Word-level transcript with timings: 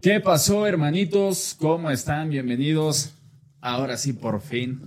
¿Qué 0.00 0.20
pasó, 0.20 0.66
hermanitos? 0.66 1.56
¿Cómo 1.58 1.90
están? 1.90 2.30
Bienvenidos. 2.30 3.14
Ahora 3.60 3.96
sí, 3.96 4.12
por 4.12 4.40
fin, 4.40 4.86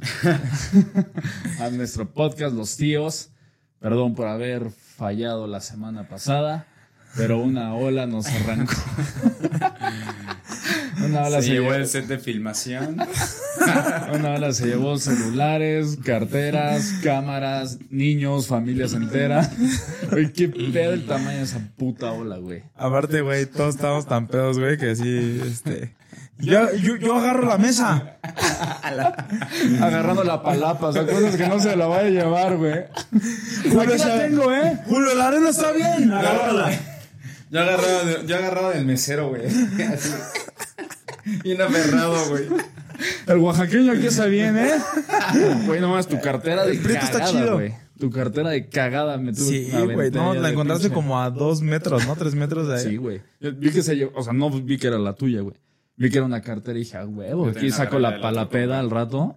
a 1.60 1.70
nuestro 1.70 2.10
podcast 2.10 2.55
Los 2.55 2.78
Tíos. 2.78 3.31
Perdón 3.79 4.13
por 4.15 4.28
haber 4.28 4.69
fallado 4.69 5.47
la 5.47 5.60
semana 5.60 6.08
pasada, 6.08 6.67
pero 7.17 7.40
una 7.40 7.76
ola 7.76 8.06
nos 8.06 8.28
arrancó. 8.28 8.74
una 11.10 11.28
ola 11.28 11.41
se, 11.41 11.49
llevó 11.49 11.73
el 11.73 11.87
set 11.87 12.07
de 12.07 12.17
filmación. 12.17 12.97
una 14.13 14.35
ola 14.35 14.51
se 14.53 14.67
llevó 14.67 14.97
celulares, 14.97 15.97
carteras, 16.03 16.93
cámaras, 17.03 17.80
niños, 17.89 18.48
familias 18.48 18.93
enteras. 18.93 19.52
Oye, 20.11 20.31
qué 20.31 20.49
pedo 20.49 20.93
el 20.93 21.05
tamaño 21.05 21.38
de 21.38 21.43
esa 21.43 21.59
puta 21.77 22.11
ola, 22.11 22.37
güey. 22.37 22.63
Aparte, 22.75 23.21
güey, 23.21 23.45
todos 23.45 23.75
estamos 23.75 24.05
tan 24.07 24.27
pedos, 24.27 24.59
güey, 24.59 24.77
que 24.77 24.91
así, 24.91 25.41
este... 25.45 25.95
Yo, 26.41 26.73
yo, 26.73 26.95
yo 26.95 27.17
agarro 27.17 27.45
la 27.48 27.57
mesa. 27.57 28.17
Agarrando 29.81 30.23
la 30.23 30.41
palapa, 30.41 30.93
¿se 30.93 30.99
acuerdas 30.99 31.35
que 31.35 31.48
no 31.48 31.59
se 31.59 31.76
la 31.76 31.87
vaya 31.87 32.07
a 32.07 32.09
llevar, 32.09 32.55
güey? 32.55 32.73
Aquí 32.73 33.98
la 33.98 34.20
tengo, 34.20 34.53
¿eh? 34.53 34.79
Julio, 34.87 35.15
la 35.15 35.27
arena 35.27 35.49
está 35.49 35.73
bien. 35.73 36.12
Agárrala. 36.13 36.71
Yo 37.49 37.59
agarraba, 37.59 38.23
yo 38.26 38.35
agarraba 38.37 38.70
del 38.71 38.85
mesero, 38.85 39.29
güey. 39.29 39.48
Así. 39.48 40.13
Bien 41.43 41.61
aferrado, 41.61 42.29
güey. 42.29 42.43
El 43.27 43.37
oaxaqueño 43.37 43.91
aquí 43.93 44.07
está 44.07 44.25
bien, 44.25 44.57
¿eh? 44.57 44.71
Güey, 45.65 45.79
nomás 45.79 46.07
tu 46.07 46.20
cartera 46.20 46.65
de 46.65 46.73
El 46.73 46.79
prieto 46.79 47.05
está 47.05 47.20
cagada, 47.20 47.31
chido. 47.43 47.53
güey. 47.55 47.73
Tu 47.99 48.09
cartera 48.09 48.49
de 48.51 48.67
cagada 48.70 49.17
me 49.17 49.34
tuve 49.34 49.45
Sí, 49.45 49.70
una 49.73 49.93
güey, 49.93 50.11
no, 50.11 50.34
la 50.34 50.47
de 50.47 50.53
encontraste 50.53 50.87
pinche- 50.89 50.93
como 50.93 51.20
a 51.21 51.29
dos 51.29 51.61
metros, 51.61 52.07
¿no? 52.07 52.15
Tres 52.15 52.34
metros 52.35 52.67
de 52.67 52.75
ahí. 52.75 52.84
Sí, 52.84 52.97
güey. 52.97 53.21
Yo 53.41 53.53
vi 53.53 53.71
que 53.71 53.81
se 53.81 53.95
llevó, 53.95 54.12
o 54.15 54.23
sea, 54.23 54.34
no 54.34 54.49
vi 54.49 54.77
que 54.77 54.87
era 54.87 54.98
la 54.98 55.13
tuya, 55.13 55.41
güey. 55.41 55.55
Vi 55.98 56.09
que 56.09 56.17
era 56.17 56.26
una 56.26 56.41
cartera 56.41 56.77
y 56.77 56.84
dije, 56.84 56.95
ah, 56.98 57.05
huevo, 57.05 57.43
Yo 57.45 57.49
aquí 57.49 57.55
también 57.55 57.73
saco 57.73 57.98
agarré 57.98 58.15
la 58.17 58.21
palapeda 58.21 58.79
al 58.79 58.89
rato. 58.89 59.35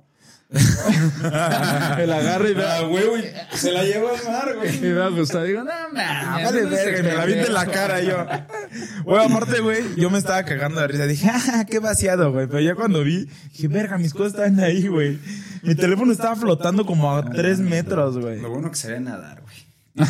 el 1.99 2.13
agarre 2.13 2.51
y 2.51 2.53
Ah, 2.53 2.57
vea, 2.59 2.81
güey, 2.83 3.07
güey. 3.09 3.25
Se 3.55 3.73
la 3.73 3.85
llevó 3.85 4.09
al 4.11 4.23
mar, 4.31 4.55
güey. 4.57 4.77
y 4.77 4.81
me 4.81 5.11
gusta. 5.11 5.43
Digo, 5.45 5.65
no, 5.65 5.71
mames. 5.93 6.05
Ah, 6.07 6.41
vale, 6.45 6.65
verga, 6.67 6.99
y 6.99 7.03
me 7.03 7.15
la 7.15 7.25
vi 7.25 7.33
en 7.33 7.39
la 7.55 7.61
pendejo". 7.61 7.73
cara 7.73 8.01
yo. 8.03 8.27
Güey, 9.05 9.25
aparte, 9.27 9.61
güey, 9.61 9.83
yo 9.97 10.11
me 10.11 10.19
estaba 10.19 10.45
cagando 10.45 10.81
de 10.81 10.89
risa. 10.89 11.07
Dije, 11.07 11.29
ah, 11.31 11.65
qué 11.69 11.79
vaciado, 11.79 12.33
güey. 12.33 12.47
Pero 12.47 12.61
ya 12.61 12.75
cuando 12.75 13.03
vi, 13.03 13.27
dije, 13.53 13.69
verga, 13.69 13.99
mis 13.99 14.13
cosas 14.13 14.33
estaban 14.33 14.61
ahí, 14.61 14.87
güey. 14.89 15.19
Mi 15.63 15.75
teléfono 15.75 16.13
estaba 16.13 16.37
flotando 16.37 16.85
como 16.87 17.15
a 17.15 17.25
tres 17.31 17.59
metros, 17.59 18.19
güey. 18.19 18.41
Lo 18.41 18.51
bueno 18.51 18.71
que 18.71 18.77
sabía 18.77 19.01
nadar, 19.01 19.43
güey. 19.43 19.73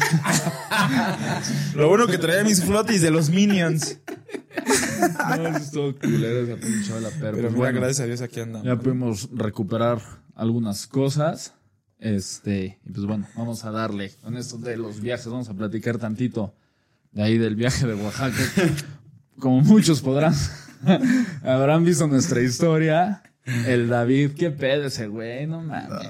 Lo 1.74 1.88
bueno 1.88 2.06
que 2.06 2.18
traía 2.18 2.44
mis 2.44 2.62
flotis 2.62 3.00
de 3.02 3.10
los 3.10 3.30
Minions. 3.30 3.98
No, 5.00 5.34
eso 5.48 5.56
es 5.58 5.70
todo 5.72 5.98
culero 5.98 6.42
esa 6.44 6.54
pinche 6.60 6.92
ola, 6.92 7.08
pero, 7.18 7.32
Pero 7.36 7.48
mira, 7.48 7.56
bueno, 7.58 7.80
gracias 7.80 8.00
a 8.00 8.04
Dios 8.06 8.20
aquí 8.20 8.38
andamos. 8.40 8.66
ya 8.66 8.76
pudimos 8.76 9.28
recuperar 9.32 9.98
algunas 10.34 10.86
cosas. 10.86 11.54
Este, 11.98 12.78
y 12.84 12.90
pues 12.90 13.06
bueno, 13.06 13.28
vamos 13.36 13.64
a 13.64 13.70
darle 13.70 14.10
con 14.22 14.36
esto 14.36 14.58
de 14.58 14.76
los 14.76 15.00
viajes, 15.00 15.26
vamos 15.26 15.48
a 15.48 15.54
platicar 15.54 15.98
tantito 15.98 16.52
de 17.12 17.22
ahí 17.22 17.38
del 17.38 17.54
viaje 17.54 17.86
de 17.86 17.94
Oaxaca. 17.94 18.36
Como 19.38 19.60
muchos 19.60 20.00
podrán, 20.00 20.34
habrán 21.44 21.84
visto 21.84 22.06
nuestra 22.06 22.40
historia. 22.40 23.22
El 23.44 23.88
David, 23.88 24.32
qué 24.38 24.50
pedo 24.50 24.86
ese 24.86 25.08
güey, 25.08 25.48
no 25.48 25.62
mames. 25.62 26.08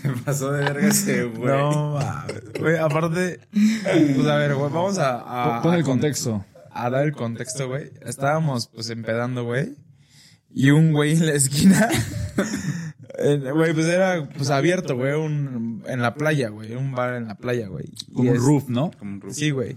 Se 0.00 0.08
pasó 0.24 0.52
de 0.52 0.62
verga 0.64 0.86
ese, 0.86 1.24
güey. 1.24 1.48
No, 1.48 1.94
mames. 1.94 2.52
Güey, 2.60 2.78
aparte, 2.78 3.40
pues 3.52 4.26
a 4.26 4.36
ver, 4.36 4.54
güey, 4.54 4.70
vamos 4.70 4.98
a, 4.98 5.56
a, 5.56 5.62
Pon 5.62 5.74
el 5.74 5.82
contexto. 5.82 6.44
a 6.70 6.90
dar 6.90 7.06
el 7.06 7.12
contexto, 7.12 7.66
güey. 7.66 7.90
Estábamos, 8.02 8.68
pues, 8.68 8.88
empedando, 8.90 9.44
güey. 9.44 9.74
Y 10.52 10.70
un 10.70 10.92
güey 10.92 11.12
en 11.12 11.26
la 11.26 11.32
esquina, 11.32 11.88
eh, 13.18 13.50
güey, 13.54 13.72
pues 13.74 13.86
era, 13.86 14.28
pues, 14.36 14.50
abierto, 14.50 14.96
güey, 14.96 15.12
un, 15.14 15.82
en 15.86 16.00
la 16.02 16.14
playa, 16.14 16.48
güey. 16.48 16.74
Un 16.74 16.92
bar 16.92 17.14
en 17.14 17.26
la 17.28 17.36
playa, 17.36 17.68
güey. 17.68 17.86
Y 18.08 18.12
Como 18.12 18.30
un 18.30 18.36
es- 18.36 18.42
roof, 18.42 18.68
¿no? 18.68 18.90
Como 18.98 19.12
un 19.14 19.20
rufo. 19.20 19.34
Sí, 19.34 19.50
güey. 19.50 19.76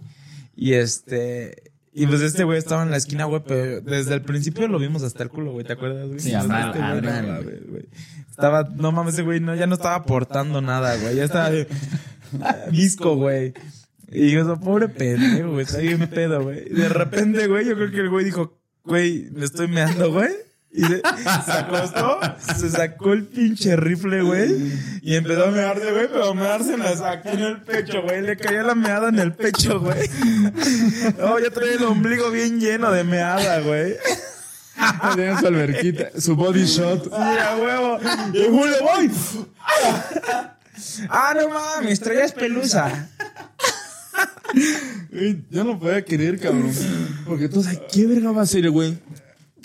Y 0.55 0.73
este... 0.73 1.71
Y 1.95 2.07
pues 2.07 2.21
este 2.21 2.43
güey 2.43 2.57
estaba 2.57 2.81
en 2.81 2.89
la 2.89 2.97
esquina, 2.97 3.25
güey, 3.25 3.43
pero 3.45 3.79
desde 3.81 4.15
el 4.15 4.23
principio 4.23 4.67
lo 4.67 4.79
vimos 4.79 5.03
hasta 5.03 5.21
el 5.21 5.29
culo, 5.29 5.51
güey, 5.51 5.63
¿te 5.63 5.73
acuerdas, 5.73 6.07
güey? 6.07 6.19
Sí, 6.19 6.33
este 6.33 6.47
no 6.47 6.53
mames, 6.55 7.67
güey. 7.69 7.85
Estaba, 8.31 8.63
no 8.75 8.91
mames, 8.91 9.13
ese 9.13 9.21
güey 9.21 9.39
no, 9.39 9.53
ya 9.53 9.67
no 9.67 9.75
estaba 9.75 9.93
aportando 9.93 10.59
nada, 10.59 10.95
güey. 10.97 11.15
Ya 11.15 11.25
estaba 11.25 11.51
visco, 12.71 13.15
güey. 13.17 13.53
Y 14.11 14.31
yo, 14.31 14.41
eso, 14.41 14.59
pobre 14.59 14.89
pendejo, 14.89 15.51
güey, 15.51 15.65
está 15.65 15.77
bien 15.79 16.07
pedo, 16.07 16.41
güey. 16.43 16.63
Y 16.67 16.73
de 16.73 16.89
repente, 16.89 17.45
güey, 17.47 17.65
yo 17.67 17.75
creo 17.75 17.91
que 17.91 17.99
el 17.99 18.09
güey 18.09 18.25
dijo, 18.25 18.59
güey, 18.83 19.29
me 19.31 19.45
estoy 19.45 19.67
meando, 19.67 20.11
güey. 20.11 20.31
Y 20.75 20.81
se, 20.85 21.01
se 21.01 21.51
acostó, 21.51 22.19
se 22.57 22.69
sacó 22.71 23.13
el 23.13 23.25
pinche 23.25 23.75
rifle, 23.75 24.23
güey. 24.23 24.71
Y 25.03 25.15
empezó 25.15 25.45
a 25.45 25.51
mearse, 25.51 25.91
güey, 25.91 26.07
pero 26.11 26.33
mearse 26.33 26.73
en 26.73 26.79
la- 26.79 27.11
aquí 27.11 27.29
en 27.29 27.39
el 27.41 27.61
pecho, 27.61 28.01
güey. 28.01 28.21
Le 28.23 28.35
caía 28.37 28.63
la 28.63 28.73
meada 28.73 29.09
en 29.09 29.19
el 29.19 29.33
pecho, 29.33 29.79
güey. 29.79 30.09
No, 31.19 31.37
ya 31.39 31.51
traía 31.51 31.73
el 31.75 31.83
ombligo 31.83 32.31
bien 32.31 32.59
lleno 32.59 32.91
de 32.91 33.03
meada, 33.03 33.59
güey. 33.59 33.95
Tenía 35.15 35.37
su 35.39 35.45
alberquita, 35.47 36.09
su 36.19 36.35
body 36.35 36.65
shot. 36.65 37.03
Sí, 37.05 37.11
a 37.13 37.55
huevo. 37.57 37.99
Y 38.33 38.43
Julio, 38.49 38.75
voy. 38.81 39.11
Ah, 41.09 41.33
no 41.39 41.49
mames, 41.49 41.99
traías 41.99 42.31
pelusa. 42.31 43.09
Yo 45.51 45.63
no 45.63 45.79
podía 45.79 46.03
querer, 46.03 46.39
cabrón. 46.39 46.71
Porque 47.25 47.47
sabes, 47.49 47.79
¿qué 47.91 48.05
verga 48.07 48.31
va 48.31 48.41
a 48.41 48.43
hacer, 48.43 48.69
güey? 48.69 48.97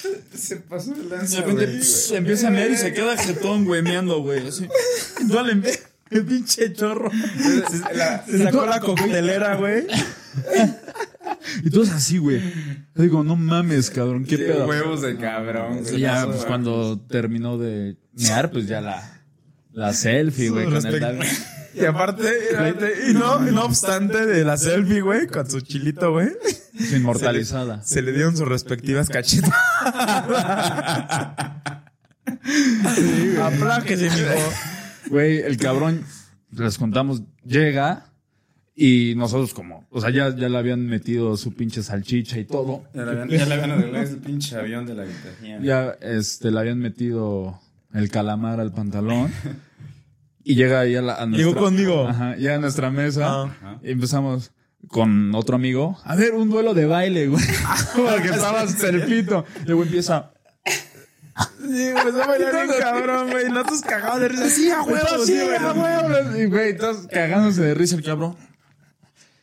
Se 0.34 0.56
pasó 0.56 0.92
de 0.92 1.02
De 1.02 1.08
lanza, 1.08 1.40
repente 1.40 1.66
güey. 1.66 1.78
pss, 1.80 2.12
empieza 2.12 2.48
a 2.48 2.50
mear 2.50 2.70
y 2.70 2.76
se 2.76 2.92
queda 2.92 3.16
jetón, 3.16 3.64
güey, 3.64 3.82
meando, 3.82 4.20
güey. 4.22 4.46
Así. 4.46 4.66
El 6.10 6.24
pinche 6.24 6.72
chorro. 6.72 7.10
Se 8.26 8.38
sacó 8.38 8.64
la 8.64 8.80
coctelera, 8.80 9.56
güey. 9.56 9.86
Y 11.64 11.70
todos 11.70 11.90
así, 11.90 12.18
güey. 12.18 12.40
Yo 12.94 13.02
digo, 13.02 13.24
no 13.24 13.36
mames, 13.36 13.90
cabrón, 13.90 14.24
qué 14.24 14.38
pedo. 14.38 14.66
huevos 14.66 15.02
de 15.02 15.16
cabrón. 15.16 15.82
Y 15.92 15.98
ya, 16.00 16.26
pues 16.26 16.44
cuando 16.44 16.98
terminó 17.00 17.58
de 17.58 17.96
mear, 18.14 18.50
pues 18.50 18.66
ya 18.66 18.80
la, 18.80 19.20
la 19.72 19.92
selfie, 19.92 20.48
güey, 20.50 20.64
con 20.66 20.86
el. 20.86 21.18
Y 21.80 21.84
aparte, 21.84 22.28
y 23.10 23.14
no, 23.14 23.40
no 23.40 23.64
obstante 23.64 24.26
de 24.26 24.44
la 24.44 24.56
selfie, 24.56 25.00
güey, 25.00 25.26
con 25.26 25.48
su 25.50 25.60
chilito, 25.60 26.12
güey, 26.12 26.28
Inmortalizada. 26.94 27.82
se 27.82 28.02
le 28.02 28.12
dieron 28.12 28.36
sus 28.36 28.48
respectivas 28.48 29.08
cachetas. 29.08 29.52
Apláquese, 33.42 34.04
mijo. 34.10 34.52
Güey, 35.10 35.38
el 35.38 35.56
cabrón, 35.56 36.04
les 36.50 36.78
contamos, 36.78 37.22
llega 37.44 38.06
y 38.74 39.14
nosotros 39.16 39.54
como, 39.54 39.86
o 39.90 40.00
sea, 40.00 40.10
ya, 40.10 40.34
ya 40.36 40.48
le 40.48 40.58
habían 40.58 40.86
metido 40.86 41.36
su 41.36 41.54
pinche 41.54 41.82
salchicha 41.82 42.38
y 42.38 42.44
todo. 42.44 42.84
Ya 42.94 43.04
le 43.04 43.10
habían, 43.10 43.28
ya 43.28 43.46
le 43.46 43.54
habían 43.54 43.70
arreglado 43.72 44.08
el 44.08 44.18
pinche 44.18 44.56
avión 44.56 44.86
de 44.86 44.94
la 44.94 45.02
habitación. 45.02 45.62
Ya, 45.62 45.96
este, 46.00 46.50
le 46.50 46.60
habían 46.60 46.78
metido 46.78 47.58
el 47.92 48.10
calamar 48.10 48.60
al 48.60 48.72
pantalón. 48.72 49.32
Y 50.48 50.54
llega 50.54 50.80
ahí 50.80 50.96
a, 50.96 51.02
la, 51.02 51.16
a 51.16 51.26
nuestra... 51.26 51.46
Llegó 51.46 51.60
conmigo. 51.60 52.08
Ajá, 52.08 52.34
llega 52.36 52.54
a 52.54 52.58
nuestra 52.58 52.90
mesa. 52.90 53.42
Ajá. 53.42 53.80
Y 53.82 53.90
empezamos 53.90 54.50
con 54.88 55.34
otro 55.34 55.56
amigo. 55.56 55.98
A 56.04 56.16
ver, 56.16 56.32
un 56.32 56.48
duelo 56.48 56.72
de 56.72 56.86
baile, 56.86 57.26
güey. 57.26 57.44
Porque 57.94 58.28
estaba 58.28 58.66
cerpito. 58.66 59.44
Y 59.62 59.66
luego 59.66 59.82
empieza... 59.82 60.32
Sí, 61.36 61.90
pues 62.02 62.14
a 62.14 62.26
bailar 62.26 62.66
bien 62.66 62.80
cabrón, 62.80 63.30
güey. 63.30 63.48
No 63.50 63.62
tus 63.66 63.82
cagados 63.82 64.20
de 64.22 64.28
risa. 64.28 64.48
Sí, 64.48 64.70
a 64.70 64.80
huevo, 64.80 65.26
sí, 65.26 65.38
a 65.38 65.72
huevo. 65.74 66.38
Y 66.38 66.46
güey, 66.46 66.78
todos 66.78 67.06
cagándose 67.08 67.60
de 67.60 67.74
risa 67.74 67.96
el 67.96 68.02
cabrón. 68.02 68.34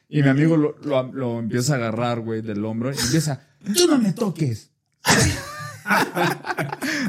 Y 0.09 0.23
mi 0.23 0.29
amigo 0.29 0.57
lo, 0.57 0.75
lo, 0.81 1.03
lo 1.13 1.37
empieza 1.37 1.73
a 1.73 1.75
agarrar, 1.75 2.21
güey, 2.21 2.41
del 2.41 2.65
hombro. 2.65 2.91
Y 2.91 2.97
empieza, 2.97 3.41
tú 3.75 3.85
no 3.87 3.99
me 3.99 4.11
toques. 4.11 4.71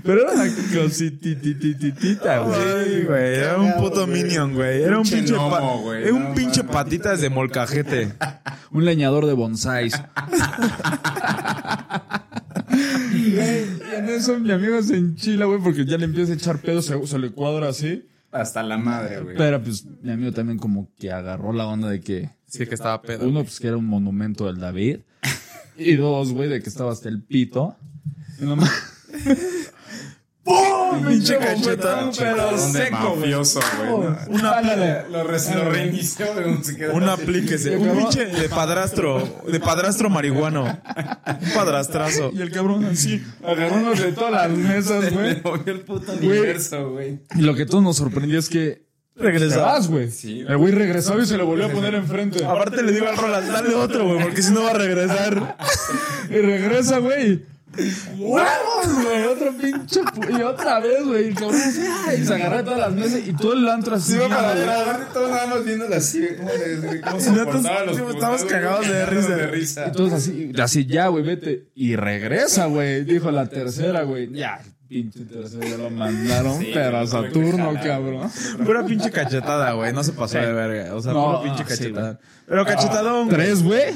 Pero 0.03 0.23
era 0.23 0.33
una 0.33 0.45
cosititititita, 0.75 2.39
güey. 2.41 3.05
güey, 3.05 3.35
era 3.37 3.59
un 3.59 3.75
puto 3.77 4.07
minion, 4.07 4.55
güey. 4.55 4.83
Era 4.83 4.99
un 4.99 5.03
Pinche 5.05 5.17
pinche, 5.19 5.35
pa- 5.35 5.59
gnomo, 5.61 5.83
güey, 5.83 6.03
era 6.05 6.15
un 6.15 6.23
no 6.25 6.35
pinche 6.35 6.63
mames. 6.63 6.75
patitas 6.77 7.21
de 7.21 7.31
molcajete. 7.31 8.13
Un 8.73 8.85
leñador 8.85 9.25
de 9.27 9.33
bonsáis. 9.33 9.95
y 13.15 13.39
en 13.39 14.09
eso 14.09 14.39
mi 14.39 14.51
amigo 14.53 14.83
se 14.83 14.97
enchila, 14.97 15.47
güey, 15.47 15.61
porque 15.63 15.85
ya 15.87 15.97
le 15.97 16.05
empieza 16.05 16.33
a 16.33 16.35
echar 16.35 16.59
pedo, 16.59 16.83
se, 16.83 17.07
se 17.07 17.19
le 17.19 17.31
cuadra 17.31 17.69
así. 17.69 18.07
Hasta 18.33 18.63
la 18.63 18.77
madre, 18.77 19.21
güey. 19.23 19.37
Pero 19.37 19.63
pues 19.63 19.87
mi 20.03 20.11
amigo 20.13 20.33
también 20.33 20.59
como 20.59 20.91
que 20.99 21.11
agarró 21.11 21.53
la 21.53 21.67
onda 21.67 21.89
de 21.89 22.01
que 22.01 22.31
Sí, 22.47 22.67
que 22.67 22.75
estaba 22.75 23.01
pedo. 23.01 23.27
uno, 23.29 23.43
pues 23.45 23.61
que 23.61 23.69
era 23.69 23.77
un 23.77 23.87
monumento 23.87 24.47
del 24.47 24.59
David. 24.59 24.99
Y 25.79 25.95
dos, 25.95 26.33
güey, 26.33 26.49
de 26.49 26.61
que 26.61 26.69
estaba 26.69 26.93
hasta 26.93 27.09
el 27.09 27.23
pito. 27.23 27.77
¡Pum! 28.39 28.61
¡Pum! 30.45 31.07
Pinche 31.09 31.37
cachetón, 31.39 32.11
pero 32.17 32.53
de 32.53 32.59
seco, 32.59 32.97
güey. 33.09 33.17
mafioso, 33.21 33.61
güey. 33.79 34.09
Una, 34.29 34.61
Lo, 34.63 34.77
re- 34.77 35.05
lo 35.11 35.71
reinició, 35.71 36.27
quedó 36.77 36.95
un 36.95 37.03
así. 37.03 37.23
aplíquese. 37.23 37.77
Un 37.77 37.97
pinche 37.99 38.27
de 38.27 38.49
padrastro. 38.49 39.43
De 39.51 39.59
padrastro 39.59 40.09
marihuano. 40.09 40.63
Un 40.65 41.51
padrastrazo. 41.53 42.31
Y 42.33 42.41
el 42.43 42.53
cabrón 42.53 42.85
así, 42.85 43.25
agarrándose 43.45 44.05
de 44.07 44.13
todas 44.13 44.31
las 44.33 44.51
mesas, 44.51 45.05
Le 45.05 45.11
güey. 45.11 45.43
movió 45.43 45.73
el 45.73 45.81
puto 45.81 46.13
universo, 46.13 46.91
güey. 46.91 47.19
Y 47.35 47.41
lo 47.43 47.55
que 47.57 47.67
todo 47.67 47.81
nos 47.81 47.97
sorprendió 47.97 48.39
es 48.39 48.49
que 48.49 48.87
te 49.17 49.23
Regresaba. 49.25 49.73
vas, 49.73 49.89
güey. 49.89 50.11
Sí, 50.13 50.45
el 50.47 50.57
güey 50.59 50.73
regresaba 50.73 51.21
y 51.23 51.27
se 51.27 51.37
lo 51.39 51.47
volvió 51.47 51.67
a 51.67 51.71
poner 51.71 51.95
enfrente. 51.97 52.45
Aparte 52.45 52.83
le 52.85 52.93
digo 52.93 53.09
al 53.09 53.17
Roland, 53.17 53.51
dale 53.51 53.75
otro, 53.75 54.07
güey, 54.07 54.23
porque 54.23 54.43
si 54.43 54.53
no 54.53 54.63
va 54.63 54.71
a 54.71 54.75
regresar. 54.75 55.57
Y 56.31 56.35
regresa, 56.39 56.99
güey. 56.99 57.45
¡Huevos, 58.19 59.03
güey! 59.03 59.25
Otro 59.25 59.53
pinche. 59.57 60.01
Y 60.39 60.43
otra 60.43 60.81
vez, 60.81 61.05
güey. 61.05 61.35
Ay, 62.07 62.25
se 62.25 62.35
agarra 62.35 62.65
todas 62.65 62.79
las 62.81 62.93
mesas 62.93 63.21
y 63.27 63.33
todo 63.33 63.53
el 63.55 63.69
antro 63.69 63.97
así. 63.97 64.13
Sí, 64.13 64.19
para 64.29 64.81
aparte 64.83 65.05
todos 65.13 65.31
nada 65.31 65.47
más 65.47 65.65
viéndolo 65.65 65.95
así, 65.95 66.27
cómo 66.37 67.19
todos- 67.45 67.65
los 67.87 68.15
estamos 68.15 68.45
cagados 68.45 68.89
de 68.89 69.07
risa. 69.07 69.37
de 69.37 69.47
risa. 69.49 69.87
Y 69.89 69.93
todos 69.93 70.13
así, 70.13 70.53
así, 70.63 70.87
ya, 70.87 71.09
güey, 71.09 71.25
vete. 71.25 71.69
Y 71.75 71.97
regresa, 71.97 72.67
güey. 72.67 73.05
Dijo 73.05 73.31
la 73.31 73.47
tercera, 73.47 74.03
güey. 74.03 74.33
Ya, 74.33 74.61
pinche 74.89 75.21
tercera, 75.25 75.67
ya 75.67 75.77
lo 75.77 75.91
mandaron, 75.91 76.59
Sí, 76.59 76.71
pero 76.73 76.99
a 76.99 77.07
Saturno, 77.07 77.75
cabrón. 77.83 78.31
Pura 78.65 78.85
pinche 78.85 79.11
cachetada, 79.11 79.73
güey. 79.73 79.93
No 79.93 80.05
se 80.05 80.13
pasó 80.13 80.39
de 80.39 80.53
verga. 80.53 80.95
O 80.95 81.03
sea, 81.03 81.13
No, 81.13 81.27
puro 81.27 81.43
pinche 81.43 81.63
ah, 81.63 81.67
sí, 81.69 81.77
cachetada. 81.77 82.21
Pero 82.49 82.65
cachetadón. 82.65 83.27
güey. 83.27 83.37
¿Tres, 83.37 83.63
güey? 83.65 83.95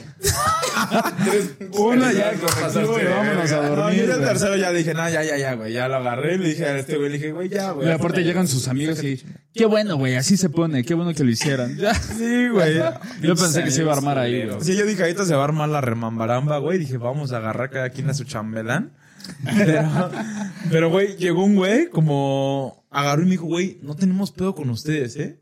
Una 1.79 2.13
ya, 2.13 2.33
vámonos 2.43 3.53
a. 3.53 3.63
No, 3.63 3.77
dormir. 3.77 4.07
yo 4.07 4.15
el 4.15 4.21
tercero 4.21 4.57
ya 4.57 4.73
dije, 4.73 4.93
no, 4.93 5.09
ya, 5.09 5.23
ya, 5.23 5.37
ya, 5.37 5.55
güey. 5.55 5.73
Ya 5.73 5.87
lo 5.89 5.97
agarré 5.97 6.35
y 6.35 6.39
le 6.39 6.49
dije 6.49 6.67
a 6.67 6.77
este 6.77 6.97
güey, 6.97 7.11
le 7.11 7.19
dije, 7.19 7.33
güey, 7.33 7.49
ya, 7.49 7.71
güey. 7.71 7.89
Y 7.89 7.93
aparte 7.93 8.25
llegan 8.25 8.49
sus 8.49 8.67
amigos 8.67 9.03
y, 9.05 9.23
qué 9.55 9.67
bueno, 9.67 9.97
güey, 9.97 10.17
así 10.17 10.37
se 10.37 10.51
pone, 10.51 10.83
qué 10.83 10.95
bueno 10.95 11.15
que 11.15 11.23
lo 11.23 11.31
hicieran. 11.31 11.77
Ya. 11.77 11.95
Sí, 12.21 12.49
güey. 12.49 12.75
Yo 13.23 13.35
pensé 13.37 13.63
que 13.63 13.71
se 13.71 13.83
iba 13.83 13.93
a 13.93 13.97
armar 13.97 14.19
ahí, 14.19 14.47
güey. 14.47 14.61
Sí, 14.63 14.77
yo 14.77 14.85
dije, 14.85 15.03
ahorita 15.03 15.25
se 15.25 15.35
va 15.35 15.43
a 15.43 15.45
armar 15.45 15.69
la 15.69 15.81
remambaramba, 15.81 16.59
güey. 16.59 16.79
Dije, 16.79 16.99
vamos 16.99 17.33
a 17.33 17.37
agarrar 17.37 17.71
cada 17.71 17.91
quien 17.91 18.11
a 18.11 18.15
su 18.15 18.25
chambelán. 18.25 18.93
Pero, 20.70 20.90
güey, 20.90 21.17
llegó 21.17 21.44
un 21.44 21.56
güey 21.56 21.88
como 21.88 22.84
agarró 22.90 23.22
y 23.22 23.26
me 23.26 23.31
dijo, 23.32 23.46
güey, 23.46 23.78
no 23.82 23.94
tenemos 23.96 24.31
pedo 24.32 24.55
con 24.55 24.70
ustedes, 24.70 25.17
¿eh? 25.17 25.40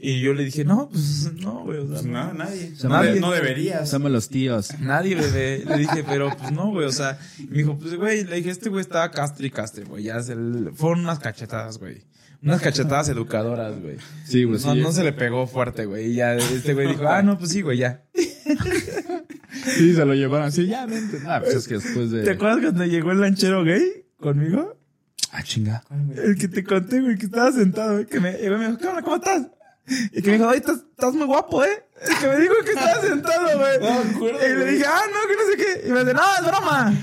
Y 0.00 0.20
yo 0.20 0.34
le 0.34 0.44
dije, 0.44 0.64
no, 0.64 0.88
pues 0.88 1.30
no, 1.34 1.62
güey. 1.62 1.78
O 1.78 1.82
sea, 1.84 1.92
Pues 1.92 2.04
no, 2.04 2.32
nadie. 2.34 2.72
No, 2.82 2.88
nadie. 2.88 3.12
de- 3.14 3.20
no 3.20 3.30
deberías. 3.30 3.88
Somos 3.88 4.10
los 4.10 4.28
tíos. 4.28 4.70
Nadie, 4.80 5.14
bebé. 5.14 5.62
Le 5.64 5.78
dije, 5.78 6.02
pero 6.04 6.36
pues 6.36 6.50
no, 6.50 6.70
güey. 6.72 6.84
O 6.86 6.90
sea, 6.92 7.16
me 7.48 7.58
dijo, 7.58 7.78
pues 7.78 7.94
güey, 7.94 8.24
le 8.24 8.36
dije, 8.36 8.50
este 8.50 8.70
güey 8.70 8.80
estaba 8.80 9.12
castre 9.12 9.46
y 9.46 9.50
castre, 9.50 9.84
güey. 9.84 10.02
Ya 10.02 10.20
se 10.20 10.34
le- 10.34 10.72
fueron 10.72 11.00
unas 11.00 11.20
cachetadas, 11.20 11.78
güey. 11.78 12.02
Unas 12.42 12.60
cachetadas 12.60 13.08
educadoras, 13.08 13.80
güey. 13.80 13.98
Sí, 14.26 14.42
güey, 14.42 14.58
sí. 14.58 14.66
No, 14.66 14.74
no 14.74 14.90
se 14.90 15.04
le 15.04 15.12
pegó 15.12 15.46
fuerte, 15.46 15.84
güey. 15.86 16.10
Y 16.10 16.14
ya 16.16 16.34
este 16.34 16.74
güey 16.74 16.88
dijo, 16.88 17.06
ah, 17.06 17.22
no, 17.22 17.38
pues 17.38 17.52
sí, 17.52 17.62
güey, 17.62 17.78
ya. 17.78 18.02
Sí, 19.52 19.94
se 19.94 20.04
lo 20.04 20.14
llevaron 20.14 20.46
así, 20.46 20.66
ya, 20.66 20.86
vente. 20.86 21.18
Ah, 21.26 21.40
pues 21.42 21.54
es 21.56 21.68
que 21.68 21.74
después 21.74 22.10
de... 22.10 22.22
¿Te 22.22 22.30
acuerdas 22.30 22.60
cuando 22.62 22.84
llegó 22.86 23.12
el 23.12 23.20
lanchero 23.20 23.64
gay 23.64 24.06
conmigo? 24.18 24.76
Ah, 25.30 25.42
chinga. 25.42 25.82
El 26.16 26.36
que 26.36 26.48
te 26.48 26.64
conté, 26.64 27.00
güey, 27.00 27.16
que 27.16 27.26
estaba 27.26 27.52
sentado, 27.52 27.94
güey, 27.94 28.06
que 28.06 28.20
me 28.20 28.32
llegó 28.32 28.56
y 28.56 28.58
me 28.58 28.66
dijo, 28.66 28.78
¿qué 28.78 28.86
onda, 28.86 29.02
cómo 29.02 29.16
estás? 29.16 29.46
Y 30.12 30.22
que 30.22 30.30
me 30.30 30.36
dijo, 30.38 30.48
ay, 30.48 30.58
estás, 30.58 30.76
estás 30.90 31.14
muy 31.14 31.26
guapo, 31.26 31.64
¿eh? 31.64 31.84
El 32.06 32.16
que 32.18 32.26
me 32.28 32.36
dijo 32.40 32.54
que 32.64 32.70
estaba 32.70 33.00
sentado, 33.00 33.58
güey. 33.58 33.78
No 33.80 34.04
me 34.04 34.10
acuerdo, 34.10 34.38
Y 34.46 34.58
le 34.58 34.64
dije, 34.72 34.84
ah, 34.86 35.02
no, 35.12 35.28
que 35.28 35.34
no 35.36 35.50
sé 35.50 35.56
qué. 35.82 35.88
Y 35.88 35.92
me 35.92 36.00
dice, 36.00 36.14
no, 36.14 36.22
es 36.38 36.46
broma. 36.46 36.94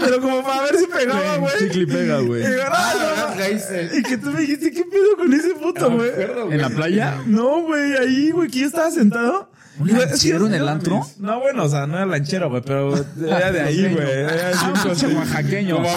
Pero 0.00 0.20
como 0.20 0.42
para 0.42 0.62
ver 0.62 0.76
si 0.76 0.86
pegaba, 0.86 1.36
güey. 1.38 1.58
Chicle 1.58 1.82
y 1.82 1.86
pega, 1.86 2.20
güey. 2.20 2.42
Y 2.42 2.46
digo, 2.46 2.62
no, 2.64 2.70
Ah, 2.74 3.34
caíste. 3.36 3.90
Y 3.94 4.02
que 4.02 4.16
tú 4.18 4.30
me 4.30 4.40
dijiste, 4.40 4.70
¿qué 4.72 4.84
pedo 4.84 5.16
con 5.16 5.32
ese 5.32 5.54
puto, 5.54 5.90
güey? 5.90 6.10
¿En 6.50 6.60
la 6.60 6.70
playa? 6.70 7.22
No, 7.26 7.62
güey, 7.62 7.96
ahí, 7.96 8.30
güey, 8.30 8.48
que 8.50 8.60
yo 8.60 8.66
estaba 8.66 8.90
sentado. 8.90 9.50
¿Un 9.78 9.92
lanchero 9.98 10.46
en 10.46 10.54
el 10.54 10.64
no 10.64 10.68
antro? 10.68 11.06
No, 11.18 11.40
bueno, 11.40 11.64
o 11.64 11.68
sea, 11.68 11.86
no 11.86 11.96
era 11.96 12.06
lanchero, 12.06 12.48
güey, 12.48 12.62
pero 12.62 12.94
era 13.26 13.50
de 13.50 13.60
ahí, 13.60 13.92
güey. 13.92 14.08
Era 14.08 14.50
así, 14.50 14.66
pinche 14.84 15.06
oaxaqueño. 15.14 15.78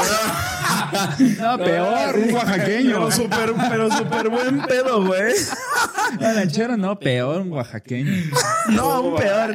No, 1.40 1.58
peor, 1.58 2.16
un 2.18 2.34
oaxaqueño. 2.34 2.94
Pero 2.94 3.12
súper, 3.12 3.54
pero 3.70 3.92
súper 3.92 4.30
buen 4.30 4.62
pedo, 4.62 5.06
güey. 5.06 5.34
La 6.20 6.34
lanchera 6.34 6.78
no, 6.78 6.98
peor, 6.98 7.42
un 7.42 7.52
oaxaqueño. 7.52 8.12
No, 8.70 8.92
aún 8.92 9.16
peor. 9.18 9.54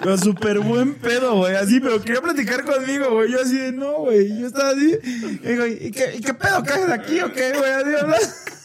Pero 0.00 0.16
súper 0.16 0.60
buen 0.60 0.94
pedo, 0.94 1.36
güey. 1.36 1.56
Así, 1.56 1.80
pero 1.80 2.00
quería 2.00 2.20
platicar 2.22 2.64
conmigo, 2.64 3.10
güey. 3.10 3.30
Yo 3.32 3.42
así 3.42 3.58
de, 3.58 3.72
no, 3.72 3.98
güey. 3.98 4.38
Yo 4.38 4.46
estaba 4.46 4.70
así. 4.70 4.98
Y 5.04 5.48
digo, 5.48 5.66
¿y 5.66 5.90
qué, 5.90 6.16
¿y 6.16 6.20
qué 6.20 6.32
pedo? 6.32 6.62
¿Qué 6.62 6.72
haces 6.72 6.90
aquí 6.90 7.20
o 7.20 7.32
qué, 7.32 7.52
güey? 7.58 7.72
Así. 7.72 8.57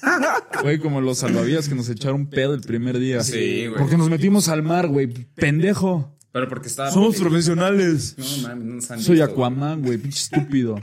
Güey, 0.61 0.79
como 0.79 1.01
los 1.01 1.19
salvavidas 1.19 1.67
que 1.69 1.75
nos 1.75 1.89
echaron 1.89 2.27
pedo 2.27 2.53
el 2.53 2.61
primer 2.61 2.99
día. 2.99 3.23
Sí, 3.23 3.67
güey. 3.67 3.79
Porque 3.79 3.97
nos 3.97 4.09
metimos 4.09 4.49
al 4.49 4.63
mar, 4.63 4.87
güey. 4.87 5.07
Pendejo. 5.07 6.15
Pero 6.31 6.47
porque 6.49 6.67
estaba. 6.67 6.91
Somos 6.91 7.15
profesionales. 7.17 8.15
No 8.17 8.47
mames, 8.49 8.65
no 8.89 8.93
han 8.95 9.01
Soy 9.01 9.15
visto, 9.17 9.31
Aquaman, 9.31 9.81
güey. 9.81 9.97
Pinche 9.97 10.19
estúpido. 10.23 10.79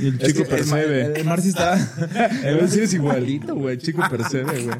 Y 0.00 0.08
el 0.08 0.20
Es 0.20 0.28
chico 0.28 0.40
mar- 0.40 0.48
percebe. 0.50 1.04
el, 1.06 1.16
el 1.16 1.24
mar 1.24 1.40
sí 1.40 1.48
está. 1.48 1.74
El 2.44 2.70
sí 2.70 2.80
es 2.80 2.92
igualito, 2.94 3.54
güey. 3.54 3.76
El 3.76 3.82
chico 3.82 4.02
percebe, 4.10 4.62
güey. 4.64 4.76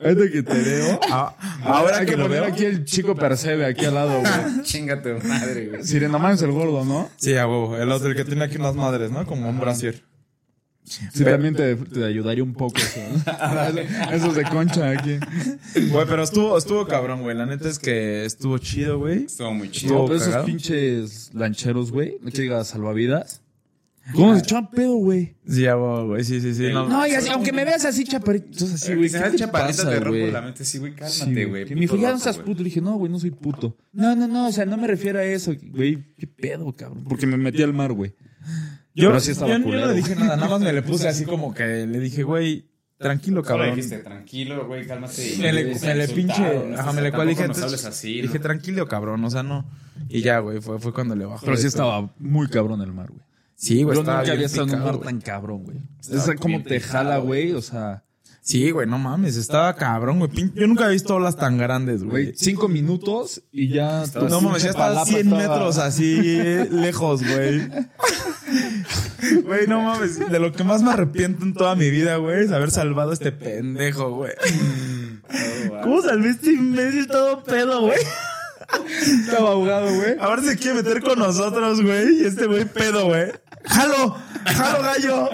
Ahorita 0.00 0.30
que 0.32 0.42
te 0.42 0.54
veo. 0.62 1.00
Ah, 1.10 1.34
ahora 1.64 1.98
Hay 1.98 2.06
que 2.06 2.12
que 2.12 2.16
lo 2.18 2.24
poner 2.24 2.42
veo. 2.42 2.52
aquí 2.52 2.64
el 2.64 2.84
chico 2.84 3.14
percebe, 3.14 3.64
aquí 3.66 3.84
al 3.84 3.94
lado, 3.94 4.20
güey. 4.20 4.62
Chingate 4.62 5.14
madre, 5.24 5.66
güey. 5.68 5.84
Sirenomán 5.84 6.34
es 6.34 6.42
el 6.42 6.52
gordo, 6.52 6.84
¿no? 6.84 7.08
Sí, 7.16 7.34
a 7.36 7.46
huevo. 7.46 7.76
El 7.76 7.90
otro, 7.92 8.08
el 8.08 8.16
que 8.16 8.24
tiene 8.24 8.44
aquí 8.44 8.56
unas 8.56 8.74
madres, 8.74 9.10
¿no? 9.10 9.26
Como 9.26 9.48
un 9.48 9.58
brasier. 9.60 10.02
Sí, 10.88 11.24
también 11.24 11.54
te, 11.54 11.76
te 11.76 12.04
ayudaría 12.04 12.42
un 12.42 12.54
poco 12.54 12.76
eso. 12.78 13.00
¿no? 13.26 14.10
Esos 14.12 14.34
de 14.34 14.44
concha 14.44 14.90
aquí. 14.90 15.18
Güey, 15.90 16.06
pero 16.08 16.22
estuvo, 16.22 16.56
estuvo 16.56 16.86
cabrón, 16.86 17.22
güey. 17.22 17.36
La 17.36 17.46
neta 17.46 17.68
es 17.68 17.78
que 17.78 18.24
estuvo 18.24 18.58
chido, 18.58 18.98
güey. 18.98 19.24
Estuvo 19.24 19.52
muy 19.52 19.70
chido. 19.70 20.06
pero 20.06 20.16
esos 20.16 20.44
pinches 20.44 21.30
lancheros, 21.34 21.92
güey. 21.92 22.16
No 22.22 22.30
que 22.30 22.42
diga 22.42 22.64
salvavidas. 22.64 23.42
¿Cómo 24.14 24.34
se 24.34 24.40
echaban 24.40 24.70
pedo, 24.70 24.96
güey? 24.96 25.36
Sí, 25.46 25.66
a 25.66 25.76
huevo, 25.76 26.06
güey. 26.08 26.24
Sí, 26.24 26.40
sí, 26.40 26.54
sí. 26.54 26.72
No, 26.72 26.88
No, 26.88 27.06
y 27.06 27.10
así, 27.10 27.28
aunque 27.28 27.52
me 27.52 27.64
veas 27.64 27.84
así, 27.84 28.04
chaparrito. 28.04 28.46
Entonces, 28.46 28.82
así, 28.82 28.94
güey. 28.94 29.08
Si 29.08 29.18
¿qué 29.18 29.30
me 29.30 29.36
te 29.36 30.00
rompo 30.00 30.08
güey? 30.10 30.30
la 30.30 30.40
mente. 30.40 30.64
Sí, 30.64 30.78
güey, 30.78 30.92
Sí, 30.92 30.98
cálmate, 31.20 31.44
güey. 31.44 31.64
Que 31.66 31.74
me 31.74 31.82
dijo, 31.82 31.96
ya 31.96 32.12
no 32.12 32.18
seas 32.18 32.38
puto. 32.38 32.58
Le 32.62 32.64
dije, 32.64 32.80
no, 32.80 32.96
güey, 32.96 33.12
no 33.12 33.18
soy 33.18 33.30
puto. 33.30 33.76
No, 33.92 34.16
no, 34.16 34.26
no, 34.26 34.48
o 34.48 34.52
sea, 34.52 34.64
no 34.64 34.76
me 34.76 34.86
refiero 34.86 35.18
a 35.18 35.24
eso. 35.24 35.52
Güey, 35.62 36.14
qué 36.16 36.26
pedo, 36.26 36.72
cabrón. 36.72 37.04
Porque 37.04 37.26
me 37.26 37.36
metí 37.36 37.62
al 37.62 37.74
mar, 37.74 37.92
güey. 37.92 38.14
Yo, 38.98 39.08
Pero 39.10 39.20
sí 39.20 39.30
estaba 39.30 39.50
yo- 39.52 39.58
yo 39.58 39.80
no 39.80 39.86
le 39.86 39.94
dije 39.94 40.16
nada, 40.16 40.36
nada 40.36 40.48
más 40.48 40.60
me 40.60 40.72
le 40.72 40.82
puse 40.82 41.08
así 41.08 41.24
como 41.26 41.54
que 41.54 41.86
le 41.86 42.00
dije, 42.00 42.24
güey, 42.24 42.66
tranquilo, 42.98 43.42
cabrón. 43.42 43.76
dijiste, 43.76 43.98
tranquilo, 43.98 44.66
güey, 44.66 44.86
cálmate. 44.86 45.36
Me 45.38 45.52
le, 45.52 45.74
me 45.80 45.94
le 45.94 46.08
pinche, 46.08 46.74
ajá, 46.76 46.92
me 46.92 47.02
le 47.02 47.12
cual 47.12 47.28
dije, 47.28 47.42
entonces, 47.42 47.64
hables 47.64 47.84
así, 47.84 48.20
dije, 48.22 48.38
tranquilo, 48.40 48.88
cabrón, 48.88 49.24
o 49.24 49.30
sea, 49.30 49.42
no. 49.44 49.64
Y 50.08 50.22
ya, 50.22 50.40
güey, 50.40 50.60
fue, 50.60 50.78
fue 50.80 50.92
cuando 50.92 51.14
le 51.14 51.24
bajó. 51.26 51.44
Pero 51.44 51.56
sí 51.56 51.66
esto. 51.68 51.82
estaba 51.82 52.10
muy 52.18 52.48
cabrón 52.48 52.82
el 52.82 52.92
mar, 52.92 53.08
güey. 53.08 53.22
Sí, 53.54 53.82
güey, 53.82 53.94
Yo 53.96 54.00
estaba 54.02 54.18
nunca 54.18 54.22
bien 54.24 54.34
había 54.34 54.46
estado 54.46 54.68
en 54.68 54.74
un 54.74 54.84
mar 54.84 54.98
tan 54.98 55.20
cabrón, 55.20 55.64
güey. 55.64 55.78
Es 56.10 56.30
como 56.40 56.62
te 56.62 56.80
jala, 56.80 57.18
güey. 57.18 57.52
O 57.52 57.62
sea, 57.62 58.04
Sí, 58.48 58.70
güey, 58.70 58.86
no 58.86 58.96
mames, 58.98 59.36
estaba 59.36 59.74
cabrón, 59.76 60.20
güey. 60.20 60.30
Yo 60.54 60.66
nunca 60.66 60.86
he 60.86 60.92
visto 60.92 61.16
olas 61.16 61.36
tan 61.36 61.58
grandes, 61.58 62.02
güey, 62.02 62.32
cinco 62.34 62.66
minutos 62.66 63.42
y 63.52 63.68
ya. 63.68 64.04
No 64.26 64.40
mames, 64.40 64.62
ya 64.62 64.70
estaba 64.70 64.88
palapa 64.88 65.04
100 65.04 65.18
estaba- 65.34 65.42
metros 65.42 65.76
así 65.76 66.14
lejos, 66.70 67.22
güey. 67.22 67.68
Güey, 69.44 69.66
no 69.66 69.82
mames. 69.82 70.30
De 70.30 70.38
lo 70.38 70.50
que 70.52 70.64
más 70.64 70.82
me 70.82 70.90
arrepiento 70.92 71.44
en 71.44 71.52
toda 71.52 71.74
mi 71.74 71.90
vida, 71.90 72.16
güey, 72.16 72.42
es 72.46 72.50
haber 72.50 72.70
salvado 72.70 73.10
a 73.10 73.12
este 73.12 73.32
pendejo, 73.32 74.12
güey. 74.14 74.32
¿Cómo 75.82 76.00
salvé 76.00 76.28
a 76.28 76.30
este 76.30 76.52
imbécil 76.54 77.06
todo 77.06 77.44
pedo, 77.44 77.82
güey? 77.82 77.98
Estaba 79.26 79.50
ahogado, 79.50 79.94
güey. 79.94 80.16
Ahora 80.20 80.40
se 80.42 80.56
quiere 80.56 80.76
meter 80.82 81.02
con 81.02 81.18
nosotros, 81.18 81.82
güey. 81.82 82.22
Y 82.22 82.24
este 82.24 82.46
güey 82.46 82.64
pedo, 82.64 83.08
güey. 83.08 83.30
¡Jalo! 83.64 84.16
¡Jalo, 84.46 84.82
gallo! 84.82 85.30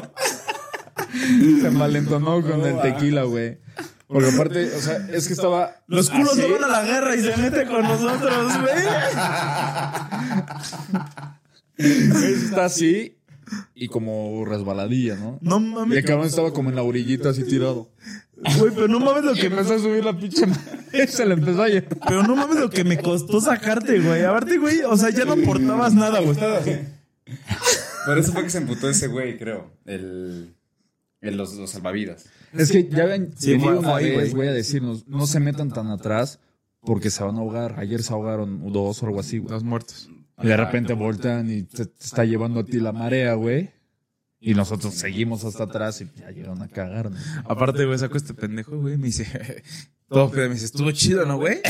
Se 1.61 1.71
malentonó 1.71 2.43
con 2.43 2.61
el 2.65 2.81
tequila, 2.83 3.23
güey. 3.25 3.59
Porque 4.07 4.29
aparte, 4.31 4.75
o 4.75 4.81
sea, 4.81 5.09
es 5.13 5.27
que 5.27 5.33
estaba. 5.33 5.77
Los 5.87 6.11
culos 6.11 6.37
no 6.37 6.49
van 6.53 6.65
a 6.65 6.69
la 6.69 6.85
guerra 6.85 7.17
y 7.17 7.23
se 7.23 7.37
mete 7.37 7.65
con 7.67 7.83
nosotros, 7.83 8.53
güey. 8.61 8.85
Está 11.77 12.67
así 12.67 13.17
y 13.75 13.89
como 13.89 14.45
resbaladilla, 14.45 15.17
¿no? 15.17 15.39
No 15.43 15.59
Y 15.59 15.61
mames. 15.61 15.99
el 15.99 16.05
cabrón 16.05 16.27
estaba 16.27 16.53
como 16.53 16.71
en 16.71 16.77
la 16.77 16.83
orillita 16.83 17.31
así 17.31 17.45
tirado. 17.45 17.91
Güey, 18.59 18.73
pero 18.75 18.89
no 18.89 19.01
mames 19.01 19.25
lo 19.25 19.35
Que 19.35 19.47
empezó 19.47 19.75
a 19.75 19.79
subir 19.79 20.05
la 20.05 20.17
pinche. 20.17 20.45
Se 21.09 21.27
le 21.27 21.35
empezó 21.35 21.63
a 21.63 21.69
llevar. 21.69 21.89
Pero 22.07 22.23
no 22.23 22.37
mames 22.37 22.59
lo 22.59 22.71
que 22.71 22.85
me 22.85 22.99
costó 22.99 23.41
sacarte, 23.41 24.01
güey. 24.01 24.25
Aparte, 24.25 24.59
güey, 24.59 24.81
o 24.83 24.97
sea, 24.97 25.11
ya 25.11 25.25
no 25.25 25.33
aportabas 25.33 25.95
nada, 25.95 26.21
güey. 26.21 26.33
Estaba 26.33 26.59
así. 26.59 26.73
Por 28.07 28.19
eso 28.19 28.33
fue 28.33 28.45
que 28.45 28.51
se 28.51 28.59
emputó 28.59 28.89
ese 28.89 29.07
güey, 29.09 29.39
creo. 29.39 29.73
El. 29.87 30.55
Los, 31.33 31.55
los 31.55 31.71
salvavidas. 31.71 32.27
Es 32.53 32.71
que 32.71 32.89
ya 32.89 33.05
habían 33.05 33.31
Sí, 33.37 33.59
fue- 33.59 33.79
una 33.79 33.97
ahí, 33.97 34.11
vez, 34.11 34.17
güey. 34.17 34.31
güey, 34.33 34.49
a 34.49 34.53
decirnos, 34.53 35.07
no 35.09 35.27
se 35.27 35.41
metan 35.41 35.71
tan 35.73 35.89
atrás 35.89 36.39
porque 36.81 37.11
se 37.11 37.23
van 37.25 37.37
a 37.37 37.39
ahogar. 37.41 37.79
Ayer 37.79 38.03
se 38.03 38.13
ahogaron 38.13 38.73
dos 38.73 39.03
o 39.03 39.07
algo 39.07 39.21
así, 39.21 39.39
güey. 39.39 39.51
Los 39.53 39.65
muertos. 39.65 40.09
Y 40.43 40.47
de 40.49 40.57
repente 40.57 40.93
voltean 40.95 41.51
y 41.51 41.63
te, 41.63 41.87
te 41.87 42.05
está 42.05 42.25
llevando 42.25 42.61
a 42.61 42.65
ti 42.65 42.79
la 42.81 42.93
marea, 42.93 43.35
güey. 43.35 43.71
Y 44.41 44.55
nosotros 44.55 44.93
seguimos 44.95 45.45
hasta 45.45 45.65
atrás 45.65 46.01
y 46.03 46.11
ya 46.21 46.31
llegaron 46.31 46.61
a 46.61 46.69
cagarnos. 46.69 47.19
Aparte, 47.47 47.85
güey, 47.87 47.99
saco 47.99 48.17
este 48.19 48.35
pendejo, 48.35 48.77
güey, 48.79 48.99
me 48.99 49.07
dice, 49.07 49.63
todo 50.09 50.31
pedo, 50.31 50.49
me 50.49 50.55
dice, 50.55 50.67
estuvo 50.67 50.91
chido, 50.93 51.25
¿no, 51.25 51.39
güey? 51.39 51.61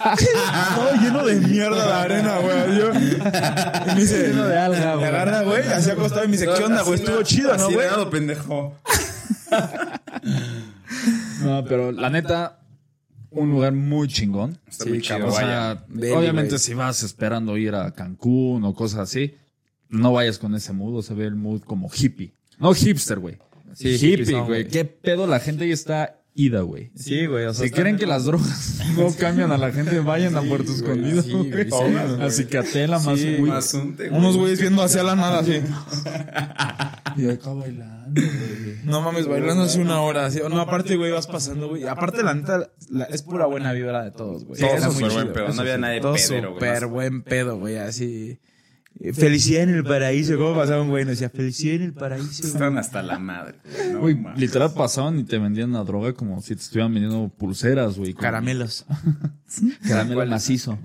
Todo 0.00 0.92
lleno 1.00 1.24
de 1.24 1.34
mierda 1.40 1.86
de 1.86 1.92
arena, 1.92 2.38
güey. 2.38 2.78
Yo, 2.78 2.90
y 2.94 3.94
me 3.94 4.00
dice, 4.00 4.28
Lleno 4.28 4.46
de 4.46 4.58
alga, 4.58 4.90
Me 4.92 4.96
güey. 4.96 5.08
agarra, 5.08 5.42
güey, 5.42 5.62
así 5.68 5.90
acostado 5.90 6.24
y 6.24 6.28
me 6.28 6.32
dice, 6.32 6.46
¿qué 6.56 6.64
onda, 6.64 6.82
güey? 6.82 6.94
Estuvo 6.98 7.22
chido, 7.22 7.56
¿no, 7.56 7.64
Así 7.66 7.74
güey? 7.74 7.86
pendejo. 8.10 8.76
No, 11.42 11.64
pero 11.64 11.92
la 11.92 12.10
neta, 12.10 12.60
un 13.30 13.50
lugar 13.50 13.72
muy 13.72 14.08
chingón. 14.08 14.58
Está 14.68 14.84
muy 14.86 15.00
chido, 15.00 15.26
O 15.28 15.32
vaya. 15.32 15.38
sea, 15.38 15.84
Deli, 15.88 16.12
obviamente 16.12 16.50
güey. 16.50 16.60
si 16.60 16.74
vas 16.74 17.02
esperando 17.02 17.56
ir 17.56 17.74
a 17.74 17.92
Cancún 17.92 18.64
o 18.64 18.74
cosas 18.74 19.00
así, 19.00 19.36
no 19.88 20.12
vayas 20.12 20.38
con 20.38 20.54
ese 20.54 20.72
mood, 20.72 20.98
o 20.98 21.02
se 21.02 21.14
ve 21.14 21.24
el 21.26 21.34
mood 21.36 21.62
como 21.62 21.90
hippie. 21.92 22.32
No 22.58 22.74
hipster, 22.74 23.18
güey. 23.18 23.38
Sí, 23.74 23.96
hippie, 24.00 24.40
güey. 24.40 24.68
¿Qué 24.68 24.84
pedo? 24.84 25.26
La 25.26 25.40
gente 25.40 25.64
ahí 25.64 25.72
está 25.72 26.19
ida, 26.46 26.60
güey. 26.62 26.90
Sí, 26.94 27.26
güey, 27.26 27.44
o 27.46 27.54
sea, 27.54 27.64
Si 27.66 27.70
creen 27.72 27.96
que 27.96 28.06
las 28.06 28.24
drogas 28.24 28.80
no 28.96 29.14
cambian 29.16 29.52
a 29.52 29.58
la 29.58 29.72
gente, 29.72 30.00
vayan 30.00 30.36
a 30.36 30.42
Puerto 30.42 30.72
Escondido. 30.72 31.22
sí, 31.22 31.32
güey, 31.32 31.50
güey. 31.68 31.70
sí, 31.70 32.22
a 32.22 32.30
Cicatela, 32.30 32.98
más 32.98 33.18
Sí, 33.18 33.36
güey. 33.36 33.52
Unos 34.10 34.36
güeyes 34.36 34.60
viendo 34.60 34.82
hacia 34.82 35.02
la 35.02 35.16
nada, 35.16 35.40
así. 35.40 35.60
Y 37.16 37.28
acá 37.28 37.52
bailando, 37.52 38.20
güey. 38.22 38.76
No 38.84 39.00
mames, 39.02 39.26
bailando 39.26 39.64
hace 39.64 39.80
una 39.80 40.00
hora. 40.00 40.26
Así. 40.26 40.40
No, 40.48 40.60
aparte, 40.60 40.96
güey, 40.96 41.10
vas 41.10 41.26
pasando, 41.26 41.68
güey. 41.68 41.86
Aparte, 41.86 42.22
la 42.22 42.34
neta, 42.34 42.70
la- 42.88 43.04
es 43.06 43.22
pura 43.22 43.46
buena 43.46 43.72
vibra 43.72 44.04
de 44.04 44.12
todos, 44.12 44.44
güey. 44.44 44.60
Todo 44.60 44.70
Era 44.70 44.86
muy 44.86 44.94
súper 44.94 45.12
buen 45.12 45.32
pedo. 45.32 45.48
No 45.52 45.60
había 45.60 45.76
nadie 45.78 46.00
pedero, 46.00 46.50
güey. 46.54 46.60
súper 46.60 46.86
buen 46.86 47.22
pedo, 47.22 47.58
güey, 47.58 47.76
así. 47.78 48.38
Felicidad 49.14 49.62
en 49.62 49.70
el 49.70 49.84
paraíso. 49.84 50.36
¿Cómo 50.36 50.54
pasaba 50.54 50.82
un 50.82 50.90
güey? 50.90 51.04
Nos 51.04 51.12
decía, 51.12 51.30
felicidad 51.30 51.76
en 51.76 51.82
el 51.82 51.92
paraíso. 51.94 52.42
güey. 52.42 52.52
Están 52.52 52.76
hasta 52.78 53.02
la 53.02 53.18
madre. 53.18 53.54
güey. 53.64 53.92
No, 53.92 54.00
Güey, 54.00 54.16
literal 54.36 54.72
pasaban 54.74 55.18
y 55.18 55.24
te 55.24 55.38
vendían 55.38 55.72
la 55.72 55.84
droga 55.84 56.12
como 56.12 56.40
si 56.42 56.54
te 56.54 56.60
estuvieran 56.60 56.92
vendiendo 56.92 57.28
pulseras, 57.28 57.96
güey. 57.96 58.12
con 58.12 58.22
Caramelos. 58.22 58.84
Caramelo 59.88 60.26
macizo. 60.26 60.78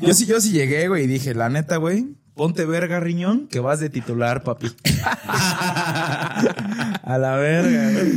Yo 0.00 0.12
sí, 0.14 0.26
yo 0.26 0.40
sí 0.40 0.52
llegué, 0.52 0.88
güey, 0.88 1.04
y 1.04 1.06
dije, 1.06 1.34
la 1.34 1.48
neta, 1.48 1.76
güey, 1.78 2.14
ponte 2.34 2.64
verga, 2.64 2.98
riñón, 3.00 3.46
que 3.48 3.60
vas 3.60 3.80
de 3.80 3.90
titular, 3.90 4.42
papi. 4.42 4.68
A 7.04 7.18
la 7.18 7.36
verga, 7.36 7.90
güey. 7.92 8.12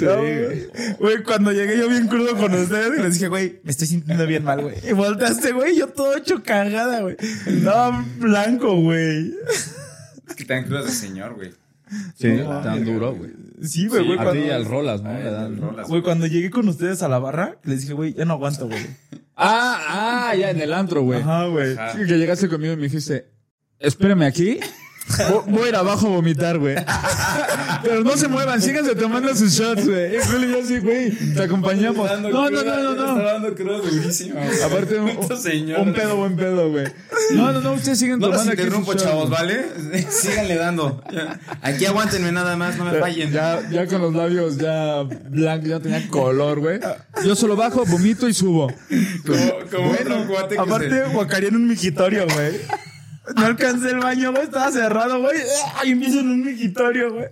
No, 0.00 0.16
güey. 0.18 0.68
Güey, 0.98 1.22
cuando 1.22 1.52
llegué 1.52 1.78
yo 1.78 1.88
bien 1.88 2.06
crudo 2.08 2.36
con 2.36 2.52
ustedes, 2.54 2.98
y 2.98 3.02
les 3.02 3.14
dije, 3.14 3.28
güey, 3.28 3.60
me 3.64 3.70
estoy 3.70 3.86
sintiendo 3.86 4.26
bien 4.26 4.44
mal, 4.44 4.62
güey. 4.62 4.76
Y 4.88 4.92
volteaste, 4.92 5.52
güey, 5.52 5.76
yo 5.76 5.88
todo 5.88 6.16
hecho 6.16 6.42
cagada, 6.42 7.00
güey. 7.00 7.16
No, 7.62 8.04
blanco, 8.18 8.74
güey. 8.80 9.34
Es 10.28 10.34
que 10.36 10.44
te 10.44 10.54
dan 10.54 10.64
crudas 10.64 10.86
de 10.86 10.92
señor, 10.92 11.34
güey. 11.34 11.52
Sí, 12.16 12.38
tan 12.62 12.84
duro, 12.84 13.14
güey. 13.14 13.32
Sí, 13.62 13.88
güey, 13.88 14.04
güey. 14.06 14.18
A 14.18 14.20
ti 14.20 14.24
cuando- 14.24 14.46
y 14.46 14.50
al 14.50 14.64
Rolas, 14.64 15.02
¿no? 15.02 15.10
Ay, 15.10 15.24
Le 15.24 15.30
dan- 15.30 15.60
rolas, 15.60 15.88
Güey, 15.88 16.02
cuando 16.02 16.26
llegué 16.26 16.48
con 16.50 16.68
ustedes 16.68 17.02
a 17.02 17.08
la 17.08 17.18
barra, 17.18 17.56
les 17.64 17.80
dije, 17.82 17.92
güey, 17.94 18.14
ya 18.14 18.24
no 18.24 18.34
aguanto, 18.34 18.66
güey. 18.68 18.86
Ah, 19.36 20.28
ah, 20.30 20.34
ya 20.36 20.50
en 20.50 20.60
el 20.60 20.72
antro, 20.72 21.02
güey. 21.02 21.20
Ajá, 21.20 21.46
güey. 21.46 21.72
Ajá. 21.72 21.92
Sí, 21.92 21.98
que 22.06 22.16
llegaste 22.18 22.48
conmigo 22.48 22.72
y 22.74 22.76
me 22.76 22.84
dijiste, 22.84 23.26
espérame 23.80 24.22
aquí. 24.22 24.60
Vo- 25.28 25.42
Voy 25.48 25.64
a 25.64 25.68
ir 25.70 25.74
abajo 25.76 26.06
a 26.06 26.10
vomitar, 26.10 26.56
güey. 26.58 26.76
Pero 27.82 28.04
no 28.04 28.16
se 28.16 28.28
muevan, 28.28 28.62
síganse 28.62 28.94
tomando 28.94 29.34
sus 29.34 29.50
shots, 29.52 29.88
güey. 29.88 30.14
Y 30.14 30.18
Julio 30.20 30.48
y 30.48 30.52
yo 30.52 30.60
así, 30.62 30.78
güey, 30.78 31.10
te 31.34 31.42
acompañamos. 31.42 32.08
No, 32.20 32.30
no, 32.48 32.50
no, 32.50 32.94
no, 32.94 32.94
no. 33.16 33.22
dando 33.24 33.50
durísimo. 33.50 34.38
Aparte, 34.64 35.00
un, 35.00 35.10
un 35.10 35.92
pedo, 35.94 36.14
buen 36.14 36.36
pedo, 36.36 36.70
güey. 36.70 36.84
No, 37.32 37.50
no, 37.52 37.60
no, 37.60 37.72
ustedes 37.72 37.98
siguen 37.98 38.20
No 38.20 38.30
tomando 38.30 38.52
aquí 38.52 38.62
interrumpo, 38.62 38.92
sus 38.92 39.00
shots, 39.00 39.10
chavos. 39.12 39.30
¿vale? 39.30 39.64
Síganle 40.10 40.54
dando. 40.54 41.02
Aquí 41.62 41.86
aguántenme 41.86 42.30
nada 42.30 42.56
más, 42.56 42.76
no 42.76 42.84
me 42.84 43.00
fallen. 43.00 43.32
Ya, 43.32 43.68
ya 43.68 43.86
con 43.88 44.02
los 44.02 44.14
labios 44.14 44.58
ya 44.58 45.02
blancos, 45.28 45.68
ya 45.70 45.80
tenía 45.80 46.06
color, 46.08 46.60
güey. 46.60 46.78
Yo 47.24 47.34
solo 47.34 47.56
bajo, 47.56 47.84
vomito 47.84 48.28
y 48.28 48.34
subo. 48.34 48.72
Como, 49.26 49.52
como 49.72 49.90
otro 49.90 50.26
cuate 50.28 50.54
que 50.54 50.60
Aparte, 50.60 51.02
guacaría 51.12 51.48
en 51.48 51.56
un 51.56 51.66
migitorio, 51.66 52.26
güey. 52.32 52.60
No 53.36 53.46
alcancé 53.46 53.90
el 53.90 53.98
baño, 53.98 54.30
güey, 54.32 54.44
estaba 54.44 54.70
cerrado, 54.72 55.20
güey. 55.20 55.36
Ay, 55.76 55.90
empiezo 55.92 56.20
en 56.20 56.28
un 56.30 56.44
migitorio, 56.44 57.12
güey. 57.12 57.26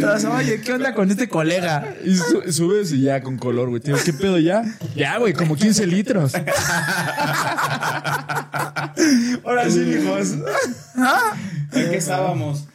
Tras, 0.00 0.24
Oye, 0.24 0.60
¿qué 0.60 0.72
onda 0.72 0.94
con 0.94 1.10
este 1.10 1.28
colega? 1.28 1.94
Y 2.04 2.16
su- 2.16 2.42
subes 2.52 2.92
y 2.92 3.02
ya 3.02 3.22
con 3.22 3.36
color, 3.38 3.68
güey. 3.68 3.80
Tío, 3.82 3.96
¿qué 4.04 4.12
pedo 4.12 4.38
ya? 4.38 4.64
Ya, 4.96 5.18
güey, 5.18 5.32
como 5.34 5.56
15 5.56 5.86
litros. 5.86 6.32
Ahora 9.44 9.70
sí, 9.70 9.80
mijos. 9.80 10.32
¿En 10.32 11.90
qué 11.90 11.96
estábamos? 11.96 12.66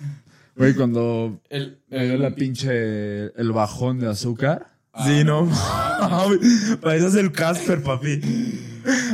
Güey, 0.55 0.73
cuando 0.75 1.39
El... 1.49 1.79
me 1.89 2.05
dio 2.05 2.17
la 2.17 2.31
pinche 2.31 3.27
el 3.39 3.51
bajón 3.51 3.99
de 3.99 4.09
azúcar. 4.09 4.67
Sí, 5.05 5.23
no. 5.23 5.49
Pareces 6.81 7.15
el 7.15 7.31
Casper, 7.31 7.81
papi. 7.81 8.19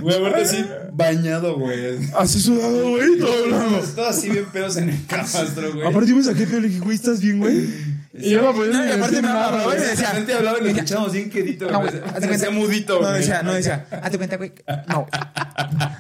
Güey, 0.01 0.17
aparte 0.17 0.41
así, 0.43 0.65
bañado, 0.93 1.57
güey. 1.57 1.97
Así 2.17 2.39
sudado, 2.41 2.89
güey, 2.91 3.17
todo. 3.17 3.81
Todo 3.95 4.07
así 4.07 4.29
bien 4.29 4.45
pedos 4.45 4.77
en 4.77 4.89
el 4.89 5.05
camastro, 5.05 5.73
güey. 5.73 5.87
Aparte, 5.87 6.09
yo 6.09 6.15
me 6.15 6.23
saqué 6.23 6.45
pelo 6.47 6.65
y 6.65 6.69
dije, 6.69 6.79
güey, 6.81 6.95
¿estás 6.95 7.19
bien, 7.21 7.39
güey? 7.39 7.95
Y 8.17 8.29
yo 8.29 8.41
me 8.43 8.53
ponía 8.57 8.77
No, 8.79 8.85
y 8.87 8.91
aparte 8.91 9.21
me 9.21 9.27
hablaba, 9.27 9.63
güey, 9.65 9.77
De 9.77 9.87
decía, 9.87 10.07
repente 10.11 10.33
hablaba 10.33 10.57
y 10.59 10.63
lo 10.63 10.69
escuchamos 10.69 11.11
bien 11.11 11.29
quedito, 11.29 11.69
No, 11.69 11.81
güey. 11.81 11.91
cuenta. 12.27 12.49
mudito, 12.51 12.93
No, 13.01 13.07
güey. 13.09 13.17
decía, 13.19 13.43
no, 13.43 13.53
decía, 13.53 13.85
hazte 14.01 14.17
cuenta, 14.17 14.37
güey. 14.37 14.53
No. 14.87 15.05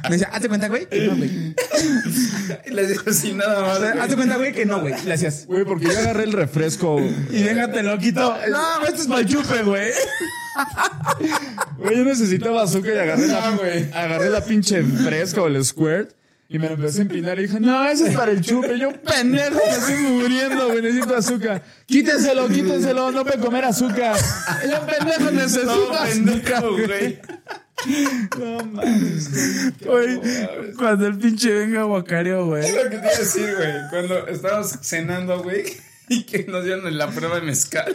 Me 0.03 0.09
decía, 0.11 0.29
hazte 0.31 0.47
cuenta, 0.47 0.69
güey. 0.69 0.87
que 0.87 1.07
No, 1.07 1.15
güey. 1.17 1.55
Y 2.65 2.69
le 2.71 2.87
dijo 2.87 3.09
así 3.09 3.33
nada 3.33 3.61
más. 3.61 3.81
Hazte 3.99 4.15
cuenta, 4.15 4.37
güey, 4.37 4.53
que 4.53 4.65
no, 4.65 4.79
güey. 4.79 4.93
Le 5.05 5.13
hacías. 5.13 5.45
Güey, 5.45 5.65
porque 5.65 5.85
yo 5.85 5.91
agarré 5.99 6.23
el 6.23 6.31
refresco. 6.31 7.01
Y 7.01 7.41
déjate 7.43 7.83
lo 7.83 7.97
quito. 7.97 8.33
No, 8.49 8.85
esto 8.87 9.01
es 9.01 9.07
para 9.07 9.19
el 9.19 9.27
chupe, 9.27 9.63
güey. 9.63 9.91
Güey, 11.77 11.97
yo 11.97 12.03
necesitaba 12.05 12.63
azúcar 12.63 12.93
y 12.95 12.99
agarré 12.99 13.27
la, 13.27 13.47
agarré 13.93 14.29
la 14.29 14.41
pinche 14.43 14.83
fresca 14.83 15.41
o 15.41 15.47
el 15.47 15.63
squirt. 15.63 16.11
Y 16.47 16.59
me 16.59 16.67
lo 16.67 16.75
empecé 16.75 16.99
a 16.99 17.01
empinar 17.01 17.39
y 17.39 17.43
dije, 17.47 17.59
no, 17.59 17.83
eso 17.89 18.05
es 18.05 18.15
para 18.15 18.31
el 18.31 18.39
chupe. 18.41 18.77
Yo, 18.77 18.91
pendejo, 19.01 19.55
me 19.55 19.71
estoy 19.71 19.95
muriendo, 19.97 20.67
güey, 20.67 20.81
necesito 20.83 21.15
azúcar. 21.15 21.63
Quítenselo, 21.87 22.47
quítenselo, 22.47 23.11
no 23.11 23.23
puede 23.23 23.39
comer 23.39 23.65
azúcar. 23.65 24.15
Yo, 24.69 24.85
pendejo, 24.85 25.31
necesito 25.31 25.65
No, 25.65 25.93
azúcar. 25.95 26.63
güey. 26.69 27.19
No 28.39 28.63
mames. 28.65 29.75
Güey, 29.83 30.19
cuando 30.77 31.07
el 31.07 31.17
pinche 31.17 31.51
venga 31.51 31.83
guacario, 31.83 32.45
güey. 32.45 32.63
Es 32.63 32.75
lo 32.75 32.83
que 32.83 32.89
te 32.89 32.95
iba 32.97 33.07
a 33.07 33.19
decir, 33.19 33.55
güey. 33.57 33.73
Cuando 33.89 34.27
estábamos 34.27 34.77
cenando, 34.83 35.41
güey. 35.43 35.63
Y 36.09 36.23
que 36.23 36.45
nos 36.45 36.63
dieron 36.63 36.97
la 36.97 37.09
prueba 37.09 37.35
de 37.39 37.41
mezcal. 37.41 37.91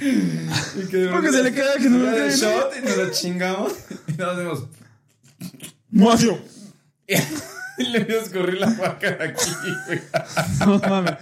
Y 0.00 0.88
que 0.88 0.96
de 0.96 1.08
Porque 1.08 1.30
se 1.32 1.42
le 1.42 1.52
queda 1.52 1.74
que 1.76 1.88
no 1.88 1.98
nos 1.98 2.18
lo 2.18 2.28
shot 2.30 2.72
y 2.78 2.84
nos 2.86 2.96
lo 2.96 3.10
chingamos. 3.12 3.72
Y 4.08 4.12
nos 4.12 4.28
hacemos. 4.34 4.64
Macio. 5.90 6.38
Y 7.76 7.88
le 7.88 8.04
voy 8.04 8.14
a 8.14 8.20
escurrir 8.20 8.60
la 8.60 8.70
vaca 8.70 9.10
de 9.10 9.24
aquí, 9.24 9.50
güey. 9.88 10.00
No 10.60 10.78
mames. 10.78 11.14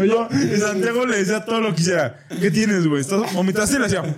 Oye, 0.00 0.54
Y 0.54 0.58
Santiago 0.58 1.04
le 1.04 1.18
decía 1.18 1.44
todo 1.44 1.60
lo 1.60 1.74
que 1.74 1.82
hiciera. 1.82 2.26
¿Qué 2.40 2.50
tienes, 2.50 2.86
güey? 2.86 3.02
¿Estás- 3.02 3.30
¿Vomitaste? 3.34 3.76
Y 3.76 3.78
le 3.80 3.84
hacía. 3.84 4.16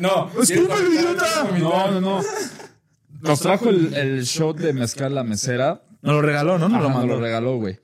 No, 0.00 0.26
Escúpelo, 0.30 0.68
¿quieres 0.74 0.90
idiota. 0.94 1.48
no, 1.60 1.90
no, 1.92 2.00
no. 2.00 2.20
Nos 3.20 3.38
trajo 3.40 3.68
el, 3.70 3.94
el 3.94 4.22
shot 4.24 4.58
de 4.58 4.72
mezcal 4.72 5.14
la 5.14 5.22
mesera. 5.22 5.84
Nos 6.02 6.14
lo 6.16 6.22
regaló, 6.22 6.58
¿no? 6.58 6.68
Nos 6.68 6.78
Ajá, 6.78 6.82
lo 6.82 6.88
nos 6.88 6.98
mandó. 6.98 7.14
lo 7.14 7.20
regaló, 7.20 7.56
güey. 7.58 7.78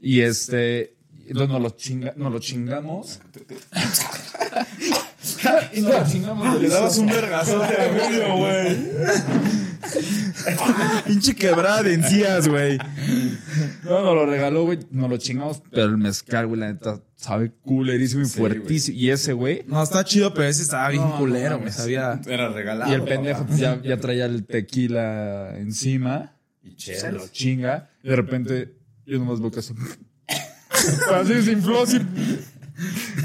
Y 0.00 0.22
este. 0.22 0.96
Entonces 1.32 1.50
nos 1.50 1.62
lo, 1.62 1.70
chinga, 1.70 2.12
nos 2.14 2.30
lo 2.30 2.38
chingamos. 2.40 3.20
y 5.72 5.80
nos 5.80 5.94
lo 5.94 6.06
chingamos. 6.06 6.60
Le 6.60 6.68
dabas 6.68 6.98
un 6.98 7.06
vergazote 7.06 7.74
a 7.74 7.88
Julio, 8.04 8.36
güey. 8.36 8.76
Pinche 11.06 11.34
quebrada 11.34 11.84
de 11.84 11.94
encías, 11.94 12.48
güey. 12.48 12.76
No, 13.82 14.02
nos 14.02 14.14
lo 14.14 14.26
regaló, 14.26 14.64
güey. 14.64 14.80
Nos 14.90 15.08
lo 15.08 15.16
chingamos. 15.16 15.62
Pero 15.70 15.86
el 15.86 15.96
mezcal, 15.96 16.48
güey, 16.48 16.60
la 16.60 16.70
neta, 16.70 17.00
sabe 17.16 17.50
culerísimo 17.62 18.24
y 18.24 18.26
fuertísimo. 18.26 18.98
Y 18.98 19.08
ese, 19.08 19.32
güey. 19.32 19.64
No, 19.66 19.82
está 19.82 20.04
chido, 20.04 20.34
pero 20.34 20.48
ese 20.48 20.60
estaba 20.60 20.90
bien 20.90 21.02
No, 21.02 21.16
culero, 21.16 21.60
güey. 21.60 21.72
Sabía. 21.72 22.20
Era 22.26 22.50
regalado. 22.50 22.90
Y 22.90 22.94
el 22.94 23.04
pendejo 23.04 23.46
pues, 23.46 23.58
ya, 23.58 23.80
ya 23.80 23.96
traía 23.96 24.26
el 24.26 24.44
tequila 24.44 25.56
encima. 25.56 26.36
Y 26.62 26.78
Se 26.78 27.10
lo 27.10 27.26
chinga. 27.28 27.88
Y 28.02 28.10
de 28.10 28.16
repente, 28.16 28.76
yo 29.06 29.18
nomás 29.18 29.40
veo 29.40 29.50
que 29.50 29.62
así. 30.88 31.32
así 31.34 31.42
se 31.42 31.52
infló, 31.52 31.82
así. 31.82 32.00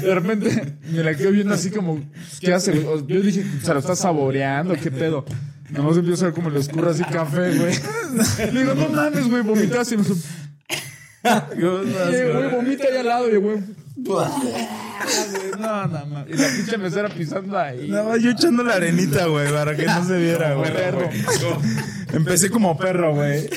De 0.02 0.14
repente 0.14 0.76
me 0.90 1.02
la 1.02 1.14
quedo 1.14 1.32
viendo 1.32 1.54
así 1.54 1.70
como, 1.70 2.00
¿qué 2.40 2.54
hace? 2.54 2.80
Yo 2.82 3.20
dije, 3.20 3.44
¿se 3.62 3.72
lo 3.72 3.80
está 3.80 3.96
saboreando? 3.96 4.74
¿Qué 4.74 4.90
pedo? 4.90 5.24
Nomás 5.70 5.96
empiezo 5.96 6.24
a 6.24 6.28
ver 6.28 6.34
como 6.34 6.50
le 6.50 6.60
escurre 6.60 6.90
así 6.90 7.02
café, 7.04 7.54
güey. 7.56 7.74
Le 8.52 8.60
digo, 8.60 8.74
no 8.74 8.88
mames, 8.88 9.28
güey, 9.28 9.42
vomitaste. 9.42 9.96
Y 9.96 9.98
me 9.98 10.04
dijo, 10.04 10.16
"Eh, 11.24 12.30
güey, 12.32 12.50
vomita 12.50 12.84
ahí 12.90 12.96
al 12.98 13.06
lado. 13.06 13.28
Y 13.30 13.36
güey, 13.36 13.58
no, 15.58 15.86
no, 15.88 16.06
no. 16.06 16.24
Y 16.28 16.34
la 16.34 16.48
pinche 16.48 16.78
mesera 16.78 17.08
pisando 17.08 17.58
ahí. 17.58 17.88
Nada 17.90 18.04
más 18.10 18.22
yo 18.22 18.30
echando 18.30 18.62
la 18.62 18.74
arenita, 18.74 19.26
güey, 19.26 19.52
para 19.52 19.76
que 19.76 19.84
no 19.84 20.04
se 20.06 20.16
viera, 20.18 20.54
güey. 20.54 20.72
perro. 20.72 21.10
Empecé 22.12 22.48
como 22.48 22.78
perro, 22.78 23.14
güey. 23.14 23.50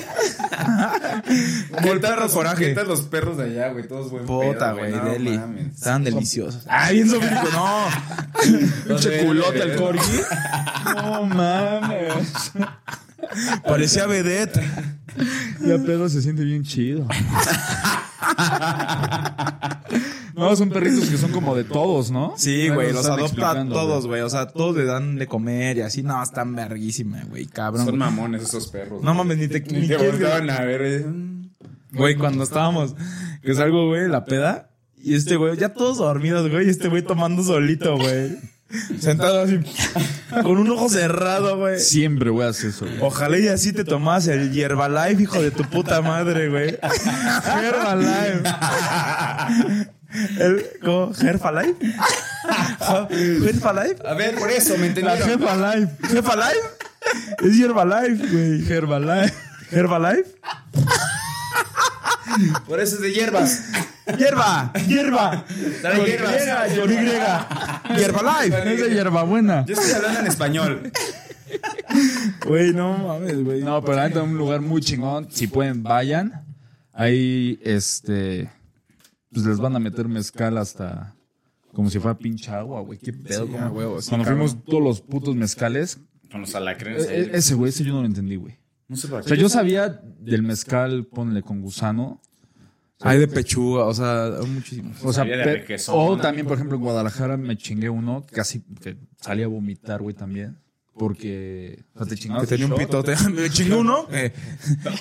El 1.83 1.99
perro 1.99 2.27
coraje. 2.29 2.67
¿Qué 2.69 2.73
tal 2.75 2.87
los 2.87 3.01
perros 3.01 3.37
de 3.37 3.45
allá, 3.45 3.69
güey? 3.69 3.87
Todos 3.87 4.11
buen 4.11 4.25
Puta, 4.25 4.73
güey, 4.73 4.91
no 4.91 5.05
deli. 5.05 5.37
mames. 5.37 5.75
Estaban 5.75 6.03
deliciosos. 6.03 6.65
Ah, 6.67 6.91
bien 6.91 7.09
sobrico. 7.09 7.47
No. 7.53 7.85
Pinche 8.87 9.25
culote 9.25 9.61
el 9.63 9.75
corgi. 9.75 10.21
No 10.95 11.25
mames. 11.25 12.51
Parecía 13.63 14.05
vedette. 14.07 14.61
Ya 15.61 15.77
pedo 15.77 16.09
se 16.09 16.21
siente 16.21 16.43
bien 16.43 16.63
chido. 16.63 17.07
No, 20.41 20.55
son 20.55 20.69
perritos 20.69 21.09
que 21.09 21.17
son 21.17 21.31
como 21.31 21.55
de 21.55 21.63
todos, 21.63 22.11
¿no? 22.11 22.33
Sí, 22.37 22.69
güey, 22.69 22.91
los 22.91 23.05
adopta 23.05 23.51
a 23.51 23.67
todos, 23.67 24.07
güey. 24.07 24.19
güey. 24.19 24.21
O 24.21 24.29
sea, 24.29 24.47
todos 24.47 24.75
le 24.75 24.85
dan 24.85 25.17
de 25.17 25.27
comer 25.27 25.77
y 25.77 25.81
así. 25.81 26.03
No, 26.03 26.21
están 26.21 26.55
verguísima, 26.55 27.23
güey, 27.29 27.45
cabrón. 27.45 27.85
Son 27.85 27.97
güey. 27.97 28.09
mamones 28.09 28.43
esos 28.43 28.67
perros. 28.67 29.01
No 29.03 29.13
güey. 29.13 29.17
mames, 29.17 29.37
ni 29.37 29.47
te, 29.47 29.61
Ni 29.61 29.81
ni 29.81 29.87
te 29.87 29.97
volteaban 29.97 30.49
a 30.49 30.61
ver. 30.61 31.05
Güey, 31.93 32.15
cuando 32.15 32.43
estábamos, 32.43 32.95
que 33.41 33.53
salgo, 33.53 33.87
güey, 33.87 34.07
la 34.07 34.25
peda, 34.25 34.69
y 34.97 35.15
este 35.15 35.35
güey, 35.35 35.57
ya 35.57 35.73
todos 35.73 35.97
dormidos, 35.97 36.49
güey, 36.49 36.67
y 36.67 36.69
este 36.69 36.87
güey 36.87 37.01
tomando 37.01 37.43
solito, 37.43 37.97
güey. 37.97 38.37
Sentado 38.99 39.41
así, 39.41 39.59
con 40.43 40.57
un 40.57 40.69
ojo 40.69 40.87
cerrado, 40.87 41.57
güey. 41.57 41.79
Siempre 41.79 42.29
a 42.43 42.47
hacer 42.47 42.69
eso, 42.69 42.85
güey. 42.85 42.99
Ojalá 43.01 43.37
y 43.37 43.49
así 43.49 43.73
te 43.73 43.83
tomas 43.83 44.27
el 44.27 44.57
Herbalife, 44.57 45.23
hijo 45.23 45.41
de 45.41 45.51
tu 45.51 45.63
puta 45.63 46.01
madre, 46.01 46.47
güey. 46.49 46.77
Herbalife. 47.45 48.43
El, 50.39 50.65
¿Cómo? 50.83 51.13
¿Herbalife? 51.21 51.75
¿Herbalife? 53.49 53.95
A 54.07 54.13
ver, 54.13 54.35
por 54.35 54.51
eso, 54.51 54.77
¿me 54.77 54.87
entendieron? 54.87 55.29
Herbalife. 55.29 56.17
¿Herbalife? 56.17 56.59
Es 57.43 57.59
Herbalife, 57.59 58.27
güey. 58.27 58.71
Herbalife. 58.71 59.33
¿Herbalife? 59.71 60.35
Por 62.67 62.79
eso 62.79 62.95
es 62.95 63.01
de 63.01 63.13
hierbas. 63.13 63.63
Hierba, 64.17 64.71
hierba. 64.87 65.45
Trae 65.81 66.05
hierbas. 66.05 66.73
Con 66.79 66.91
Y. 66.91 68.01
Herbalife. 68.01 68.73
Es 68.73 68.81
de 68.81 68.89
hierbabuena. 68.89 69.65
Yo 69.65 69.73
estoy 69.73 69.93
hablando 69.93 70.19
en 70.19 70.27
español. 70.27 70.91
Güey, 72.45 72.73
no 72.73 72.97
mames, 72.97 73.43
güey. 73.43 73.61
No, 73.61 73.83
pero 73.83 74.01
hay 74.01 74.13
un 74.13 74.37
lugar 74.37 74.61
muy 74.61 74.81
chingón. 74.81 75.27
Si 75.31 75.47
pueden, 75.47 75.83
vayan. 75.83 76.43
Ahí, 76.93 77.59
este. 77.63 78.49
Pues 79.31 79.45
les 79.45 79.57
van 79.59 79.75
a 79.75 79.79
meter 79.79 80.07
mezcal 80.07 80.57
hasta. 80.57 81.15
Como 81.73 81.89
si 81.89 81.99
fuera 81.99 82.17
pinche 82.17 82.51
agua, 82.51 82.81
güey. 82.81 82.99
Qué 82.99 83.13
pedo, 83.13 83.45
Sí, 83.45 83.51
como- 83.53 83.63
a 83.65 83.69
huevo, 83.69 84.01
sí, 84.01 84.09
Cuando 84.09 84.25
cabrón. 84.25 84.47
fuimos 84.49 84.65
todos 84.65 84.83
los 84.83 85.01
putos 85.01 85.35
mezcales. 85.35 85.99
Con 86.29 86.41
los 86.41 86.53
alacrenes. 86.55 87.07
e- 87.07 87.21
e- 87.21 87.37
ese 87.37 87.55
güey, 87.55 87.69
ese 87.69 87.83
yo 87.83 87.93
no 87.93 88.01
lo 88.01 88.07
entendí, 88.07 88.35
güey. 88.35 88.57
No 88.89 88.97
sé 88.97 89.07
para 89.07 89.21
O 89.21 89.23
sea, 89.23 89.37
yo 89.37 89.47
sabía 89.47 90.01
del 90.19 90.43
mezcal, 90.43 91.05
ponle 91.05 91.41
con 91.43 91.61
gusano. 91.61 92.21
Hay 92.99 93.17
de 93.19 93.27
pechuga, 93.27 93.85
o 93.85 93.93
sea, 93.93 94.25
hay 94.25 94.45
muchísimos. 94.47 94.97
O 95.03 95.11
sea, 95.13 95.25
o 95.87 96.17
también, 96.17 96.45
por 96.45 96.55
ejemplo, 96.55 96.75
en 96.77 96.83
Guadalajara 96.83 97.35
me 97.37 97.57
chingué 97.57 97.89
uno, 97.89 98.25
casi 98.31 98.61
que 98.81 98.97
salí 99.19 99.41
a 99.43 99.47
vomitar, 99.47 100.01
güey, 100.01 100.13
también. 100.13 100.57
Porque, 100.93 101.85
o 101.93 101.99
sea, 101.99 102.05
te 102.07 102.15
Que 102.15 102.21
chingabas 102.21 102.47
tenía 102.49 102.65
un 102.67 102.75
pitote. 102.75 103.15
Me 103.29 103.49
chingó 103.51 103.79
uno. 103.79 104.07
eh, 104.11 104.31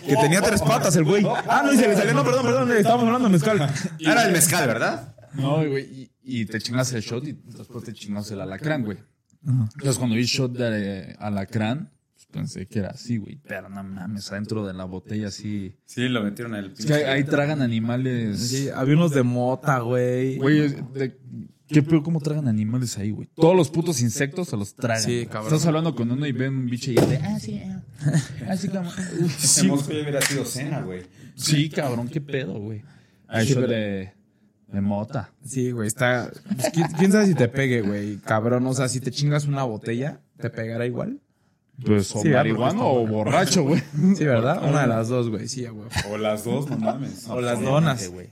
que 0.06 0.16
tenía 0.16 0.40
tres 0.40 0.62
patas 0.62 0.94
el 0.96 1.04
güey. 1.04 1.24
Ah, 1.26 1.62
no, 1.64 1.72
y 1.72 1.76
se 1.76 1.88
le 1.88 1.96
salió. 1.96 2.14
No, 2.14 2.24
perdón, 2.24 2.44
perdón. 2.44 2.70
Estábamos 2.72 3.06
hablando 3.06 3.28
de 3.28 3.32
mezcal. 3.32 3.74
Era 3.98 4.24
el 4.26 4.32
mezcal, 4.32 4.66
¿verdad? 4.68 5.14
No, 5.34 5.56
güey, 5.66 5.84
y, 5.84 6.40
y 6.42 6.46
te 6.46 6.60
chingas 6.60 6.92
el 6.92 7.02
shot 7.02 7.26
y 7.26 7.32
después 7.44 7.84
te 7.84 7.92
chingas 7.92 8.30
el 8.30 8.40
alacrán, 8.40 8.84
güey. 8.84 8.98
Entonces, 9.46 9.96
cuando 9.98 10.16
vi 10.16 10.24
shot 10.24 10.52
de 10.52 11.16
alacrán, 11.18 11.90
pues 12.14 12.26
pensé 12.26 12.66
que 12.66 12.80
era 12.80 12.88
así, 12.90 13.16
güey. 13.16 13.40
Pero 13.46 13.68
no 13.68 13.82
mames, 13.82 14.30
adentro 14.32 14.66
de 14.66 14.74
la 14.74 14.84
botella 14.84 15.28
así. 15.28 15.76
Sí, 15.86 16.08
lo 16.08 16.22
metieron 16.22 16.54
al 16.54 16.72
Es 16.76 16.84
que 16.86 16.94
ahí, 16.94 17.02
ahí 17.04 17.24
tragan 17.24 17.62
animales. 17.62 18.38
Sí, 18.40 18.68
había 18.68 18.94
unos 18.96 19.12
de 19.12 19.22
mota, 19.22 19.78
güey. 19.80 20.36
Güey, 20.36 20.68
de- 20.92 21.18
¿qué 21.70 21.82
peor 21.82 22.02
cómo 22.02 22.20
tragan 22.20 22.48
animales 22.48 22.98
ahí, 22.98 23.10
güey? 23.10 23.28
Todos 23.34 23.56
los 23.56 23.70
putos 23.70 24.00
insectos 24.00 24.48
se 24.48 24.56
los 24.56 24.74
tragan. 24.74 25.02
Sí, 25.02 25.26
cabrón. 25.26 25.46
Estás 25.54 25.66
hablando 25.66 25.94
con 25.94 26.10
uno 26.10 26.26
y 26.26 26.32
ven 26.32 26.56
un 26.56 26.66
bicho 26.66 26.90
y 26.90 26.94
ya 26.96 27.06
de, 27.06 27.16
ah, 27.18 27.38
sí, 27.40 27.60
ah, 27.64 27.82
ah, 28.48 28.56
sí, 28.56 28.68
como. 28.68 28.90
Ese 29.26 29.46
Sí, 29.62 29.66
mosco 29.68 29.92
ya 29.92 30.00
hubiera 30.02 30.20
sido 30.22 30.44
cena, 30.44 30.80
güey. 30.82 31.02
sí, 31.34 31.70
cabrón, 31.70 32.08
qué 32.08 32.20
pedo, 32.20 32.58
güey. 32.58 32.80
Sí, 33.40 33.46
shot 33.46 33.54
pero- 33.60 33.68
de, 33.68 34.12
de 34.72 34.80
mota. 34.80 35.32
Sí, 35.44 35.70
güey, 35.70 35.86
está. 35.88 36.30
pues, 36.56 36.70
¿quién, 36.72 36.86
quién 36.98 37.12
sabe 37.12 37.26
si 37.26 37.34
te 37.34 37.48
pegue, 37.48 37.82
güey? 37.82 38.16
Cabrón, 38.18 38.66
o 38.66 38.74
sea, 38.74 38.88
si 38.88 39.00
te 39.00 39.10
chingas 39.10 39.46
una 39.46 39.62
botella, 39.64 40.20
¿te 40.38 40.50
pegará 40.50 40.86
igual? 40.86 41.20
Pues, 41.84 42.14
o 42.14 42.20
Sí, 42.20 42.28
ah, 42.28 42.38
marihuano 42.38 42.86
o 42.92 43.06
borracho, 43.06 43.62
güey. 43.62 43.82
Sí, 44.14 44.24
¿verdad? 44.24 44.68
Una 44.68 44.82
de 44.82 44.86
las 44.88 45.08
dos, 45.08 45.30
güey. 45.30 45.48
Sí, 45.48 45.64
güey. 45.66 45.88
O 46.10 46.18
las 46.18 46.44
dos, 46.44 46.68
no 46.68 46.76
mames. 46.76 47.26
O 47.28 47.40
las 47.40 47.58
donas. 47.62 48.08
güey. 48.10 48.28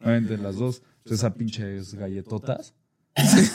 Obviamente 0.00 0.38
las 0.38 0.54
dos. 0.56 0.82
Pues 1.02 1.16
Esas 1.18 1.32
pinches 1.34 1.94
galletotas. 1.94 2.74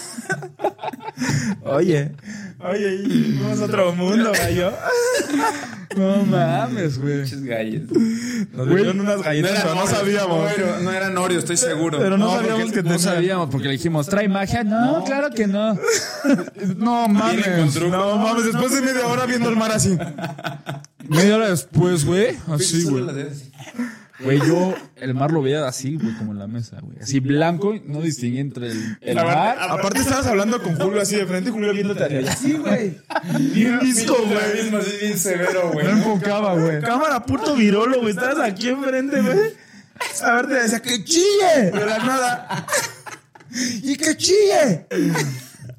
Oye, 1.63 2.11
oye, 2.59 2.95
y 3.03 3.39
vamos 3.41 3.59
a 3.61 3.65
otro 3.65 3.93
mundo, 3.93 4.31
gallo. 4.33 4.71
No 5.95 6.23
mames, 6.25 6.99
güey. 6.99 7.21
Pinches 7.21 7.43
galles. 7.43 7.81
Nos 8.51 8.69
dieron 8.69 8.99
unas 8.99 9.23
galletas, 9.23 9.61
pero 9.63 9.73
no 9.73 9.81
Oreo, 9.81 9.95
sabíamos. 9.95 10.37
No, 10.43 10.49
era- 10.49 10.79
no 10.81 10.91
eran 10.91 11.17
Oreo, 11.17 11.39
estoy 11.39 11.57
seguro. 11.57 11.97
Pero 11.97 12.17
no, 12.19 12.25
No, 12.25 12.35
sabíamos 12.35 12.61
porque 12.65 12.75
que 12.75 12.83
no 12.83 12.89
tenía- 12.97 12.99
sabíamos, 12.99 13.49
porque 13.49 13.67
le 13.67 13.73
dijimos, 13.73 14.07
¿trae 14.07 14.27
magia? 14.29 14.63
No, 14.63 15.03
claro 15.05 15.31
que 15.31 15.47
no. 15.47 15.75
no 16.75 17.07
mames. 17.07 17.75
No 17.81 18.17
mames, 18.17 18.43
después 18.45 18.73
de 18.73 18.81
media 18.81 19.07
hora 19.07 19.25
viendo 19.25 19.49
el 19.49 19.55
mar 19.55 19.71
así. 19.71 19.97
Media 21.07 21.37
hora 21.37 21.49
después, 21.49 22.05
güey. 22.05 22.37
Así, 22.47 22.83
güey. 22.83 23.03
Güey, 24.19 24.39
yo 24.39 24.73
el 24.95 25.13
mar 25.13 25.31
lo 25.31 25.43
veía 25.43 25.67
así, 25.67 25.95
güey, 25.95 26.15
como 26.17 26.31
en 26.31 26.39
la 26.39 26.47
mesa, 26.47 26.79
güey. 26.81 26.97
Así 26.99 27.19
blanco, 27.19 27.75
y 27.75 27.81
no 27.85 28.01
distinguí 28.01 28.39
entre 28.39 28.71
el, 29.01 29.15
mar. 29.15 29.57
Aparte 29.59 29.99
estabas 29.99 30.25
hablando 30.25 30.61
con 30.61 30.75
Julio 30.75 31.01
así 31.01 31.15
de 31.15 31.25
frente, 31.27 31.51
Julio 31.51 31.71
viéndote. 31.71 32.25
Sí, 32.35 32.53
güey. 32.53 32.97
Bien 33.53 33.79
disco, 33.79 34.15
Pinche 34.17 34.69
güey. 34.69 34.81
así 34.81 34.97
bien 35.01 35.17
severo, 35.19 35.71
güey. 35.71 35.85
No 35.85 35.91
enfocaba, 35.91 36.55
güey. 36.55 36.81
Cámara 36.81 37.23
puto 37.23 37.55
virolo, 37.55 37.99
güey. 37.99 38.11
Estabas 38.11 38.39
aquí 38.39 38.69
enfrente, 38.69 39.21
güey. 39.21 39.53
A 40.23 40.33
ver, 40.33 40.47
te 40.47 40.53
decía 40.55 40.81
que 40.81 41.03
chille. 41.03 41.71
De 41.71 41.85
la 41.85 41.97
nada. 41.99 42.67
Y 43.81 43.95
que 43.95 44.17
chille. 44.17 44.87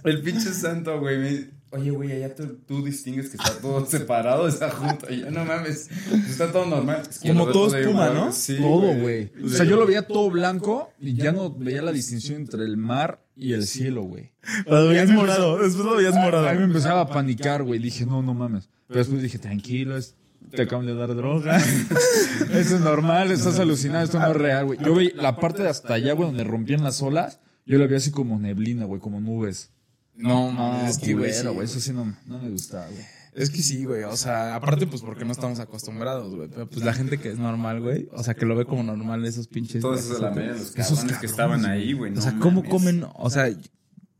El 0.02 0.22
pinche 0.22 0.54
santo, 0.54 0.98
güey. 1.00 1.50
Oye, 1.70 1.90
güey, 1.90 2.12
allá 2.12 2.34
tú, 2.34 2.58
tú 2.66 2.82
distingues 2.84 3.28
que 3.28 3.36
está 3.36 3.52
todo 3.60 3.84
separado 3.90 4.48
esa 4.48 4.70
junta. 4.70 5.12
Y 5.12 5.20
yo, 5.20 5.30
no 5.30 5.44
mames, 5.44 5.88
está 6.28 6.50
todo 6.50 6.64
normal. 6.66 7.02
Es 7.08 7.18
que 7.18 7.28
Como 7.28 7.48
todo 7.48 7.76
espuma, 7.76 8.10
¿no? 8.10 8.32
Sí, 8.32 8.56
Todo, 8.56 8.94
güey. 8.94 9.30
O 9.44 9.48
sea, 9.48 9.64
yo 9.66 9.76
lo 9.76 9.86
veía 9.86 10.06
todo 10.06 10.30
blanco 10.30 10.90
y 11.00 11.14
ya 11.14 11.32
no 11.32 11.52
veía 11.52 11.82
la 11.82 11.92
distinción 11.92 12.40
entre 12.40 12.64
el 12.64 12.76
mar 12.76 13.22
y 13.36 13.52
el 13.52 13.66
cielo, 13.66 14.02
güey. 14.02 14.32
Lo 14.66 14.88
veías 14.88 15.10
morado. 15.10 15.58
Después 15.58 15.84
lo 15.84 15.96
veías 15.96 16.14
morado. 16.14 16.48
A 16.48 16.52
mí 16.52 16.58
me 16.58 16.64
empezaba 16.64 17.02
a 17.02 17.08
panicar, 17.08 17.62
güey. 17.62 17.78
Dije, 17.78 18.06
no, 18.06 18.22
no 18.22 18.32
mames. 18.34 18.68
Pero 18.86 18.98
después 19.00 19.20
dije, 19.22 19.38
tranquilo, 19.38 19.96
es- 19.96 20.14
te 20.50 20.62
acaban 20.62 20.86
de 20.86 20.94
dar 20.94 21.14
droga. 21.14 21.58
Eso 22.52 22.76
es 22.76 22.80
normal, 22.80 23.30
estás 23.30 23.58
alucinado, 23.58 24.04
esto 24.04 24.18
no 24.18 24.30
es 24.30 24.36
real, 24.36 24.64
güey. 24.64 24.78
Yo 24.82 24.94
vi 24.94 25.10
la 25.14 25.36
parte 25.36 25.62
de 25.62 25.68
hasta 25.68 25.92
allá, 25.94 26.14
güey, 26.14 26.28
donde 26.28 26.44
rompían 26.44 26.82
las 26.82 27.02
olas. 27.02 27.40
Yo 27.66 27.76
la 27.78 27.84
veía 27.84 27.98
así 27.98 28.10
como 28.10 28.38
neblina, 28.38 28.86
güey, 28.86 28.98
como 29.00 29.20
nubes. 29.20 29.70
No, 30.18 30.52
No, 30.52 30.86
es 30.86 30.98
que, 30.98 31.14
güey, 31.14 31.32
sí. 31.32 31.46
Eso 31.62 31.80
sí 31.80 31.92
no, 31.92 32.14
no 32.26 32.38
me 32.38 32.50
gustaba, 32.50 32.86
güey. 32.86 33.04
Es 33.34 33.50
que 33.50 33.62
sí, 33.62 33.84
güey. 33.84 34.02
O 34.02 34.16
sea, 34.16 34.56
aparte, 34.56 34.86
pues 34.88 35.02
porque 35.02 35.24
no 35.24 35.30
estamos 35.30 35.60
acostumbrados, 35.60 36.34
güey. 36.34 36.48
Pero 36.48 36.66
pues 36.66 36.84
la 36.84 36.92
gente 36.92 37.18
que 37.18 37.30
es 37.30 37.38
normal, 37.38 37.80
güey. 37.80 38.08
O 38.12 38.24
sea, 38.24 38.34
que 38.34 38.44
lo 38.44 38.56
ve 38.56 38.64
como 38.64 38.82
normal 38.82 39.24
esos 39.24 39.46
pinches. 39.46 39.80
Todos 39.80 40.00
esos 40.00 40.20
la 40.20 40.30
media, 40.30 40.52
los 40.52 40.76
Esos 40.76 40.98
cabrones 40.98 41.18
que 41.18 41.26
estaban 41.26 41.64
ahí, 41.64 41.92
güey. 41.92 42.12
O 42.16 42.20
sea, 42.20 42.32
¿cómo 42.32 42.62
mames. 42.62 42.70
comen? 42.70 43.06
O 43.14 43.30
sea, 43.30 43.48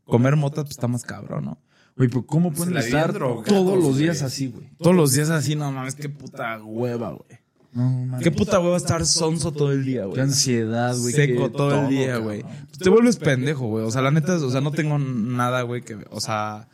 comer 0.05 0.37
mota 0.37 0.61
pues 0.63 0.71
está 0.71 0.87
más 0.87 1.03
cabrón, 1.03 1.45
¿no? 1.45 1.61
Güey, 1.97 2.07
pero 2.07 2.25
¿cómo 2.25 2.53
pueden 2.53 2.77
estar 2.77 3.11
todos 3.11 3.83
los 3.83 3.97
días 3.97 4.21
así, 4.21 4.47
güey? 4.47 4.69
Todos 4.77 4.95
los 4.95 5.11
días 5.11 5.29
así, 5.29 5.55
no 5.57 5.69
mames, 5.69 5.95
qué 5.95 6.07
puta 6.07 6.63
hueva, 6.63 7.09
güey. 7.11 7.38
No. 7.71 8.17
Qué 8.19 8.31
puta 8.31 8.59
hueva 8.59 8.77
estar 8.77 9.05
sonso 9.05 9.51
todo 9.51 9.71
el 9.71 9.85
día, 9.85 10.01
Qué 10.01 10.07
güey. 10.07 10.21
ansiedad, 10.21 10.97
güey. 10.97 11.13
Seco 11.13 11.43
qué 11.51 11.57
todo, 11.57 11.81
el 11.83 11.89
día, 11.89 12.17
güey. 12.17 12.41
Pues 12.41 12.79
te 12.79 12.89
vuelves 12.89 13.17
pendejo, 13.17 13.67
güey. 13.67 13.85
O 13.85 13.91
sea, 13.91 14.01
la 14.01 14.09
neta, 14.11 14.35
o 14.35 14.49
sea, 14.49 14.59
no 14.61 14.71
tengo 14.71 14.97
nada, 14.97 15.61
güey, 15.61 15.81
que, 15.83 15.97
o 16.09 16.19
sea, 16.19 16.67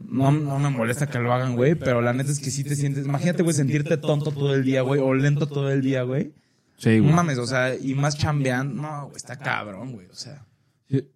no, 0.00 0.30
no 0.30 0.58
me 0.60 0.70
molesta 0.70 1.08
que 1.08 1.18
lo 1.18 1.32
hagan, 1.32 1.56
güey, 1.56 1.74
pero 1.74 2.00
la 2.00 2.12
neta 2.12 2.30
es 2.30 2.38
que 2.38 2.50
sí 2.52 2.62
te 2.62 2.76
sientes, 2.76 3.04
imagínate, 3.04 3.42
güey, 3.42 3.54
sentirte 3.54 3.96
tonto 3.96 4.30
todo 4.30 4.54
el 4.54 4.62
día, 4.64 4.82
güey, 4.82 5.00
o 5.00 5.12
lento 5.12 5.46
todo 5.48 5.70
el 5.70 5.82
día, 5.82 6.02
güey. 6.02 6.32
Sí, 6.78 6.98
No 6.98 7.04
güey. 7.04 7.14
mames, 7.14 7.38
o 7.38 7.46
sea, 7.46 7.74
y 7.74 7.94
más 7.94 8.16
chambeando, 8.16 8.80
no, 8.80 9.04
güey, 9.06 9.16
está 9.16 9.36
cabrón, 9.36 9.92
güey, 9.92 10.06
o 10.06 10.14
sea. 10.14 10.44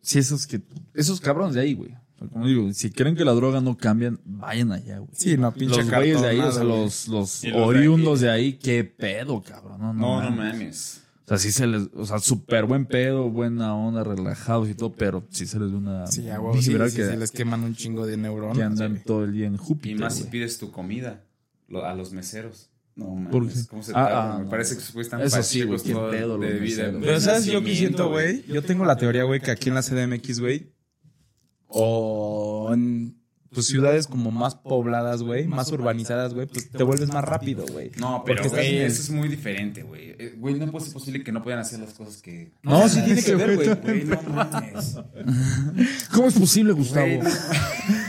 Sí, 0.02 0.18
esos 0.18 0.48
que. 0.48 0.60
Esos 0.94 1.20
cabrones 1.20 1.54
de 1.54 1.60
ahí, 1.60 1.74
güey. 1.74 1.94
Como 2.28 2.46
digo, 2.46 2.72
si 2.74 2.90
creen 2.90 3.16
que 3.16 3.24
la 3.24 3.32
droga 3.32 3.60
no 3.60 3.76
cambian, 3.76 4.20
vayan 4.24 4.72
allá, 4.72 4.98
güey. 4.98 5.10
Sí, 5.14 5.36
no, 5.38 5.52
pinche 5.54 5.78
Los 5.78 5.90
güeyes 5.90 6.20
de 6.20 6.28
ahí, 6.28 6.38
o 6.40 6.52
sea, 6.52 6.64
los, 6.64 7.08
los 7.08 7.44
Y 7.44 7.48
los 7.48 7.56
de 7.60 7.62
oriundos 7.64 8.20
de 8.20 8.30
ahí, 8.30 8.52
qué 8.54 8.84
pedo, 8.84 9.42
cabrón. 9.42 9.78
No, 9.80 9.92
no, 9.94 10.00
No, 10.22 10.22
no 10.22 10.30
mames. 10.36 10.52
mames. 10.54 11.02
O 11.24 11.28
sea, 11.30 11.38
sí 11.38 11.52
se 11.52 11.66
les, 11.66 11.88
o 11.94 12.04
sea, 12.06 12.18
súper 12.18 12.64
buen 12.66 12.86
pedo, 12.86 13.30
buena 13.30 13.74
onda, 13.74 14.02
relajados 14.02 14.68
y 14.68 14.74
todo, 14.74 14.92
pero 14.92 15.24
sí 15.30 15.46
se 15.46 15.60
les 15.60 15.70
ve 15.70 15.76
una 15.76 16.06
Sí, 16.08 16.28
a 16.28 16.40
huevo, 16.40 16.60
sí, 16.60 16.74
que, 16.74 16.88
se 16.90 17.16
les 17.16 17.30
queman 17.30 17.62
un 17.62 17.74
chingo 17.76 18.04
de 18.04 18.16
neuronas. 18.16 18.56
que 18.58 18.64
andan 18.64 18.90
güey. 18.92 19.04
todo 19.04 19.24
el 19.24 19.32
día 19.32 19.46
en 19.46 19.54
Y 19.54 19.58
Júpiter, 19.58 19.98
más 20.00 20.16
si 20.16 20.24
pides 20.24 20.58
tu 20.58 20.72
comida 20.72 21.22
lo- 21.68 21.84
a 21.86 21.94
los 21.94 22.12
meseros. 22.12 22.68
No 22.96 23.06
¿Por 23.30 23.44
qué? 23.46 23.50
mames, 23.52 23.66
¿cómo 23.68 23.82
se 23.84 23.92
Ah, 23.92 23.94
tardan? 23.94 24.30
ah, 24.32 24.38
Me 24.38 24.44
no. 24.44 24.50
parece 24.50 24.74
que 24.74 24.82
fue 24.82 25.04
tan 25.04 25.20
Eso 25.22 25.40
sí, 25.44 25.62
güey, 25.62 25.80
qué 25.80 25.92
todo 25.92 26.10
pedo 26.10 26.36
de 26.36 26.58
vida. 26.58 26.90
de 26.90 26.98
Pero 26.98 27.20
¿sabes 27.20 27.46
yo 27.46 27.62
qué 27.62 27.76
siento, 27.76 28.10
güey? 28.10 28.44
Yo 28.48 28.62
tengo 28.62 28.84
la 28.84 28.96
teoría, 28.96 29.22
güey, 29.22 29.40
que 29.40 29.52
aquí 29.52 29.68
en 29.68 29.76
la 29.76 29.82
CDMX, 29.82 30.40
güey, 30.40 30.72
o 31.70 32.70
en 32.72 33.16
pues, 33.52 33.66
ciudades 33.66 34.06
como 34.06 34.30
más 34.30 34.54
pobladas, 34.54 35.22
güey, 35.22 35.46
más 35.46 35.72
urbanizadas, 35.72 36.34
güey, 36.34 36.46
pues 36.46 36.70
te 36.70 36.82
vuelves 36.84 37.12
más 37.12 37.24
rápido, 37.24 37.64
güey. 37.72 37.90
No, 37.98 38.22
pero 38.24 38.48
güey, 38.48 38.78
el- 38.78 38.82
eso 38.86 39.02
es 39.02 39.10
muy 39.10 39.28
diferente, 39.28 39.82
güey. 39.82 40.10
Eh, 40.18 40.34
Güey, 40.38 40.54
no 40.54 40.70
puede 40.70 40.84
ser 40.84 40.94
posible 40.94 41.24
que 41.24 41.32
no 41.32 41.42
puedan 41.42 41.60
hacer 41.60 41.80
las 41.80 41.92
cosas 41.94 42.20
que... 42.22 42.52
No, 42.62 42.88
sí 42.88 43.02
tiene 43.04 43.22
que 43.22 43.34
ver, 43.34 43.56
güey. 43.56 43.74
Güey, 43.74 44.04
no 44.04 44.22
mames. 44.22 44.96
¿Cómo 46.12 46.28
es 46.28 46.38
posible, 46.38 46.72
Gustavo? 46.72 47.20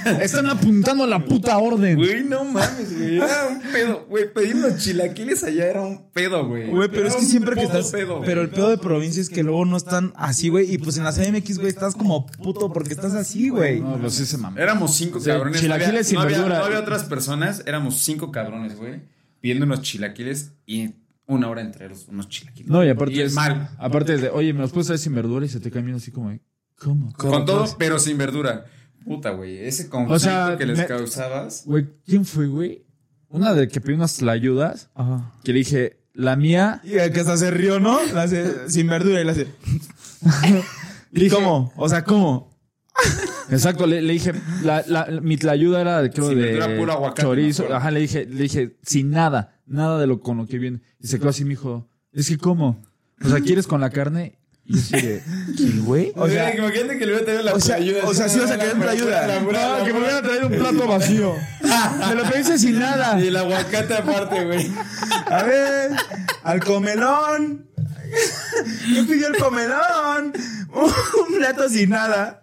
Están 0.22 0.48
apuntando 0.48 1.04
a 1.04 1.08
la 1.08 1.24
puta 1.24 1.58
orden. 1.58 1.98
Güey, 1.98 2.24
no 2.24 2.44
mames, 2.46 2.98
güey. 2.98 3.18
Era 3.18 3.48
un 3.48 3.62
pedo, 3.62 4.06
güey. 4.10 4.32
Pedir 4.34 4.56
los 4.56 4.78
chilaquiles 4.78 5.44
allá 5.44 5.66
era 5.66 5.82
un 5.82 6.10
pedo, 6.12 6.48
güey. 6.48 6.70
Güey, 6.70 6.90
pero 6.90 7.08
es 7.08 7.16
que 7.16 7.26
siempre 7.26 7.56
que 7.56 7.64
estás. 7.64 7.92
pedo, 7.92 8.22
pero 8.26 8.42
el 8.42 8.50
pedo 8.50 8.70
de 8.70 8.78
provincia 8.78 9.22
es 9.22 9.30
que 9.30 9.44
luego 9.44 9.66
no 9.66 9.78
están 9.78 10.14
así, 10.16 10.50
güey. 10.50 10.74
Y 10.74 10.78
pues 10.78 10.98
en 10.98 11.04
la 11.04 11.12
CDMX, 11.12 11.58
güey, 11.58 11.70
estás 11.70 11.96
como 11.96 12.26
puto 12.26 12.72
porque 12.72 12.94
estás 12.94 13.14
así, 13.14 13.50
güey. 13.50 13.82
No, 13.82 13.98
pues 14.00 14.14
sí 14.16 14.26
se 14.26 14.38
mamó. 14.38 14.58
Éramos 14.58 14.96
cinco 14.96 15.20
cabrones. 15.24 15.60
chilaquiles 15.62 15.88
no 15.88 15.92
había, 15.92 16.04
sin 16.04 16.16
no 16.16 16.22
había- 16.22 16.38
verdura. 16.38 16.60
no 16.60 16.66
había 16.66 16.80
otras 16.80 17.04
personas. 17.04 17.64
Éramos 17.66 18.00
cinco 18.00 18.32
cabrones, 18.32 18.76
güey. 18.78 19.02
Pidiendo 19.40 19.66
unos 19.66 19.82
chilaquiles 19.82 20.54
y 20.66 20.92
una 21.26 21.48
hora 21.50 21.62
entre 21.62 21.90
los, 21.90 22.08
unos 22.10 22.28
chilaquiles. 22.30 22.70
No, 22.70 22.84
y 22.84 22.90
aparte 22.90 23.14
Y 23.14 23.22
es 23.22 23.28
es 23.28 23.34
mal. 23.34 23.70
Aparte 23.78 24.18
de, 24.18 24.30
oye, 24.30 24.54
me 24.54 24.60
los 24.62 24.72
puedes 24.72 24.88
traer 24.88 25.00
sin 25.00 25.16
verdura 25.16 25.46
y 25.46 25.50
se 25.50 25.60
te 25.60 25.72
camina 25.72 25.98
así 25.98 26.12
como, 26.12 26.38
¿cómo? 26.78 27.14
Con 27.14 27.46
todo, 27.46 27.66
pero 27.80 28.00
sin 28.00 28.18
verdura. 28.18 28.66
Puta, 29.06 29.32
güey. 29.32 29.58
Ese 29.58 29.90
conflicto 29.90 30.16
O 30.16 30.20
sea, 30.20 30.56
que 30.58 30.66
les 30.66 30.78
me- 30.78 30.86
causabas. 30.86 31.64
Güey, 31.66 31.88
¿quién 32.06 32.26
fue, 32.26 32.48
güey? 32.48 32.86
Una 33.30 33.54
de 33.54 33.68
que 33.68 33.80
pedí 33.82 33.96
unas 33.96 34.18
tlayudas, 34.18 34.90
Ajá. 34.94 35.32
que 35.44 35.54
le 35.54 35.60
dije, 35.60 35.98
la 36.14 36.36
mía, 36.36 36.82
Y 36.84 36.94
el 36.96 37.12
que 37.14 37.22
hasta 37.22 37.38
se 37.38 37.50
rió, 37.52 37.80
¿no? 37.80 37.98
La 38.14 38.24
hace 38.24 38.70
sin 38.70 38.88
verdura 38.88 39.22
y 39.22 39.24
la 39.24 39.32
hace. 39.32 39.48
¿Y 41.14 41.30
cómo? 41.30 41.72
O 41.76 41.90
sea, 41.90 42.04
¿cómo? 42.04 42.52
exacto, 43.50 43.88
le, 43.88 44.02
le 44.02 44.14
dije, 44.14 44.34
la, 44.64 44.84
la, 44.88 45.08
mi 45.22 45.38
tlayuda 45.38 45.82
era, 45.82 46.10
creo, 46.10 46.30
Sin 46.30 46.40
de 46.40 46.78
puro 46.78 46.92
aguacate, 46.94 47.22
chorizo. 47.24 47.74
Ajá, 47.74 47.90
le 47.92 48.02
dije, 48.02 48.26
le 48.26 48.44
dije, 48.44 48.78
sin 48.84 49.10
nada, 49.12 49.60
nada 49.66 50.00
de 50.00 50.08
lo 50.08 50.20
con 50.20 50.38
lo 50.38 50.46
que 50.46 50.60
viene. 50.60 50.82
Y 51.00 51.08
se 51.08 51.18
quedó 51.20 51.30
así, 51.30 51.44
me 51.44 51.52
dijo, 51.52 51.90
es 52.12 52.28
que, 52.28 52.38
¿cómo? 52.38 52.82
O 53.24 53.30
sea, 53.30 53.40
¿quieres 53.40 53.68
con 53.68 53.82
la 53.82 53.90
carne? 53.90 54.38
Y 54.72 54.76
yo 54.76 54.80
así 54.80 55.06
de, 55.06 55.24
¿qué, 55.58 55.64
güey? 55.80 56.14
O 56.16 56.28
sea, 56.28 56.56
imagínate 56.56 56.98
que 56.98 57.06
le 57.06 57.14
voy 57.14 57.22
a 57.22 57.26
traer 57.26 57.44
la 57.44 57.54
o 57.54 57.60
sea, 57.60 57.76
ayuda. 57.76 58.04
o 58.06 58.14
sea, 58.14 58.30
sí 58.30 58.40
vas 58.40 58.52
a 58.52 58.58
querer 58.58 58.78
la 58.78 58.92
ayuda. 58.92 59.40
No, 59.42 59.84
que 59.86 59.94
me 59.94 60.00
hubieran 60.00 60.24
traído 60.24 60.48
un 60.48 60.54
plato 60.54 60.88
vacío. 60.88 61.36
Me 62.08 62.16
lo 62.16 62.24
pediste 62.24 62.58
sin 62.58 62.80
nada. 62.80 63.20
Y 63.20 63.28
el 63.28 63.36
aguacate 63.36 63.94
aparte, 63.94 64.46
güey. 64.46 64.72
A 65.26 65.44
ver, 65.44 65.92
al 66.44 66.64
comelón. 66.64 67.68
¿Quién 68.86 69.08
pidió 69.08 69.28
el 69.28 69.38
comelón? 69.38 70.34
Un 70.74 71.38
plato 71.38 71.68
sin 71.68 71.90
nada. 71.90 72.42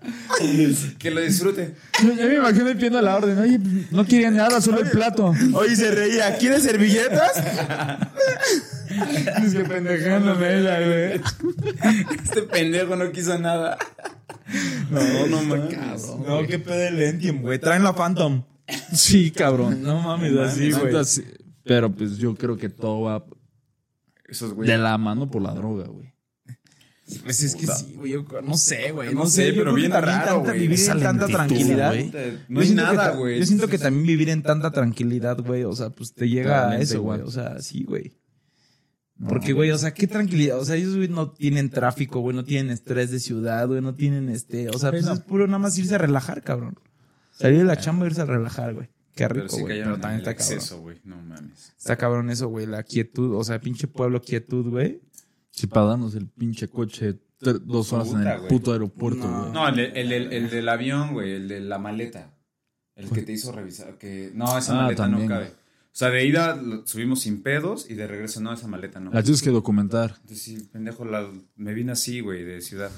Que 0.99 1.11
lo 1.11 1.21
disfrute. 1.23 1.75
Yo 2.03 2.13
ya 2.13 2.27
me 2.27 2.35
imagino 2.35 2.67
pidiendo 2.73 3.01
la 3.01 3.17
orden. 3.17 3.39
Oye, 3.39 3.59
no 3.91 4.05
quería 4.05 4.31
nada, 4.31 4.61
solo 4.61 4.81
el 4.81 4.91
plato. 4.91 5.35
Oye, 5.55 5.77
se 5.77 5.91
reía. 5.91 6.37
¿Quieres 6.37 6.63
servilletas? 6.63 7.33
Es 9.43 9.55
que 9.55 9.65
pendejándome 9.65 10.59
ella, 10.61 10.79
güey. 10.87 11.21
Este 12.23 12.43
pendejo 12.43 12.97
no 12.97 13.11
quiso 13.13 13.39
nada. 13.39 13.77
No, 14.91 15.27
no 15.27 15.43
mames. 15.43 16.07
No, 16.27 16.47
qué 16.47 16.59
pedo 16.59 16.77
de 16.77 16.91
Lentium, 16.91 17.43
güey. 17.43 17.59
Traen 17.59 17.83
la 17.85 17.95
Phantom. 17.95 18.45
Sí, 18.93 19.31
cabrón. 19.31 19.83
No 19.83 20.01
mames, 20.03 20.37
así, 20.37 20.71
güey. 20.73 20.95
Pero 21.65 21.93
pues 21.95 22.17
yo 22.19 22.35
creo 22.35 22.57
que 22.57 22.69
todo 22.71 23.03
va 23.03 23.25
Esos 24.27 24.55
güey. 24.55 24.69
de 24.69 24.79
la 24.79 24.97
mano 24.99 25.31
por 25.31 25.43
la 25.43 25.53
droga, 25.53 25.87
güey. 25.87 26.15
Pues 27.25 27.43
es 27.43 27.55
que 27.55 27.67
sí, 27.67 27.95
güey. 27.97 28.13
yo 28.13 28.25
No 28.45 28.57
sé, 28.59 28.91
güey. 28.93 29.15
No 29.15 29.21
No 29.25 29.27
sé, 29.27 29.53
pero 29.55 29.73
bien 29.73 29.91
raro, 29.91 30.07
tanta- 30.07 30.35
güey. 30.35 30.59
vivir 30.61 30.79
en 30.91 31.01
tanta 31.01 31.27
tranquilidad. 31.27 31.95
No 32.49 32.61
hay 32.61 32.69
que 32.69 32.75
nada, 32.75 33.11
güey. 33.13 33.39
Yo 33.39 33.47
siento 33.47 33.69
que 33.69 33.79
también 33.79 34.07
vivir 34.07 34.29
en 34.29 34.43
tanta 34.43 34.71
tranquilidad, 34.71 35.39
güey. 35.41 35.65
O 35.65 35.75
sea, 35.75 35.89
pues 35.91 36.13
te 36.13 36.29
llega 36.29 36.71
a 36.71 36.79
eso, 36.79 37.01
güey. 37.03 37.21
O 37.23 37.31
sea, 37.31 37.61
sí, 37.63 37.85
güey. 37.85 38.13
Porque, 39.27 39.53
güey, 39.53 39.71
o 39.73 39.79
sea, 39.79 39.93
qué 39.95 40.07
tranquilidad. 40.07 40.59
O 40.61 40.65
sea, 40.65 40.77
ellos, 40.77 40.95
güey, 40.95 41.09
no 41.09 41.31
tienen 41.31 41.71
tráfico, 41.71 42.21
güey, 42.21 42.37
no 42.37 42.45
tienen 42.45 42.71
estrés 42.71 43.11
de 43.11 43.19
ciudad, 43.19 43.67
güey, 43.67 43.81
no 43.81 43.95
tienen 43.95 44.29
este. 44.29 44.69
O 44.69 44.79
sea, 44.79 44.91
pues 44.91 45.07
es 45.09 45.21
puro 45.21 45.47
nada 45.47 45.59
más 45.59 45.77
irse 45.79 45.95
a 45.97 45.99
relajar, 45.99 46.43
cabrón. 46.43 46.79
Salir 47.33 47.59
de 47.59 47.65
la 47.65 47.77
chamba 47.77 48.05
e 48.07 48.11
irse 48.11 48.21
a 48.21 48.27
relajar, 48.27 48.75
güey. 48.75 48.89
Qué 49.17 49.27
rico, 49.27 49.49
sí 49.49 49.63
güey. 49.63 49.83
Pero 49.83 49.99
también 49.99 50.21
el 50.25 50.29
está 50.29 50.35
cabrón. 50.69 50.99
No 51.05 51.17
mames. 51.23 51.75
Está 51.77 51.97
cabrón 51.97 52.31
eso, 52.31 52.47
güey. 52.49 52.67
La 52.67 52.85
quietud. 52.85 53.35
O 53.35 53.43
sea, 53.43 53.61
pinche 53.61 53.89
pueblo 53.89 54.21
quietud, 54.23 54.69
güey. 54.71 55.01
Si 55.51 55.67
para 55.67 55.87
darnos 55.87 56.15
el 56.15 56.29
pinche 56.29 56.69
coche 56.69 57.19
dos 57.41 57.93
horas 57.93 58.13
en 58.13 58.25
el 58.25 58.41
puto 58.43 58.73
aeropuerto, 58.73 59.27
No. 59.29 59.41
güey. 59.41 59.53
No, 59.53 59.69
el, 59.69 59.79
el, 59.81 60.13
el, 60.13 60.33
el 60.33 60.51
del 60.51 60.69
avión, 60.69 61.13
güey. 61.15 61.33
El 61.33 61.49
de 61.49 61.61
la 61.61 61.79
maleta. 61.79 62.31
El 62.95 63.11
que 63.11 63.23
te 63.23 63.33
hizo 63.33 63.51
revisar. 63.53 63.97
Que... 63.99 64.31
No, 64.35 64.57
esa 64.59 64.73
Ah, 64.79 64.83
maleta 64.83 65.03
también, 65.05 65.29
no 65.29 65.35
cabe. 65.35 65.53
O 65.99 66.01
sea, 66.01 66.11
de 66.11 66.25
ida 66.25 66.55
lo 66.55 66.87
subimos 66.87 67.23
sin 67.23 67.43
pedos 67.43 67.91
y 67.91 67.95
de 67.95 68.07
regreso 68.07 68.41
no, 68.41 68.53
esa 68.53 68.69
maleta 68.69 69.01
no. 69.01 69.11
La 69.11 69.21
tienes 69.25 69.43
que 69.43 69.51
documentar. 69.51 70.15
Entonces, 70.21 70.41
sí, 70.43 70.69
pendejo, 70.73 71.05
la- 71.05 71.29
me 71.57 71.75
vine 71.75 71.91
así, 71.91 72.21
güey, 72.21 72.45
de 72.45 72.61
ciudad. 72.61 72.93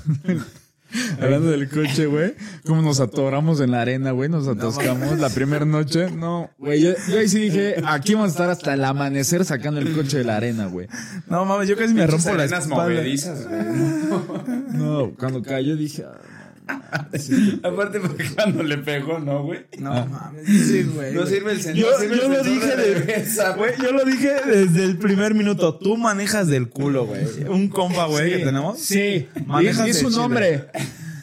Hablando 1.19 1.51
del 1.51 1.67
coche, 1.71 2.05
güey. 2.05 2.35
Cómo 2.67 2.83
nos 2.83 3.01
atoramos 3.01 3.59
en 3.63 3.71
la 3.71 3.81
arena, 3.81 4.11
güey. 4.11 4.29
Nos 4.29 4.47
atascamos 4.49 5.19
la 5.19 5.31
primera 5.31 5.65
noche. 5.65 6.11
No, 6.11 6.51
güey. 6.59 6.83
Yo, 6.83 6.91
yo 7.09 7.19
ahí 7.21 7.29
sí 7.31 7.39
dije, 7.39 7.77
aquí 7.87 8.13
vamos 8.13 8.29
a 8.29 8.33
estar 8.33 8.51
hasta 8.51 8.75
el 8.75 8.85
amanecer 8.85 9.47
sacando 9.47 9.81
el 9.81 9.95
coche 9.95 10.19
de 10.19 10.25
la 10.25 10.37
arena, 10.37 10.67
güey. 10.67 10.87
No 11.27 11.47
mames, 11.47 11.69
yo 11.71 11.79
casi 11.79 11.95
me 11.95 12.07
rompo 12.07 12.29
la 12.35 12.43
arenas 12.43 12.65
espalda. 12.65 12.85
movedizas, 12.85 13.49
güey. 13.49 13.63
No, 14.77 15.13
cuando 15.19 15.43
cayó 15.43 15.75
dije, 15.75 16.05
ah, 16.05 16.19
Aparte, 17.63 18.01
porque 18.01 18.25
cuando 18.35 18.63
le 18.63 18.79
pegó, 18.79 19.19
¿no, 19.19 19.45
güey? 19.45 19.61
No 19.79 20.07
mames, 20.07 20.47
sí, 20.47 20.83
güey. 20.85 21.15
No 21.15 21.27
sirve 21.27 21.53
el 21.53 21.63
sensor. 21.63 21.83
Yo, 21.83 21.99
sirve 21.99 22.17
yo 22.17 22.23
el 22.27 22.33
lo 22.33 22.43
dije 22.45 22.77
de 22.77 22.95
reversa, 22.95 23.51
güey, 23.57 23.73
yo 23.83 23.93
lo 23.93 24.05
dije 24.05 24.33
desde 24.47 24.85
el 24.85 24.99
primer 24.99 25.35
minuto. 25.35 25.77
Tú 25.77 25.97
manejas 25.97 26.47
del 26.49 26.69
culo, 26.69 27.07
güey. 27.07 27.25
Un 27.49 27.69
compa, 27.69 28.07
güey, 28.07 28.39
que 28.39 28.45
tenemos. 28.45 28.79
Sí, 28.79 29.29
Manejas 29.47 29.89
es 29.89 30.01
de 30.01 30.07
un 30.07 30.15
hombre. 30.19 30.67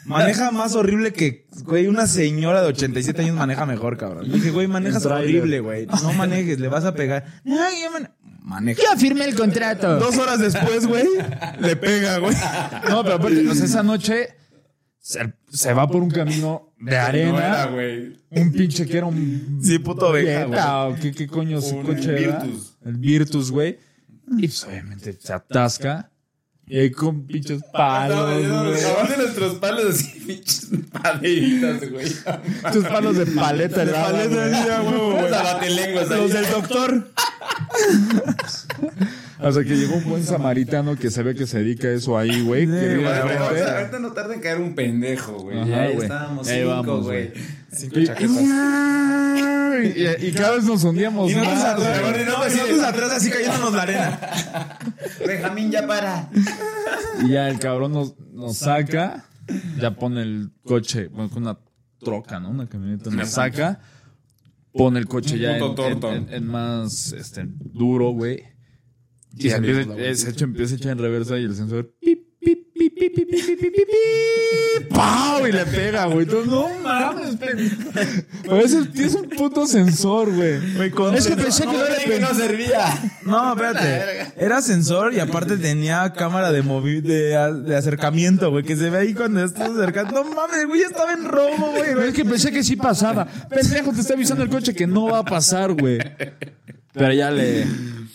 Maneja 0.05 0.51
más 0.51 0.73
horrible 0.75 1.12
que, 1.12 1.45
güey, 1.65 1.88
una 1.88 2.07
señora 2.07 2.62
de 2.62 2.67
87 2.67 3.23
años 3.23 3.36
maneja 3.36 3.65
mejor, 3.65 3.97
cabrón. 3.97 4.31
Dije, 4.31 4.51
güey, 4.51 4.67
manejas 4.67 5.05
horrible, 5.05 5.60
güey. 5.60 5.86
No 6.01 6.13
manejes, 6.13 6.60
le 6.60 6.69
vas 6.69 6.86
a 6.86 6.93
pegar. 6.95 7.25
No, 7.43 7.55
ya 7.55 7.89
mane- 7.91 8.10
Maneja. 8.41 8.81
Ya 8.81 8.95
firmé 8.95 9.25
el 9.25 9.36
contrato. 9.36 9.97
Dos 9.99 10.17
horas 10.17 10.39
después, 10.39 10.88
güey, 10.88 11.05
le 11.60 11.75
pega, 11.75 12.19
güey. 12.19 12.33
No, 12.89 13.03
pero 13.03 13.15
aparte, 13.15 13.53
sea, 13.53 13.65
esa 13.65 13.83
noche 13.83 14.29
se, 15.07 15.33
se 15.49 15.71
va 15.73 15.87
por 15.87 16.03
un 16.03 16.09
camino 16.09 16.73
de 16.77 16.91
No 16.91 17.01
arena. 17.01 17.37
era, 17.37 17.65
güey. 17.67 18.17
un 18.29 18.51
pinche 18.51 18.85
que 18.85 18.97
era 18.97 19.05
un 19.05 19.61
Sí, 19.63 19.79
puto 19.79 20.09
oveja, 20.09 20.93
qué, 21.01 21.13
qué 21.13 21.27
coño 21.27 21.61
su 21.61 21.81
coche 21.81 22.25
era. 22.25 22.39
Virtus. 22.43 22.75
El 22.83 22.97
Virtus, 22.97 23.49
güey. 23.51 23.79
Y 24.37 24.47
pues 24.49 24.65
obviamente 24.65 25.17
se 25.17 25.31
atasca. 25.31 26.11
Y 26.67 26.77
ahí 26.77 26.91
con 26.91 27.25
pinches 27.25 27.61
palos, 27.71 28.33
güey. 28.33 28.83
Abajo 28.83 29.11
de 29.11 29.17
nuestros 29.17 29.55
palos 29.55 29.85
así, 29.95 30.19
pinches 30.27 30.69
paderitas, 30.91 31.89
güey. 31.89 32.11
Tus 32.73 32.83
palos 32.83 33.15
de 33.15 33.27
paleta 33.27 33.85
De 33.85 33.93
paleta 33.93 34.81
güey. 34.81 36.09
Los 36.19 36.33
del 36.33 36.49
doctor. 36.51 37.11
Hasta 39.39 39.63
que 39.63 39.76
llegó 39.76 39.95
un 39.97 40.04
buen 40.10 40.23
samaritano 40.23 40.95
que 40.95 41.12
sabía 41.12 41.34
que 41.36 41.45
se 41.45 41.60
dedica 41.60 41.88
a 41.88 41.91
eso 41.91 42.17
ahí, 42.17 42.41
güey. 42.41 42.65
Sí, 42.65 42.71
O 42.73 43.02
sea, 43.56 43.78
ahorita 43.80 44.00
no 44.00 44.12
tarda 44.12 44.34
en 44.34 44.41
caer 44.41 44.60
un 44.60 44.73
pendejo, 44.73 45.34
güey. 45.34 45.60
Ajá, 45.60 45.67
Ya 45.69 45.82
ahí 45.84 45.97
estábamos 46.02 46.47
Ahí 46.47 46.58
cinco, 46.62 46.69
vamos, 46.69 47.06
güey. 47.06 47.34
Cinco 47.71 47.95
chaquetas. 48.04 48.41
y- 50.21 50.28
y 50.28 50.32
cada 50.32 50.56
vez 50.56 50.63
nos 50.65 50.84
hundíamos 50.84 51.30
Y 51.32 51.36
nosotros 51.36 51.56
más. 51.60 51.65
atrás, 51.65 52.02
güey. 52.02 52.26
no, 52.26 52.32
y 52.47 52.52
nosotros 52.58 52.84
atrás 52.84 53.12
así 53.12 53.30
cayéndonos 53.30 53.73
la 53.73 53.82
arena. 53.84 54.19
Benjamín, 55.28 55.71
ya 55.71 55.86
para. 55.86 56.30
Y 57.23 57.30
ya 57.30 57.47
el 57.50 57.60
cabrón 57.60 57.91
nos, 57.93 58.15
nos 58.34 58.58
saca, 58.58 59.26
ya 59.80 59.91
pone 59.95 60.21
el 60.23 60.50
coche, 60.65 61.08
bueno, 61.10 61.30
con 61.30 61.43
una 61.43 61.60
troca, 62.00 62.39
¿no? 62.39 62.50
Una 62.50 62.67
camioneta, 62.67 63.10
nos 63.12 63.30
saca, 63.30 63.80
pone 64.73 65.00
el 65.00 65.08
coche 65.08 65.38
ya 65.38 65.58
en- 65.58 66.28
en 66.34 66.47
más 66.47 67.13
este, 67.13 67.45
duro, 67.47 68.10
güey. 68.12 68.43
Y, 69.38 69.47
y 69.47 69.50
se, 69.50 69.56
empieza, 69.58 69.97
es 69.97 70.26
hecho, 70.26 70.45
empieza 70.45 70.73
a 70.73 70.78
echar 70.78 70.91
en 70.93 70.97
reversa 70.97 71.38
y 71.38 71.43
el 71.43 71.56
sensor. 71.56 71.93
Pip, 72.00 72.28
pip, 72.39 72.73
pip, 72.73 72.93
pip, 72.97 73.15
pip, 73.15 73.30
pip, 73.30 73.60
pip, 73.60 73.73
pip, 73.73 74.89
¡Pau! 74.89 75.45
Y 75.47 75.52
le 75.52 75.65
pega, 75.65 76.06
güey. 76.06 76.21
Entonces, 76.21 76.52
no 76.52 76.69
mames, 76.82 77.36
pendejo. 77.36 78.52
A 78.52 78.56
veces 78.56 78.91
tienes 78.93 79.15
un 79.15 79.30
puto 79.30 79.67
sensor, 79.67 80.34
güey. 80.34 80.56
Es 81.15 81.28
que 81.28 81.36
pensé 81.36 81.65
que 81.65 81.73
no, 81.73 81.84
que 82.06 82.19
no 82.19 82.34
servía. 82.34 83.12
No, 83.26 83.54
espérate. 83.54 84.34
Era 84.38 84.62
sensor 84.62 85.13
y 85.13 85.19
aparte 85.19 85.58
tenía 85.58 86.13
cámara 86.13 86.52
de 86.52 86.62
de, 86.62 87.63
de 87.65 87.76
acercamiento, 87.76 88.50
güey. 88.50 88.63
Que 88.63 88.76
se 88.76 88.89
ve 88.89 89.00
ahí 89.00 89.13
cuando 89.13 89.43
estás 89.43 89.69
acercando. 89.71 90.23
No 90.23 90.34
mames, 90.34 90.65
güey, 90.67 90.82
estaba 90.82 91.13
en 91.13 91.26
robo, 91.26 91.73
güey. 91.73 92.10
Es 92.10 92.13
que 92.15 92.26
pensé 92.26 92.52
que 92.52 92.63
sí 92.63 92.76
pasaba. 92.76 93.26
Pendejo, 93.50 93.91
te 93.93 94.02
está 94.02 94.13
avisando 94.13 94.43
el 94.43 94.50
coche 94.50 94.73
que 94.73 94.88
no 94.88 95.06
va 95.12 95.19
a 95.19 95.26
pasar, 95.26 95.73
güey. 95.73 96.00
Pero 96.93 97.13
ya 97.13 97.30
le. 97.32 97.65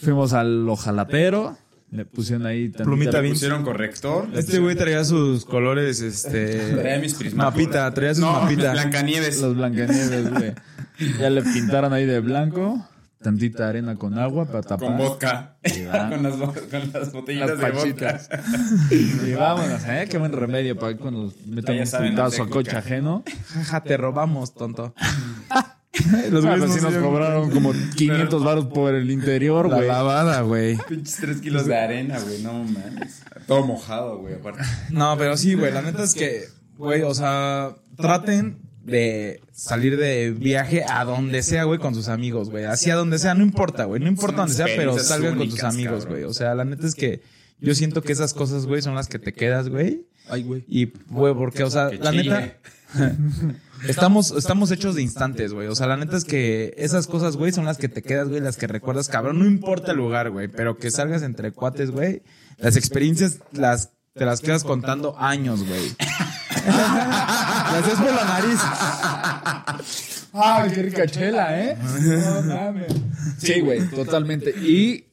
Fuimos 0.02 0.32
al 0.32 0.68
ojalatero. 0.68 1.56
Le 1.90 2.06
pusieron 2.06 2.46
ahí 2.46 2.70
tantita- 2.70 2.84
Plumita 2.84 3.20
Le 3.20 3.28
pusieron 3.28 3.62
corrector. 3.64 4.26
Este 4.34 4.58
güey 4.58 4.74
traía 4.74 5.04
sus 5.04 5.44
colores, 5.44 6.00
este... 6.00 6.72
Traía 6.80 6.98
mis 6.98 7.14
prismáticos. 7.14 7.64
Mapita, 7.66 7.92
traía 7.92 8.14
sus 8.14 8.24
no, 8.24 8.32
mapita. 8.32 8.72
Blancanieves. 8.72 9.40
Los 9.42 9.54
Blancanieves, 9.56 10.30
güey. 10.30 10.54
Ya 11.20 11.28
le 11.30 11.42
pintaron 11.42 11.92
ahí 11.92 12.06
de 12.06 12.20
blanco. 12.20 12.82
Tantita 13.22 13.68
arena 13.68 13.94
con 13.94 14.18
agua 14.18 14.46
para 14.46 14.62
tapar. 14.62 14.88
Con 14.88 14.96
vodka. 14.98 15.56
con, 16.10 16.22
las, 16.22 16.34
con 16.34 16.92
las 16.92 17.12
botellitas 17.12 17.50
Las 17.50 17.60
de 17.60 17.70
vodka. 17.70 18.20
Y 18.90 19.32
vámonos, 19.34 19.82
¿eh? 19.86 20.08
Qué 20.10 20.18
buen 20.18 20.32
remedio 20.32 20.76
para 20.76 20.96
cuando 20.96 21.32
metan 21.46 21.78
un 21.78 22.10
putazo 22.10 22.42
a 22.42 22.48
coche 22.50 22.76
ajeno. 22.76 23.22
Jaja, 23.52 23.82
te 23.84 23.96
robamos, 23.96 24.54
tonto. 24.54 24.94
Los 26.30 26.44
güeyes 26.44 26.60
güeyes 26.60 26.68
no 26.68 26.74
sí 26.74 26.80
nos 26.80 26.94
cobraron 27.04 27.50
como 27.50 27.72
500 27.96 28.42
baros 28.44 28.66
por 28.66 28.94
el 28.94 29.10
interior, 29.10 29.68
La 29.68 29.76
güey. 29.76 29.88
lavada, 29.88 30.40
güey. 30.42 30.78
Pinches 30.88 31.16
tres 31.16 31.40
kilos 31.40 31.66
de 31.66 31.76
arena, 31.76 32.18
güey. 32.18 32.42
No 32.42 32.64
mames. 32.64 33.22
Todo 33.46 33.66
mojado, 33.66 34.18
güey, 34.18 34.34
aparte. 34.34 34.62
No, 34.90 35.16
pero 35.18 35.36
sí, 35.36 35.54
güey. 35.54 35.72
La 35.72 35.82
neta 35.82 36.02
es 36.02 36.14
que, 36.14 36.44
güey, 36.78 37.02
o 37.02 37.14
sea, 37.14 37.76
traten 37.96 38.58
de 38.84 39.42
salir 39.52 39.96
de 39.98 40.30
viaje 40.30 40.82
a 40.88 41.04
donde 41.04 41.42
sea, 41.42 41.64
güey, 41.64 41.78
con 41.78 41.94
sus 41.94 42.08
amigos, 42.08 42.48
güey. 42.50 42.64
Así 42.64 42.90
a 42.90 42.94
donde 42.96 43.18
sea, 43.18 43.34
no 43.34 43.42
importa, 43.42 43.84
güey. 43.84 44.00
No 44.00 44.08
importa 44.08 44.38
donde 44.38 44.54
sea, 44.54 44.66
pero 44.74 44.98
salgan 44.98 45.36
con 45.36 45.50
sus 45.50 45.62
amigos, 45.62 46.06
güey. 46.06 46.24
O 46.24 46.32
sea, 46.32 46.54
la 46.54 46.64
neta 46.64 46.86
es 46.86 46.94
que 46.94 47.20
yo 47.60 47.74
siento 47.74 48.02
que 48.02 48.12
esas 48.12 48.32
cosas, 48.34 48.66
güey, 48.66 48.80
son 48.82 48.94
las 48.94 49.08
que 49.08 49.18
te 49.18 49.32
quedas, 49.34 49.68
güey. 49.68 50.06
Ay, 50.28 50.42
güey. 50.42 50.64
Y, 50.66 50.92
güey, 51.10 51.34
porque, 51.34 51.62
o 51.64 51.70
sea, 51.70 51.90
la 51.92 52.12
neta, 52.12 52.54
estamos, 53.88 54.32
estamos 54.32 54.70
hechos 54.70 54.94
de 54.94 55.02
instantes, 55.02 55.52
güey. 55.52 55.68
O 55.68 55.74
sea, 55.74 55.86
la 55.86 55.96
neta 55.96 56.16
es 56.16 56.24
que 56.24 56.74
esas 56.76 57.06
cosas, 57.06 57.36
güey, 57.36 57.52
son 57.52 57.64
las 57.64 57.78
que 57.78 57.88
te 57.88 58.02
quedas, 58.02 58.28
güey, 58.28 58.40
las 58.40 58.56
que 58.56 58.66
recuerdas, 58.66 59.08
cabrón. 59.08 59.38
No 59.38 59.46
importa 59.46 59.92
el 59.92 59.98
lugar, 59.98 60.30
güey, 60.30 60.48
pero 60.48 60.78
que 60.78 60.90
salgas 60.90 61.22
entre 61.22 61.52
cuates, 61.52 61.90
güey. 61.90 62.22
Las 62.58 62.76
experiencias, 62.76 63.38
las, 63.52 63.90
te 64.14 64.24
las 64.24 64.40
quedas 64.40 64.64
contando 64.64 65.16
años, 65.18 65.66
güey. 65.66 65.92
Gracias 66.64 67.98
por 67.98 68.14
la 68.14 68.24
nariz. 68.24 68.60
Ah, 70.34 70.66
qué 70.72 70.82
rica 70.82 71.06
chela, 71.06 71.60
¿eh? 71.60 71.76
No 72.00 72.42
mames. 72.42 72.92
Sí, 73.38 73.60
güey, 73.60 73.88
totalmente. 73.90 74.50
Y 74.50 75.06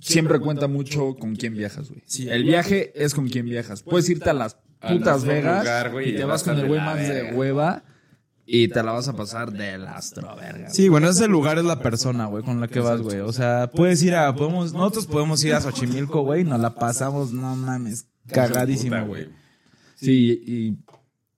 siempre 0.00 0.38
cuenta 0.40 0.66
mucho 0.68 1.16
con 1.16 1.36
quién 1.36 1.54
viajas, 1.54 1.88
güey. 1.88 2.02
Sí. 2.06 2.28
El 2.28 2.44
viaje 2.44 2.92
es 2.94 3.14
con 3.14 3.28
quién 3.28 3.46
viajas. 3.46 3.82
Puedes 3.82 4.08
irte 4.08 4.30
a 4.30 4.34
las 4.34 4.56
putas 4.86 5.24
Vegas 5.24 5.64
lugar, 5.64 5.92
güey, 5.92 6.10
y 6.10 6.16
te 6.16 6.24
vas 6.24 6.42
con 6.42 6.58
el 6.58 6.66
güey 6.66 6.80
de 6.80 6.86
la 6.86 6.94
más 6.94 6.98
de 7.08 7.32
hueva 7.34 7.82
y 8.46 8.68
te 8.68 8.82
la 8.82 8.92
vas 8.92 9.08
a 9.08 9.16
pasar 9.16 9.52
del 9.52 9.86
astro, 9.86 10.36
verga. 10.36 10.68
Sí, 10.70 10.88
bueno, 10.88 11.08
ese 11.08 11.28
lugar 11.28 11.58
es 11.58 11.64
la 11.64 11.80
persona, 11.80 12.26
güey, 12.26 12.44
con 12.44 12.60
la 12.60 12.68
que 12.68 12.80
vas, 12.80 13.00
güey. 13.00 13.20
O 13.20 13.32
sea, 13.32 13.70
puedes 13.70 14.02
ir 14.02 14.14
a, 14.14 14.34
podemos, 14.34 14.72
nosotros 14.72 15.06
podemos 15.06 15.42
ir 15.44 15.54
a 15.54 15.60
Xochimilco, 15.60 16.22
güey, 16.22 16.42
y 16.42 16.44
nos 16.44 16.60
la 16.60 16.74
pasamos, 16.74 17.32
no 17.32 17.56
mames, 17.56 18.06
cagadísimo, 18.28 18.96
Puta, 18.96 19.06
güey. 19.06 19.28
Sí, 19.94 20.42
y 20.46 20.78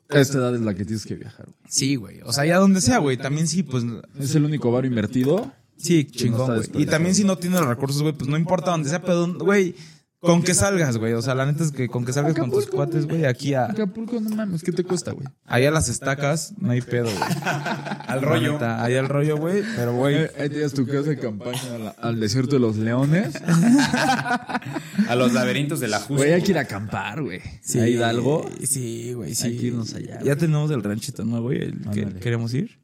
esta 0.08 0.38
edad 0.38 0.54
es 0.54 0.62
la 0.62 0.74
que 0.74 0.84
tienes 0.84 1.06
que 1.06 1.14
viajar, 1.14 1.46
güey. 1.46 1.56
Sí, 1.68 1.96
güey. 1.96 2.20
O 2.22 2.32
sea, 2.32 2.44
ya 2.44 2.58
donde 2.58 2.80
sea, 2.80 2.98
güey. 2.98 3.16
También 3.16 3.46
sí, 3.46 3.62
pues, 3.62 3.84
Es 4.18 4.34
el 4.34 4.44
único 4.44 4.72
bar 4.72 4.84
invertido. 4.84 5.52
sí, 5.76 6.06
chingón, 6.06 6.56
güey. 6.56 6.82
Y 6.82 6.86
también 6.86 7.14
si 7.14 7.22
no 7.22 7.36
tienes 7.36 7.60
los 7.60 7.68
recursos, 7.68 8.02
güey, 8.02 8.14
pues 8.14 8.28
no 8.28 8.36
importa 8.36 8.72
donde 8.72 8.88
sea, 8.88 9.02
pero, 9.02 9.32
güey, 9.34 9.76
con 10.20 10.42
que 10.42 10.54
salgas, 10.54 10.96
güey. 10.96 11.12
O 11.12 11.22
sea, 11.22 11.34
la 11.34 11.46
neta 11.46 11.62
es 11.62 11.70
que 11.72 11.88
con 11.88 12.04
que 12.04 12.12
salgas 12.12 12.34
con 12.34 12.50
tus 12.50 12.66
cuates, 12.66 13.06
güey, 13.06 13.24
aquí 13.26 13.54
a, 13.54 13.66
Acapulco, 13.66 14.20
no 14.20 14.30
mames, 14.30 14.62
¿qué 14.62 14.72
te 14.72 14.82
cuesta, 14.82 15.12
güey? 15.12 15.26
ahí 15.44 15.64
a 15.66 15.70
las 15.70 15.88
estacas, 15.88 16.54
no 16.58 16.70
hay 16.70 16.80
pedo, 16.80 17.04
güey. 17.04 17.16
Al 18.06 18.22
rollo. 18.22 18.52
neta, 18.54 18.82
Ahí 18.82 18.94
al 18.94 19.08
rollo, 19.08 19.36
güey. 19.36 19.62
Pero, 19.76 19.94
güey, 19.94 20.14
Eh, 20.16 20.30
Ahí 20.38 20.48
tienes 20.48 20.72
tu 20.72 20.86
casa 20.86 21.02
de 21.10 21.18
campaña 21.18 21.90
al 22.00 22.18
desierto 22.20 22.56
de 22.56 22.60
los 22.60 22.76
leones. 22.76 23.34
A 25.08 25.14
los 25.16 25.32
laberintos 25.32 25.80
de 25.80 25.88
la 25.88 25.98
justa. 25.98 26.14
Güey, 26.16 26.32
hay 26.32 26.42
que 26.42 26.52
ir 26.52 26.58
a 26.58 26.62
acampar, 26.62 27.22
güey. 27.22 27.40
Sí. 27.62 27.78
A 27.78 27.88
Hidalgo. 27.88 28.48
Sí, 28.64 29.12
güey, 29.12 29.34
sí. 29.34 29.46
Hay 29.48 29.58
que 29.58 29.66
irnos 29.66 29.94
allá, 29.94 30.20
Ya 30.22 30.36
tenemos 30.36 30.70
el 30.70 30.82
ranchito, 30.82 31.24
¿no, 31.24 31.42
güey? 31.42 31.62
El 31.62 31.80
que 31.90 32.02
Ándale. 32.02 32.20
queremos 32.20 32.54
ir. 32.54 32.80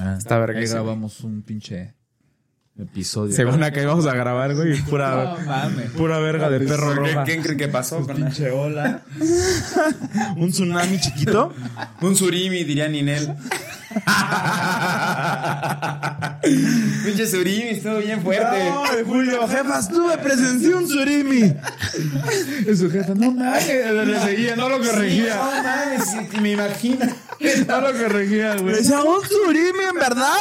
Ah, 0.00 0.16
Está 0.18 0.38
verga 0.38 0.60
grabamos 0.60 1.20
un 1.24 1.42
pinche 1.42 1.94
episodio. 2.78 3.34
Según 3.34 3.62
acá 3.62 3.82
íbamos 3.82 4.06
a 4.06 4.14
grabar, 4.14 4.54
güey, 4.54 4.80
pura, 4.88 5.36
No 5.38 5.46
mames. 5.46 5.90
pura 5.90 6.18
verga 6.18 6.48
de 6.50 6.60
perro 6.60 6.90
¿Qué, 6.90 6.94
roja. 6.94 7.24
¿Quién 7.24 7.42
cree 7.42 7.56
que 7.56 7.68
pasó 7.68 8.00
con 8.06 8.20
la- 8.20 8.26
Pinche 8.26 8.50
ola. 8.50 9.02
Un 10.36 10.50
tsunami 10.50 10.98
chiquito. 11.00 11.52
Un 12.00 12.14
surimi, 12.16 12.64
diría 12.64 12.88
Ninel. 12.88 13.34
Pinche 17.04 17.26
surimi, 17.26 17.68
estuvo 17.70 17.98
bien 17.98 18.22
fuerte. 18.22 18.70
No, 18.70 18.82
Julio, 19.06 19.46
jefa, 19.48 19.78
estuve, 19.78 20.18
presencié 20.18 20.74
un 20.74 20.88
surimi. 20.88 21.42
Es 22.66 22.78
su 22.78 22.90
jefa, 22.90 23.14
no 23.14 23.30
mames. 23.32 23.66
Le 23.66 24.20
seguía, 24.20 24.56
no 24.56 24.68
lo 24.68 24.78
corregía. 24.78 25.36
No 25.36 25.62
mames, 25.62 26.40
me 26.40 26.50
imagino. 26.52 27.06
No 27.68 27.80
lo 27.80 27.92
corregía, 27.92 28.56
Le 28.56 28.62
güey. 28.62 28.74
decía, 28.76 29.00
un 29.00 29.24
surimi, 29.24 29.84
en 29.90 29.94
verdad. 29.94 30.34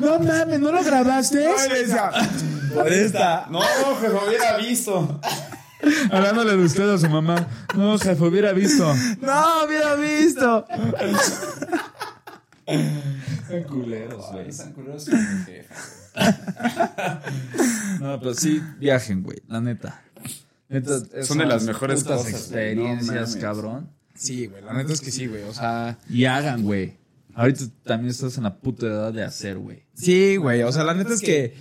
No 0.00 0.18
mames, 0.18 0.58
¿no 0.58 0.72
lo 0.72 0.82
grabaste? 0.82 1.46
Por 2.74 2.88
esta. 2.90 3.46
No, 3.50 3.60
jefe, 3.60 4.08
hubiera 4.26 4.56
visto. 4.56 5.20
Hablándole 6.10 6.56
de 6.56 6.64
usted 6.64 6.88
a 6.88 6.96
su 6.98 7.10
mamá. 7.10 7.46
No, 7.74 7.98
jefe, 7.98 8.24
hubiera 8.24 8.52
visto. 8.52 8.94
No, 9.20 9.64
hubiera 9.66 9.94
visto. 9.96 10.64
Son 13.48 13.62
culeros, 13.64 14.32
güey. 14.32 14.48
Están 14.48 14.72
culeros 14.72 15.04
con 15.08 15.18
mi 15.18 15.44
jefa. 15.44 15.74
No, 18.00 18.18
pero 18.18 18.34
sí, 18.34 18.62
viajen, 18.78 19.22
güey, 19.22 19.38
la 19.46 19.60
neta. 19.60 20.02
Neta, 20.68 21.00
Son 21.24 21.38
de 21.38 21.46
las 21.46 21.64
mejores 21.64 22.02
putas 22.02 22.18
cosas, 22.18 22.32
experiencias, 22.32 23.34
no 23.36 23.40
cabrón. 23.40 23.90
Sí, 24.14 24.46
güey, 24.46 24.62
la 24.62 24.72
neta 24.72 24.92
es 24.92 25.00
que 25.00 25.10
sí, 25.10 25.26
güey. 25.26 25.42
O 25.44 25.52
sea, 25.52 25.98
Y 26.08 26.24
hagan, 26.24 26.62
güey. 26.62 26.96
Ahorita 27.34 27.64
también 27.84 28.10
estás 28.10 28.36
en 28.38 28.44
la 28.44 28.56
puta 28.58 28.86
edad 28.86 29.12
de 29.12 29.22
hacer, 29.22 29.58
güey. 29.58 29.84
sí, 29.94 30.36
güey. 30.36 30.62
O 30.62 30.72
sea, 30.72 30.84
la 30.84 30.94
neta 30.94 31.12
es 31.14 31.20
que. 31.20 31.54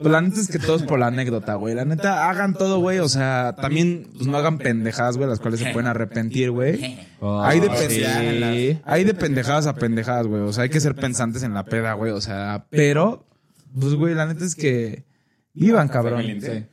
Pues 0.00 0.10
la 0.12 0.22
neta 0.22 0.40
es 0.40 0.48
que 0.48 0.58
todo 0.58 0.76
es 0.76 0.82
por 0.82 0.98
la 0.98 1.08
anécdota, 1.08 1.56
güey. 1.56 1.74
La 1.74 1.84
neta, 1.84 2.30
hagan 2.30 2.54
todo, 2.54 2.80
güey. 2.80 3.00
O 3.00 3.08
sea, 3.08 3.54
también, 3.60 4.08
pues 4.16 4.26
no 4.26 4.36
hagan 4.38 4.56
pendejadas, 4.58 5.18
güey, 5.18 5.28
las 5.28 5.40
cuales 5.40 5.60
se 5.60 5.70
pueden 5.72 5.88
arrepentir, 5.88 6.50
güey. 6.50 6.98
Hay 7.20 7.60
de, 7.60 7.68
Ah, 7.68 7.74
pendejadas. 7.76 8.54
sí. 8.54 8.78
hay 8.84 9.04
de 9.04 9.14
pendejadas 9.14 9.66
a 9.66 9.74
pendejadas, 9.74 10.26
güey. 10.26 10.40
O 10.42 10.52
sea, 10.54 10.62
hay 10.64 10.70
que 10.70 10.80
ser 10.80 10.94
pensantes 10.94 11.42
en 11.42 11.52
la 11.52 11.64
peda, 11.64 11.92
güey. 11.92 12.12
O 12.12 12.20
sea, 12.22 12.64
pero, 12.70 13.26
pues, 13.78 13.94
güey, 13.94 14.14
la 14.14 14.24
neta 14.26 14.44
es 14.44 14.54
que 14.54 15.04
vivan, 15.52 15.88
cabrón. 15.88 16.22
Sí. 16.40 16.66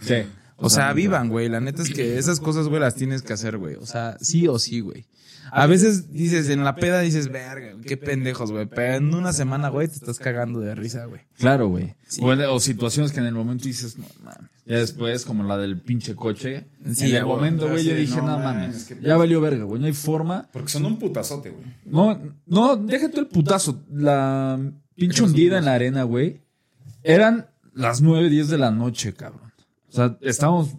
Sí. 0.00 0.14
O 0.56 0.70
sea, 0.70 0.92
vivan, 0.92 1.28
güey. 1.28 1.48
La 1.48 1.58
neta 1.60 1.82
es 1.82 1.90
que 1.90 2.18
esas 2.18 2.38
cosas, 2.38 2.68
güey, 2.68 2.80
las 2.80 2.94
tienes 2.94 3.22
que 3.22 3.32
hacer, 3.32 3.58
güey. 3.58 3.74
O 3.74 3.86
sea, 3.86 4.16
sí 4.20 4.46
o 4.46 4.60
sí, 4.60 4.78
güey. 4.78 5.06
A 5.54 5.66
veces 5.66 6.10
dices, 6.10 6.48
en 6.48 6.64
la 6.64 6.76
peda 6.76 7.00
dices, 7.00 7.30
verga, 7.30 7.76
qué 7.86 7.98
pendejos, 7.98 8.50
güey. 8.50 8.64
Pero 8.64 8.94
en 8.94 9.14
una 9.14 9.34
semana, 9.34 9.68
güey, 9.68 9.86
te 9.86 9.96
estás 9.96 10.18
cagando 10.18 10.60
de 10.60 10.74
risa, 10.74 11.04
güey. 11.04 11.20
Claro, 11.36 11.68
güey. 11.68 11.94
O, 12.22 12.30
o 12.30 12.58
situaciones 12.58 13.12
que 13.12 13.20
en 13.20 13.26
el 13.26 13.34
momento 13.34 13.64
dices, 13.64 13.98
no 13.98 14.06
mames. 14.24 14.50
Ya 14.64 14.78
después, 14.78 15.26
como 15.26 15.44
la 15.44 15.58
del 15.58 15.78
pinche 15.78 16.16
coche. 16.16 16.68
Sí, 16.94 17.10
en 17.10 17.16
el 17.16 17.26
momento, 17.26 17.68
güey, 17.68 17.84
yo 17.84 17.94
dije, 17.94 18.16
no 18.16 18.28
no, 18.28 18.38
mames, 18.38 18.98
Ya 19.02 19.18
valió 19.18 19.42
verga, 19.42 19.64
güey. 19.64 19.78
No 19.78 19.86
hay 19.86 19.92
forma. 19.92 20.48
Porque 20.54 20.70
son 20.70 20.86
un 20.86 20.98
putazote, 20.98 21.50
güey. 21.50 21.66
No, 21.84 22.18
no, 22.46 22.76
deja 22.76 23.10
tú 23.10 23.20
el 23.20 23.26
putazo. 23.26 23.84
La 23.92 24.58
pinche 24.94 25.22
hundida 25.22 25.58
en 25.58 25.66
la 25.66 25.74
arena, 25.74 26.04
güey. 26.04 26.40
Eran 27.02 27.50
las 27.74 28.00
9, 28.00 28.30
10 28.30 28.48
de 28.48 28.56
la 28.56 28.70
noche, 28.70 29.12
cabrón. 29.12 29.52
O 29.90 29.92
sea, 29.92 30.16
estábamos 30.22 30.70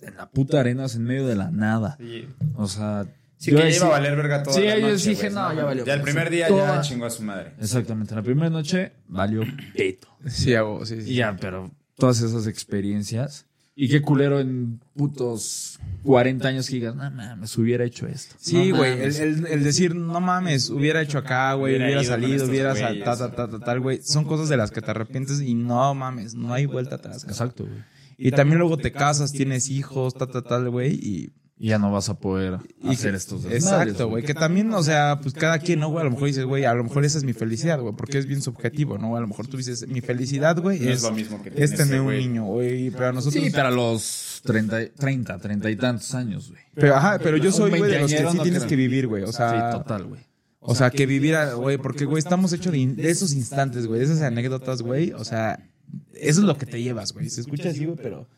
en 0.00 0.14
la 0.16 0.28
puta 0.28 0.60
arena, 0.60 0.84
en 0.94 1.04
medio 1.04 1.26
de 1.26 1.36
la 1.36 1.50
nada. 1.50 1.96
Sí. 1.98 2.26
O 2.56 2.68
sea, 2.68 3.06
Sí, 3.40 3.52
yo 3.52 3.58
que 3.58 3.74
iba 3.74 3.86
a 3.86 3.88
valer 3.88 4.16
verga 4.16 4.42
toda 4.42 4.54
Sí, 4.54 4.62
la 4.64 4.78
yo 4.78 4.94
dije, 4.94 5.30
no, 5.30 5.54
ya 5.54 5.64
valió 5.64 5.84
Ya 5.86 5.94
el 5.94 6.02
primer 6.02 6.28
día 6.28 6.46
Toda- 6.48 6.76
ya 6.76 6.80
chingó 6.82 7.06
a 7.06 7.10
su 7.10 7.22
madre. 7.22 7.54
Exactamente. 7.58 8.14
La 8.14 8.22
primera 8.22 8.50
noche 8.50 8.92
valió 9.08 9.42
peto. 9.74 10.08
Sí, 10.26 10.54
hago, 10.54 10.84
sí, 10.84 10.96
Y 11.06 11.14
ya, 11.14 11.34
pero 11.40 11.70
todas 11.96 12.20
esas 12.20 12.46
experiencias. 12.46 13.46
Y 13.74 13.88
qué 13.88 14.02
culero 14.02 14.40
en 14.40 14.78
putos 14.94 15.78
40 16.02 16.48
años 16.48 16.68
que 16.68 16.74
digas, 16.74 16.94
no 16.94 17.10
mames, 17.10 17.56
hubiera 17.56 17.82
hecho 17.84 18.06
esto. 18.06 18.34
Sí, 18.38 18.72
No 18.72 18.76
güey, 18.76 18.92
el, 18.92 18.98
mames. 18.98 19.20
el- 19.20 19.46
el 19.46 19.64
decir, 19.64 19.94
no 19.94 20.20
mames, 20.20 20.68
hubiera 20.68 21.00
hecho 21.00 21.16
acá, 21.16 21.54
güey, 21.54 21.76
Hubiera 21.76 22.04
salido, 22.04 22.44
hubiera 22.44 22.74
sal- 22.74 22.88
güeyes, 22.98 23.04
ta, 23.06 23.16
ta, 23.16 23.34
ta, 23.34 23.48
ta, 23.48 23.58
tal, 23.58 23.80
güey. 23.80 24.02
Son 24.02 24.24
cosas 24.26 24.50
de 24.50 24.58
las 24.58 24.70
que 24.70 24.82
te 24.82 24.90
arrepientes 24.90 25.40
y 25.40 25.54
no 25.54 25.94
mames, 25.94 26.34
no 26.34 26.52
hay 26.52 26.66
vuelta 26.66 26.96
atrás. 26.96 27.24
Exacto, 27.24 27.64
güey. 27.64 27.78
Y 28.18 28.32
también 28.32 28.58
luego 28.58 28.76
te 28.76 28.92
casas, 28.92 29.32
tienes 29.32 29.70
hijos, 29.70 30.12
ta, 30.12 30.26
ta, 30.26 30.42
tal, 30.42 30.68
güey, 30.68 30.92
y... 30.94 31.30
Y 31.62 31.68
ya 31.68 31.78
no 31.78 31.92
vas 31.92 32.08
a 32.08 32.14
poder 32.18 32.56
y 32.82 32.88
hacer 32.92 33.10
que- 33.10 33.16
estos 33.18 33.42
desmadres, 33.42 33.92
Exacto, 33.92 34.08
güey, 34.08 34.24
que 34.24 34.32
también, 34.32 34.72
o 34.72 34.82
sea, 34.82 35.18
pues 35.20 35.34
cada 35.34 35.58
quien, 35.58 35.80
¿no, 35.80 35.90
güey? 35.90 36.00
A 36.00 36.04
lo 36.04 36.10
mejor 36.12 36.28
dices, 36.28 36.44
güey, 36.46 36.64
a 36.64 36.72
lo 36.72 36.84
mejor 36.84 37.04
esa 37.04 37.18
es 37.18 37.24
mi 37.24 37.34
felicidad, 37.34 37.78
güey, 37.78 37.94
porque 37.94 38.16
es 38.16 38.24
bien 38.24 38.40
subjetivo, 38.40 38.96
¿no? 38.96 39.14
A 39.14 39.20
lo 39.20 39.26
mejor 39.26 39.46
tú 39.46 39.58
dices, 39.58 39.86
mi 39.86 40.00
felicidad, 40.00 40.58
güey, 40.58 40.80
No 40.80 40.88
es 40.88 40.96
es, 40.96 41.02
lo 41.02 41.12
mismo 41.12 41.42
que 41.42 41.52
es 41.54 41.74
tener 41.74 42.00
un 42.00 42.16
niño, 42.16 42.44
güey, 42.46 42.90
pero 42.90 43.08
a 43.08 43.12
nosotros... 43.12 43.44
Sí, 43.44 43.50
para 43.50 43.70
los 43.70 44.40
30, 44.42 44.88
30, 44.96 45.38
30 45.38 45.70
y 45.70 45.76
tantos 45.76 46.14
años, 46.14 46.48
güey. 46.50 46.62
Pero, 46.74 46.96
ajá, 46.96 47.18
pero 47.22 47.36
yo 47.36 47.52
soy, 47.52 47.70
güey, 47.78 47.90
de 47.92 48.00
los 48.00 48.10
que 48.10 48.26
sí 48.30 48.38
tienes 48.42 48.64
que 48.64 48.76
vivir, 48.76 49.06
güey, 49.06 49.24
o 49.24 49.32
sea... 49.32 49.70
sí, 49.72 49.78
total, 49.78 50.04
güey. 50.06 50.22
O 50.60 50.74
sea, 50.74 50.90
que 50.90 51.04
vivir, 51.04 51.34
a- 51.36 51.52
güey, 51.54 51.76
porque, 51.76 52.06
güey, 52.06 52.18
estamos 52.20 52.54
hechos 52.54 52.72
de 52.72 53.10
esos 53.10 53.34
instantes, 53.34 53.86
güey, 53.86 53.98
de 54.00 54.06
esas 54.06 54.22
anécdotas, 54.22 54.80
güey. 54.82 55.12
O 55.12 55.24
sea, 55.24 55.58
eso 56.14 56.40
es 56.40 56.46
lo 56.46 56.56
que 56.56 56.64
te 56.66 56.82
llevas, 56.82 57.12
güey. 57.12 57.28
Se 57.30 57.40
escucha 57.42 57.70
así, 57.70 57.84
güey, 57.86 57.98
pero. 58.02 58.28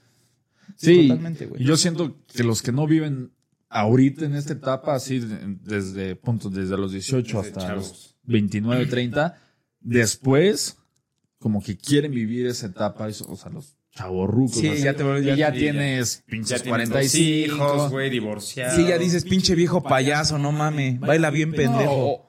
Sí, 0.76 1.08
totalmente, 1.08 1.46
güey. 1.46 1.62
yo 1.64 1.76
siento 1.76 2.16
que 2.34 2.42
los 2.44 2.62
que 2.62 2.72
no 2.72 2.86
viven 2.86 3.32
ahorita 3.68 4.24
en 4.24 4.34
esta 4.34 4.52
etapa, 4.52 4.94
así 4.94 5.20
de- 5.20 5.56
desde 5.62 6.16
punto, 6.16 6.50
desde 6.50 6.76
los 6.76 6.92
18 6.92 7.38
Desde 7.42 7.48
hasta 7.50 7.60
chavos. 7.68 7.88
los 7.88 8.16
29, 8.24 8.86
30, 8.86 9.38
después 9.80 10.76
como 11.38 11.62
que 11.62 11.76
quieren 11.76 12.12
vivir 12.12 12.46
esa 12.46 12.66
etapa, 12.66 13.06
o 13.06 13.36
sea, 13.36 13.50
los 13.50 13.76
chavorrucos. 13.94 14.56
Sí, 14.56 14.70
ya 14.82 14.94
te 14.94 15.04
ya- 15.24 15.34
ya, 15.34 15.52
tienes 15.52 16.18
Ya 16.20 16.24
pinches 16.30 16.62
tienes 16.62 16.88
dos 16.88 16.98
45. 16.98 17.54
hijos, 17.56 17.90
güey, 17.90 18.10
divorciados. 18.10 18.76
Sí, 18.76 18.86
ya 18.86 18.96
dices, 18.96 19.24
pinche 19.24 19.54
viejo 19.54 19.82
payaso, 19.82 20.38
no 20.38 20.50
mames. 20.52 20.98
Baila 21.00 21.30
bien 21.30 21.52
pendejo. 21.52 22.28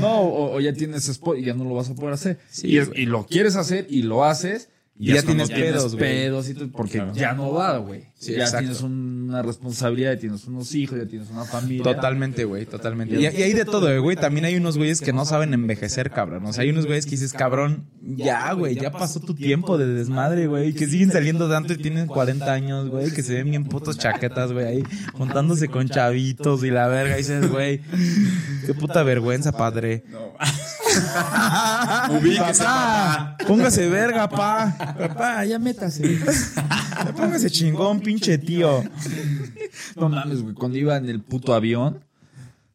No, 0.00 0.20
o, 0.20 0.56
o 0.56 0.60
ya 0.60 0.72
tienes 0.72 1.20
y 1.38 1.42
ya 1.42 1.54
no 1.54 1.64
lo 1.64 1.74
vas 1.74 1.88
a 1.90 1.94
poder 1.94 2.14
hacer. 2.14 2.38
Sí, 2.50 2.68
y, 2.68 2.78
es- 2.78 2.88
güey. 2.88 3.02
y 3.02 3.06
lo 3.06 3.26
quieres 3.26 3.56
hacer 3.56 3.86
y 3.88 4.02
lo 4.02 4.24
haces. 4.24 4.68
Y 4.96 5.12
ya 5.12 5.22
tienes 5.22 5.50
pedos, 5.50 5.96
güey. 5.96 5.98
pedos 6.04 6.48
y 6.48 6.54
todo, 6.54 6.68
porque 6.70 6.98
Claro. 6.98 7.12
ya 7.14 7.32
no 7.32 7.50
va, 7.52 7.78
güey. 7.78 8.04
Sí, 8.14 8.32
ya 8.32 8.44
exacto. 8.44 8.58
tienes 8.60 8.80
una 8.80 9.42
responsabilidad, 9.42 10.12
ya 10.14 10.18
tienes 10.20 10.46
unos 10.46 10.72
hijos, 10.72 10.96
ya 10.96 11.06
tienes 11.06 11.30
una 11.30 11.44
familia. 11.44 11.82
Totalmente, 11.82 12.44
güey, 12.44 12.64
totalmente. 12.64 13.16
Y, 13.16 13.22
y 13.24 13.26
hay 13.42 13.52
de 13.54 13.64
todo, 13.64 14.00
güey. 14.00 14.16
También 14.16 14.44
hay 14.44 14.54
unos 14.54 14.78
güeyes 14.78 15.00
que 15.00 15.12
no 15.12 15.24
saben 15.24 15.52
envejecer, 15.52 16.10
cabrón. 16.12 16.46
O 16.46 16.52
sea, 16.52 16.62
hay 16.62 16.70
unos 16.70 16.86
güeyes 16.86 17.06
que 17.06 17.10
dices, 17.12 17.32
cabrón, 17.32 17.88
ya, 18.00 18.52
güey, 18.52 18.76
ya 18.76 18.92
pasó 18.92 19.18
tu 19.18 19.34
tiempo 19.34 19.78
de 19.78 19.86
desmadre, 19.88 20.46
güey. 20.46 20.72
Que 20.74 20.86
siguen 20.86 21.10
saliendo 21.10 21.50
tanto 21.50 21.72
y 21.72 21.78
tienen 21.78 22.06
40 22.06 22.52
años, 22.52 22.88
güey. 22.88 23.10
Que 23.10 23.24
se 23.24 23.34
ven 23.34 23.50
bien 23.50 23.64
putos 23.64 23.98
chaquetas, 23.98 24.52
güey, 24.52 24.64
ahí 24.66 24.84
juntándose 25.12 25.66
con 25.68 25.88
chavitos 25.88 26.62
y 26.62 26.70
la 26.70 26.86
verga. 26.86 27.16
Y 27.16 27.18
dices, 27.18 27.50
güey, 27.50 27.80
qué 28.64 28.74
puta 28.74 29.02
vergüenza, 29.02 29.50
padre. 29.50 30.04
No. 30.08 30.34
Ubíquese, 32.20 32.62
papá. 32.64 33.36
Póngase 33.46 33.88
verga, 33.88 34.28
pa. 34.28 34.74
Papá, 34.98 35.44
ya 35.44 35.58
métase. 35.58 36.18
Póngase 37.16 37.50
chingón, 37.50 38.00
pinche 38.00 38.38
tío. 38.38 38.82
No 39.96 40.08
mames, 40.08 40.42
güey. 40.42 40.54
Cuando 40.54 40.78
iba 40.78 40.96
en 40.96 41.08
el 41.08 41.20
puto 41.20 41.54
avión, 41.54 42.00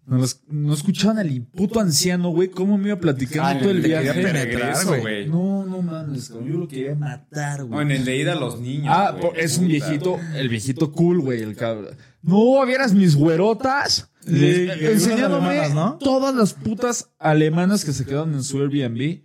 no, 0.06 0.74
escuchaban 0.74 1.20
al 1.20 1.30
puto 1.56 1.80
anciano, 1.80 2.30
güey, 2.30 2.50
cómo 2.50 2.78
me 2.80 2.88
iba 2.88 3.00
platicando 3.00 3.48
Ah, 3.48 3.60
todo 3.60 3.70
el 3.70 3.82
viaje. 3.82 4.12
regreso, 4.14 4.98
güey. 4.98 5.28
No, 5.30 5.64
no 5.66 5.84
mames, 5.84 6.30
yo 6.30 6.58
lo 6.58 6.68
quería 6.68 6.96
matar, 6.96 7.60
No, 7.60 7.68
güey. 7.68 7.82
en 7.82 7.92
el 7.92 8.06
de 8.06 8.18
ida 8.18 8.32
a 8.32 8.36
los 8.36 8.60
niños. 8.60 8.88
Ah, 8.90 9.16
es 9.36 9.58
un 9.60 9.68
viejito, 9.68 10.18
el 10.36 10.50
viejito 10.50 10.92
cool, 10.92 11.20
güey, 11.22 11.44
el 11.44 11.56
cabrón. 11.56 11.96
No, 12.24 12.66
¿vieras 12.66 12.92
mis 12.94 13.16
güerotas? 13.16 14.10
Sí, 14.30 14.36
Eh, 14.46 14.92
enseñándome 14.94 15.48
alemanas, 15.48 15.74
¿no? 15.74 15.98
todas 15.98 16.34
las 16.36 16.54
putas 16.54 17.10
alemanas 17.20 17.84
que 17.86 17.94
se 17.94 18.06
quedaron 18.06 18.34
en 18.34 18.44
su 18.44 18.60
Airbnb. 18.60 19.22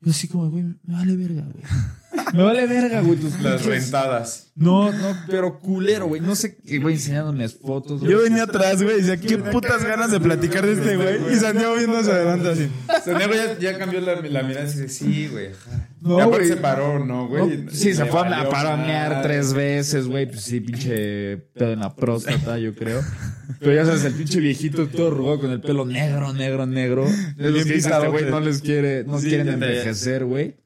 Yo 0.00 0.10
así 0.10 0.26
como, 0.28 0.50
güey, 0.50 0.64
me 0.64 0.94
vale 0.94 1.16
verga, 1.16 1.42
güey. 1.42 1.64
Me 2.34 2.42
vale 2.42 2.66
verga, 2.66 3.00
güey. 3.00 3.18
tus 3.18 3.40
Las 3.40 3.62
pinches- 3.62 3.66
rentadas. 3.66 4.48
No, 4.54 4.92
no, 4.92 5.16
pero 5.28 5.58
culero, 5.60 6.06
güey. 6.08 6.20
No 6.20 6.34
sé 6.36 6.56
qué, 6.56 6.78
güey, 6.78 6.96
enseñándome 6.96 7.48
fotos. 7.48 8.00
güey. 8.00 8.12
Yo 8.12 8.22
venía 8.22 8.42
atrás, 8.42 8.82
güey, 8.82 8.98
y 8.98 9.02
decía, 9.02 9.16
qué 9.16 9.38
putas 9.38 9.82
ganas 9.82 10.10
de 10.10 10.20
platicar 10.20 10.66
de 10.66 10.74
este, 10.74 10.96
güey. 10.96 11.34
Y 11.34 11.38
Santiago 11.38 11.74
viendo 11.76 11.96
hacia 11.98 12.12
adelante 12.12 12.48
así. 12.50 12.68
Santiago 13.02 13.32
ya, 13.34 13.58
ya 13.58 13.78
cambió 13.78 14.00
la, 14.02 14.16
la 14.20 14.42
mirada 14.42 14.64
y 14.64 14.72
dice, 14.72 14.88
sí, 14.90 15.28
güey. 15.28 15.48
No, 16.02 16.18
Y 16.18 16.20
aparte 16.20 16.36
güey. 16.38 16.48
se 16.50 16.56
paró, 16.56 17.04
¿no, 17.04 17.28
güey? 17.28 17.58
No, 17.64 17.70
sí, 17.70 17.94
se 17.94 18.04
fue 18.04 18.20
a, 18.20 18.22
valió 18.24 18.48
a 18.48 18.50
paramear 18.50 19.10
madre. 19.12 19.22
tres 19.22 19.54
veces, 19.54 20.06
güey. 20.06 20.26
Pues 20.26 20.42
sí, 20.42 20.60
pinche 20.60 21.38
pedo 21.54 21.72
en 21.72 21.80
la 21.80 21.94
próstata, 21.96 22.58
yo 22.58 22.74
creo. 22.74 23.00
Pero 23.58 23.74
ya 23.74 23.86
sabes, 23.86 24.04
el 24.04 24.12
pinche 24.14 24.38
viejito 24.40 24.86
todo 24.88 25.08
arrugado 25.08 25.40
con 25.40 25.50
el 25.50 25.60
pelo 25.62 25.86
negro, 25.86 26.32
negro, 26.34 26.66
negro. 26.66 27.06
De 27.36 27.50
los 27.50 27.64
que 27.64 27.74
dice 27.74 27.88
este 27.90 28.08
güey, 28.08 28.26
no 28.26 28.40
les 28.40 28.60
quiere, 28.60 29.04
no 29.04 29.18
Sí, 29.18 29.28
quieren 29.28 29.48
envejecer, 29.48 30.24
güey. 30.26 30.56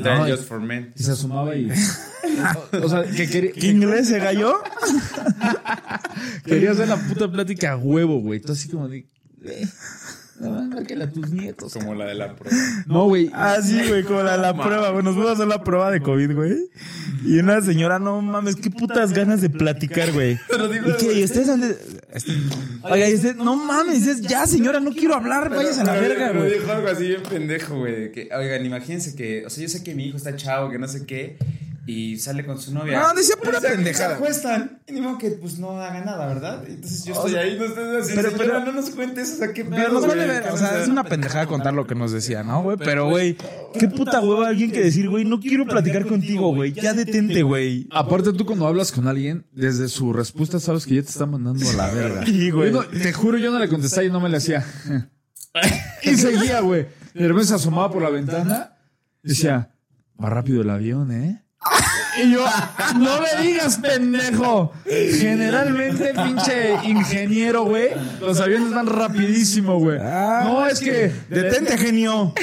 Traen 0.00 0.20
No, 0.20 0.28
Just 0.36 0.48
for 0.48 0.60
Men. 0.60 0.92
Y 0.96 1.02
se 1.02 1.12
asomaba 1.12 1.54
y. 1.56 1.70
O, 1.70 2.84
o 2.84 2.88
sea, 2.88 3.04
que 3.04 3.28
quería, 3.28 3.52
¿Qué 3.52 3.68
inglés 3.68 4.08
se 4.08 4.18
cayó? 4.20 4.54
quería 6.44 6.70
hacer 6.72 6.88
la 6.88 6.96
puta 6.96 7.30
plática 7.30 7.72
a 7.72 7.76
huevo, 7.76 8.20
güey. 8.20 8.40
Tú 8.40 8.52
así 8.52 8.68
como 8.68 8.88
de. 8.88 9.06
eh, 9.44 9.66
a 11.02 11.10
tus 11.10 11.30
nietos. 11.30 11.72
Como 11.74 11.94
la 11.94 12.06
de 12.06 12.14
la 12.14 12.34
prueba. 12.34 12.56
No, 12.86 13.06
güey. 13.06 13.30
Ah, 13.32 13.58
sí, 13.62 13.80
güey, 13.86 14.02
como 14.02 14.22
la, 14.22 14.36
la 14.36 14.54
prueba, 14.54 14.90
güey. 14.90 15.04
Nos 15.04 15.14
fuimos 15.14 15.30
a 15.30 15.34
hacer 15.34 15.46
la 15.46 15.62
prueba 15.62 15.90
de 15.90 16.00
COVID, 16.00 16.34
güey. 16.34 16.56
Y 17.24 17.38
una 17.38 17.60
señora, 17.60 17.98
no 17.98 18.20
mames, 18.20 18.56
qué 18.56 18.70
putas 18.70 19.12
ganas 19.12 19.40
de 19.40 19.50
platicar, 19.50 20.12
güey. 20.12 20.32
¿Y 20.88 20.96
qué? 20.98 21.20
¿Y 21.20 21.24
ustedes 21.24 21.46
dónde? 21.46 21.76
Este- 22.12 22.32
Oiga, 22.82 23.06
usted, 23.14 23.36
no 23.36 23.56
mames, 23.56 24.04
dices, 24.04 24.20
ya, 24.22 24.46
señora, 24.46 24.80
no 24.80 24.92
quiero 24.92 25.14
hablar, 25.14 25.48
vayas 25.48 25.78
a 25.78 25.84
la 25.84 25.94
verga, 25.94 26.32
güey. 26.32 26.52
dijo 26.58 26.70
algo 26.70 26.88
así 26.88 27.06
bien 27.08 27.22
pendejo, 27.22 27.78
güey. 27.78 28.12
Que, 28.12 28.28
oigan, 28.36 28.66
imagínense 28.66 29.14
que, 29.14 29.46
o 29.46 29.50
sea, 29.50 29.62
yo 29.62 29.68
sé 29.68 29.82
que 29.82 29.94
mi 29.94 30.06
hijo 30.06 30.16
está 30.18 30.36
chavo, 30.36 30.70
que 30.70 30.78
no 30.78 30.86
sé 30.88 31.06
qué, 31.06 31.38
y 31.86 32.18
sale 32.18 32.44
con 32.46 32.60
su 32.60 32.72
novia. 32.72 33.00
No, 33.00 33.14
decía 33.14 33.34
pura 33.42 33.60
pendejada. 33.60 34.10
Se 34.10 34.14
acuestan. 34.14 34.78
Y 34.86 34.92
ni 34.92 35.00
modo 35.00 35.18
que, 35.18 35.30
pues, 35.30 35.58
no 35.58 35.80
haga 35.80 36.04
nada, 36.04 36.26
¿verdad? 36.26 36.64
Entonces 36.68 37.04
yo 37.04 37.14
estoy 37.14 37.34
ahí, 37.34 37.58
no 37.58 37.64
ustedes 37.64 38.04
así, 38.04 38.14
pero- 38.36 38.60
no 38.60 38.72
nos 38.72 38.90
cuentes, 38.90 39.32
o 39.32 39.36
sea, 39.38 39.52
qué 39.52 39.64
Pero 39.64 39.88
nos 39.92 40.06
vale 40.06 40.26
ver, 40.26 40.42
¿qué 40.42 40.50
o 40.50 40.56
sea, 40.56 40.80
es 40.82 40.88
una 40.88 41.04
pendejada 41.04 41.46
contar 41.46 41.72
lo 41.74 41.86
que 41.86 41.94
nos 41.94 42.12
decía, 42.12 42.42
¿no, 42.44 42.62
güey? 42.62 42.76
Pero, 42.76 43.08
güey, 43.08 43.36
qué 43.72 43.88
puta 43.88 44.20
hueva 44.20 44.48
alguien 44.48 44.70
que 44.70 44.80
decir, 44.80 45.08
güey, 45.08 45.24
no 45.24 45.40
quiero 45.40 45.66
platicar 45.66 46.06
contigo, 46.06 46.54
güey. 46.54 46.72
Ya 46.72 46.92
detente, 46.94 47.42
güey. 47.42 47.88
Aparte, 47.90 48.32
tú 48.32 48.44
cuando 48.46 48.66
hablas 48.66 48.92
con 48.92 49.08
alguien, 49.08 49.46
desde 49.52 49.88
su 49.88 50.12
respuesta 50.12 50.60
sabes 50.60 50.86
que 50.86 50.96
ya 50.96 51.02
te 51.02 51.08
está 51.08 51.26
mandando 51.26 51.68
a 51.68 51.72
la 51.72 51.90
verga. 51.92 52.26
Sí, 52.26 52.50
güey. 52.50 52.72
Yo 52.72 52.82
no- 52.82 52.88
te 52.88 53.12
juro, 53.12 53.38
yo 53.38 53.50
no 53.50 53.58
le 53.58 53.68
contestaba 53.68 54.04
y 54.04 54.10
no 54.10 54.20
me 54.20 54.28
le 54.28 54.36
hacía. 54.36 54.64
y 56.02 56.14
seguía, 56.16 56.60
güey. 56.60 56.86
Y 57.14 57.18
de 57.22 57.28
repente 57.28 57.48
se 57.48 57.54
asomaba 57.54 57.90
por 57.90 58.02
la 58.02 58.10
ventana 58.10 58.76
y 59.22 59.28
decía, 59.28 59.70
va 60.22 60.30
rápido 60.30 60.62
el 60.62 60.70
avión, 60.70 61.12
¿eh? 61.12 61.44
Y 62.22 62.32
yo, 62.32 62.44
no 62.98 63.20
me 63.20 63.42
digas, 63.42 63.78
pendejo. 63.78 64.72
Generalmente, 64.84 66.12
pinche 66.14 66.74
ingeniero, 66.84 67.64
güey, 67.64 67.90
los 68.20 68.38
aviones 68.40 68.70
van 68.74 68.86
rapidísimo, 68.86 69.78
güey. 69.78 69.98
No, 69.98 70.66
es 70.66 70.80
que... 70.80 71.12
Detente, 71.30 71.78
genio. 71.78 72.34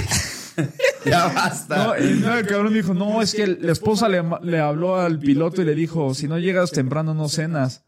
Ya 1.06 1.28
basta. 1.28 1.78
No, 1.78 1.98
y 1.98 2.20
no, 2.20 2.38
el 2.38 2.46
cabrón 2.46 2.74
dijo, 2.74 2.94
no, 2.94 3.22
es 3.22 3.34
que 3.34 3.48
la 3.48 3.72
esposa 3.72 4.10
le, 4.10 4.22
le 4.44 4.60
habló 4.60 4.98
al 4.98 5.18
piloto 5.18 5.62
y 5.62 5.66
le 5.66 5.74
dijo, 5.74 6.14
si 6.14 6.28
no 6.28 6.38
llegas 6.38 6.72
temprano 6.72 7.14
no 7.14 7.30
cenas. 7.30 7.84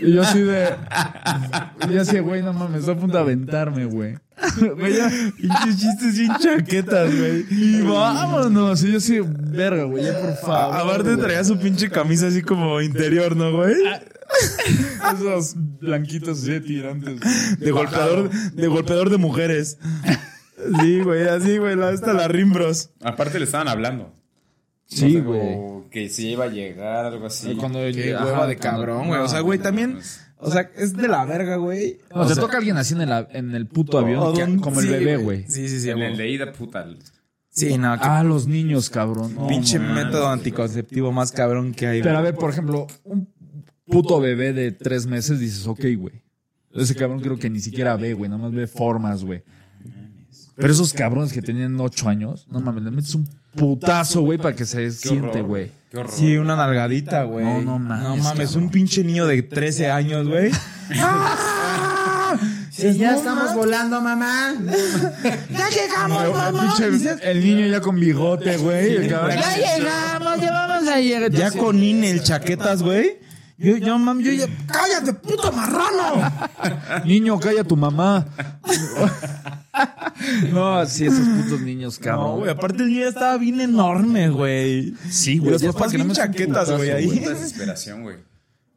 Y 0.00 0.12
yo 0.12 0.22
así 0.22 0.40
de... 0.40 0.74
Y 1.88 1.92
yo 1.92 2.02
así, 2.02 2.18
güey, 2.18 2.42
no 2.42 2.52
mames, 2.52 2.80
está 2.80 2.92
a 2.92 2.96
punto 2.96 3.16
de 3.16 3.22
aventarme, 3.22 3.84
güey. 3.84 4.16
Güey, 4.76 4.96
ya, 4.96 5.08
Pinches 5.36 5.78
chistes 5.78 6.16
sin 6.16 6.34
chaquetas, 6.36 7.16
güey. 7.16 7.46
Y 7.48 7.80
vámonos. 7.82 8.82
Y 8.82 8.90
yo 8.90 8.98
así, 8.98 9.20
verga, 9.20 9.84
güey, 9.84 10.04
ya 10.04 10.18
por 10.18 10.36
favor. 10.36 10.76
Aparte 10.76 11.16
traía 11.16 11.44
su 11.44 11.58
pinche 11.58 11.88
camisa 11.88 12.26
así 12.26 12.42
como 12.42 12.80
interior, 12.80 13.36
¿no, 13.36 13.52
güey? 13.52 13.76
Esos 15.14 15.54
blanquitos 15.56 16.40
así 16.40 16.50
de 16.50 16.60
tirantes. 16.60 17.20
De 17.60 17.70
golpeador, 17.70 18.30
de 18.30 18.66
golpeador 18.66 19.10
de 19.10 19.18
mujeres. 19.18 19.78
Sí, 20.80 21.00
güey, 21.00 21.28
así, 21.28 21.58
güey, 21.58 21.76
la 21.76 21.90
esta 21.92 22.12
la 22.12 22.28
Rimbros. 22.28 22.90
Aparte 23.02 23.38
le 23.38 23.44
estaban 23.44 23.68
hablando. 23.68 24.12
Sí, 24.86 25.06
O 25.06 25.10
sea, 25.10 25.20
güey. 25.22 25.58
Que 25.90 26.08
si 26.08 26.30
iba 26.30 26.44
a 26.44 26.48
llegar, 26.48 27.06
algo 27.06 27.26
así. 27.26 27.54
Cuando 27.56 27.78
Qué 27.80 28.14
ajá, 28.14 28.24
hueva 28.24 28.46
de 28.46 28.56
cabrón, 28.56 29.08
güey. 29.08 29.20
O 29.20 29.28
sea, 29.28 29.40
güey, 29.40 29.58
también. 29.58 29.98
O 30.38 30.50
sea, 30.50 30.70
es 30.76 30.96
de 30.96 31.06
la 31.08 31.24
verga, 31.24 31.56
güey. 31.56 31.98
No, 32.14 32.22
O 32.22 32.26
sea, 32.26 32.36
toca 32.36 32.58
alguien 32.58 32.76
así 32.76 32.94
en 32.94 33.02
el, 33.02 33.26
en 33.30 33.54
el 33.54 33.66
puto 33.66 33.98
avión, 33.98 34.34
que- 34.34 34.60
como 34.62 34.80
el 34.80 34.88
bebé, 34.88 35.16
güey. 35.16 35.44
Sí, 35.48 35.68
sí, 35.68 35.80
sí. 35.80 35.90
En 35.90 35.98
el 36.02 36.16
de 36.16 36.28
ida, 36.30 36.50
puta. 36.52 36.86
Sí, 37.50 37.76
no, 37.78 37.94
qué 37.98 38.04
Ah, 38.04 38.24
los 38.24 38.46
niños, 38.46 38.88
cabrón. 38.90 39.34
No, 39.34 39.46
pinche 39.46 39.78
man. 39.78 39.94
método 39.94 40.28
anticonceptivo 40.28 41.12
más 41.12 41.30
cabrón 41.32 41.72
que 41.74 41.86
hay. 41.86 42.02
Pero 42.02 42.18
a 42.18 42.22
ver, 42.22 42.34
por 42.34 42.50
ejemplo, 42.50 42.86
un 43.04 43.28
puto 43.86 44.20
bebé 44.20 44.52
de 44.52 44.72
tres 44.72 45.06
meses 45.06 45.38
dices, 45.38 45.66
ok, 45.66 45.84
güey. 45.98 46.22
Ese 46.74 46.94
cabrón 46.94 47.20
creo 47.20 47.38
que 47.38 47.50
ni 47.50 47.60
siquiera 47.60 47.94
ve, 47.96 48.14
güey. 48.14 48.30
Nada 48.30 48.42
más 48.42 48.52
ve 48.52 48.66
formas, 48.66 49.22
güey. 49.24 49.42
Pero 50.62 50.72
esos 50.72 50.92
cabrones 50.94 51.32
que 51.32 51.42
tenían 51.42 51.78
ocho 51.80 52.08
años, 52.08 52.46
no 52.50 52.60
mames, 52.60 52.84
le 52.84 52.90
metes 52.90 53.14
un 53.14 53.28
putazo, 53.54 54.22
güey, 54.22 54.38
para 54.38 54.54
que 54.56 54.64
se 54.64 54.90
siente, 54.92 55.42
güey. 55.42 55.70
Qué 55.90 55.98
horror. 55.98 56.12
Sí, 56.12 56.36
una 56.38 56.56
nalgadita, 56.56 57.24
güey. 57.24 57.44
No, 57.44 57.60
no 57.60 57.78
mames, 57.78 58.04
No 58.08 58.16
mames, 58.16 58.46
cabrón. 58.48 58.64
un 58.64 58.70
pinche 58.70 59.04
niño 59.04 59.26
de 59.26 59.42
13 59.42 59.90
años, 59.90 60.26
güey. 60.28 60.50
Sí, 62.70 62.96
ya 62.96 63.14
estamos 63.16 63.54
volando, 63.54 64.00
mamá. 64.00 64.54
ya 65.50 65.68
llegamos, 65.68 66.34
mamá. 66.34 66.74
pinche- 66.78 67.18
el 67.22 67.44
niño 67.44 67.66
ya 67.66 67.80
con 67.82 68.00
bigote, 68.00 68.56
güey. 68.56 69.08
Ya 69.08 69.56
llegamos, 69.56 70.40
ya 70.40 70.50
vamos 70.52 70.88
a 70.88 70.98
llegar. 70.98 71.30
Ya 71.30 71.50
con 71.50 71.82
INE 71.82 72.10
el 72.10 72.22
chaquetas, 72.22 72.82
güey. 72.82 73.18
Yo, 73.62 73.76
yo, 73.76 73.98
mam, 73.98 74.20
yo 74.20 74.32
ya. 74.32 74.46
¡Cállate, 74.66 75.12
puto 75.14 75.52
marrano! 75.52 76.30
Niño, 77.04 77.38
calla 77.38 77.62
tu 77.62 77.76
mamá. 77.76 78.26
no, 80.52 80.84
sí, 80.86 81.06
esos 81.06 81.26
putos 81.28 81.60
niños, 81.60 81.98
No, 82.00 82.04
cabrón. 82.04 82.38
güey, 82.40 82.50
aparte 82.50 82.82
el 82.82 82.88
niño 82.88 83.00
ya 83.02 83.08
estaba 83.08 83.36
bien 83.38 83.60
enorme, 83.60 84.28
güey. 84.30 84.94
Sí, 85.08 85.38
güey. 85.38 85.52
los 85.52 85.62
papás 85.62 85.92
bien 85.92 86.08
no 86.08 86.14
chaquetas, 86.14 86.70
güey, 86.76 86.90
ahí. 86.90 87.18
Desesperación, 87.20 88.02
güey. 88.02 88.16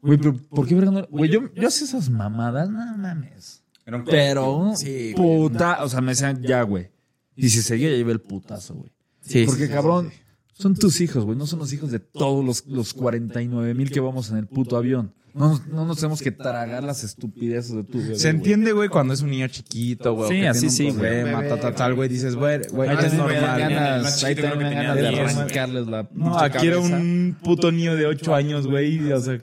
Güey, 0.02 0.18
pero 0.18 0.36
¿por 0.36 0.66
qué 0.66 0.74
verga 0.74 0.90
no? 0.90 1.06
Güey, 1.10 1.30
yo, 1.30 1.52
yo 1.54 1.68
hacía 1.68 1.86
esas 1.86 2.08
mamadas, 2.08 2.70
no 2.70 2.96
mames. 2.96 3.62
Pero 4.04 4.72
Sí, 4.76 5.14
puta, 5.16 5.82
o 5.84 5.88
sea, 5.88 6.00
me 6.00 6.12
decían 6.12 6.42
ya, 6.42 6.62
güey. 6.62 6.90
Y 7.34 7.50
si 7.50 7.62
seguía, 7.62 7.90
ya 7.90 7.96
iba 7.96 8.12
el 8.12 8.20
putazo, 8.20 8.74
güey. 8.74 8.90
Sí, 9.20 9.44
Porque, 9.46 9.66
sí, 9.66 9.72
cabrón, 9.72 10.10
son 10.58 10.74
tus 10.74 11.00
hijos, 11.00 11.24
güey. 11.24 11.36
No 11.36 11.46
son 11.46 11.58
los 11.58 11.72
hijos 11.72 11.90
de 11.90 11.98
todos 12.00 12.44
los, 12.44 12.66
los 12.66 12.94
49 12.94 13.74
mil 13.74 13.90
que 13.90 14.00
vamos 14.00 14.30
en 14.30 14.38
el 14.38 14.46
puto 14.46 14.76
avión. 14.76 15.12
No, 15.34 15.50
nos- 15.50 15.66
no 15.66 15.84
nos 15.84 15.98
tenemos 15.98 16.22
que 16.22 16.30
tragar 16.30 16.82
las 16.82 17.04
estupideces 17.04 17.76
de 17.76 17.84
tu 17.84 17.98
bebé, 17.98 18.18
Se 18.18 18.30
entiende, 18.30 18.72
güey, 18.72 18.88
cuando 18.88 19.12
es 19.12 19.20
un 19.20 19.28
niño 19.30 19.46
chiquito, 19.48 20.14
güey. 20.14 20.30
Sí, 20.30 20.46
así 20.46 20.70
sí, 20.70 20.84
güey. 20.84 20.94
problema, 20.96 21.42
tal, 21.60 21.74
tal, 21.74 21.94
güey. 21.94 22.08
Dices, 22.08 22.36
güey, 22.36 22.60
güey, 22.72 22.88
Ahí 22.88 22.96
es 23.04 23.12
normal. 23.12 23.58
Ganas, 23.58 24.24
ahí 24.24 24.34
que 24.34 24.40
ganas 24.40 24.96
de 24.96 25.08
arrancarles 25.08 25.86
la 25.88 26.08
No, 26.14 26.38
aquí 26.38 26.66
era 26.66 26.78
un 26.78 27.36
puto 27.42 27.70
niño 27.70 27.94
de 27.96 28.06
8 28.06 28.34
años, 28.34 28.66
güey. 28.66 29.12
O 29.12 29.20
sea, 29.20 29.38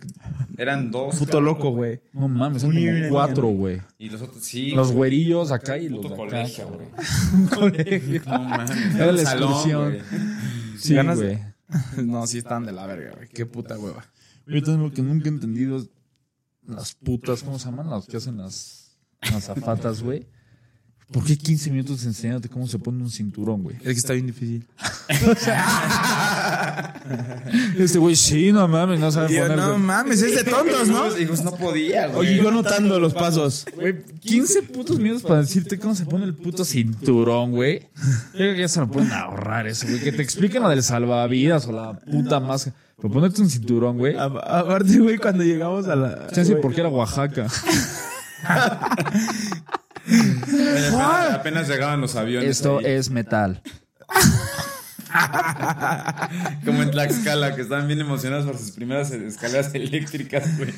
Eran 0.58 0.90
dos. 0.90 1.16
puto 1.16 1.34
cabrón, 1.34 1.46
loco, 1.46 1.70
güey. 1.70 2.00
No 2.12 2.28
mames, 2.28 2.64
son 2.64 2.72
Un 2.76 2.78
una 2.90 3.10
cuatro, 3.10 3.50
güey. 3.50 3.80
Y 4.00 4.10
los 4.10 4.20
otros, 4.24 4.44
sí. 4.44 4.72
Los 4.72 4.92
güerillos 4.92 5.52
acá 5.52 5.78
y 5.78 5.90
los 5.90 6.00
Puto 6.02 6.16
de 6.16 6.24
acá. 6.24 6.26
colegio, 6.26 6.70
güey. 6.70 6.88
Colegio. 7.54 8.22
No 8.26 8.40
mames. 8.44 8.96
Era 8.96 9.12
la 9.12 9.36
güey. 9.78 10.00
Sí, 10.84 10.94
Ganas- 10.96 11.18
güey. 11.20 11.40
No, 12.06 12.28
sí 12.28 12.38
están 12.40 12.66
de 12.66 12.72
la 12.72 12.86
verga, 12.86 13.14
güey. 13.16 13.30
Qué 13.30 13.46
puta 13.46 13.78
hueva. 13.80 14.06
Yo 14.46 14.62
también 14.62 14.84
lo 14.84 14.92
que 14.94 15.02
nunca 15.02 15.26
he 15.26 15.30
entendido 15.30 15.78
es 15.78 15.90
las 16.68 16.94
putas, 16.96 17.42
¿cómo 17.44 17.58
se 17.58 17.66
llaman? 17.66 17.90
Las 17.90 18.06
que 18.06 18.18
hacen 18.18 18.38
las, 18.38 18.98
las 19.32 19.46
zapatas, 19.46 20.02
güey. 20.04 20.28
¿Por 21.12 21.24
qué 21.26 21.38
15 21.38 21.70
minutos 21.72 22.06
enseñándote 22.06 22.50
cómo 22.50 22.68
se 22.68 22.80
pone 22.80 23.02
un 23.04 23.10
cinturón, 23.12 23.64
güey? 23.64 23.76
Es 23.78 23.84
que 23.84 23.92
está 23.92 24.14
bien 24.14 24.26
difícil. 24.28 24.68
Este 27.78 27.98
güey, 28.00 28.16
sí, 28.16 28.52
no 28.52 28.68
mames, 28.68 29.00
no 29.00 29.12
sabe 29.12 29.28
poner. 29.28 29.58
no 29.58 29.78
mames, 29.78 30.22
es 30.22 30.36
de 30.36 30.44
tontos, 30.50 30.88
¿no? 30.88 31.18
Hijos, 31.18 31.44
no 31.44 31.52
podía, 31.56 32.08
güey. 32.08 32.20
Oye, 32.32 32.38
yo 32.44 32.52
notando 32.52 33.00
los 33.00 33.14
pasos. 33.14 33.66
Güey, 33.76 34.04
15 34.22 34.64
putos 34.64 35.00
minutos 35.00 35.24
para 35.24 35.42
decirte 35.42 35.78
cómo 35.80 35.94
se 35.96 36.06
pone 36.06 36.26
el 36.26 36.34
puto 36.34 36.64
cinturón, 36.66 37.52
güey. 37.52 37.90
Yo 38.34 38.38
creo 38.38 38.54
que 38.56 38.60
ya 38.62 38.68
se 38.68 38.80
lo 38.80 38.88
pueden 38.90 39.12
ahorrar 39.12 39.68
eso, 39.68 39.88
güey. 39.88 40.00
Que 40.00 40.12
te 40.12 40.22
expliquen 40.22 40.64
lo 40.64 40.70
del 40.70 40.84
salvavidas 40.84 41.68
o 41.68 41.72
la 41.72 41.94
puta 42.00 42.40
máscara. 42.40 42.76
Pero 42.98 43.14
ponerte 43.14 43.42
un 43.42 43.50
cinturón, 43.50 43.98
güey. 43.98 44.16
A- 44.16 44.24
Aparte, 44.26 44.98
güey, 45.00 45.18
cuando 45.18 45.44
llegamos 45.44 45.88
a 45.88 45.96
la. 45.96 46.28
Chance 46.28 46.56
porque 46.58 46.80
era 46.82 46.90
Oaxaca. 46.90 47.48
Apenas, 50.06 51.34
apenas 51.34 51.68
llegaban 51.70 52.02
los 52.02 52.16
aviones. 52.16 52.50
Esto 52.50 52.80
ahí. 52.80 52.86
es 52.88 53.10
metal. 53.10 53.62
Como 56.66 56.84
en 56.84 56.92
Tlaxcala, 56.92 57.56
que 57.56 57.62
estaban 57.62 57.88
bien 57.88 58.00
emocionados 58.00 58.46
por 58.46 58.58
sus 58.58 58.72
primeras 58.72 59.12
escaleras 59.12 59.74
eléctricas, 59.76 60.58
güey. 60.58 60.72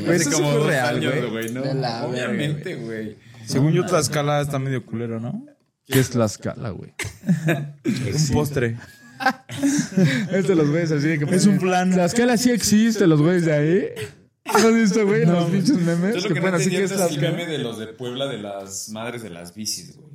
Güey, 0.00 0.16
Hace 0.16 0.28
eso 0.28 0.32
como 0.32 0.48
sí 0.48 0.52
fue 0.52 0.58
dos 0.58 0.66
real, 0.66 0.96
años, 0.96 1.14
güey. 1.14 1.30
güey, 1.30 1.52
¿no? 1.52 1.62
De 1.62 1.74
la 1.74 2.04
Obviamente, 2.04 2.74
güey. 2.76 3.16
Según 3.46 3.72
yo, 3.72 3.84
Tlaxcala 3.84 4.40
está 4.40 4.58
medio 4.58 4.84
culero, 4.86 5.20
¿no? 5.20 5.44
¿Qué 5.86 6.00
es 6.00 6.10
Tlaxcala, 6.10 6.70
güey? 6.70 6.92
Un 7.46 8.32
postre. 8.32 8.78
Es 10.32 10.48
de 10.48 10.56
los 10.56 10.68
güeyes 10.68 10.90
así 10.90 11.06
de 11.06 11.18
que 11.20 11.32
Es 11.32 11.46
un 11.46 11.58
plan. 11.58 11.92
Tlaxcala 11.92 12.36
sí 12.36 12.50
existe, 12.50 13.06
los 13.06 13.20
güeyes 13.22 13.44
de 13.44 13.52
ahí. 13.52 13.88
¿No 14.44 14.68
has 14.68 14.74
visto, 14.74 15.06
güey? 15.06 15.24
los 15.24 15.44
pinches 15.44 15.76
memes. 15.76 16.16
Yo 16.16 16.22
lo 16.22 16.28
que 16.28 16.34
que 16.34 16.40
no 16.40 16.48
entendía 16.56 16.78
que 16.80 16.84
es 16.86 16.92
el 16.92 17.20
meme 17.20 17.46
de 17.46 17.58
los 17.58 17.78
de 17.78 17.86
Puebla 17.86 18.26
de 18.26 18.38
las 18.38 18.88
madres 18.88 19.22
de 19.22 19.30
las 19.30 19.54
bicis, 19.54 19.96
güey. 19.96 20.11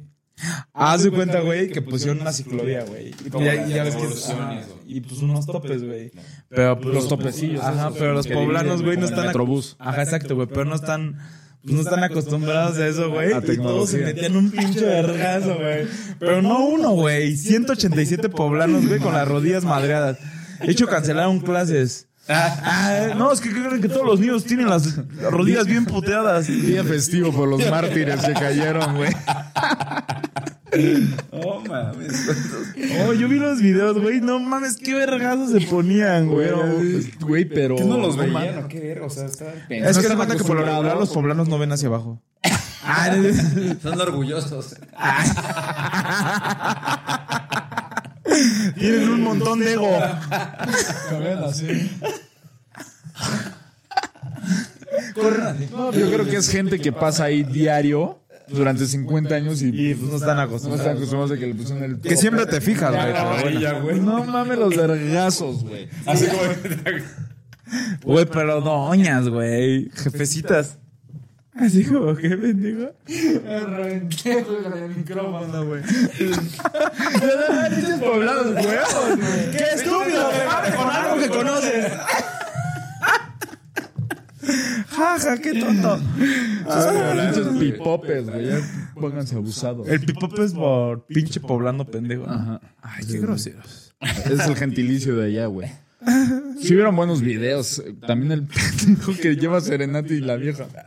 Haz 0.73 1.03
de 1.03 1.11
cuenta, 1.11 1.41
güey, 1.41 1.69
que 1.69 1.81
pusieron 1.81 2.21
una 2.21 2.31
ciclovía, 2.31 2.83
güey. 2.83 3.09
Y 3.09 3.73
ya, 3.73 3.83
ves 3.83 3.95
que. 3.95 4.63
y 4.85 5.01
pues 5.01 5.21
unos 5.21 5.45
topes, 5.45 5.83
güey. 5.83 6.11
Pero 6.49 6.79
pues, 6.79 6.93
Los 6.93 7.07
topecillos. 7.07 7.63
Ajá, 7.63 7.91
pero 7.97 8.13
los 8.13 8.27
poblanos, 8.27 8.83
güey, 8.83 8.97
no 8.97 9.05
están. 9.05 9.27
Metrobús. 9.27 9.75
Ajá, 9.79 10.03
exacto, 10.03 10.35
güey. 10.35 10.47
Pero 10.47 10.65
no 10.65 10.75
están. 10.75 11.17
Pues 11.63 11.75
no 11.75 11.81
están 11.81 12.03
acostumbrados 12.03 12.77
a 12.77 12.87
eso, 12.87 13.09
güey. 13.09 13.31
Y 13.35 13.57
todos 13.57 13.89
se 13.89 13.97
metían 13.97 14.37
un 14.37 14.51
pinche 14.51 14.85
vergazo, 14.85 15.55
güey. 15.55 15.87
Pero 16.19 16.41
no 16.41 16.65
uno, 16.65 16.91
güey. 16.91 17.35
187 17.35 18.29
poblanos, 18.29 18.87
güey, 18.87 18.99
con 18.99 19.13
las 19.13 19.27
rodillas 19.27 19.65
madreadas. 19.65 20.17
De 20.61 20.71
hecho, 20.71 20.87
cancelaron 20.87 21.39
clases. 21.39 22.06
Ah, 22.29 23.13
no, 23.15 23.31
es 23.31 23.39
que 23.39 23.51
creen 23.51 23.81
que 23.81 23.89
todos 23.89 24.05
los 24.05 24.19
niños 24.19 24.43
tienen 24.43 24.69
las 24.69 24.97
rodillas 25.31 25.65
bien 25.65 25.85
puteadas. 25.85 26.47
Día 26.47 26.83
festivo 26.83 27.31
por 27.31 27.47
los 27.47 27.69
mártires 27.69 28.21
que 28.21 28.33
cayeron, 28.33 28.95
güey. 28.95 29.11
Oh, 31.31 31.61
mames. 31.61 32.27
Oh, 33.01 33.13
yo 33.13 33.27
vi 33.27 33.39
los 33.39 33.61
videos, 33.61 33.99
güey. 34.01 34.21
No 34.21 34.39
mames, 34.39 34.77
qué 34.77 34.93
vergazos 34.93 35.51
se 35.51 35.61
ponían, 35.61 36.27
güey. 36.27 36.49
Güey, 37.21 37.45
pero. 37.45 37.77
¿Qué 37.77 37.85
no 37.85 37.97
los 37.97 38.17
veían 38.17 38.63
o 38.63 38.67
qué 38.67 38.79
ver? 38.79 39.01
O 39.01 39.09
sea, 39.09 39.25
está... 39.25 39.45
Es 39.69 39.97
que 39.97 40.07
da 40.07 40.15
cuenta 40.15 40.35
que 40.35 40.43
por 40.43 40.57
lo 40.57 40.65
regular 40.65 40.97
los 40.97 41.09
poblanos 41.09 41.47
no 41.47 41.57
ven 41.57 41.71
hacia 41.71 41.87
abajo. 41.87 42.21
Son 43.81 43.99
orgullosos. 43.99 44.75
Tienen 48.77 49.09
un 49.09 49.21
montón 49.21 49.59
de 49.59 49.73
ego. 49.73 49.89
No, 55.71 55.91
yo 55.91 56.11
creo 56.11 56.25
que 56.25 56.37
es 56.37 56.49
gente 56.49 56.79
que 56.79 56.91
pasa 56.91 57.25
ahí 57.25 57.43
diario 57.43 58.19
durante 58.47 58.85
50 58.85 59.35
años 59.35 59.61
y, 59.61 59.69
Y 59.69 59.93
pues 59.95 60.09
no 60.11 60.17
están 60.17 60.37
no 60.37 60.43
acostumbrados. 60.43 60.79
están 60.85 60.97
acostumbrados 60.97 61.31
a 61.31 61.39
que 61.39 61.47
le 61.47 61.55
pusieron 61.55 61.83
el. 61.83 61.99
Que 61.99 62.15
siempre 62.15 62.45
te 62.45 62.61
fijas, 62.61 62.91
güey. 62.91 63.59
bueno. 63.59 63.81
güey. 63.81 63.99
No 63.99 64.23
mames 64.23 64.57
los 64.57 64.75
vergazos, 64.75 65.63
güey. 65.63 65.89
Así 66.05 66.27
como... 66.27 66.41
Güey, 68.03 68.25
pero 68.25 68.61
doñas, 68.61 69.27
güey. 69.27 69.89
Jefecitas. 69.93 70.77
Así 71.59 71.85
como 71.85 72.15
que 72.15 72.29
pendejo. 72.29 72.91
Me 73.07 73.59
reventé, 73.59 74.43
con 74.43 74.73
el 74.73 74.89
micrófono, 74.95 75.65
güey. 75.65 75.81
poblados, 77.99 78.65
huevos, 78.65 79.17
güey. 79.17 79.51
¡Qué 79.51 79.63
estúpido! 79.75 80.29
¡Pegate 80.29 80.75
con 80.75 80.89
algo 80.89 81.17
que 81.19 81.29
conoces! 81.29 81.91
Jaja, 84.89 85.37
qué 85.37 85.59
tonto. 85.59 85.99
Pinches 86.25 87.47
pipopes, 87.59 88.25
güey. 88.29 88.47
Ya 88.47 88.59
pónganse 88.95 89.35
abusados. 89.35 89.87
El 89.87 90.01
pipope 90.01 90.43
es 90.43 90.53
por 90.53 91.05
pinche 91.05 91.39
poblano 91.39 91.85
pendejo. 91.85 92.25
Ajá. 92.27 92.61
Ay, 92.81 93.05
qué 93.05 93.19
groseros. 93.19 93.95
Es 93.99 94.47
el 94.47 94.55
gentilicio 94.55 95.15
de 95.15 95.25
allá, 95.27 95.45
güey. 95.47 95.69
Si 96.61 96.73
hubieran 96.73 96.95
buenos 96.95 97.21
videos. 97.21 97.83
También 98.05 98.31
el 98.31 98.43
pendejo 98.47 99.13
que 99.19 99.35
lleva 99.35 99.61
serenata 99.61 100.13
y 100.13 100.19
la 100.19 100.35
vieja. 100.35 100.67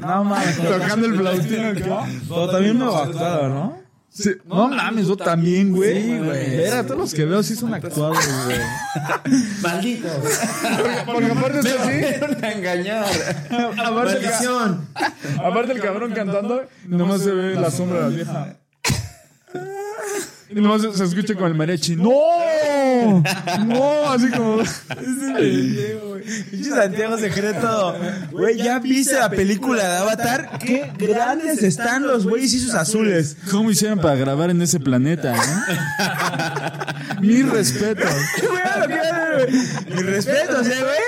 No 0.00 0.24
mames. 0.24 0.56
Tocando 0.68 1.06
el 1.06 1.16
flautín 1.16 1.64
acá. 1.64 2.06
Pero 2.28 2.48
también 2.48 2.78
me 2.78 2.84
actuado, 2.84 3.48
¿no? 3.48 3.82
Sí. 4.08 4.30
No 4.46 4.68
mames, 4.68 5.08
yo 5.08 5.16
también, 5.16 5.72
güey. 5.72 6.02
Sí, 6.02 6.18
güey. 6.18 6.62
Era, 6.62 6.84
todos 6.84 7.00
los 7.00 7.14
que 7.14 7.24
veo 7.24 7.42
sí 7.42 7.56
son 7.56 7.74
actuados, 7.74 8.18
güey. 8.44 8.58
Malditos. 9.62 10.12
Porque 11.06 11.26
aparte 11.26 11.58
es 11.60 11.66
así. 11.66 12.44
A 12.44 12.52
engañar. 12.52 13.04
Aparte 13.84 14.28
aparte 15.44 15.72
el 15.72 15.80
cabrón 15.80 16.12
cantando, 16.12 16.62
nomás 16.86 17.22
se 17.22 17.32
ve 17.32 17.54
la 17.54 17.70
sombra 17.70 17.98
de 17.98 18.10
la 18.10 18.16
vieja. 18.16 18.56
Y 20.54 20.60
nomás 20.60 20.82
se, 20.82 20.92
se 20.92 21.04
escucha 21.04 21.34
con 21.34 21.46
el 21.48 21.54
mariachi. 21.54 21.96
¡No! 21.96 22.12
¡No! 23.66 24.10
Así 24.10 24.28
como. 24.30 24.62
Pinche 26.50 26.70
Santiago 26.70 27.18
Secreto. 27.18 27.96
Güey, 28.30 28.58
¿ya 28.58 28.78
viste 28.78 29.14
la 29.14 29.30
película 29.30 29.82
de 29.82 29.96
Avatar? 29.98 30.58
¡Qué 30.58 30.92
grandes 30.96 31.62
están 31.62 32.06
los 32.06 32.26
güeyes 32.26 32.52
y 32.54 32.58
sus 32.60 32.74
azules! 32.74 33.36
¿Cómo 33.50 33.70
hicieron 33.70 33.98
para 34.00 34.14
grabar 34.16 34.50
en 34.50 34.62
ese 34.62 34.78
planeta, 34.78 35.34
eh? 35.68 37.18
Mi 37.20 37.42
respeto. 37.42 38.06
Mi 39.88 40.02
respeto, 40.02 40.62
¿sí, 40.64 40.70
güey? 40.70 41.02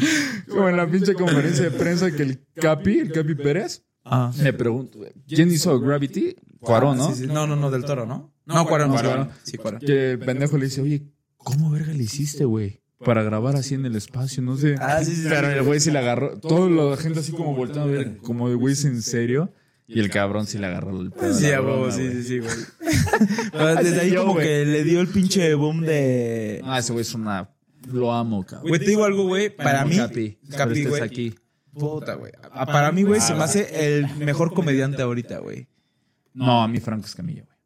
Como 0.48 0.68
en 0.68 0.76
la 0.76 0.86
pinche 0.86 1.14
conferencia 1.14 1.64
de 1.64 1.70
prensa 1.72 2.10
que 2.10 2.22
el 2.22 2.44
Capi, 2.54 2.98
el 3.00 3.12
Capi 3.12 3.34
Pérez, 3.34 3.82
Ah. 4.04 4.32
me 4.42 4.52
pregunto, 4.52 4.98
güey, 4.98 5.12
¿quién 5.28 5.50
hizo 5.50 5.78
Gravity? 5.78 6.34
Cuarón, 6.60 6.98
¿no? 6.98 7.08
Sí, 7.12 7.22
sí. 7.22 7.26
No, 7.26 7.46
no, 7.46 7.56
no, 7.56 7.70
del 7.70 7.84
toro, 7.84 8.06
¿no? 8.06 8.32
No, 8.44 8.66
Cuarón, 8.66 8.90
Cuarón. 8.90 9.12
Cuarón. 9.12 9.30
Sí, 9.42 9.56
Cuarón. 9.56 9.80
Que 9.80 10.12
el 10.12 10.18
pendejo 10.18 10.58
le 10.58 10.66
dice, 10.66 10.80
oye, 10.80 11.04
¿cómo 11.36 11.70
verga 11.70 11.92
le 11.92 12.02
hiciste, 12.02 12.44
güey? 12.44 12.80
Para 13.04 13.22
grabar 13.22 13.56
así 13.56 13.74
en 13.74 13.86
el 13.86 13.96
espacio, 13.96 14.42
no 14.42 14.56
sé. 14.58 14.74
Ah, 14.78 15.02
sí, 15.02 15.16
sí. 15.16 15.26
Pero 15.28 15.48
el 15.48 15.62
güey 15.62 15.80
sí 15.80 15.90
le 15.90 15.98
agarró. 15.98 16.38
Toda 16.38 16.68
la 16.68 16.96
gente 16.98 17.20
así 17.20 17.32
como 17.32 17.54
volteando 17.54 17.94
a 17.94 17.96
ver, 17.96 18.18
como 18.18 18.50
de 18.50 18.56
güey, 18.56 18.74
¿es 18.74 18.84
en 18.84 19.00
serio? 19.00 19.52
Y 19.92 19.98
el 19.98 20.10
cabrón 20.10 20.46
sí 20.46 20.58
le 20.58 20.66
agarró 20.66 21.00
el 21.00 21.10
pedo. 21.10 21.34
Sí, 21.34 21.48
la 21.48 21.56
a 21.56 21.62
huevo, 21.62 21.90
sí, 21.90 22.08
sí, 22.12 22.22
sí, 22.22 22.38
güey. 22.38 22.54
Pero 23.52 23.74
desde 23.74 24.00
ahí 24.00 24.12
Yo, 24.12 24.24
como 24.24 24.38
que 24.38 24.64
le 24.64 24.84
dio 24.84 25.00
el 25.00 25.08
pinche 25.08 25.52
boom 25.54 25.80
de... 25.80 26.60
Ah, 26.64 26.78
ese 26.78 26.92
güey 26.92 27.02
es 27.02 27.12
una. 27.12 27.50
Lo 27.90 28.12
amo, 28.12 28.44
cabrón. 28.44 28.68
Güey, 28.68 28.78
te 28.78 28.86
digo 28.86 29.04
algo, 29.04 29.24
güey. 29.24 29.50
Para 29.50 29.84
mí... 29.84 29.96
Capi. 29.96 30.38
Capi, 30.56 30.84
güey. 30.84 31.02
aquí. 31.02 31.34
Puta, 31.72 32.14
güey. 32.14 32.32
Para 32.66 32.92
mí, 32.92 33.02
güey, 33.02 33.20
se 33.20 33.34
me 33.34 33.42
hace 33.42 33.96
el 33.96 34.06
mejor 34.16 34.54
comediante 34.54 35.02
ahorita, 35.02 35.38
güey. 35.38 35.66
No, 36.34 36.62
a 36.62 36.68
mí 36.68 36.78
Franco 36.80 37.06
Escamilla, 37.06 37.44
güey. 37.44 37.58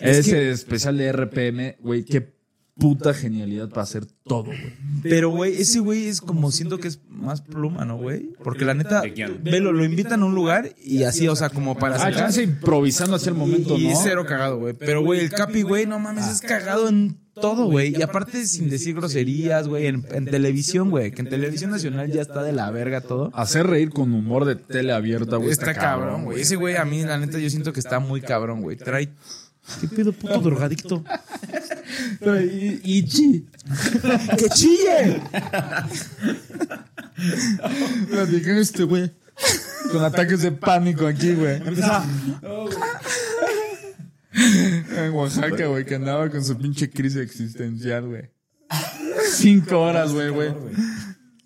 Es 0.00 0.18
Ese 0.18 0.50
especial 0.50 0.98
de 0.98 1.12
RPM, 1.12 1.76
güey, 1.80 2.04
qué 2.04 2.31
puta 2.78 3.12
genialidad 3.12 3.68
para 3.68 3.82
hacer 3.82 4.06
todo, 4.24 4.44
güey. 4.44 4.72
Pero, 5.02 5.30
güey, 5.30 5.60
ese 5.60 5.80
güey 5.80 6.06
es 6.08 6.20
como 6.20 6.50
siento 6.50 6.78
que 6.78 6.88
es 6.88 7.00
más 7.08 7.42
pluma, 7.42 7.84
¿no, 7.84 7.98
güey? 7.98 8.30
Porque 8.42 8.64
la 8.64 8.74
neta, 8.74 9.02
velo, 9.42 9.72
lo 9.72 9.84
invitan 9.84 10.22
a 10.22 10.24
un 10.26 10.34
lugar 10.34 10.74
y 10.82 11.02
así, 11.04 11.28
o 11.28 11.36
sea, 11.36 11.50
como 11.50 11.76
para 11.76 11.96
Ah, 11.96 11.98
sacar. 11.98 12.14
chance 12.16 12.42
improvisando 12.42 13.16
hacia 13.16 13.30
el 13.30 13.36
momento, 13.36 13.76
y 13.76 13.88
¿no? 13.88 14.00
cero 14.02 14.24
cagado, 14.26 14.58
güey. 14.58 14.74
Pero, 14.74 15.02
güey, 15.02 15.20
el 15.20 15.30
Capi, 15.30 15.62
güey, 15.62 15.86
no 15.86 15.98
mames, 15.98 16.26
es 16.28 16.40
cagado 16.40 16.88
en 16.88 17.18
todo, 17.34 17.66
güey. 17.66 17.94
Y 17.96 18.02
aparte, 18.02 18.46
sin 18.46 18.68
decir 18.70 18.94
groserías, 18.94 19.68
güey, 19.68 19.86
en, 19.86 20.06
en 20.10 20.24
televisión, 20.24 20.90
güey. 20.90 21.12
Que 21.12 21.22
en 21.22 21.28
televisión 21.28 21.70
nacional 21.70 22.10
ya 22.10 22.22
está 22.22 22.42
de 22.42 22.52
la 22.52 22.70
verga 22.70 23.00
todo. 23.02 23.30
Hacer 23.34 23.66
reír 23.66 23.90
con 23.90 24.12
humor 24.14 24.44
de 24.46 24.56
tele 24.56 24.92
abierta, 24.92 25.36
güey. 25.36 25.50
Está 25.50 25.74
cabrón, 25.74 26.24
güey. 26.24 26.40
Ese 26.40 26.56
güey, 26.56 26.76
a 26.76 26.84
mí, 26.86 27.02
la 27.02 27.18
neta, 27.18 27.38
yo 27.38 27.48
siento 27.50 27.72
que 27.72 27.80
está 27.80 28.00
muy 28.00 28.20
cabrón, 28.22 28.62
güey. 28.62 28.76
Trae. 28.78 29.10
¿Qué 29.80 29.86
pedo, 29.86 30.12
puto 30.12 30.40
drogadicto? 30.40 31.04
Y, 32.20 32.80
y 32.98 33.04
chi. 33.06 33.46
¡Que 34.38 34.48
chille! 34.50 35.20
Platican 38.10 38.56
este 38.58 38.84
güey. 38.84 39.10
Con 39.90 40.04
ataques 40.04 40.42
de 40.42 40.52
pánico 40.52 41.06
aquí, 41.06 41.34
güey. 41.34 41.60
En 44.34 45.10
Oaxaca, 45.12 45.66
güey, 45.66 45.84
que 45.84 45.94
andaba 45.96 46.30
con 46.30 46.44
su 46.44 46.56
pinche 46.56 46.90
crisis 46.90 47.18
existencial, 47.20 48.06
güey. 48.08 48.30
Cinco 49.32 49.80
horas, 49.80 50.12
güey, 50.12 50.30
güey. 50.30 50.52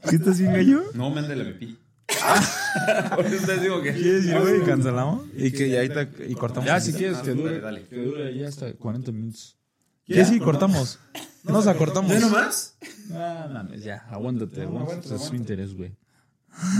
¿Qué 0.09 0.16
estás 0.16 0.38
bien, 0.38 0.53
gallo? 0.53 0.84
No, 0.94 1.11
mándale 1.11 1.42
a 1.42 1.53
pipí. 1.53 1.78
Por 3.16 3.26
eso 3.26 3.47
te 3.47 3.59
digo 3.59 3.82
que. 3.82 3.92
¿Quieres 3.92 4.32
güey? 4.40 4.62
Cancelamos. 4.64 5.26
Y 5.36 5.51
que 5.51 5.68
ya 5.68 5.78
ahorita. 5.80 6.09
Y 6.28 6.34
cortamos. 6.34 6.66
Ya, 6.66 6.80
si 6.80 6.92
quieres, 6.92 7.18
que 7.18 7.30
Dale, 7.30 7.42
dure. 7.42 7.61
dale. 7.61 7.86
Que 7.88 7.97
dure 7.97 8.38
ya 8.38 8.49
hasta 8.49 8.72
40 8.74 9.11
minutos. 9.12 9.59
¿Qué 10.07 10.24
sí? 10.24 10.38
Cortamos. 10.38 10.98
Nos 11.44 11.66
acortamos. 11.66 12.11
¿Ya 12.11 12.20
nomás? 12.20 12.76
Ah, 13.12 13.48
mames, 13.52 13.84
ya, 13.84 14.07
aguántate, 14.11 14.62
aguántate. 14.62 15.14
Es 15.14 15.22
su 15.22 15.34
interés, 15.34 15.74
güey. 15.74 15.96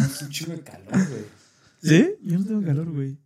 Es 0.05 0.23
un 0.23 0.31
chingo 0.31 0.53
de 0.53 0.63
calor, 0.63 0.93
güey. 0.93 1.25
¿Sí? 1.83 2.15
Yo 2.23 2.39
no 2.39 2.45
tengo 2.45 2.63
calor, 2.65 2.91
güey. 2.91 3.19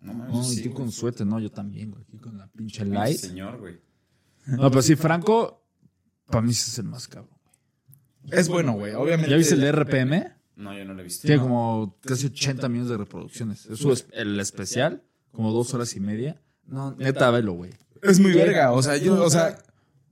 No 0.00 0.14
mames. 0.14 0.34
No, 0.34 0.52
y 0.52 0.62
tú 0.62 0.72
con 0.72 0.90
suéter, 0.90 1.26
no, 1.26 1.38
yo 1.38 1.50
también, 1.50 1.90
güey. 1.90 2.02
Aquí 2.02 2.18
con 2.18 2.38
la 2.38 2.48
pinche 2.48 2.84
light. 2.84 3.18
Señor, 3.18 3.58
güey. 3.58 3.80
No, 4.46 4.70
pero 4.70 4.82
sí, 4.82 4.96
Franco, 4.96 5.64
para 6.26 6.42
mí 6.42 6.52
sí 6.54 6.70
es 6.70 6.78
el 6.78 6.86
más 6.86 7.06
cabrón. 7.06 7.38
Es 8.30 8.48
bueno, 8.48 8.72
güey. 8.72 8.94
Obviamente. 8.94 9.30
¿Ya 9.30 9.36
viste 9.36 9.54
el 9.54 9.60
de 9.60 9.72
RPM? 9.72 10.32
No, 10.56 10.76
yo 10.76 10.84
no 10.84 10.94
lo 10.94 11.00
he 11.00 11.04
visto. 11.04 11.26
Tiene 11.26 11.40
como 11.42 11.96
casi 12.00 12.26
80 12.26 12.68
millones 12.68 12.90
de 12.90 12.96
reproducciones. 12.96 13.66
Eso 13.66 13.92
es 13.92 14.06
el 14.12 14.38
especial, 14.40 15.04
como 15.32 15.52
dos 15.52 15.72
horas 15.74 15.94
y 15.94 16.00
media. 16.00 16.40
No, 16.66 16.94
neta, 16.96 17.30
velo, 17.30 17.52
güey. 17.52 17.72
Es 18.02 18.20
muy 18.20 18.32
verga. 18.32 18.72
O 18.72 18.82
sea, 18.82 18.96
yo, 18.96 19.22
o 19.22 19.30
sea, 19.30 19.58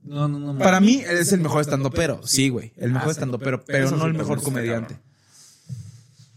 No, 0.03 0.27
no, 0.27 0.39
no. 0.39 0.57
para 0.59 0.79
mí 0.79 1.03
es 1.07 1.31
el 1.33 1.41
mejor 1.41 1.61
estando 1.61 1.89
pero. 1.89 2.25
Sí, 2.25 2.49
güey. 2.49 2.73
El 2.77 2.91
mejor 2.91 3.11
estando 3.11 3.39
pero, 3.39 3.63
pero 3.65 3.91
no 3.91 4.05
el 4.05 4.13
mejor 4.13 4.41
comediante. 4.41 4.97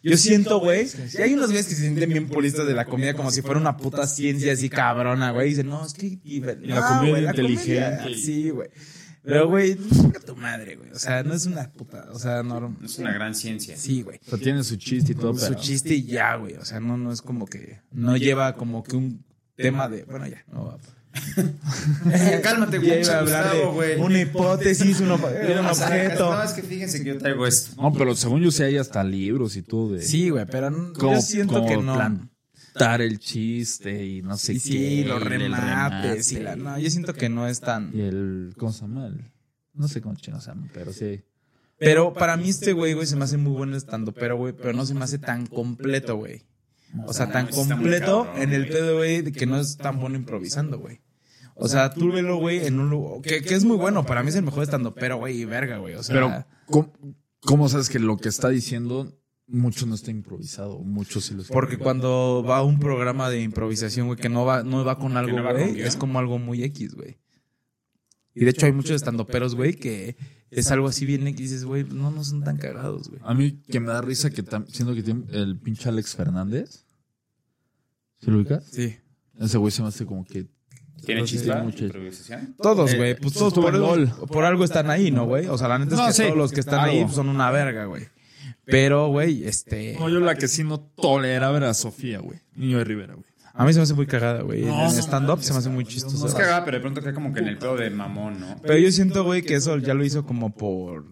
Yo 0.03 0.17
siento, 0.17 0.61
güey, 0.61 0.89
y 1.13 1.21
hay 1.21 1.35
unos 1.35 1.49
güeyes 1.49 1.67
que 1.67 1.75
se 1.75 1.83
sienten 1.83 2.09
bien 2.09 2.27
puristas 2.27 2.67
de 2.67 2.73
la 2.73 2.87
comida 2.87 3.13
como 3.13 3.31
si 3.31 3.43
fuera 3.43 3.61
una 3.61 3.77
puta 3.77 4.07
ciencia 4.07 4.53
así 4.55 4.71
cabrona, 4.71 5.31
güey. 5.31 5.49
Y 5.49 5.51
dicen, 5.51 5.69
no, 5.69 5.85
es 5.85 5.93
que... 5.93 6.19
Y 6.25 6.41
la 6.41 6.89
comida 6.99 7.21
inteligente. 7.21 8.15
Sí, 8.15 8.49
güey. 8.51 8.71
Pero, 9.23 9.49
güey, 9.49 9.77
tu 10.25 10.35
madre, 10.37 10.77
güey. 10.77 10.91
O 10.93 10.99
sea, 10.99 11.23
no 11.23 11.35
es 11.35 11.45
una 11.45 11.69
puta, 11.69 12.09
o 12.11 12.19
sea, 12.19 12.43
no... 12.43 12.75
Es 12.83 12.99
una 12.99 13.13
gran 13.13 13.35
ciencia. 13.35 13.77
Sí, 13.77 14.01
güey. 14.01 14.19
O 14.27 14.31
sea, 14.31 14.39
tiene 14.39 14.65
su 14.65 14.77
chiste 14.77 15.13
y 15.13 15.15
todo, 15.15 15.35
Su 15.35 15.51
pero... 15.51 15.61
chiste 15.61 15.93
y 15.95 16.05
ya, 16.05 16.37
güey. 16.37 16.55
O 16.55 16.65
sea, 16.65 16.81
no, 16.81 16.97
no 16.97 17.13
es 17.13 17.21
como 17.21 17.45
que... 17.45 17.81
No 17.93 18.17
lleva 18.17 18.55
como 18.55 18.83
que 18.83 18.97
un 18.97 19.23
tema 19.57 19.91
de... 19.91 20.05
Bueno, 20.05 20.27
ya, 20.27 20.43
no 20.51 20.65
va. 20.65 20.79
Cálmate, 22.43 22.79
güey. 22.79 23.03
iba 23.03 23.15
a 23.15 23.19
hablar 23.19 23.45
Gustavo, 23.57 23.83
de 23.83 23.95
güey. 23.97 24.01
una 24.01 24.21
hipótesis, 24.21 25.01
un, 25.01 25.11
objeto. 25.13 26.35
No, 26.35 26.43
es 26.43 26.53
que 26.53 26.63
fíjense 26.63 26.99
que 27.03 27.11
yo 27.11 27.19
traigo 27.19 27.47
esto. 27.47 27.81
No, 27.81 27.93
pero 27.93 28.15
según 28.15 28.43
yo 28.43 28.51
sé, 28.51 28.65
hay 28.65 28.77
hasta 28.77 29.03
libros 29.05 29.57
y 29.57 29.63
todo 29.63 29.93
de... 29.95 30.03
Sí, 30.03 30.31
güey, 30.31 30.47
pero 30.47 30.69
n- 30.69 30.93
Como, 30.93 31.15
yo 31.15 31.21
siento 31.23 31.55
como 31.55 31.69
que 31.69 31.77
no. 31.79 31.95
plantar 31.95 33.03
el 33.03 33.19
chiste 33.19 34.07
y 34.07 34.23
no 34.23 34.37
sé 34.37 34.53
Y 34.53 34.57
qué. 34.57 34.61
sí, 34.61 35.05
los 35.05 35.23
remates. 35.23 36.33
y 36.33 36.41
la- 36.41 36.57
no, 36.57 36.79
yo 36.79 36.91
siento 36.91 37.15
que 37.15 37.29
no 37.29 37.47
es 37.49 37.61
tan. 37.61 37.91
Y 37.95 38.01
el... 38.03 38.55
¿Cómo 38.57 38.73
se 38.73 38.83
llama? 38.83 39.11
No 39.75 39.89
sé 39.89 40.01
cómo 40.01 40.15
chino 40.17 40.41
se 40.41 40.49
llama, 40.49 40.69
pero 40.73 40.93
sí. 40.93 41.23
Pero 41.79 42.13
para 42.13 42.37
mí 42.37 42.51
este 42.51 42.73
güey, 42.75 42.93
güey, 42.93 43.07
se 43.07 43.17
me 43.17 43.25
hace 43.25 43.39
muy 43.39 43.53
bueno 43.53 43.75
estando, 43.77 44.13
pero, 44.13 44.37
güey, 44.37 44.53
pero 44.53 44.75
no 44.75 44.85
se 44.85 44.93
me 44.95 45.03
hace 45.05 45.19
tan 45.19 45.47
completo, 45.47 46.17
güey. 46.17 46.43
O 47.07 47.13
sea, 47.13 47.31
tan 47.31 47.47
completo 47.49 48.29
en 48.37 48.53
el 48.53 48.69
pedo, 48.69 48.97
güey, 48.97 49.23
de 49.23 49.33
que 49.33 49.47
no 49.47 49.59
es 49.61 49.77
tan 49.77 50.01
bueno 50.01 50.17
improvisando, 50.17 50.79
güey. 50.79 51.01
O 51.55 51.69
sea, 51.69 51.91
tú 51.91 52.11
velo, 52.11 52.39
güey, 52.39 52.67
en 52.67 52.81
un 52.81 52.89
lugar, 52.89 53.21
que, 53.21 53.43
que 53.43 53.55
es 53.55 53.65
muy 53.65 53.77
bueno, 53.77 54.07
para 54.07 54.23
mí 54.23 54.31
es 54.31 54.35
el 54.35 54.43
mejor 54.43 54.63
estando, 54.63 54.95
pero, 54.95 55.19
güey, 55.19 55.43
y 55.43 55.45
verga, 55.45 55.77
güey. 55.77 55.95
O 55.95 56.03
sea, 56.03 56.15
Pero, 56.15 56.47
¿cómo, 56.67 56.93
cómo 57.43 57.69
sabes 57.69 57.91
que 57.91 57.99
lo 57.99 58.17
que 58.17 58.31
está 58.31 58.49
diciendo 58.49 59.15
mucho 59.47 59.85
no 59.85 59.95
está 59.95 60.11
improvisado? 60.11 60.79
Mucho 60.79 61.21
sí 61.21 61.35
lo 61.35 61.43
está. 61.43 61.53
porque 61.53 61.77
cuando 61.77 62.43
va 62.49 62.59
a 62.59 62.63
un 62.63 62.79
programa 62.79 63.29
de 63.29 63.43
improvisación, 63.43 64.07
güey, 64.07 64.19
que 64.19 64.31
no 64.31 64.47
va, 64.47 64.63
no 64.63 64.85
va 64.85 64.99
con 64.99 65.17
algo, 65.19 65.37
güey, 65.53 65.83
es 65.83 65.97
como 65.97 66.19
algo 66.19 66.39
muy 66.39 66.65
X, 66.65 66.95
güey. 66.95 67.19
Y 68.35 68.45
de 68.45 68.51
hecho 68.51 68.67
hay 68.67 68.73
muchos 68.73 68.93
estandoperos, 68.97 69.55
güey, 69.55 69.75
que 69.75 70.17
es 70.51 70.71
algo 70.71 70.89
así 70.89 71.05
bien 71.07 71.27
X, 71.27 71.41
y 71.41 71.43
dices, 71.45 71.65
güey, 71.65 71.85
no, 71.85 72.11
no 72.11 72.23
son 72.25 72.43
tan 72.45 72.57
cagados, 72.57 73.09
güey. 73.09 73.21
A 73.25 73.35
mí 73.35 73.61
que 73.71 73.81
me 73.81 73.89
da 73.89 74.01
risa 74.03 74.31
que 74.31 74.45
siendo 74.69 74.95
que 74.95 75.03
tiene 75.03 75.25
el 75.33 75.59
pinche 75.59 75.89
Alex 75.89 76.15
Fernández. 76.15 76.85
¿Se 78.21 78.31
lo 78.31 78.39
ubicas? 78.39 78.65
Sí. 78.71 78.97
Ese 79.39 79.59
güey 79.59 79.71
se 79.71 79.83
me 79.83 79.89
hace 79.89 80.05
como 80.07 80.25
que. 80.25 80.47
¿Tiene 81.05 81.25
chispa? 81.25 81.65
Todos, 82.63 82.93
Eh, 82.93 82.97
güey. 82.99 83.15
Pues 83.17 83.33
todos 83.33 83.55
por, 83.55 83.73
LOL. 83.75 84.11
por 84.29 84.45
algo 84.45 84.65
están 84.65 84.91
ahí, 84.91 85.11
¿no, 85.11 85.25
güey? 85.27 85.47
O 85.47 85.57
sea, 85.57 85.67
la 85.69 85.79
neta 85.79 85.95
es 85.95 86.01
No, 86.01 86.07
que 86.09 86.13
sí. 86.13 86.23
todos 86.25 86.37
los 86.37 86.53
que 86.53 86.61
están 86.61 86.81
ahí 86.81 87.07
son 87.09 87.29
una 87.31 87.51
verga, 87.51 87.87
güey. 87.87 88.07
Pero, 88.67 89.09
güey, 89.09 89.45
este. 89.45 89.97
No, 89.99 90.09
yo 90.11 90.21
la 90.21 90.35
que 90.35 90.47
sí 90.47 90.63
no 90.63 90.79
toleraba 90.81 91.57
era 91.57 91.73
Sofía, 91.75 92.19
güey. 92.21 92.41
Niño 92.55 92.79
de 92.79 92.85
Rivera, 92.85 93.15
güey. 93.15 93.25
A 93.61 93.65
mí 93.67 93.73
se 93.73 93.79
me 93.79 93.83
hace 93.85 93.95
muy 93.95 94.07
cagada, 94.07 94.43
güey. 94.43 94.63
No, 94.63 94.89
en 94.89 94.97
no, 94.97 95.03
stand-up 95.03 95.43
se 95.43 95.53
me 95.53 95.59
hace 95.59 95.69
muy 95.69 95.85
chistoso. 95.85 96.27
Es 96.27 96.35
cagada, 96.35 96.65
pero 96.65 96.79
de 96.79 96.81
pronto 96.81 97.03
cae 97.03 97.13
como 97.13 97.33
que 97.33 97.41
en 97.41 97.49
el 97.49 97.59
pedo 97.59 97.77
de 97.77 97.91
mamón, 97.91 98.41
¿no? 98.41 98.57
Pero 98.63 98.79
yo 98.79 98.91
siento, 98.91 99.23
güey, 99.25 99.43
que 99.43 99.55
eso 99.55 99.77
ya 99.79 99.95
lo 99.95 100.05
hizo 100.05 100.25
como 100.25 100.51
por 100.55 101.05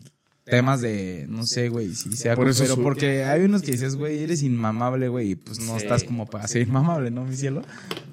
temas 0.45 0.81
de, 0.81 1.27
no 1.29 1.45
sé, 1.45 1.69
güey, 1.69 1.95
si 1.95 2.11
sea 2.17 2.35
Por 2.35 2.49
eso 2.49 2.63
pero 2.63 2.77
su- 2.77 2.83
porque 2.83 3.23
hay 3.25 3.43
unos 3.43 3.61
que 3.61 3.73
dices, 3.73 3.97
güey, 3.97 4.23
eres 4.23 4.43
inmamable, 4.43 5.09
güey, 5.09 5.33
y 5.33 5.35
pues 5.35 5.61
no 5.61 5.73
Sí. 5.79 5.83
estás 5.85 6.05
como 6.05 6.25
para 6.25 6.49
ser 6.49 6.63
inmamable, 6.63 7.11
¿no, 7.11 7.23
mi 7.27 7.37
cielo? 7.37 7.61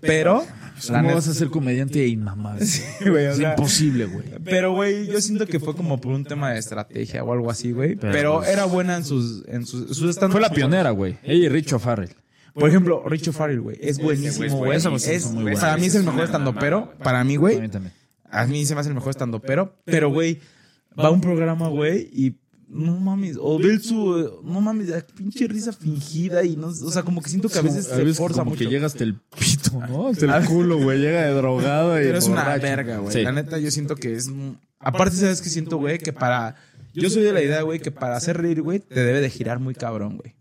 Pero, 0.02 0.44
la 0.90 0.98
¿Cómo 0.98 1.02
neta- 1.04 1.16
vas 1.16 1.28
a 1.30 1.34
ser 1.34 1.48
comediante 1.48 2.06
inmamable? 2.06 2.66
güey, 3.10 3.28
o 3.28 3.32
es 3.32 3.38
sea, 3.38 3.52
imposible, 3.52 4.04
güey. 4.08 4.26
Pero, 4.44 4.74
güey, 4.74 5.08
yo 5.08 5.22
siento 5.22 5.48
que 5.48 5.62
fue 5.62 5.78
como 5.78 6.02
por 6.02 6.12
un 6.12 6.26
tema 6.26 6.52
de 6.52 6.60
estrategia 6.60 7.24
o 7.24 7.32
algo 7.32 7.50
así, 7.50 7.72
güey. 7.72 7.96
Pero, 7.96 8.12
Pero, 8.12 8.38
pues, 8.40 8.50
era 8.50 8.66
buena 8.66 8.98
en 8.98 9.06
sus, 9.06 9.46
en 9.48 9.66
sus, 9.66 9.96
sus 9.96 10.14
stand- 10.18 10.34
Fue 10.34 10.42
la 10.42 10.50
pionera, 10.50 10.90
güey. 10.90 11.18
Ella 11.24 11.46
y 11.46 11.48
Richo 11.48 11.80
Farrell. 11.80 12.10
Por 12.56 12.70
ejemplo, 12.70 13.04
Richo 13.06 13.34
Farrell, 13.34 13.60
güey, 13.60 13.78
es 13.82 14.00
buenísimo, 14.00 14.58
güey. 14.58 14.78
Es, 14.78 14.86
muy 15.32 15.44
buenos. 15.44 15.60
para 15.60 15.78
mí 15.78 15.86
es 15.88 15.96
el 15.96 16.02
Es 16.02 16.06
mejor 16.06 16.24
estando, 16.24 16.56
pero 16.56 16.94
para 17.04 17.24
mí, 17.24 17.36
güey, 17.36 17.60
a 18.30 18.46
mí 18.46 18.66
se 18.66 18.74
me 18.74 18.82
hace 18.82 18.90
el 18.90 18.96
mejor 18.96 19.12
estando, 19.12 19.42
pero, 19.42 19.76
pero, 19.84 20.10
güey, 20.10 20.40
va 20.98 21.08
a 21.08 21.12
un 21.12 21.20
programa, 21.20 21.68
güey, 21.68 22.10
y 22.14 22.36
no 22.68 22.98
mames, 23.00 23.38
o 23.40 23.60
ve 23.60 23.80
su, 23.80 24.42
no 24.44 24.62
mames, 24.62 24.90
la 24.90 25.02
pinche 25.02 25.48
risa 25.48 25.72
fingida 25.74 26.44
y 26.44 26.56
no, 26.56 26.68
o 26.68 26.92
sea, 26.92 27.04
como 27.04 27.22
que 27.22 27.30
siento 27.30 27.50
que 27.50 27.60
a 27.60 27.62
veces 27.62 27.92
A 27.92 27.96
se 27.96 28.14
forza 28.14 28.40
como 28.40 28.52
mucho. 28.52 28.64
que 28.64 28.70
llega 28.70 28.86
hasta 28.86 29.04
el 29.04 29.16
pito, 29.16 29.80
¿no? 29.88 30.08
Hasta 30.08 30.38
el 30.38 30.46
culo, 30.46 30.78
güey. 30.82 31.00
Llega 31.00 31.24
de 31.24 31.34
drogado 31.34 32.00
y 32.00 32.06
Pero 32.06 32.18
es 32.18 32.28
una 32.28 32.58
verga, 32.58 32.98
güey. 32.98 33.14
Sí. 33.14 33.22
La 33.22 33.32
neta, 33.32 33.60
yo 33.60 33.70
siento 33.72 33.96
que 33.96 34.16
es. 34.16 34.32
Aparte, 34.80 35.16
¿sabes 35.16 35.42
qué 35.42 35.50
siento, 35.50 35.78
güey? 35.78 36.00
Que 36.00 36.14
para. 36.14 36.56
Yo 36.94 37.10
soy 37.10 37.24
de 37.24 37.34
la 37.34 37.42
idea, 37.42 37.62
güey, 37.62 37.80
que 37.80 37.92
para 37.92 38.16
hacer 38.16 38.38
reír, 38.38 38.62
güey, 38.62 38.80
te 38.80 39.04
debe 39.04 39.20
de 39.20 39.30
girar 39.30 39.60
muy 39.60 39.76
cabrón, 39.76 40.18
güey. 40.18 40.35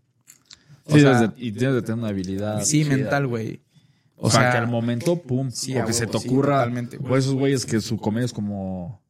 O 0.87 0.93
Sí, 0.93 1.01
sea, 1.01 1.19
desde- 1.21 1.33
y 1.37 1.51
tienes 1.51 1.75
de 1.75 1.81
tener 1.81 1.99
una 1.99 2.09
habilidad. 2.09 2.63
sí, 2.63 2.83
chida. 2.83 2.95
mental, 2.95 3.27
güey. 3.27 3.61
O 4.17 4.27
O 4.27 4.31
sea, 4.31 4.41
sea, 4.41 4.51
que 4.51 4.57
al 4.59 4.67
momento, 4.67 5.21
pum. 5.21 5.49
Sí, 5.51 5.77
o 5.77 5.85
que 5.85 5.93
se 5.93 6.07
te 6.07 6.17
sí, 6.19 6.27
ocurra. 6.27 6.59
totalmente, 6.59 6.97
güey. 6.97 7.13
o 7.13 7.17
esos 7.17 7.33
güeyes 7.33 7.65
que 7.65 7.81
su 7.81 7.97
comedia 7.97 8.25
es 8.25 8.33
como 8.33 9.01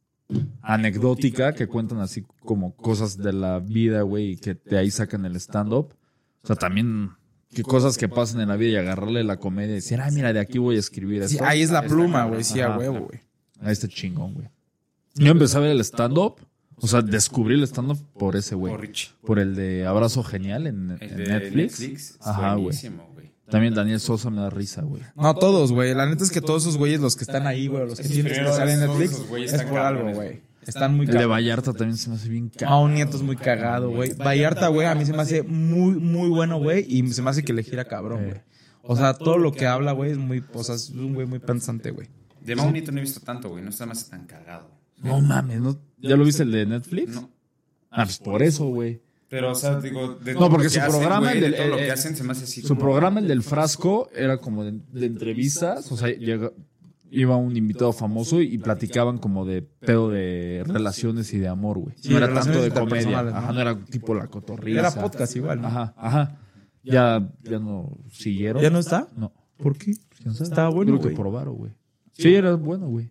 anecdótica, 0.62 1.52
que 1.52 1.66
cuentan 1.68 2.00
así 2.00 2.24
como 2.40 2.74
cosas 2.74 3.16
de 3.16 3.32
la 3.32 3.60
vida, 3.60 4.02
güey, 4.02 4.32
y 4.32 4.36
que 4.36 4.54
de 4.54 4.78
ahí 4.78 4.90
sacan 4.90 5.24
el 5.24 5.36
stand-up. 5.36 5.94
O 6.42 6.46
sea, 6.46 6.56
también 6.56 7.10
que 7.54 7.62
cosas 7.62 7.96
que 7.96 8.08
pasan 8.08 8.40
en 8.40 8.48
la 8.48 8.56
vida 8.56 8.70
y 8.72 8.76
agarrarle 8.76 9.22
la 9.24 9.36
comedia 9.38 9.72
y 9.72 9.74
decir, 9.76 10.00
ay, 10.00 10.12
mira, 10.12 10.32
de 10.32 10.40
aquí 10.40 10.58
voy 10.58 10.76
a 10.76 10.78
escribir 10.78 11.26
sí, 11.28 11.38
ahí 11.42 11.62
es 11.62 11.70
la 11.70 11.82
pluma, 11.82 12.24
güey. 12.24 12.42
Sí, 12.44 12.60
a 12.60 12.76
huevo, 12.76 13.06
güey. 13.06 13.20
Ahí 13.60 13.72
está 13.72 13.88
chingón, 13.88 14.34
güey. 14.34 14.48
Yo 15.14 15.30
empecé 15.30 15.56
a 15.56 15.60
ver 15.60 15.70
el 15.70 15.80
stand-up. 15.80 16.36
O 16.78 16.86
sea, 16.86 17.00
descubrí 17.02 17.54
el 17.54 17.62
stand-up 17.62 17.98
por 18.18 18.36
ese, 18.36 18.54
güey. 18.54 18.72
O 18.74 18.76
Rich. 18.76 19.14
Por 19.24 19.38
el 19.38 19.54
de 19.54 19.86
Abrazo 19.86 20.22
Genial 20.22 20.66
en, 20.66 20.96
en 21.00 21.16
Netflix. 21.16 21.80
Netflix. 21.80 22.18
Ajá, 22.20 22.54
güey. 22.54 22.76
También 23.48 23.74
Daniel 23.74 24.00
Sosa 24.00 24.28
me 24.28 24.40
da 24.40 24.50
risa, 24.50 24.82
güey. 24.82 25.02
No, 25.14 25.34
todos, 25.34 25.70
güey. 25.72 25.94
La 25.94 26.04
neta 26.06 26.24
es 26.24 26.30
que 26.30 26.40
todos 26.40 26.62
esos 26.62 26.76
güeyes, 26.76 27.00
los 27.00 27.16
que 27.16 27.24
están 27.24 27.46
ahí, 27.46 27.68
güey, 27.68 27.86
los 27.86 28.00
que 28.00 28.08
tienen 28.08 28.32
que 28.32 28.44
salen 28.44 28.82
en 28.82 28.88
Netflix, 28.88 29.22
es 29.52 29.62
por 29.62 29.78
algo, 29.78 30.12
güey. 30.12 30.42
Están 30.66 30.96
muy 30.96 31.06
El 31.06 31.12
de. 31.12 31.26
Vallarta 31.26 31.72
también 31.72 31.96
se 31.96 32.10
me 32.10 32.16
hace 32.16 32.28
bien 32.28 32.48
caro. 32.48 32.72
Mao 32.72 32.88
Nieto 32.88 33.16
es 33.16 33.22
muy 33.22 33.36
cagado, 33.36 33.90
güey. 33.90 34.14
Vallarta, 34.14 34.66
güey, 34.68 34.88
a 34.88 34.96
mí 34.96 35.06
se 35.06 35.12
me 35.12 35.22
hace 35.22 35.44
muy, 35.44 35.94
muy 35.94 36.28
bueno, 36.28 36.58
güey. 36.58 36.84
Y 36.88 37.06
se 37.12 37.22
me 37.22 37.30
hace 37.30 37.44
que 37.44 37.52
le 37.52 37.62
gira 37.62 37.84
cabrón, 37.84 38.24
güey. 38.24 38.40
O 38.82 38.96
sea, 38.96 39.14
todo 39.14 39.38
lo 39.38 39.52
que 39.52 39.66
habla, 39.66 39.92
güey, 39.92 40.10
es 40.10 40.18
muy, 40.18 40.42
o 40.52 40.64
sea, 40.64 40.74
es 40.74 40.90
un 40.90 41.14
güey 41.14 41.26
muy 41.26 41.38
pensante, 41.38 41.92
güey. 41.92 42.08
De 42.40 42.56
Mau 42.56 42.70
Nieto 42.70 42.90
no 42.90 42.98
he 42.98 43.02
visto 43.02 43.20
tanto, 43.20 43.48
güey. 43.48 43.62
No 43.62 43.70
está 43.70 43.86
más 43.86 44.08
tan 44.08 44.26
cagado. 44.26 44.70
No 44.98 45.20
mames, 45.20 45.60
¿no? 45.60 45.78
¿Ya 45.98 46.16
lo 46.16 46.24
viste 46.24 46.42
el 46.42 46.52
de 46.52 46.66
Netflix? 46.66 47.14
No. 47.14 47.30
Ah, 47.90 48.04
pues 48.04 48.18
por 48.18 48.42
eso, 48.42 48.66
güey. 48.66 49.00
Pero, 49.28 49.52
o 49.52 49.54
sea, 49.54 49.80
digo, 49.80 50.14
de 50.14 50.34
No, 50.34 50.40
todo 50.40 50.50
porque 50.50 50.64
lo 50.64 50.70
su 50.70 50.74
que 50.76 50.80
hacen, 50.82 50.98
programa, 51.00 51.32
el 51.32 51.40
de 51.40 51.46
del- 51.50 51.56
todo 51.56 51.66
lo 51.68 51.76
que 51.76 51.90
hacen 51.90 52.14
se 52.16 52.22
me 52.24 52.32
hace 52.32 52.44
así 52.44 52.62
Su 52.62 52.78
programa, 52.78 53.18
el 53.20 53.26
del 53.28 53.42
frasco, 53.42 54.08
era 54.14 54.38
como 54.38 54.64
de, 54.64 54.78
de 54.92 55.06
entrevistas, 55.06 55.90
o 55.90 55.96
sea, 55.96 56.08
llega- 56.16 56.52
iba 57.10 57.36
un 57.36 57.56
invitado 57.56 57.92
famoso 57.92 58.40
y 58.40 58.58
platicaban 58.58 59.18
como 59.18 59.44
de 59.46 59.62
pedo 59.62 60.10
de 60.10 60.62
relaciones 60.66 61.32
y 61.34 61.38
de 61.38 61.48
amor, 61.48 61.78
güey. 61.78 61.96
Sí, 61.98 62.10
no 62.10 62.18
era 62.18 62.32
tanto 62.32 62.60
de 62.62 62.70
comedia. 62.70 63.20
Ajá, 63.20 63.52
no 63.52 63.60
era 63.60 63.84
tipo 63.84 64.14
la 64.14 64.26
cotorrisa. 64.28 64.78
Era 64.80 64.90
podcast 64.92 65.34
igual, 65.36 65.60
¿no? 65.60 65.68
Ajá, 65.68 65.94
ajá. 65.96 66.40
Ya, 66.84 67.28
ya 67.42 67.58
no 67.58 67.98
siguieron. 68.10 68.62
¿Ya 68.62 68.70
no 68.70 68.78
está? 68.78 69.08
No. 69.16 69.32
¿Por 69.56 69.76
qué? 69.76 69.92
Estaba 70.40 70.68
bueno, 70.70 70.98
Creo 70.98 71.10
que 71.10 71.16
probaron, 71.16 71.56
güey. 71.56 71.72
Sí, 72.12 72.32
era 72.34 72.54
bueno, 72.54 72.88
güey. 72.88 73.10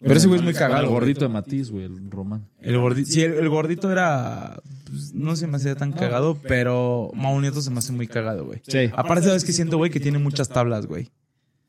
Pero 0.00 0.14
ese 0.14 0.26
güey 0.26 0.38
es 0.38 0.44
muy 0.44 0.52
El 0.52 0.58
cagado. 0.58 0.82
güey. 0.82 0.92
gordito 0.92 1.20
de 1.22 1.28
Matiz, 1.28 1.70
güey, 1.70 1.84
el 1.84 2.10
Román. 2.10 2.46
El 2.60 2.78
gordito, 2.78 3.10
sí, 3.10 3.22
el, 3.22 3.34
el 3.34 3.48
gordito 3.48 3.90
era. 3.90 4.60
pues, 4.84 5.14
no 5.14 5.34
se 5.36 5.46
me 5.46 5.56
hacía 5.56 5.74
tan 5.74 5.92
cagado, 5.92 6.38
pero 6.42 7.10
Mau 7.14 7.40
Nieto 7.40 7.62
se 7.62 7.70
me 7.70 7.78
hace 7.78 7.92
muy 7.92 8.06
cagado, 8.06 8.44
güey. 8.44 8.60
Sí. 8.66 8.90
Aparte, 8.94 9.26
sabes 9.26 9.44
que 9.44 9.52
siento, 9.52 9.78
güey, 9.78 9.90
que 9.90 10.00
tiene 10.00 10.18
muchas 10.18 10.48
tablas, 10.48 10.86
güey. 10.86 11.10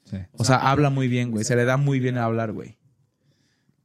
Sí. 0.06 0.18
O 0.34 0.44
sea, 0.44 0.58
habla 0.58 0.90
muy 0.90 1.08
bien, 1.08 1.32
güey. 1.32 1.44
Se 1.46 1.56
le 1.56 1.64
da 1.66 1.78
muy 1.78 2.00
bien 2.00 2.18
a 2.18 2.26
hablar, 2.26 2.52
güey. 2.52 2.78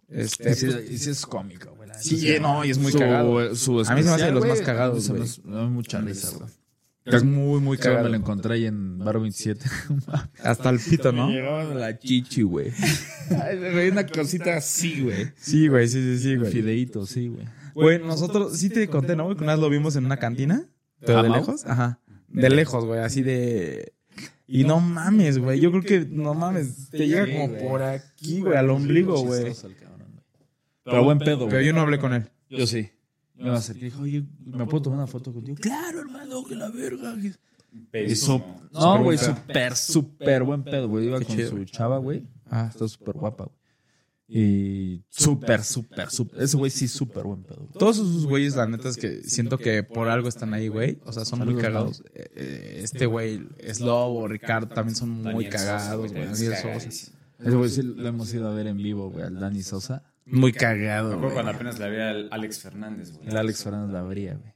Este. 0.08 0.50
Y 0.50 0.54
sí, 0.54 0.68
y 0.90 0.98
sí 0.98 1.10
es 1.10 1.24
cómico, 1.24 1.72
güey. 1.76 1.88
Sí, 2.00 2.34
no, 2.40 2.64
y 2.64 2.70
es 2.70 2.78
muy 2.78 2.90
Su- 2.92 2.98
cagado. 2.98 3.54
su 3.54 3.80
A 3.80 3.94
mí 3.94 4.02
se 4.02 4.08
me 4.08 4.14
hace 4.14 4.24
de 4.26 4.32
los 4.32 4.46
más 4.46 4.60
cagados, 4.60 5.08
güey. 5.08 5.22
me 5.44 5.56
da 5.56 5.64
mucha 5.68 6.00
risa, 6.00 6.30
güey. 6.36 6.50
Es 7.04 7.24
muy, 7.24 7.60
muy 7.60 7.78
cagado. 7.78 8.04
Me 8.04 8.10
lo 8.10 8.16
encontré 8.16 8.54
ahí 8.54 8.66
en 8.66 8.98
Bar 8.98 9.18
27. 9.18 9.64
Hasta 10.42 10.70
el 10.70 10.78
pito, 10.78 11.10
¿no? 11.10 11.28
Llegaban 11.28 11.78
la 11.78 11.98
chichi, 11.98 12.42
güey. 12.42 12.72
Ay, 13.42 13.58
güey, 13.58 13.90
una 13.90 14.06
cosita 14.06 14.56
así, 14.56 15.00
güey. 15.02 15.32
Sí, 15.36 15.68
güey, 15.68 15.88
sí, 15.88 16.00
sí, 16.00 16.18
sí, 16.22 16.36
güey. 16.36 16.52
Fideíto, 16.52 17.04
sí, 17.06 17.28
güey. 17.28 17.46
Güey, 17.74 17.98
nosotros, 17.98 18.56
sí 18.56 18.68
te 18.68 18.86
conté, 18.88 19.16
¿no? 19.16 19.24
güey? 19.24 19.36
Que 19.36 19.42
una 19.42 19.54
vez 19.54 19.60
lo 19.60 19.68
vimos 19.70 19.96
en 19.96 20.04
una 20.04 20.18
cantina. 20.18 20.68
Pero 21.00 21.18
¿A 21.18 21.22
de 21.22 21.30
lejos. 21.30 21.66
Ajá. 21.66 21.98
De 22.28 22.50
lejos, 22.50 22.84
güey, 22.84 23.00
así 23.00 23.22
de. 23.22 23.94
Y 24.46 24.64
no 24.64 24.80
mames, 24.80 25.38
güey. 25.38 25.58
Yo 25.58 25.70
creo 25.70 25.82
que, 25.82 26.06
no 26.08 26.34
mames, 26.34 26.90
te 26.90 27.08
llega 27.08 27.26
como 27.26 27.56
por 27.58 27.82
aquí, 27.82 28.40
güey, 28.40 28.56
al 28.56 28.70
ombligo, 28.70 29.20
güey. 29.22 29.52
Pero 30.84 31.04
buen 31.04 31.18
pedo, 31.18 31.46
Pero 31.46 31.50
güey. 31.58 31.66
yo 31.66 31.72
no 31.72 31.80
hablé 31.80 31.98
con 31.98 32.12
él. 32.12 32.28
Yo 32.50 32.66
sí. 32.66 32.90
Me 33.34 33.48
va 33.48 33.56
a 33.56 33.58
acercar 33.58 33.82
y 33.82 33.86
dijo, 33.86 34.02
oye, 34.02 34.24
¿me 34.44 34.66
puedo 34.66 34.82
tomar 34.82 34.98
una 34.98 35.06
foto 35.06 35.32
contigo? 35.32 35.56
Claro, 35.60 36.01
hermano, 36.32 36.48
que 36.48 36.54
la 36.54 36.68
verga. 36.70 37.16
Eso, 37.92 38.44
no, 38.72 39.02
güey, 39.02 39.18
súper, 39.18 39.76
súper 39.76 40.42
buen 40.42 40.62
pedo, 40.62 40.88
güey. 40.88 41.06
Iba 41.06 41.18
Qué 41.20 41.24
con 41.26 41.36
chido, 41.36 41.50
su 41.50 41.64
chava, 41.64 41.98
güey. 41.98 42.22
Ah. 42.50 42.68
Está 42.70 42.86
súper 42.88 43.14
guapa, 43.16 43.44
güey. 43.44 43.56
Y 44.34 45.04
súper, 45.10 45.62
súper, 45.62 46.10
súper. 46.10 46.42
Ese 46.42 46.56
güey 46.56 46.70
sí, 46.70 46.88
súper 46.88 47.24
buen 47.24 47.42
pedo. 47.42 47.58
güey. 47.66 47.72
Todos 47.78 47.96
esos 47.96 48.26
güeyes, 48.26 48.56
la 48.56 48.66
neta 48.66 48.88
es 48.88 48.96
que 48.96 49.22
siento 49.24 49.58
que 49.58 49.82
por 49.82 50.08
algo 50.08 50.28
están 50.28 50.54
ahí, 50.54 50.68
güey. 50.68 51.00
O 51.04 51.12
sea, 51.12 51.24
son 51.26 51.40
muy 51.40 51.54
cagados. 51.60 52.02
Eh, 52.14 52.30
eh, 52.34 52.80
Este 52.82 53.04
güey, 53.06 53.46
Slobo, 53.72 54.26
Ricardo, 54.28 54.68
también 54.68 54.96
son 54.96 55.10
muy 55.22 55.48
cagados, 55.48 56.12
güey. 56.12 56.24
Daniel 56.26 56.54
Sosa. 56.56 56.88
Ese 57.40 57.56
güey 57.56 57.68
sí 57.70 57.82
lo 57.82 58.06
hemos 58.08 58.32
ido 58.32 58.48
a 58.48 58.54
ver 58.54 58.68
en 58.68 58.76
vivo, 58.78 59.10
güey, 59.10 59.24
al 59.24 59.38
Dani 59.38 59.62
Sosa. 59.62 60.02
Muy 60.24 60.52
Me 60.52 60.58
cagado, 60.58 61.08
acuerdo 61.08 61.22
güey. 61.22 61.32
cuando 61.34 61.50
apenas 61.52 61.78
la 61.80 61.88
vi 61.88 61.96
al 61.98 62.28
Alex 62.30 62.60
Fernández, 62.60 63.12
güey. 63.12 63.28
El 63.28 63.36
Alex 63.36 63.64
Fernández 63.64 63.92
la 63.92 64.00
abría, 64.00 64.34
güey. 64.36 64.52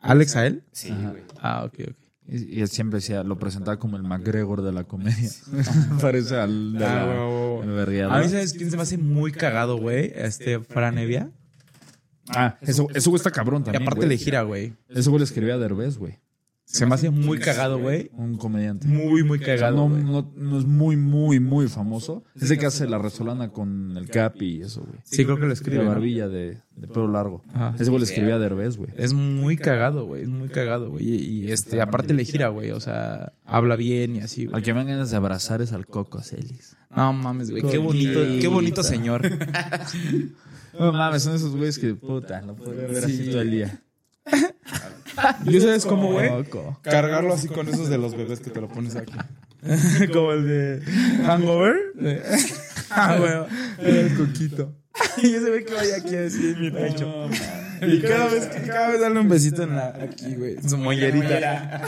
¿Alex 0.00 0.36
a 0.36 0.46
él? 0.46 0.62
Sí, 0.72 0.90
Ajá. 0.90 1.10
güey. 1.10 1.22
Ah, 1.40 1.64
ok, 1.64 1.74
ok. 1.90 1.96
Y, 2.30 2.58
y 2.58 2.60
él 2.60 2.68
siempre 2.68 2.98
decía, 2.98 3.22
lo 3.24 3.38
presentaba 3.38 3.78
como 3.78 3.96
el 3.96 4.02
McGregor 4.02 4.60
de 4.62 4.72
la 4.72 4.84
comedia. 4.84 5.30
Parece 6.00 6.36
al 6.36 6.74
de 6.74 6.84
Ah, 6.84 7.06
la. 8.06 8.14
A 8.14 8.20
mí, 8.20 8.28
¿sabes 8.28 8.52
quién 8.52 8.70
se 8.70 8.76
me 8.76 8.82
hace 8.82 8.98
muy 8.98 9.32
cagado, 9.32 9.78
güey? 9.78 10.12
Este, 10.14 10.60
Fran 10.60 10.98
Evia. 10.98 11.30
Ah, 12.28 12.58
eso, 12.60 12.86
eso 12.94 13.08
güey 13.10 13.16
está 13.18 13.30
cabrón 13.30 13.62
Y 13.62 13.64
también, 13.64 13.82
aparte 13.84 14.00
güey. 14.04 14.08
le 14.10 14.16
gira, 14.18 14.42
güey. 14.42 14.74
Ese 14.90 15.08
güey 15.08 15.20
le 15.20 15.24
escribía 15.24 15.54
a 15.54 15.58
Derbez, 15.58 15.96
güey. 15.96 16.18
Se 16.70 16.84
me 16.84 16.94
hace 16.94 17.08
muy 17.08 17.38
cagado, 17.38 17.78
güey. 17.78 18.10
Un 18.12 18.36
comediante. 18.36 18.86
Muy, 18.86 19.24
muy 19.24 19.38
O 19.38 19.42
sea, 19.42 19.56
cagado, 19.56 19.76
no, 19.76 19.88
güey. 19.88 20.04
no, 20.04 20.30
no 20.36 20.58
es 20.58 20.66
muy, 20.66 20.96
muy, 20.98 21.40
muy 21.40 21.66
famoso. 21.66 22.24
Ese 22.38 22.58
que 22.58 22.66
hace 22.66 22.86
la 22.86 22.98
resolana 22.98 23.48
con 23.48 23.96
el 23.96 24.10
Capi 24.10 24.56
y 24.58 24.62
eso, 24.62 24.82
güey. 24.82 25.00
Sí, 25.02 25.24
creo 25.24 25.36
que 25.36 25.42
lo 25.42 25.48
De 25.48 25.54
escribe. 25.54 25.82
¿no? 25.82 25.88
barbilla 25.88 26.28
de, 26.28 26.58
de 26.76 26.86
pelo 26.88 27.08
largo. 27.08 27.42
Ese 27.78 27.88
güey 27.88 28.00
le 28.00 28.04
escribía 28.04 28.34
a 28.34 28.38
Derbez, 28.38 28.76
güey. 28.76 28.90
Es 28.98 29.14
muy 29.14 29.56
cagado, 29.56 30.04
güey. 30.04 30.24
Es 30.24 30.28
muy 30.28 30.50
cagado, 30.50 30.90
güey. 30.90 31.08
Y, 31.08 31.14
y, 31.46 31.52
este, 31.52 31.80
aparte 31.80 32.12
le 32.12 32.26
gira, 32.26 32.48
güey. 32.48 32.70
O 32.72 32.80
sea, 32.80 33.32
habla 33.46 33.74
bien 33.74 34.16
y 34.16 34.20
así, 34.20 34.42
Al 34.42 34.48
güey. 34.50 34.62
que 34.62 34.74
me 34.74 34.80
dan 34.80 34.88
ganas 34.88 35.10
de 35.10 35.16
abrazar 35.16 35.62
es 35.62 35.72
al 35.72 35.86
Coco 35.86 36.20
Celis. 36.20 36.76
No 36.94 37.14
mames, 37.14 37.50
güey. 37.50 37.62
Qué 37.62 37.78
bonito, 37.78 38.20
qué 38.40 38.48
bonito 38.48 38.82
señor. 38.82 39.22
No 40.78 40.92
mames, 40.92 41.22
son 41.24 41.34
esos 41.34 41.56
güeyes 41.56 41.76
que, 41.78 41.94
puta, 41.94 42.40
lo 42.42 42.54
podría 42.54 42.86
ver 42.86 43.04
así 43.04 43.30
todo 43.30 43.40
el 43.40 43.50
día. 43.50 43.82
¿Y 45.44 45.60
sabes 45.60 45.86
cómo, 45.86 46.12
güey? 46.12 46.30
Cargarlo 46.82 47.34
así 47.34 47.48
con 47.48 47.68
esos 47.68 47.88
de 47.88 47.98
los 47.98 48.16
bebés 48.16 48.40
que 48.40 48.50
te 48.50 48.60
lo 48.60 48.68
pones 48.68 48.96
aquí. 48.96 49.12
Como 50.12 50.32
el 50.32 50.46
de 50.46 50.82
Hangover. 51.26 51.76
ah, 52.90 53.16
güey. 53.18 53.32
El 53.88 54.16
coquito. 54.16 54.74
y 55.22 55.34
ese 55.34 55.48
güey 55.48 55.64
que 55.64 55.74
vaya 55.74 55.96
aquí 55.96 56.16
así 56.16 56.50
en 56.50 56.60
mi 56.60 56.70
pecho. 56.70 57.28
Y 57.86 58.00
cada 58.00 58.28
vez, 58.28 58.48
cada 58.66 58.90
vez 58.90 59.00
darle 59.00 59.20
un 59.20 59.28
besito 59.28 59.62
en 59.62 59.76
la, 59.76 59.88
aquí, 59.88 60.34
güey. 60.34 60.56
En 60.56 60.68
su 60.68 60.78
mollerita. 60.78 61.82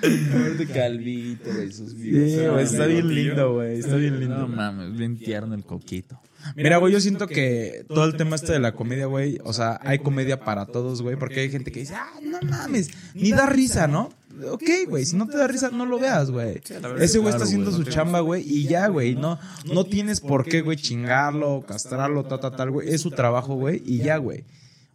Aparte 0.00 0.66
calvito, 0.72 1.52
güey, 1.52 1.72
sus 1.72 1.92
Sí, 1.92 2.10
güey. 2.46 2.64
Está 2.64 2.86
bien 2.86 3.14
lindo, 3.14 3.54
güey. 3.54 3.78
Está 3.78 3.96
bien 3.96 4.14
No 4.14 4.20
lindo. 4.20 4.48
mames, 4.48 4.96
bien 4.96 5.18
tierno 5.18 5.54
el 5.54 5.64
coquito. 5.64 6.20
Mira, 6.56 6.78
güey, 6.78 6.92
yo 6.92 7.00
siento 7.00 7.26
que 7.26 7.84
todo 7.88 8.04
el 8.06 8.16
tema 8.16 8.36
este 8.36 8.52
de 8.52 8.60
la 8.60 8.72
comedia, 8.72 9.06
güey, 9.06 9.38
o 9.44 9.52
sea, 9.52 9.78
hay 9.82 9.98
comedia 9.98 10.40
para 10.40 10.66
todos, 10.66 11.02
güey, 11.02 11.16
porque 11.16 11.40
hay 11.40 11.50
gente 11.50 11.70
que 11.70 11.80
dice, 11.80 11.94
ah, 11.94 12.08
no 12.22 12.40
mames, 12.40 12.88
ni 13.14 13.30
da 13.32 13.44
risa, 13.46 13.86
¿no? 13.86 14.10
Ok, 14.50 14.62
güey, 14.88 15.04
si 15.04 15.16
no 15.16 15.26
te 15.26 15.36
da 15.36 15.46
risa, 15.46 15.68
no 15.70 15.84
lo 15.84 15.98
veas, 15.98 16.30
güey. 16.30 16.62
Ese 16.98 17.18
güey 17.18 17.34
está 17.34 17.44
haciendo 17.44 17.70
su 17.70 17.84
chamba, 17.84 18.20
güey, 18.20 18.42
y 18.46 18.64
ya, 18.66 18.86
güey, 18.88 19.16
no, 19.16 19.38
no 19.66 19.84
tienes 19.84 20.20
por 20.20 20.46
qué, 20.46 20.62
güey, 20.62 20.78
chingarlo, 20.78 21.62
castrarlo, 21.68 22.24
tal, 22.24 22.40
tal, 22.40 22.56
tal, 22.56 22.70
güey. 22.70 22.88
Es 22.88 23.02
su 23.02 23.10
trabajo, 23.10 23.54
güey, 23.56 23.82
y 23.84 23.98
ya, 23.98 24.16
güey. 24.16 24.44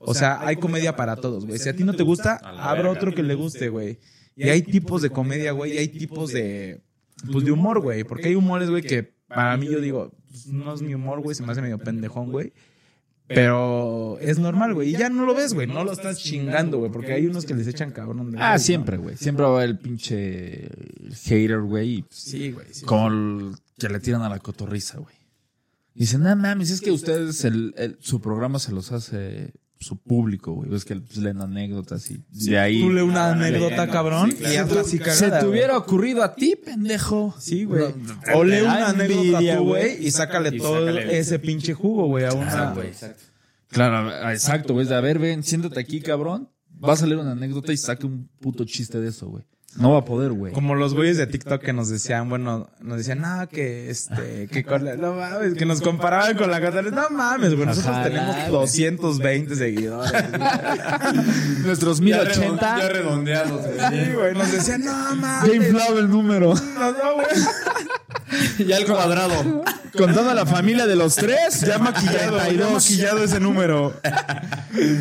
O 0.05 0.13
sea, 0.13 0.39
hay 0.45 0.55
comedia 0.57 0.95
para 0.95 1.15
todos, 1.15 1.45
güey. 1.45 1.59
Si 1.59 1.69
a 1.69 1.75
ti 1.75 1.83
no 1.83 1.93
te 1.93 2.03
gusta, 2.03 2.35
habrá 2.43 2.89
otro 2.91 3.13
que 3.13 3.23
le 3.23 3.35
guste, 3.35 3.69
güey. 3.69 3.99
Y 4.35 4.49
hay 4.49 4.61
tipos 4.61 5.01
de 5.01 5.09
comedia, 5.09 5.51
güey, 5.53 5.73
y 5.73 5.77
hay 5.77 5.87
tipos 5.87 6.31
de, 6.31 6.81
pues, 7.31 7.45
de 7.45 7.51
humor, 7.51 7.81
güey. 7.81 8.03
Porque 8.03 8.27
hay 8.29 8.35
humores, 8.35 8.69
güey, 8.69 8.83
que 8.83 9.03
para 9.27 9.55
mí 9.57 9.67
yo 9.67 9.79
digo, 9.81 10.11
pues, 10.29 10.47
no 10.47 10.73
es 10.73 10.81
mi 10.81 10.93
humor, 10.93 11.21
güey, 11.21 11.35
se 11.35 11.43
me 11.43 11.51
hace 11.51 11.61
medio 11.61 11.77
pendejón, 11.79 12.31
güey. 12.31 12.51
Pero 13.27 14.19
es 14.21 14.37
normal, 14.37 14.75
güey. 14.75 14.89
Y 14.89 14.97
ya 14.97 15.09
no 15.09 15.25
lo 15.25 15.33
ves, 15.33 15.53
güey. 15.55 15.65
No 15.65 15.83
lo 15.83 15.91
estás 15.93 16.19
chingando, 16.19 16.77
güey. 16.77 16.91
Porque 16.91 17.13
hay 17.13 17.25
unos 17.25 17.45
que 17.45 17.55
les 17.55 17.65
echan 17.67 17.89
cabrón. 17.91 18.31
de 18.31 18.37
Ah, 18.39 18.59
siempre, 18.59 18.97
güey. 18.97 19.17
Siempre 19.17 19.45
va 19.45 19.63
el 19.63 19.79
pinche 19.79 20.69
hater, 21.23 21.61
güey. 21.61 22.01
¿no? 22.01 22.07
Sí, 22.11 22.51
güey. 22.51 22.67
Sí. 22.71 22.85
Como 22.85 23.07
el 23.07 23.55
que 23.79 23.89
le 23.89 23.99
tiran 23.99 24.21
a 24.21 24.29
la 24.29 24.37
cotorriza, 24.39 24.99
güey. 24.99 25.15
Dicen, 25.95 26.21
no 26.21 26.35
mames, 26.35 26.69
es 26.69 26.81
que 26.81 26.91
ustedes, 26.91 27.45
el, 27.45 27.73
el- 27.77 27.97
su 27.99 28.21
programa 28.21 28.59
se 28.59 28.71
los 28.73 28.91
hace 28.91 29.53
su 29.79 29.97
público, 29.97 30.53
güey. 30.53 30.73
Es 30.73 30.85
que 30.85 30.95
pues, 30.95 31.17
leen 31.17 31.41
anécdotas 31.41 32.09
y 32.09 32.23
de 32.31 32.57
ahí. 32.57 32.81
Tú 32.81 32.91
le 32.91 33.03
una 33.03 33.31
anécdota, 33.31 33.87
cabrón, 33.89 34.31
Sí, 34.31 34.37
claro. 34.37 34.53
y 34.53 34.57
hazla 34.57 34.81
así 34.81 34.99
Se 34.99 35.29
te 35.31 35.45
hubiera 35.45 35.77
ocurrido 35.77 36.23
a 36.23 36.33
ti, 36.35 36.55
pendejo. 36.55 37.35
Sí, 37.39 37.65
güey. 37.65 37.93
No, 37.93 38.37
O 38.39 38.43
lee 38.43 38.61
una 38.61 38.89
anécdota 38.89 39.59
güey, 39.59 40.05
y 40.05 40.11
sácale 40.11 40.49
Y 40.55 40.57
todo 40.59 40.85
sácale- 40.87 41.17
ese 41.19 41.39
pinche 41.39 41.73
jugo, 41.73 42.07
güey, 42.07 42.25
a 42.25 42.33
una. 42.33 42.71
güey, 42.73 42.87
exacto. 42.87 43.23
Claro, 43.69 44.31
exacto, 44.31 44.73
güey. 44.73 44.85
De, 44.87 44.95
A 44.95 45.01
ver, 45.01 45.19
ven, 45.19 45.43
siéntate 45.43 45.79
aquí, 45.79 45.99
cabrón. 46.01 46.49
Va 46.83 46.93
a 46.93 46.95
salir 46.97 47.17
una 47.17 47.31
anécdota 47.31 47.71
y 47.73 47.77
saque 47.77 48.05
un 48.05 48.27
puto 48.39 48.65
chiste 48.65 48.99
de 48.99 49.09
eso, 49.09 49.27
güey. 49.27 49.43
No 49.77 49.91
va 49.91 49.99
a 49.99 50.05
poder, 50.05 50.31
güey. 50.31 50.53
Como 50.53 50.73
los 50.75 50.93
güeyes 50.93 51.17
de 51.17 51.27
TikTok 51.27 51.61
que 51.61 51.73
nos 51.73 51.89
decían, 51.89 52.29
bueno, 52.29 52.69
nos 52.79 52.97
decían, 52.97 53.19
no, 53.19 53.47
que 53.49 53.89
este, 53.89 54.47
que 54.49 54.63
con 54.63 54.85
la- 54.85 54.95
no 54.95 55.13
mames, 55.13 55.53
que 55.55 55.65
nos 55.65 55.81
comparaban 55.81 56.37
con 56.37 56.49
la 56.49 56.61
Catarina. 56.61 57.07
No 57.09 57.09
mames, 57.15 57.53
güey, 57.55 57.65
nosotros 57.67 57.91
Ojalá, 57.91 58.07
tenemos 58.07 58.35
güey. 58.35 58.51
220 58.51 59.55
seguidores. 59.55 60.13
Nuestros 61.65 61.99
Ya 61.99 62.03
1080. 62.23 62.87
redondeados, 62.89 63.61
güey. 63.61 64.05
Sí, 64.05 64.11
güey, 64.13 64.33
nos 64.33 64.51
decían, 64.51 64.81
no 64.85 64.91
Ya 64.91 65.15
mames. 65.15 65.55
inflado 65.55 65.99
el 65.99 66.09
número. 66.09 66.53
No, 66.55 66.91
no, 66.91 67.13
güey. 67.15 67.27
ya 68.67 68.77
el 68.77 68.85
cuadrado. 68.85 69.63
Contando 69.97 70.29
a 70.29 70.33
la 70.33 70.45
familia 70.45 70.85
de 70.87 70.95
los 70.95 71.15
tres, 71.15 71.61
ya 71.61 71.79
maquillado. 71.79 72.37
Ya 72.51 72.69
maquillado 72.69 73.23
ese 73.23 73.39
número. 73.39 73.93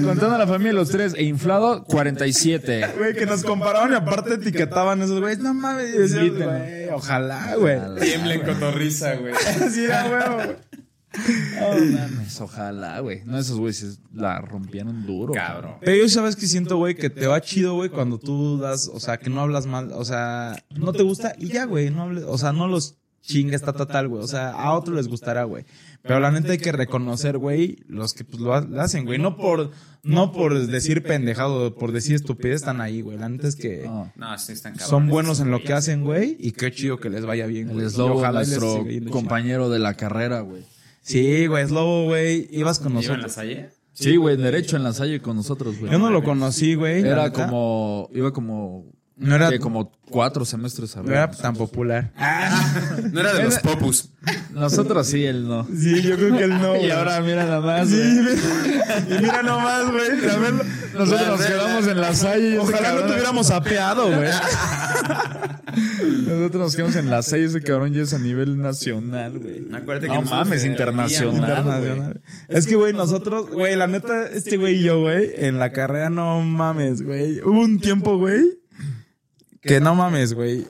Contando 0.05 0.37
a 0.37 0.39
la 0.39 0.47
familia 0.47 0.73
de 0.73 0.79
los 0.79 0.91
tres 0.91 1.15
e 1.17 1.25
inflado, 1.25 1.85
47. 1.85 2.95
Güey, 2.97 3.15
que 3.15 3.27
nos 3.27 3.43
comparaban 3.43 3.93
y 3.93 3.95
aparte 3.97 4.35
etiquetaban 4.35 5.03
esos 5.03 5.21
güeyes. 5.21 5.41
No 5.41 5.55
mames, 5.55 6.13
y 6.13 6.29
güey, 6.31 6.89
ojalá, 6.93 7.57
güey. 7.57 7.79
Tiemblen 8.01 8.43
cotorriza, 8.43 9.15
güey. 9.15 9.35
Así 9.63 9.85
era, 9.85 10.29
güey. 10.35 10.57
Oh, 11.63 11.75
mames, 11.75 12.41
ojalá, 12.41 13.01
güey. 13.01 13.23
No, 13.25 13.39
esos 13.39 13.59
güeyes 13.59 14.01
la 14.13 14.41
rompieron 14.41 15.07
duro. 15.07 15.33
Cabrón. 15.33 15.77
Pero 15.81 15.97
yo 15.97 16.09
sabes 16.09 16.37
que 16.37 16.47
siento, 16.47 16.77
güey, 16.77 16.95
que 16.95 17.11
te 17.11 17.27
va 17.27 17.41
chido, 17.41 17.75
güey, 17.75 17.91
cuando 17.91 18.19
tú 18.19 18.59
das, 18.59 18.91
o 18.93 19.01
sea, 19.01 19.19
que 19.19 19.31
no 19.31 19.41
hablas 19.41 19.67
mal, 19.67 19.93
o 19.93 20.05
sea, 20.05 20.57
no 20.77 20.93
te 20.93 21.03
gusta 21.03 21.35
y 21.39 21.49
ya, 21.49 21.65
güey, 21.65 21.91
no 21.91 22.03
hables, 22.03 22.25
o 22.27 22.37
sea, 22.39 22.53
no 22.53 22.67
los 22.67 22.99
chinga 23.27 23.57
está 23.57 23.73
total, 23.73 24.09
güey. 24.09 24.23
O 24.23 24.27
sea, 24.29 24.51
a 24.51 24.73
otros 24.75 24.97
les 24.97 25.09
gustará, 25.09 25.45
güey. 25.45 25.65
Pero 26.03 26.21
la 26.21 26.31
neta 26.31 26.53
hay 26.53 26.59
que 26.59 26.71
reconocer, 26.73 27.39
güey, 27.39 27.79
los 27.89 28.13
que 28.13 28.25
pues 28.25 28.41
lo, 28.41 28.55
ha- 28.55 28.61
lo 28.61 28.81
hacen, 28.83 29.07
güey. 29.07 29.19
No 29.19 29.37
por, 29.39 29.71
no 30.03 30.33
por 30.33 30.67
decir 30.67 31.03
pendejado, 31.03 31.75
por 31.75 31.93
decir 31.93 32.15
estupidez 32.15 32.57
están 32.57 32.83
ahí, 32.83 33.01
güey. 33.01 33.17
La 33.17 33.29
neta 33.31 33.49
es 33.49 33.57
que 33.57 33.89
son 34.79 35.09
buenos 35.09 35.41
en 35.41 35.51
lo 35.51 35.63
que 35.63 35.73
hacen, 35.73 36.05
güey. 36.05 36.37
Y 36.39 36.53
qué 36.53 36.71
chido 36.71 36.99
que 36.99 37.09
les 37.09 37.25
vaya 37.25 37.47
bien, 37.47 37.69
El 37.71 37.75
güey. 37.77 37.89
Slobo, 37.91 38.31
nuestro 38.31 38.85
compañero 39.11 39.71
de 39.71 39.79
la 39.79 39.95
carrera, 39.95 40.41
güey. 40.41 40.63
Sí, 41.01 41.47
güey, 41.47 41.67
Slobo, 41.67 42.05
güey. 42.05 42.49
Ibas 42.51 42.79
con 42.79 42.93
¿Iba 42.93 43.01
en 43.01 43.07
la 43.09 43.13
nosotros. 43.17 43.33
salle? 43.33 43.71
Sí, 43.95 44.17
güey, 44.17 44.37
derecho 44.37 44.77
en 44.77 44.83
la 44.85 44.93
salle 44.93 45.21
con 45.21 45.37
nosotros, 45.37 45.79
güey. 45.79 45.93
Yo 45.93 45.99
no 45.99 46.11
lo 46.11 46.23
conocí, 46.25 46.75
güey. 46.75 47.01
Era 47.07 47.33
como, 47.33 48.11
iba 48.13 48.33
como, 48.33 48.87
No 49.17 49.37
era, 49.37 49.49
que 49.49 49.61
como 49.61 49.93
cuatro 50.11 50.45
semestres 50.45 50.97
no 50.97 51.05
era 51.05 51.25
arriba. 51.25 51.41
tan 51.41 51.55
popular. 51.55 52.11
No 53.13 53.21
era 53.21 53.33
de 53.35 53.45
los 53.45 53.59
popus. 53.61 54.11
Nosotros 54.53 55.07
sí, 55.07 55.25
él 55.25 55.47
no. 55.47 55.65
Sí, 55.67 56.03
yo 56.03 56.17
creo 56.17 56.37
que 56.37 56.45
él 56.45 56.61
no. 56.61 56.77
Y 56.77 56.91
ahora 56.91 57.21
mira 57.21 57.45
nada 57.45 57.61
más, 57.61 57.89
Sí, 57.89 57.95
mira, 57.95 58.99
y 59.09 59.23
mira 59.23 59.43
nomás, 59.43 59.91
güey. 59.93 60.29
a 60.29 60.37
ver, 60.39 60.55
Nosotros 60.95 61.29
nos 61.29 61.47
quedamos 61.47 61.87
en 61.87 62.01
la 62.01 62.15
salle. 62.15 62.59
Ojalá 62.59 62.93
no 62.95 63.01
te 63.03 63.13
hubiéramos 63.13 63.51
apeado, 63.53 64.07
güey. 64.07 64.31
Nosotros 66.27 66.55
nos 66.63 66.77
quedamos 66.77 66.97
en 66.97 67.11
la 67.11 67.23
salle. 67.23 67.45
Ese 67.45 67.63
cabrón 67.63 67.93
ya 67.93 68.03
es 68.03 68.15
a 68.15 68.19
nivel 68.19 68.59
nacional, 68.59 69.39
güey. 69.39 69.65
Que 70.01 70.09
No 70.09 70.23
mames. 70.23 70.65
Internacional. 70.65 72.21
Es 72.49 72.67
que, 72.67 72.77
güey, 72.77 72.93
nosotros, 72.93 73.51
güey, 73.51 73.77
la 73.77 73.87
neta, 73.87 74.27
este 74.29 74.57
güey 74.57 74.77
y 74.77 74.83
yo, 74.83 75.01
güey, 75.01 75.31
en 75.37 75.59
la 75.59 75.71
carrera, 75.73 76.11
no 76.11 76.41
mames, 76.41 77.03
güey. 77.03 77.41
Hubo 77.41 77.61
un 77.61 77.79
tiempo, 77.81 78.19
güey, 78.19 78.43
que 79.65 79.81
no 79.81 79.95
mames, 79.95 80.35
güey. 80.35 80.67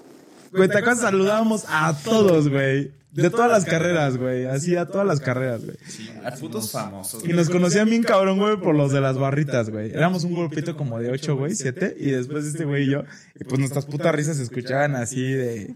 Güey, 0.53 0.69
te 0.69 0.79
acuerdas, 0.79 1.01
saludábamos 1.01 1.65
a 1.69 1.95
todos, 2.05 2.49
güey. 2.49 2.93
De 3.13 3.31
todas 3.31 3.49
las 3.51 3.65
carreras, 3.65 4.17
güey. 4.17 4.47
Así 4.47 4.75
a 4.75 4.87
todas 4.87 5.07
las 5.07 5.21
carreras, 5.21 5.65
güey. 5.65 5.77
A 6.25 6.33
putos 6.33 6.73
famosos. 6.73 7.25
Y 7.25 7.33
nos 7.33 7.49
conocían 7.49 7.89
bien 7.89 8.03
cabrón, 8.03 8.39
güey, 8.41 8.57
por 8.57 8.75
los 8.75 8.91
de 8.93 9.01
las 9.01 9.17
barritas, 9.19 9.71
güey. 9.71 9.91
Éramos 9.93 10.25
un 10.25 10.35
grupito 10.35 10.77
como 10.77 10.99
de 10.99 11.11
ocho, 11.13 11.37
güey, 11.37 11.55
siete. 11.55 11.95
Y 11.99 12.11
después 12.11 12.45
este 12.45 12.65
güey 12.65 12.85
y 12.85 12.91
yo. 12.91 13.05
Y 13.39 13.45
pues 13.45 13.61
nuestras 13.61 13.87
putas 13.87 14.13
risas 14.15 14.37
se 14.39 14.43
escuchaban 14.43 14.97
así 14.97 15.23
de... 15.33 15.75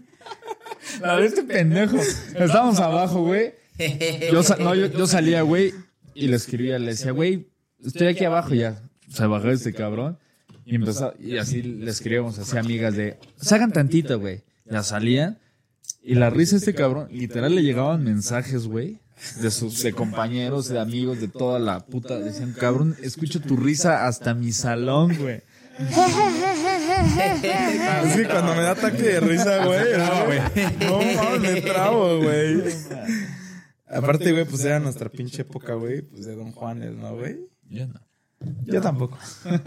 La 1.01 1.15
de 1.17 1.27
este 1.27 1.43
pendejo. 1.43 1.95
Estábamos 1.97 2.79
abajo, 2.81 3.23
güey. 3.23 3.53
Yo, 4.31 4.43
sa- 4.43 4.57
no, 4.57 4.75
yo, 4.75 4.87
yo 4.87 5.07
salía, 5.07 5.41
güey, 5.41 5.73
y 6.13 6.27
le 6.27 6.35
escribía, 6.35 6.77
le 6.77 6.87
decía, 6.87 7.11
güey, 7.11 7.47
estoy 7.85 8.07
aquí 8.07 8.25
abajo 8.25 8.53
ya. 8.53 8.81
Se 9.09 9.25
bajó 9.25 9.49
este 9.49 9.73
cabrón. 9.73 10.17
Y 10.69 10.75
empezó, 10.75 11.13
y 11.19 11.37
así 11.37 11.63
le 11.63 11.89
escribíamos 11.89 12.37
así 12.37 12.55
amigas 12.55 12.95
de, 12.95 13.17
sacan 13.37 13.71
tantito, 13.71 14.19
güey. 14.19 14.43
Ya 14.65 14.83
salían. 14.83 15.39
Y 16.03 16.13
la 16.13 16.29
risa 16.29 16.51
de 16.51 16.57
este 16.59 16.75
cabrón, 16.75 17.07
literal 17.11 17.55
le 17.55 17.63
llegaban 17.63 18.03
mensajes, 18.03 18.67
güey. 18.67 18.99
De 19.41 19.49
sus 19.49 19.81
de 19.81 19.93
compañeros, 19.93 20.69
de 20.69 20.79
amigos, 20.79 21.19
de 21.19 21.27
toda 21.27 21.57
la 21.57 21.79
puta. 21.79 22.19
Decían, 22.19 22.53
cabrón, 22.53 22.95
escucho 23.01 23.41
tu 23.41 23.57
risa 23.57 24.07
hasta 24.07 24.35
mi 24.35 24.51
salón, 24.51 25.17
güey. 25.17 25.41
Es 25.79 25.95
que 28.15 28.27
cuando 28.27 28.53
me 28.53 28.61
da 28.61 28.71
ataque 28.71 29.01
de 29.01 29.19
risa, 29.21 29.65
güey. 29.65 29.85
No 30.79 31.01
mames, 31.15 31.41
me 31.41 31.61
trabo, 31.61 32.19
güey. 32.19 32.61
Aparte, 33.87 34.31
güey, 34.31 34.45
pues 34.45 34.63
era 34.63 34.79
nuestra 34.79 35.09
pinche 35.09 35.41
época, 35.41 35.73
güey. 35.73 36.03
Pues 36.03 36.27
de 36.27 36.35
Don 36.35 36.51
Juanes, 36.51 36.95
¿no, 36.95 37.15
güey? 37.15 37.39
Yo 37.63 37.87
no. 37.87 37.99
Yo 38.65 38.81
tampoco. 38.81 39.17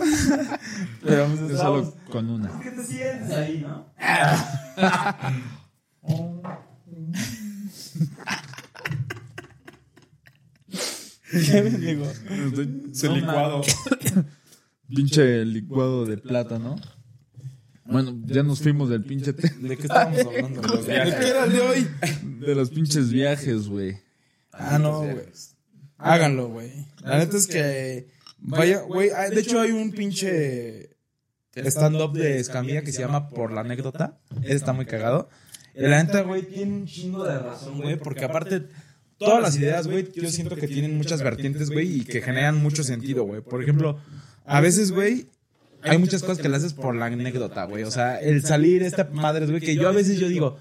Pero 1.02 1.26
pues 1.26 1.40
Yo 1.40 1.46
estábamos- 1.48 1.86
solo 1.86 1.96
con 2.10 2.30
una. 2.30 2.60
¿Qué 2.60 2.70
te 2.70 2.82
sientes 2.84 3.30
ahí, 3.30 3.58
no? 3.66 3.86
¿Qué 11.30 11.62
me 11.62 11.70
digo? 11.70 12.06
Licuado. 13.14 13.62
Pinche 14.88 15.44
licuado 15.44 16.04
de 16.04 16.18
plátano. 16.18 16.76
Bueno, 17.84 18.16
ya 18.26 18.42
nos 18.42 18.60
fuimos 18.60 18.88
del 18.88 19.02
pinche 19.04 19.32
¿De 19.32 19.76
qué 19.76 19.82
estábamos 19.82 20.20
hablando? 20.20 20.62
Los 20.62 20.84
güey? 20.84 20.96
viajes. 20.96 21.14
¿De 21.14 21.20
qué 21.20 21.30
era 21.30 21.44
el 21.44 21.52
de 21.52 21.60
hoy? 21.60 21.88
de 22.40 22.54
los 22.54 22.70
pinches 22.70 23.10
viajes, 23.10 23.68
güey. 23.68 23.98
Ah, 24.52 24.78
no, 24.78 24.98
güey. 25.00 25.16
Háganlo, 25.98 26.48
güey. 26.48 26.86
La 27.02 27.18
neta 27.18 27.36
es 27.36 27.46
que. 27.46 28.08
Vaya, 28.40 28.80
güey. 28.82 29.10
ah, 29.14 29.28
De 29.28 29.40
hecho, 29.40 29.60
hay 29.60 29.72
un 29.72 29.92
pinche 29.92 30.90
stand-up 31.56 32.12
de 32.12 32.38
Escamilla 32.38 32.82
que 32.82 32.92
se 32.92 33.00
llama 33.00 33.28
Por 33.28 33.52
la 33.52 33.60
anécdota. 33.62 34.18
Ese 34.42 34.54
está 34.54 34.72
muy 34.72 34.86
cagado. 34.86 35.28
Y 35.74 35.82
la 35.82 36.02
neta, 36.02 36.22
güey, 36.22 36.42
tiene 36.42 36.72
un 36.74 36.86
chingo 36.86 37.24
de 37.24 37.38
razón, 37.38 37.80
güey. 37.80 37.96
Porque 37.96 38.24
aparte, 38.24 38.64
todas 39.18 39.42
las 39.42 39.56
ideas, 39.56 39.86
güey, 39.86 40.10
yo 40.12 40.28
siento 40.30 40.56
que 40.56 40.66
tienen 40.66 40.96
muchas 40.96 41.22
vertientes, 41.22 41.70
güey, 41.70 42.00
y 42.00 42.04
que 42.04 42.22
generan 42.22 42.56
mucho 42.56 42.82
sentido, 42.82 43.24
güey. 43.24 43.40
Por 43.40 43.62
ejemplo, 43.62 43.98
a 44.44 44.60
veces, 44.60 44.92
güey. 44.92 45.28
Hay 45.82 45.96
muchas 45.96 46.20
cosas 46.20 46.38
que 46.38 46.48
le 46.50 46.56
haces 46.56 46.74
por 46.74 46.94
la 46.94 47.06
anécdota, 47.06 47.64
güey. 47.64 47.84
O 47.84 47.90
sea, 47.90 48.20
el 48.20 48.42
salir 48.44 48.82
esta 48.82 49.08
madre, 49.12 49.46
güey, 49.46 49.60
que 49.60 49.76
yo 49.76 49.88
a 49.88 49.92
veces 49.92 50.18
yo 50.18 50.28
digo, 50.28 50.58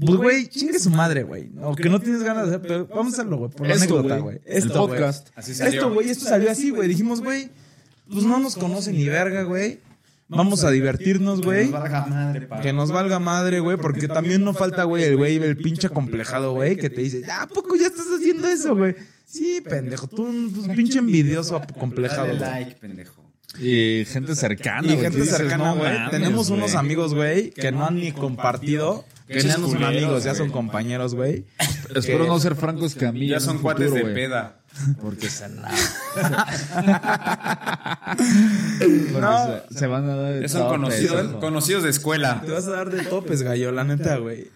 pues, 0.00 0.16
güey, 0.16 0.46
chingue 0.48 0.78
su 0.78 0.90
madre, 0.90 1.22
güey. 1.22 1.50
O 1.62 1.74
que 1.74 1.88
no 1.88 2.00
tienes 2.00 2.22
ganas 2.22 2.48
de 2.48 2.56
hacer, 2.56 2.66
pero 2.66 2.86
vamos 2.86 3.12
a 3.12 3.16
hacerlo, 3.16 3.38
güey. 3.38 3.50
Por 3.50 3.66
la 3.66 3.74
Esto, 3.74 3.98
anécdota, 3.98 4.18
güey. 4.18 4.40
Esto, 4.44 4.86
güey. 4.86 4.98
podcast. 4.98 5.28
Así 5.34 5.54
salió. 5.54 5.80
Esto, 5.80 5.94
güey, 5.94 6.10
esto 6.10 6.24
salió 6.24 6.50
así, 6.50 6.70
güey. 6.70 6.88
Dijimos, 6.88 7.20
güey, 7.20 7.50
pues 8.10 8.24
no 8.24 8.38
nos 8.38 8.56
conocen 8.56 8.96
ni 8.96 9.08
verga, 9.08 9.42
güey. 9.42 9.80
Vamos 10.28 10.62
a 10.62 10.70
divertirnos, 10.70 11.40
güey. 11.40 11.70
valga 11.70 12.06
madre. 12.06 12.48
Que 12.62 12.72
nos 12.72 12.92
valga 12.92 13.18
madre, 13.18 13.60
güey, 13.60 13.78
porque 13.78 14.08
también 14.08 14.44
no 14.44 14.52
falta, 14.52 14.84
güey, 14.84 15.02
el 15.04 15.16
güey, 15.16 15.36
el 15.36 15.56
pinche 15.56 15.86
acomplejado, 15.86 16.52
güey, 16.52 16.76
que 16.76 16.90
te 16.90 17.00
dice, 17.00 17.22
"Ah, 17.30 17.42
¿a 17.42 17.46
poco 17.46 17.76
ya 17.76 17.86
estás 17.86 18.06
haciendo 18.14 18.46
eso, 18.46 18.76
güey? 18.76 18.94
Sí, 19.24 19.62
pendejo, 19.62 20.06
tú 20.06 20.24
un 20.24 20.52
pues, 20.52 20.68
pinche 20.76 20.98
envidioso 20.98 21.56
acomplejado. 21.56 22.28
Dale 22.28 22.38
güey. 22.38 22.50
like, 22.64 22.76
pendejo. 22.80 23.24
Y 23.58 24.04
gente 24.06 24.34
cercana, 24.36 24.86
Y 24.86 24.90
güey, 24.92 25.00
gente 25.00 25.16
que 25.16 25.22
dices, 25.22 25.36
cercana, 25.38 25.64
no 25.64 25.76
güey. 25.76 26.10
Tenemos 26.10 26.50
unos 26.50 26.74
amigos, 26.74 27.14
güey, 27.14 27.50
que 27.50 27.72
no 27.72 27.86
han 27.86 27.96
ni 27.96 28.12
compartido. 28.12 29.04
Que 29.28 29.40
ya 29.42 29.58
no 29.58 29.68
son 29.68 29.84
amigos, 29.84 30.24
ya 30.24 30.34
son 30.34 30.50
compañeros, 30.50 31.14
güey. 31.14 31.44
Espero 31.94 32.26
no 32.26 32.40
ser 32.40 32.54
francos 32.54 32.94
que 32.94 33.06
a 33.06 33.12
mí. 33.12 33.28
Ya 33.28 33.40
son 33.40 33.58
cuates 33.58 33.88
futuro, 33.90 34.08
de 34.08 34.14
peda. 34.14 34.60
Porque 35.02 35.28
se 35.28 35.48
la. 35.50 35.70
No. 39.20 39.60
se, 39.70 39.78
se 39.78 39.86
van 39.86 40.08
a 40.08 40.16
dar 40.16 40.34
de 40.40 40.48
son 40.48 40.68
conocidos, 40.68 41.36
conocidos 41.36 41.82
de 41.84 41.90
escuela. 41.90 42.42
Te 42.44 42.52
vas 42.52 42.66
a 42.66 42.70
dar 42.70 42.90
de 42.90 43.02
topes, 43.02 43.42
gallo, 43.42 43.72
la 43.72 43.84
neta, 43.84 44.16
güey. 44.16 44.48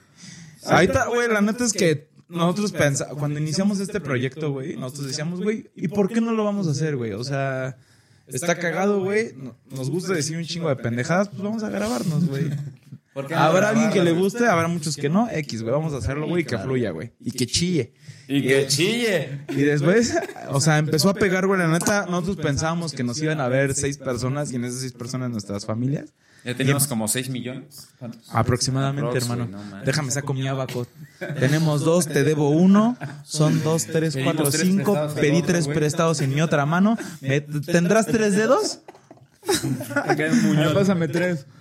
Ahorita, 0.65 1.07
güey, 1.07 1.29
la 1.29 1.41
neta 1.41 1.65
es 1.65 1.73
que 1.73 2.09
nosotros 2.29 2.73
pensamos, 2.73 3.19
cuando 3.19 3.39
iniciamos 3.41 3.81
este 3.81 4.01
proyecto, 4.01 4.53
güey, 4.53 4.77
nosotros 4.77 5.09
decíamos, 5.09 5.41
güey, 5.43 5.71
¿y 5.75 5.89
por 5.89 6.09
qué 6.09 6.21
no 6.21 6.33
lo 6.33 6.45
vamos 6.45 6.69
a 6.69 6.71
hacer, 6.71 6.97
güey? 6.97 7.13
O 7.13 7.25
sea, 7.25 7.77
está 8.29 8.55
cagado, 8.59 9.01
güey. 9.03 9.33
no- 9.37 9.57
Nos 9.71 9.91
gusta 9.91 10.13
decir 10.15 10.37
un 10.37 10.45
chingo 10.45 10.69
de 10.69 10.77
pendejadas, 10.77 11.29
pues 11.29 11.43
vamos 11.43 11.63
a 11.63 11.69
grabarnos, 11.69 12.27
güey. 12.27 12.45
Habrá 13.15 13.71
alguien 13.71 13.91
que 13.91 14.03
le 14.03 14.13
guste, 14.13 14.47
habrá 14.47 14.69
muchos 14.69 14.97
que 14.97 15.09
no. 15.09 15.29
X, 15.31 15.63
güey, 15.63 15.73
vamos 15.75 15.93
a 15.93 15.99
hacerlo, 15.99 16.27
güey, 16.27 16.43
y 16.43 16.47
que 16.47 16.57
fluya, 16.59 16.91
güey. 16.91 17.13
Y 17.21 17.31
que 17.31 17.47
chille. 17.47 17.93
Y 18.29 18.43
que 18.43 18.67
chille. 18.67 19.41
Y 19.51 19.63
después, 19.63 20.15
o 20.49 20.61
sea, 20.61 20.79
empezó 20.79 21.11
a 21.11 21.15
pegar, 21.15 21.47
güey. 21.47 21.59
La 21.61 21.69
neta, 21.69 22.07
nosotros 22.09 22.37
pensábamos 22.37 22.93
que 22.93 23.05
nos 23.05 23.21
iban 23.21 23.41
a 23.41 23.49
ver 23.49 23.75
seis 23.75 23.99
personas 23.99 24.51
y 24.53 24.57
en 24.57 24.65
esas 24.65 24.81
seis 24.81 24.93
personas 24.93 25.31
nuestras 25.31 25.67
familias. 25.67 26.13
Ya 26.45 26.57
teníamos 26.57 26.89
como 26.89 27.07
6 27.07 27.29
millones. 27.29 27.87
¿Cuántos? 28.01 28.23
Aproximadamente, 28.33 29.07
Aprox, 29.07 29.23
hermano. 29.31 29.47
no. 29.47 29.85
Déjame 29.85 30.11
saco 30.11 30.35
mi 30.35 30.49
abaco. 30.49 30.89
Tenemos 31.39 31.83
dos, 31.85 32.09
te 32.09 32.25
debo 32.25 32.51
uno. 32.51 32.97
Son 33.25 33.63
dos, 33.63 33.87
tres, 33.87 34.19
cuatro, 34.25 34.51
cinco. 34.51 34.99
Pedí 35.15 35.43
tres 35.43 35.69
prestados 35.69 36.21
en 36.21 36.35
mi 36.35 36.41
otra 36.41 36.67
mano. 36.67 36.99
¿Me- 37.21 37.43
¿Tendrás 37.43 38.07
tres 38.07 38.35
dedos? 38.35 38.81
Acá 39.95 40.27
en 40.27 40.43
Muñoz. 40.47 40.73
Pásame 40.75 41.09
tres. 41.09 41.47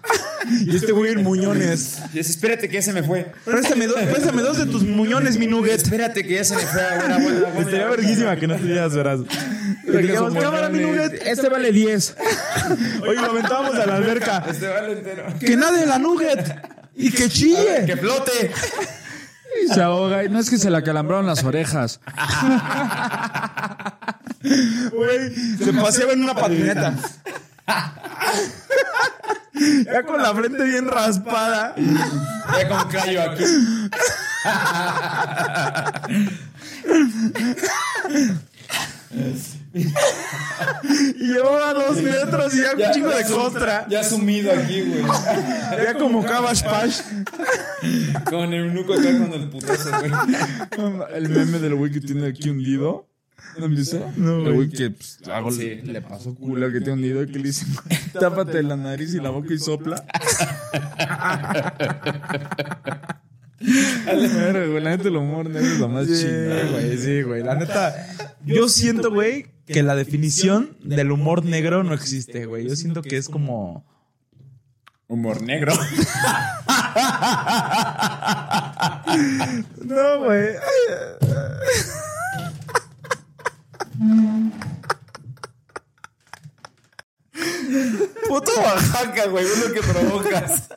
Y 0.66 0.76
este 0.76 0.92
güey 0.92 1.12
en 1.12 1.24
muñones. 1.24 2.00
Y 2.14 2.18
dice, 2.18 2.32
espérate 2.32 2.68
que 2.68 2.74
ya 2.74 2.82
se 2.82 2.94
me 2.94 3.04
fue. 3.04 3.32
Préstame, 3.46 3.86
dos- 3.86 4.02
préstame 4.02 4.42
dos 4.42 4.58
de 4.58 4.66
tus 4.66 4.82
muñones, 4.84 5.38
mi 5.38 5.46
nugget. 5.46 5.84
Espérate 5.84 6.26
que 6.26 6.34
ya 6.34 6.44
se 6.44 6.56
me 6.56 6.64
fue. 6.64 6.82
Buena, 6.82 7.18
buena, 7.20 7.40
buena. 7.42 7.60
Estaría 7.60 7.88
verguísima 7.88 8.36
que 8.36 8.48
no 8.48 8.56
tuvieras 8.58 8.94
digamos, 9.86 10.34
cámara, 10.34 10.70
mi 10.70 10.80
nugget. 10.80 11.22
Este 11.28 11.48
vale 11.48 11.72
10. 11.72 12.18
Oye, 13.08 13.22
lo 13.22 13.28
aventábamos 13.32 13.76
a 13.76 13.86
la 13.86 13.96
alberca. 13.98 14.44
Este 14.50 14.68
vale 14.68 14.94
entero. 14.94 15.26
Que 15.40 15.56
nade 15.56 15.86
la 15.86 16.00
nugget. 16.00 16.56
Y 16.96 17.12
que 17.12 17.30
chille. 17.30 17.86
¡Que 17.86 17.96
flote! 17.96 18.52
Y 19.64 19.68
se 19.72 19.82
ahoga. 19.82 20.24
Y 20.24 20.30
no 20.30 20.40
es 20.40 20.50
que 20.50 20.58
se 20.58 20.72
le 20.72 20.78
acalambraron 20.78 21.28
las 21.28 21.44
orejas. 21.44 22.00
Güey, 24.44 25.36
se 25.58 25.72
paseaba 25.74 26.14
en 26.14 26.24
una 26.24 26.34
patineta. 26.34 26.96
Ya 29.86 30.04
con 30.04 30.22
la 30.22 30.34
frente 30.34 30.64
bien 30.64 30.88
raspada. 30.88 31.76
Ya 31.78 32.70
con 32.70 32.90
callo 32.90 33.22
aquí. 33.32 33.44
Y 39.74 41.28
llevaba 41.28 41.74
dos 41.74 42.02
metros 42.02 42.54
y 42.54 42.62
ya 42.62 42.74
un 42.74 42.94
chingo 42.94 43.10
de 43.10 43.26
contra. 43.26 43.88
Ya 43.88 44.04
sumido 44.04 44.52
aquí, 44.52 44.82
güey. 44.82 45.04
Ya 45.84 45.94
como 45.98 46.26
Cabash 46.26 46.64
Pash. 46.64 47.02
Con 48.30 48.54
el 48.54 48.74
nuco 48.74 48.94
acá 48.94 49.18
con 49.18 49.34
el 49.34 49.50
putazo, 49.50 49.90
güey. 50.00 50.12
El 51.14 51.30
meme 51.30 51.60
del 51.60 51.76
güey 51.76 51.92
que 51.92 52.02
tiene 52.02 52.28
aquí 52.28 52.50
hundido. 52.50 53.11
¿No 53.58 53.66
han 53.66 53.76
visto? 53.76 54.12
No, 54.16 54.54
güey 54.54 54.70
que 54.70 54.92
pues, 54.92 55.20
algo 55.32 55.52
le, 55.52 55.84
le 55.84 56.02
pasó 56.02 56.34
culo 56.36 56.72
que 56.72 56.80
tiene 56.80 56.94
hundido 56.94 57.24
y 57.24 57.28
que 57.28 57.38
le 57.38 57.46
dice, 57.46 57.66
tápate 58.20 58.64
la 58.64 58.76
nariz 58.76 59.14
y 59.14 59.20
la 59.20 59.30
boca 59.30 59.54
y 59.54 59.60
sopla. 59.60 60.04
Güey, 63.64 64.84
la 64.84 64.98
neta 64.98 65.08
el 65.08 65.18
humor 65.18 65.48
negro 65.48 65.72
es 65.72 65.80
lo 65.80 65.88
más 65.88 66.08
Sí, 66.08 66.26
güey, 66.72 66.98
sí, 66.98 67.22
güey. 67.22 67.44
La 67.44 67.54
neta, 67.54 67.94
yo 68.44 68.68
siento, 68.68 69.12
güey, 69.12 69.52
que 69.68 69.84
la 69.84 69.96
definición 69.96 70.76
del 70.84 71.12
humor 71.12 71.46
negro 71.46 71.84
no 71.84 71.94
existe, 71.94 72.48
güey. 72.48 72.68
Yo 72.68 72.76
siento 72.76 73.04
que 73.04 73.18
es 73.18 73.30
como... 73.30 73.86
Humor 75.08 75.44
negro. 75.44 75.74
No, 79.84 80.20
güey. 80.20 80.56
Puto 88.28 88.52
Oaxaca, 88.60 89.28
güey. 89.28 89.46
Es 89.46 89.68
lo 89.68 89.74
que 89.74 89.82
provocas. 89.82 90.70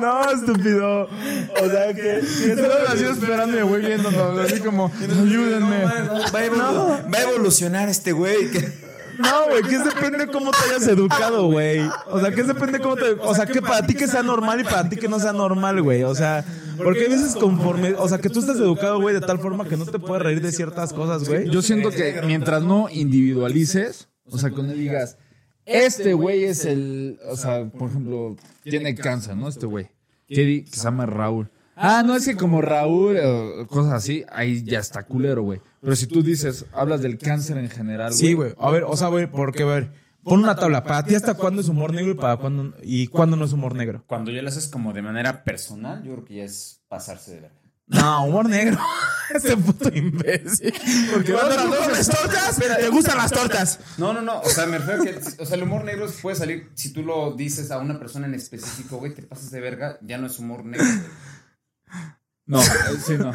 No, 0.00 0.30
estúpido. 0.30 1.02
O 1.04 1.70
sea, 1.70 1.94
que... 1.94 2.18
Estaba 2.18 2.92
así 2.92 3.04
esperando 3.04 3.56
y 3.56 3.60
el 3.60 3.64
güey 3.64 3.82
viéndonos, 3.86 4.38
así 4.40 4.60
como, 4.60 4.90
ayúdenme. 5.00 5.84
Va 5.84 6.38
a, 6.40 6.46
evolu- 6.46 7.14
va 7.14 7.18
a 7.18 7.22
evolucionar 7.22 7.88
este 7.88 8.12
güey. 8.12 8.50
que- 8.50 8.72
No, 9.18 9.46
güey, 9.50 9.62
que 9.62 9.78
depende 9.78 10.26
cómo 10.28 10.50
te 10.50 10.58
hayas 10.70 10.86
educado, 10.88 11.46
güey. 11.46 11.80
O 12.06 12.20
sea, 12.20 12.32
que 12.32 12.42
depende 12.42 12.80
cómo 12.80 12.96
te... 12.96 13.12
O 13.20 13.34
sea, 13.34 13.46
que 13.46 13.62
para 13.62 13.86
ti 13.86 13.94
que 13.94 14.06
sea 14.08 14.22
normal 14.22 14.60
y 14.60 14.64
para 14.64 14.88
ti 14.88 14.96
que 14.96 15.08
no 15.08 15.18
sea 15.20 15.32
normal, 15.32 15.80
güey. 15.82 16.02
O 16.04 16.14
sea, 16.14 16.44
porque 16.82 17.00
hay 17.02 17.08
veces 17.08 17.34
conforme... 17.36 17.94
O 17.94 18.08
sea, 18.08 18.18
que 18.18 18.28
tú 18.30 18.40
estás 18.40 18.56
educado, 18.56 19.00
güey, 19.00 19.14
de 19.14 19.20
tal 19.20 19.38
forma 19.38 19.68
que 19.68 19.76
no 19.76 19.84
te 19.86 19.98
puedes 19.98 20.22
reír 20.22 20.40
de 20.40 20.52
ciertas 20.52 20.92
cosas, 20.92 21.28
güey. 21.28 21.48
Yo 21.50 21.60
siento 21.62 21.90
que 21.90 22.20
mientras 22.26 22.62
no 22.62 22.88
individualices, 22.90 24.08
o 24.24 24.38
sea, 24.38 24.50
cuando 24.50 24.72
digas, 24.74 25.18
este 25.64 26.14
güey 26.14 26.44
es 26.44 26.64
el, 26.64 27.18
o 27.28 27.36
sea, 27.36 27.66
por 27.70 27.90
ejemplo, 27.90 28.36
tiene 28.62 28.94
cáncer, 28.94 29.36
¿no? 29.36 29.48
Este 29.48 29.66
güey, 29.66 29.88
que, 30.26 30.42
di- 30.42 30.64
que 30.64 30.76
se 30.76 30.84
llama 30.84 31.06
Raúl. 31.06 31.50
Ah, 31.76 32.02
no, 32.04 32.16
es 32.16 32.24
que 32.24 32.36
como 32.36 32.60
Raúl, 32.60 33.16
o 33.18 33.66
cosas 33.68 33.92
así, 33.92 34.24
ahí 34.30 34.64
ya 34.64 34.80
está 34.80 35.04
culero, 35.04 35.42
güey. 35.42 35.60
Pero 35.80 35.94
si 35.94 36.06
tú 36.08 36.22
dices, 36.24 36.64
hablas 36.72 37.02
del 37.02 37.18
cáncer 37.18 37.56
en 37.58 37.70
general, 37.70 38.08
güey. 38.10 38.18
Sí, 38.18 38.32
güey. 38.32 38.52
A 38.58 38.70
ver, 38.70 38.82
o 38.84 38.96
sea, 38.96 39.08
güey, 39.08 39.30
porque, 39.30 39.62
a 39.62 39.66
ver, 39.66 39.92
pon 40.28 40.40
una 40.40 40.54
tabla. 40.56 40.84
Para 40.84 41.04
ti, 41.04 41.14
¿hasta 41.14 41.34
cuándo 41.34 41.60
es 41.60 41.68
humor 41.68 41.92
negro 41.92 42.12
y 42.12 42.14
para 42.14 42.36
cuándo, 42.36 42.74
y 42.82 43.06
cuándo 43.08 43.36
no 43.36 43.44
es 43.44 43.52
humor 43.52 43.74
negro? 43.74 44.04
Cuando 44.06 44.30
ya 44.30 44.42
lo 44.42 44.48
haces 44.48 44.68
como 44.68 44.92
de 44.92 45.02
manera 45.02 45.44
personal, 45.44 46.02
yo 46.04 46.12
creo 46.12 46.24
que 46.24 46.34
ya 46.36 46.44
es 46.44 46.82
pasarse 46.88 47.34
de 47.34 47.40
verga. 47.40 47.58
No, 47.86 48.24
humor 48.26 48.48
negro. 48.48 48.78
Este 49.34 49.54
puto 49.58 49.90
imbécil. 49.94 50.72
Porque 51.12 51.34
cuando 51.34 51.54
tú 51.56 51.68
comes 51.84 52.08
tortas, 52.08 52.56
te 52.58 52.88
gustan 52.88 53.18
las 53.18 53.30
tortas. 53.30 53.78
No, 53.98 54.14
no, 54.14 54.22
no. 54.22 54.40
O 54.40 54.48
sea, 54.48 54.64
me 54.64 54.78
refiero 54.78 55.02
a 55.02 55.04
que. 55.04 55.42
O 55.42 55.44
sea, 55.44 55.56
el 55.56 55.64
humor 55.64 55.84
negro 55.84 56.06
puede 56.22 56.34
salir. 56.36 56.70
Si 56.74 56.94
tú 56.94 57.02
lo 57.02 57.32
dices 57.32 57.70
a 57.70 57.76
una 57.78 57.98
persona 57.98 58.26
en 58.26 58.32
específico, 58.32 58.96
güey, 58.96 59.12
te 59.12 59.22
pasas 59.22 59.50
de 59.50 59.60
verga, 59.60 59.98
ya 60.00 60.16
no 60.16 60.28
es 60.28 60.38
humor 60.38 60.64
negro, 60.64 60.86
güey. 60.86 61.98
No, 62.46 62.62
sí, 62.62 63.18
no. 63.18 63.32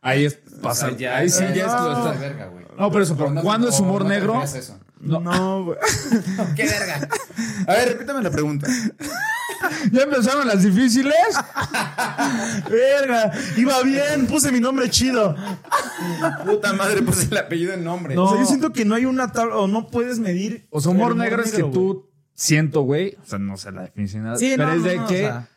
Ahí 0.00 0.24
es 0.24 0.38
O 0.46 0.50
sea, 0.50 0.60
pasar. 0.62 0.96
ya, 0.96 1.16
ahí 1.18 1.28
sí, 1.28 1.42
ya, 1.48 1.54
ya 1.54 2.12
es 2.12 2.18
de 2.20 2.26
verga, 2.26 2.46
güey. 2.46 2.64
No, 2.78 2.90
pero 2.90 3.04
eso, 3.04 3.14
pero 3.16 3.34
¿cuándo 3.42 3.68
es 3.68 3.78
humor 3.78 4.04
no 4.04 4.08
negro? 4.08 4.42
eso. 4.42 4.78
No, 5.00 5.64
güey. 5.64 5.78
¡Qué 6.56 6.64
verga! 6.64 7.08
A 7.66 7.72
ver, 7.72 7.88
repítame 7.90 8.22
la 8.22 8.30
pregunta. 8.30 8.66
¿Ya 9.92 10.02
empezaron 10.02 10.46
las 10.46 10.62
difíciles? 10.62 11.14
Verga, 12.70 13.32
iba 13.56 13.82
bien, 13.82 14.26
puse 14.26 14.52
mi 14.52 14.60
nombre 14.60 14.88
chido. 14.90 15.34
Puta 16.44 16.72
madre, 16.72 17.02
puse 17.02 17.26
el 17.30 17.36
apellido 17.36 17.72
en 17.74 17.84
nombre. 17.84 18.16
O 18.16 18.28
sea, 18.28 18.38
yo 18.38 18.46
siento 18.46 18.72
que 18.72 18.84
no 18.84 18.94
hay 18.94 19.04
una 19.04 19.32
tabla, 19.32 19.56
o 19.56 19.66
no 19.66 19.88
puedes 19.88 20.18
medir. 20.18 20.66
O 20.70 20.80
sea, 20.80 20.92
humor 20.92 21.16
negro 21.16 21.42
es 21.42 21.52
que 21.52 21.62
güey. 21.62 21.72
tú 21.72 22.10
siento, 22.34 22.82
güey. 22.82 23.16
O 23.22 23.26
sea, 23.26 23.38
no 23.38 23.56
sé 23.56 23.72
la 23.72 23.82
definición 23.82 24.24
nada. 24.24 24.36
Sí, 24.36 24.54
pero 24.56 24.68
no, 24.68 24.74
es 24.74 24.80
no, 24.80 24.88
de 24.88 24.96
no, 24.96 25.04
o 25.04 25.08
que 25.08 25.18
sea. 25.18 25.48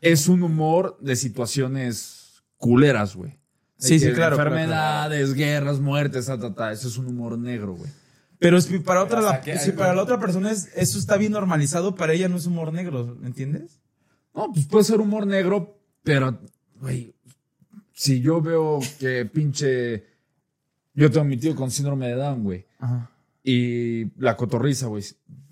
es 0.00 0.28
un 0.28 0.42
humor 0.42 0.96
de 1.00 1.16
situaciones 1.16 2.42
culeras, 2.56 3.14
güey. 3.14 3.38
Sí, 3.78 3.98
sí, 3.98 4.10
claro, 4.12 4.36
Enfermedades, 4.36 5.34
guerras, 5.34 5.80
muertes, 5.80 6.26
ta, 6.26 6.38
ta, 6.38 6.54
ta. 6.54 6.72
Eso 6.72 6.88
es 6.88 6.96
un 6.96 7.06
humor 7.06 7.38
negro, 7.38 7.74
güey. 7.74 7.90
Pero 8.38 8.60
si 8.60 8.78
para 8.80 9.02
otra, 9.02 9.20
la- 9.20 9.42
si 9.58 9.72
para 9.72 9.94
la 9.94 10.02
otra 10.02 10.18
persona 10.18 10.50
es- 10.50 10.68
eso 10.76 10.98
está 10.98 11.16
bien 11.16 11.32
normalizado, 11.32 11.94
para 11.94 12.12
ella 12.12 12.28
no 12.28 12.36
es 12.36 12.46
humor 12.46 12.72
negro, 12.72 13.16
¿me 13.20 13.26
entiendes? 13.28 13.80
No, 14.34 14.52
pues 14.52 14.66
puede 14.66 14.84
ser 14.84 15.00
humor 15.00 15.26
negro, 15.26 15.78
pero, 16.02 16.38
güey, 16.80 17.14
si 17.92 18.20
yo 18.20 18.40
veo 18.42 18.80
que 18.98 19.24
pinche. 19.24 20.04
Yo 20.94 21.10
tengo 21.10 21.22
a 21.22 21.28
mi 21.28 21.36
tío 21.38 21.54
con 21.56 21.70
síndrome 21.70 22.08
de 22.08 22.14
Down, 22.14 22.42
güey. 22.42 22.66
Ajá. 22.78 23.10
Y 23.42 24.10
la 24.20 24.36
cotorriza, 24.36 24.86
güey. 24.86 25.02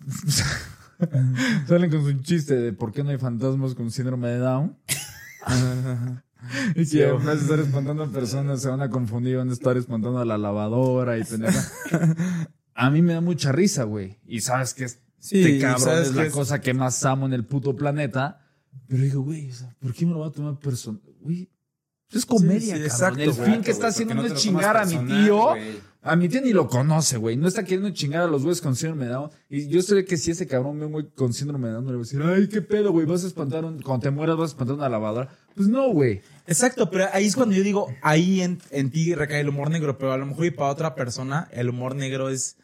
Salen 1.69 1.91
con 1.91 2.05
su 2.05 2.13
chiste 2.23 2.55
de 2.55 2.73
por 2.73 2.93
qué 2.93 3.03
no 3.05 3.11
hay 3.11 3.19
fantasmas 3.19 3.75
con 3.75 3.91
síndrome 3.91 4.29
de 4.29 4.39
Down. 4.39 4.77
y 6.75 6.87
que 6.87 7.13
vez 7.13 7.25
de 7.25 7.35
estar 7.43 7.59
espantando 7.61 8.05
a 8.05 8.09
personas, 8.09 8.61
se 8.63 8.69
van 8.69 8.81
a 8.83 8.91
confundir, 8.91 9.37
van 9.37 9.51
a 9.51 9.53
estar 9.53 9.77
espantando 9.77 10.19
a 10.19 10.25
la 10.25 10.39
lavadora 10.39 11.19
y 11.19 11.25
pendeja. 11.25 11.63
A 12.75 12.91
mí 12.91 13.03
me 13.03 13.13
da 13.15 13.21
mucha 13.21 13.53
risa, 13.53 13.85
güey. 13.85 14.19
Y 14.27 14.41
sabes 14.41 14.75
que 14.75 14.85
este 14.85 15.01
Sí, 15.19 15.59
cabrón 15.61 15.99
es 16.03 16.15
la 16.15 16.25
es- 16.27 16.33
cosa 16.33 16.61
que 16.61 16.75
más 16.75 17.05
amo 17.05 17.27
en 17.27 17.33
el 17.33 17.45
puto 17.45 17.75
planeta. 17.77 18.41
Pero 18.89 19.03
digo, 19.03 19.23
güey, 19.23 19.51
o 19.51 19.55
sea, 19.55 19.75
¿por 19.81 19.95
qué 19.95 20.05
me 20.05 20.13
lo 20.13 20.19
va 20.21 20.27
a 20.27 20.33
tomar 20.33 20.59
personal? 20.59 21.01
Güey, 21.21 21.49
es 22.11 22.27
comedia, 22.27 22.77
Sí, 22.77 22.83
sí, 22.83 22.89
cabrón. 22.89 23.21
exacto, 23.21 23.21
el 23.23 23.33
fin 23.33 23.63
que 23.63 23.71
está 23.71 23.87
haciendo 23.89 24.15
¿por 24.17 24.25
no 24.29 24.35
es 24.35 24.41
chingar 24.41 24.77
a 24.77 24.85
mi 24.85 24.99
tío. 24.99 25.55
A 26.07 26.17
mi 26.17 26.29
tío 26.29 26.43
ni 26.43 26.53
lo 26.53 26.69
conoce, 26.69 27.17
güey. 27.17 27.35
No 27.37 27.49
está 27.49 27.63
queriendo 27.65 27.89
chingar 27.91 28.23
a 28.25 28.27
los 28.27 28.43
güeyes 28.43 28.61
con 28.61 28.77
síndrome 28.77 29.07
de 29.07 29.13
Down. 29.13 29.31
Y 29.49 29.69
yo 29.69 29.81
sé 29.81 30.05
que 30.05 30.19
si 30.19 30.33
ese 30.33 30.47
cabrón 30.47 30.79
ve 30.79 30.85
un 30.85 30.93
güey 30.93 31.07
con 31.15 31.33
síndrome 31.33 31.69
de 31.69 31.75
Down, 31.75 31.87
le 31.87 31.93
va 31.93 31.97
a 31.97 32.03
decir, 32.03 32.21
ay, 32.23 32.47
qué 32.49 32.61
pedo, 32.61 32.93
güey. 32.93 33.07
Vas 33.07 33.25
a 33.25 33.29
espantar, 33.29 33.65
un- 33.65 33.81
cuando 33.81 34.03
te 34.03 34.11
mueras 34.11 34.37
vas 34.37 34.51
a 34.51 34.53
espantar 34.53 34.77
una 34.77 34.89
lavadora. 34.91 35.31
Pues 35.55 35.67
no, 35.69 35.89
güey. 35.91 36.21
Exacto, 36.47 36.91
pero 36.91 37.07
ahí 37.15 37.25
es 37.25 37.35
cuando 37.35 37.55
yo 37.55 37.63
digo, 37.63 37.87
ahí 38.03 38.43
en, 38.43 38.61
en 38.71 38.91
ti 38.91 39.15
recae 39.15 39.41
el 39.41 39.49
humor 39.49 39.71
negro, 39.71 39.97
pero 39.97 40.13
a 40.13 40.19
lo 40.19 40.27
mejor 40.27 40.45
y 40.45 40.51
para 40.51 40.69
otra 40.71 40.95
persona 40.95 41.49
el 41.53 41.71
humor 41.71 41.95
negro 41.95 42.29
es... 42.29 42.59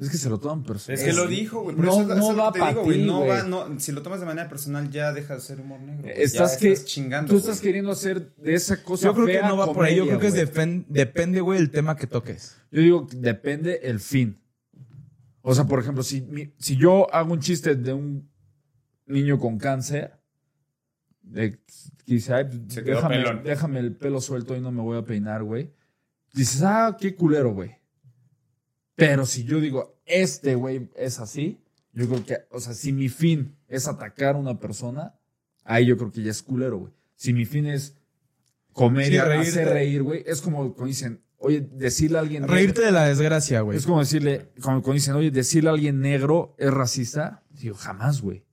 Es 0.00 0.08
que 0.08 0.16
se 0.16 0.30
lo 0.30 0.40
toman 0.40 0.62
personal. 0.62 0.98
Es 0.98 1.04
que 1.04 1.12
lo 1.12 1.26
dijo, 1.26 1.62
güey. 1.62 1.76
No- 1.76 1.82
eso, 1.92 2.06
no 2.06 2.14
eso 2.14 2.36
va 2.36 2.52
que 2.52 2.58
te 2.58 2.64
pa' 2.64 2.68
digo, 2.70 2.84
güey. 2.84 2.98
ti, 3.00 3.04
No 3.06 3.26
va, 3.26 3.42
no, 3.42 3.78
si 3.78 3.92
lo 3.92 4.00
tomas 4.00 4.20
de 4.20 4.26
manera 4.26 4.48
personal 4.48 4.90
ya 4.90 5.12
deja 5.12 5.34
de 5.34 5.40
ser 5.42 5.60
humor 5.60 5.78
negro. 5.80 6.08
Estás 6.08 6.54
ya 6.54 6.58
que 6.58 6.72
estás 6.72 6.86
chingando. 6.88 7.30
tú 7.32 7.38
estás 7.38 7.60
queriendo 7.60 7.90
hacer 7.90 8.34
de 8.36 8.54
esa 8.54 8.82
cosa 8.82 9.06
Yo 9.08 9.14
creo 9.14 9.26
que 9.26 9.42
no 9.42 9.58
va 9.58 9.72
por 9.72 9.84
ahí, 9.84 9.96
yo 9.96 10.06
creo 10.06 10.18
que 10.18 10.28
es 10.28 10.34
depende, 10.88 11.40
güey, 11.42 11.58
el 11.60 11.70
tema 11.70 11.96
que 11.96 12.06
toques. 12.06 12.56
Yo 12.70 12.80
digo, 12.80 13.06
que 13.06 13.16
depende 13.16 13.80
el 13.82 14.00
fin. 14.00 14.40
O 15.42 15.54
sea, 15.54 15.64
por 15.64 15.80
ejemplo, 15.80 16.02
si, 16.02 16.22
mi- 16.22 16.52
si 16.58 16.76
yo 16.76 17.12
hago 17.14 17.32
un 17.34 17.40
chiste 17.40 17.74
de 17.74 17.92
un 17.92 18.28
niño 19.06 19.38
con 19.38 19.58
cáncer, 19.58 20.18
de, 21.22 21.52
que 21.52 21.58
dice, 22.14 22.32
ay, 22.34 22.46
Se 22.68 22.82
quedó 22.82 22.96
déjame, 22.96 23.42
déjame 23.44 23.80
el 23.80 23.94
pelo 23.96 24.20
suelto 24.20 24.56
y 24.56 24.60
no 24.60 24.70
me 24.72 24.80
voy 24.82 24.98
a 24.98 25.04
peinar, 25.04 25.42
güey. 25.42 25.72
Dices, 26.32 26.62
ah, 26.62 26.96
qué 26.98 27.14
culero, 27.14 27.52
güey. 27.52 27.79
Pero 28.96 29.26
si 29.26 29.44
yo 29.44 29.60
digo, 29.60 29.98
este 30.04 30.54
güey 30.54 30.88
es 30.96 31.20
así, 31.20 31.58
yo 31.92 32.08
creo 32.08 32.24
que, 32.24 32.38
o 32.50 32.60
sea, 32.60 32.74
si 32.74 32.92
mi 32.92 33.08
fin 33.08 33.56
es 33.68 33.88
atacar 33.88 34.34
a 34.34 34.38
una 34.38 34.58
persona, 34.60 35.14
ahí 35.64 35.86
yo 35.86 35.96
creo 35.96 36.10
que 36.10 36.22
ya 36.22 36.30
es 36.30 36.42
culero, 36.42 36.78
güey. 36.78 36.92
Si 37.16 37.32
mi 37.32 37.44
fin 37.44 37.66
es 37.66 37.96
comedia, 38.72 39.22
Sí, 39.24 39.28
reírte. 39.28 39.48
hacer 39.48 39.68
reír, 39.68 40.02
güey, 40.02 40.22
es 40.26 40.40
como 40.40 40.74
cuando 40.74 40.86
dicen, 40.86 41.22
oye, 41.38 41.60
decirle 41.60 42.18
a 42.18 42.20
alguien... 42.20 42.46
Reírte 42.46 42.82
de 42.82 42.92
la 42.92 43.06
desgracia, 43.06 43.62
güey. 43.62 43.76
Es 43.78 43.86
como 43.86 44.00
decirle, 44.00 44.50
cuando 44.62 44.92
dicen, 44.92 45.14
oye, 45.14 45.30
decirle 45.30 45.70
a 45.70 45.72
alguien 45.72 46.00
negro 46.00 46.54
es 46.58 46.70
racista. 46.72 47.42
Digo, 47.50 47.74
jamás, 47.74 48.20
güey. 48.20 48.44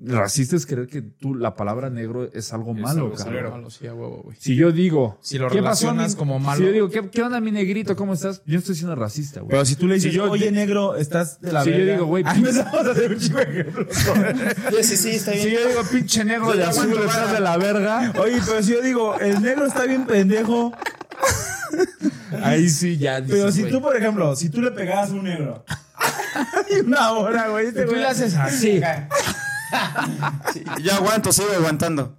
Racista 0.00 0.54
es 0.54 0.64
creer 0.64 0.86
que 0.86 1.02
tú, 1.02 1.34
la 1.34 1.56
palabra 1.56 1.90
negro 1.90 2.30
es 2.32 2.52
algo 2.52 2.70
Es 2.72 2.78
malo, 2.80 3.06
algo 3.06 3.16
cabrón. 3.16 3.50
Malo, 3.50 3.70
sí, 3.70 3.86
a 3.88 3.94
huevo, 3.94 4.20
güey. 4.22 4.36
Si 4.38 4.54
yo 4.54 4.70
digo, 4.70 5.18
Si 5.20 5.38
lo 5.38 5.48
¿qué 5.48 5.60
pasó, 5.60 5.86
relacionas 5.86 6.12
mi- 6.12 6.18
como 6.18 6.38
malo. 6.38 6.58
Si 6.58 6.64
yo 6.66 6.70
digo, 6.72 6.88
¿qué, 6.88 7.10
qué 7.10 7.20
onda, 7.22 7.40
mi 7.40 7.50
negrito? 7.50 7.96
¿Cómo 7.96 8.14
estás? 8.14 8.40
Yo 8.46 8.52
no 8.54 8.58
estoy 8.60 8.76
siendo 8.76 8.94
racista, 8.94 9.40
güey. 9.40 9.50
Pero 9.50 9.64
si 9.64 9.74
tú 9.74 9.88
le 9.88 9.94
dices, 9.94 10.12
Si 10.12 10.16
yo- 10.16 10.30
oye, 10.30 10.52
negro, 10.52 10.94
estás 10.96 11.40
de 11.40 11.50
la 11.52 11.64
Si 11.64 11.70
yo 11.70 11.76
verga. 11.78 11.92
digo, 11.94 12.06
güey, 12.06 12.24
empezamos 12.26 12.74
a 12.86 12.90
hacer 12.92 13.10
un 13.12 13.18
ejemplos. 13.40 13.86
Sí, 14.82 14.96
sí, 14.96 15.10
está 15.16 15.32
Si 15.32 15.50
yo 15.50 15.66
digo, 15.68 15.80
pinche 15.90 16.24
negro 16.24 16.52
de 16.52 16.58
Yo 16.58 16.68
azul 16.68 16.94
vara. 17.04 17.32
de 17.32 17.40
la 17.40 17.56
verga, 17.56 18.12
Oye, 18.20 18.38
pero 18.46 18.62
si 18.62 18.72
yo 18.74 18.80
digo, 18.82 19.18
el 19.18 19.42
negro 19.42 19.66
está 19.66 19.84
bien 19.84 20.06
pendejo. 20.06 20.72
ahí 22.42 22.68
sí 22.68 22.96
ya 22.98 23.20
dices, 23.20 23.36
Pero 23.36 23.50
si 23.52 23.60
güey. 23.62 23.72
tú, 23.72 23.82
por 23.82 23.96
ejemplo, 23.96 24.36
si 24.36 24.48
tú 24.48 24.62
le 24.62 24.70
pegabas 24.70 25.10
a 25.10 25.14
un 25.14 25.24
negro. 25.24 25.64
y 26.70 26.80
una 26.86 27.12
hora, 27.12 27.48
güey. 27.48 27.66
este 27.66 27.84
tú 27.84 27.90
güey- 27.92 27.96
le 27.98 28.06
haces 28.06 28.34
así. 28.36 28.80
Ya 30.82 30.96
aguanto, 30.96 31.32
sigo 31.32 31.48
aguantando. 31.56 32.16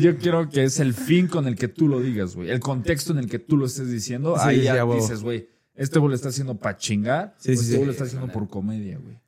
Yo 0.00 0.18
quiero 0.18 0.48
que 0.48 0.64
es 0.64 0.80
el 0.80 0.92
fin 0.94 1.28
con 1.28 1.46
el 1.46 1.56
que 1.56 1.68
tú 1.68 1.88
lo 1.88 2.00
digas, 2.00 2.34
güey. 2.34 2.50
El 2.50 2.60
contexto 2.60 3.12
en 3.12 3.18
el 3.20 3.28
que 3.28 3.38
tú 3.38 3.56
lo 3.56 3.66
estés 3.66 3.90
diciendo. 3.90 4.34
Sí, 4.36 4.42
ahí 4.44 4.56
sí, 4.58 4.62
ya 4.64 4.84
dices, 4.84 5.22
güey, 5.22 5.48
este 5.74 5.98
güey 5.98 6.10
lo 6.10 6.14
está 6.16 6.28
haciendo 6.28 6.56
para 6.58 6.76
chingar. 6.76 7.34
Sí, 7.38 7.48
sí, 7.48 7.52
este 7.54 7.64
sí. 7.66 7.74
güey 7.76 7.86
lo 7.86 7.92
está 7.92 8.04
haciendo 8.04 8.28
por 8.28 8.48
comedia, 8.48 8.98
güey. 8.98 9.18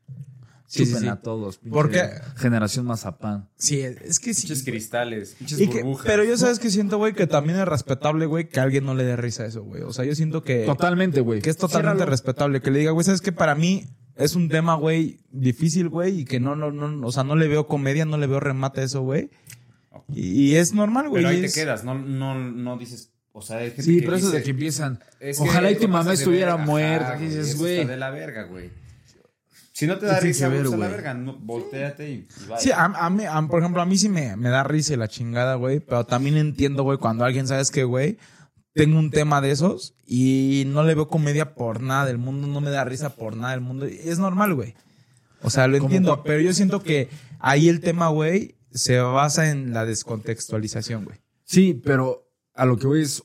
Sí, 0.67 0.87
sí, 0.87 0.95
sí. 1.01 1.09
a 1.09 1.17
todos. 1.17 1.59
Porque- 1.69 2.09
Generación 2.37 2.87
mazapán. 2.87 3.49
Sí, 3.57 3.81
es 3.81 4.21
que 4.21 4.35
sí. 4.35 4.43
Pinches 4.43 4.63
cristales, 4.65 5.35
pinches 5.39 5.59
que- 5.59 5.67
burbujas. 5.83 6.07
pero 6.07 6.23
yo 6.25 6.37
sabes 6.37 6.61
que 6.61 6.71
siento, 6.71 6.99
güey, 6.99 7.13
que 7.13 7.27
también 7.27 7.59
es 7.59 7.67
respetable, 7.67 8.27
güey, 8.27 8.49
que 8.49 8.61
alguien 8.61 8.85
no 8.85 8.95
le 8.95 9.03
dé 9.05 9.17
risa 9.17 9.43
a 9.45 9.47
eso, 9.47 9.63
güey. 9.65 9.83
O 9.83 9.93
sea, 9.93 10.05
yo 10.05 10.15
siento 10.15 10.45
que, 10.45 10.67
Totalmente, 10.67 11.23
güey. 11.23 11.41
que 11.43 11.51
es 11.51 11.57
totalmente 11.57 12.07
respetable. 12.07 12.61
Que 12.61 12.71
le 12.71 12.79
diga, 12.81 12.93
güey, 12.93 13.05
sabes 13.05 13.21
que 13.21 13.33
para 13.33 13.55
mí 13.57 13.87
es 14.17 14.35
un 14.35 14.49
tema, 14.49 14.75
güey, 14.75 15.21
difícil, 15.31 15.89
güey, 15.89 16.21
y 16.21 16.25
que 16.25 16.41
no, 16.41 16.57
no, 16.57 16.71
no, 16.71 17.07
o 17.07 17.13
sea, 17.13 17.25
no 17.25 17.37
le 17.37 17.49
veo 17.49 17.67
comedia, 17.67 18.05
no 18.05 18.19
le 18.19 18.27
veo 18.27 18.41
remate 18.41 18.81
a 18.83 18.85
eso, 18.85 19.01
güey. 19.03 19.31
Y, 20.09 20.51
y 20.51 20.57
es 20.57 20.73
normal, 20.75 21.09
güey. 21.09 21.23
Pero 21.23 21.35
ahí 21.35 21.41
te 21.41 21.47
es- 21.47 21.55
quedas, 21.55 21.85
no, 21.85 21.95
no, 21.95 22.35
no 22.39 22.77
dices, 22.79 23.13
o 23.33 23.43
sea, 23.43 23.59
hay 23.59 23.69
gente 23.69 23.83
Sí, 23.83 23.97
que 24.01 24.03
pero 24.07 24.17
eso 24.17 24.27
dice, 24.27 24.39
de 24.39 24.43
que 24.45 24.51
empiezan. 24.51 25.01
es 25.21 25.39
que 25.39 25.43
Ojalá 25.45 25.71
y 25.71 25.77
tu 25.77 25.89
mamá 25.89 26.13
estuviera 26.13 26.55
verga, 26.57 26.67
muerta. 26.71 27.09
ajá, 27.11 27.19
que 27.19 27.25
dices, 27.27 27.49
eso 27.51 27.59
güey. 27.59 27.85
de 27.87 27.97
la 27.97 28.11
verga, 28.11 28.45
güey. 28.45 28.71
Si 29.73 29.87
no 29.87 29.97
te 29.99 30.05
da 30.07 30.17
¿Qué 30.17 30.21
tiene 30.21 30.33
risa, 30.35 30.45
que 30.51 30.57
ver, 30.57 30.61
a 30.67 30.71
la 30.71 30.77
güey? 30.77 30.91
verga, 30.91 31.15
no, 31.15 31.37
volteate 31.39 32.11
y, 32.11 32.13
y 32.15 32.29
vaya. 32.49 32.61
Sí, 32.61 32.71
a, 32.71 32.85
a 32.85 33.09
mí, 33.11 33.25
a- 33.25 33.41
por 33.49 33.61
ejemplo, 33.61 33.81
a 33.81 33.87
mí 33.87 33.97
sí 33.97 34.09
me, 34.11 34.37
me 34.37 34.51
da 34.51 34.63
risa 34.63 34.93
y 34.93 34.97
la 34.97 35.09
chingada, 35.09 35.55
güey. 35.55 35.81
Pero 35.81 36.05
también 36.05 36.37
entiendo, 36.37 36.83
güey, 36.83 36.99
cuando 36.99 37.25
alguien, 37.25 37.47
¿sabes 37.49 37.71
qué, 37.71 37.85
güey? 37.85 38.19
Tengo 38.81 38.99
un 38.99 39.11
tema 39.11 39.41
de 39.41 39.51
esos 39.51 39.95
y 40.07 40.65
no 40.69 40.83
le 40.85 40.95
veo 40.95 41.09
comedia 41.09 41.55
por 41.55 41.83
nada 41.83 42.07
del 42.07 42.19
mundo, 42.19 42.47
no 42.47 42.61
me 42.61 42.71
da 42.71 42.85
risa 42.85 43.11
por 43.11 43.37
nada 43.37 43.53
del 43.53 43.61
mundo. 43.61 43.85
Es 43.85 44.19
normal, 44.19 44.55
güey. 44.55 44.75
O 45.43 45.51
sea, 45.51 45.67
lo 45.67 45.77
entiendo, 45.77 46.23
pero 46.23 46.41
yo 46.41 46.53
siento 46.53 46.83
que 46.83 47.09
ahí 47.39 47.69
el 47.69 47.81
tema, 47.81 48.09
güey, 48.09 48.57
se 48.73 48.99
basa 48.99 49.51
en 49.51 49.73
la 49.73 49.85
descontextualización, 49.85 51.05
güey. 51.05 51.19
Sí, 51.45 51.75
pero 51.75 52.31
a 52.55 52.65
lo 52.65 52.79
que 52.79 52.87
voy 52.87 53.03
es. 53.03 53.23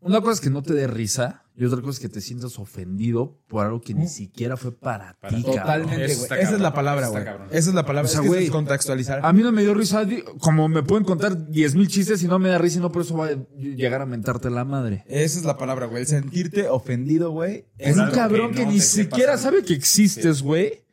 Una 0.00 0.20
cosa 0.20 0.32
es 0.32 0.40
que 0.40 0.50
no 0.50 0.62
te 0.62 0.74
dé 0.74 0.86
risa 0.86 1.43
y 1.56 1.64
otra 1.64 1.80
cosa 1.80 1.92
es 1.92 1.98
que 2.00 2.08
te 2.08 2.20
sientas 2.20 2.58
ofendido 2.58 3.40
por 3.46 3.64
algo 3.64 3.80
que 3.80 3.94
ni 3.94 4.08
siquiera 4.08 4.56
fue 4.56 4.72
para, 4.72 5.16
Para 5.20 5.36
ti. 5.36 5.42
Totalmente, 5.44 6.14
güey. 6.16 6.40
Esa 6.40 6.54
es 6.54 6.60
la 6.60 6.74
palabra, 6.74 7.06
güey. 7.06 7.24
cabrón. 7.24 7.48
Esa 7.52 7.68
es 7.68 7.74
la 7.76 7.86
palabra. 7.86 8.08
O 8.08 8.10
sea, 8.10 8.20
es 8.20 8.22
que 8.22 8.28
güey, 8.28 8.40
descontextualizar. 8.40 9.20
A 9.24 9.32
mí 9.32 9.42
no 9.42 9.52
me 9.52 9.62
dio 9.62 9.72
risa, 9.72 10.04
como 10.40 10.68
me 10.68 10.82
pueden 10.82 11.04
contar 11.04 11.48
10 11.48 11.76
mil 11.76 11.86
chistes 11.86 12.24
y 12.24 12.26
no 12.26 12.40
me 12.40 12.48
da 12.48 12.58
risa 12.58 12.78
y 12.78 12.80
no 12.80 12.90
por 12.90 13.02
eso 13.02 13.16
va 13.16 13.28
a 13.28 13.36
llegar 13.56 14.02
a 14.02 14.06
mentarte 14.06 14.50
la 14.50 14.64
madre. 14.64 15.04
Esa 15.06 15.38
es 15.38 15.44
la 15.44 15.56
palabra, 15.56 15.86
güey. 15.86 16.02
El 16.02 16.08
sentirte 16.08 16.68
ofendido, 16.68 17.30
güey. 17.30 17.66
Es 17.78 17.96
un 17.96 18.10
cabrón 18.10 18.52
que 18.52 18.66
ni 18.66 18.80
siquiera 18.80 19.34
pasando. 19.34 19.58
sabe 19.58 19.64
que 19.64 19.74
existes, 19.74 20.42
güey. 20.42 20.84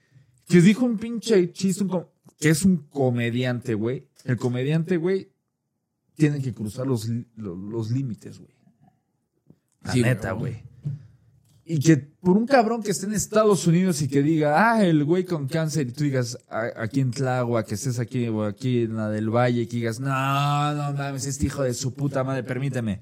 Que 0.47 0.61
dijo 0.61 0.85
un 0.85 0.97
pinche 0.97 1.51
chiste, 1.53 1.83
un 1.83 2.05
que 2.37 2.49
es 2.49 2.65
un 2.65 2.77
comediante, 2.77 3.73
güey. 3.73 4.07
El 4.25 4.37
comediante, 4.37 4.97
güey, 4.97 5.31
tiene 6.15 6.39
que 6.41 6.53
cruzar 6.53 6.85
los, 6.85 7.07
los 7.35 7.89
límites, 7.89 8.37
güey. 8.37 8.60
La 9.83 9.91
Sí, 9.93 10.01
neta, 10.01 10.31
güey. 10.33 10.61
Y 11.65 11.79
que 11.79 11.95
por 11.97 12.37
un 12.37 12.45
cabrón 12.47 12.83
que 12.83 12.91
esté 12.91 13.05
en 13.05 13.13
Estados 13.13 13.65
Unidos 13.65 14.01
y 14.01 14.07
que 14.09 14.21
diga, 14.21 14.71
ah, 14.73 14.83
el 14.83 15.05
güey 15.05 15.23
con 15.23 15.47
cáncer, 15.47 15.87
y 15.87 15.91
tú 15.91 16.03
digas, 16.03 16.37
"A- 16.49 16.81
aquí 16.83 16.99
en 16.99 17.11
Tlagua, 17.11 17.63
que 17.65 17.75
estés 17.75 17.97
aquí 17.99 18.27
o 18.27 18.43
aquí 18.43 18.83
en 18.83 18.97
la 18.97 19.09
del 19.09 19.29
Valle, 19.29 19.67
que 19.67 19.77
digas, 19.77 19.99
no, 19.99 20.73
no 20.73 20.93
mames, 20.93 21.25
este 21.27 21.45
hijo 21.45 21.63
de 21.63 21.73
su 21.73 21.93
puta 21.93 22.23
madre, 22.23 22.43
permíteme. 22.43 22.99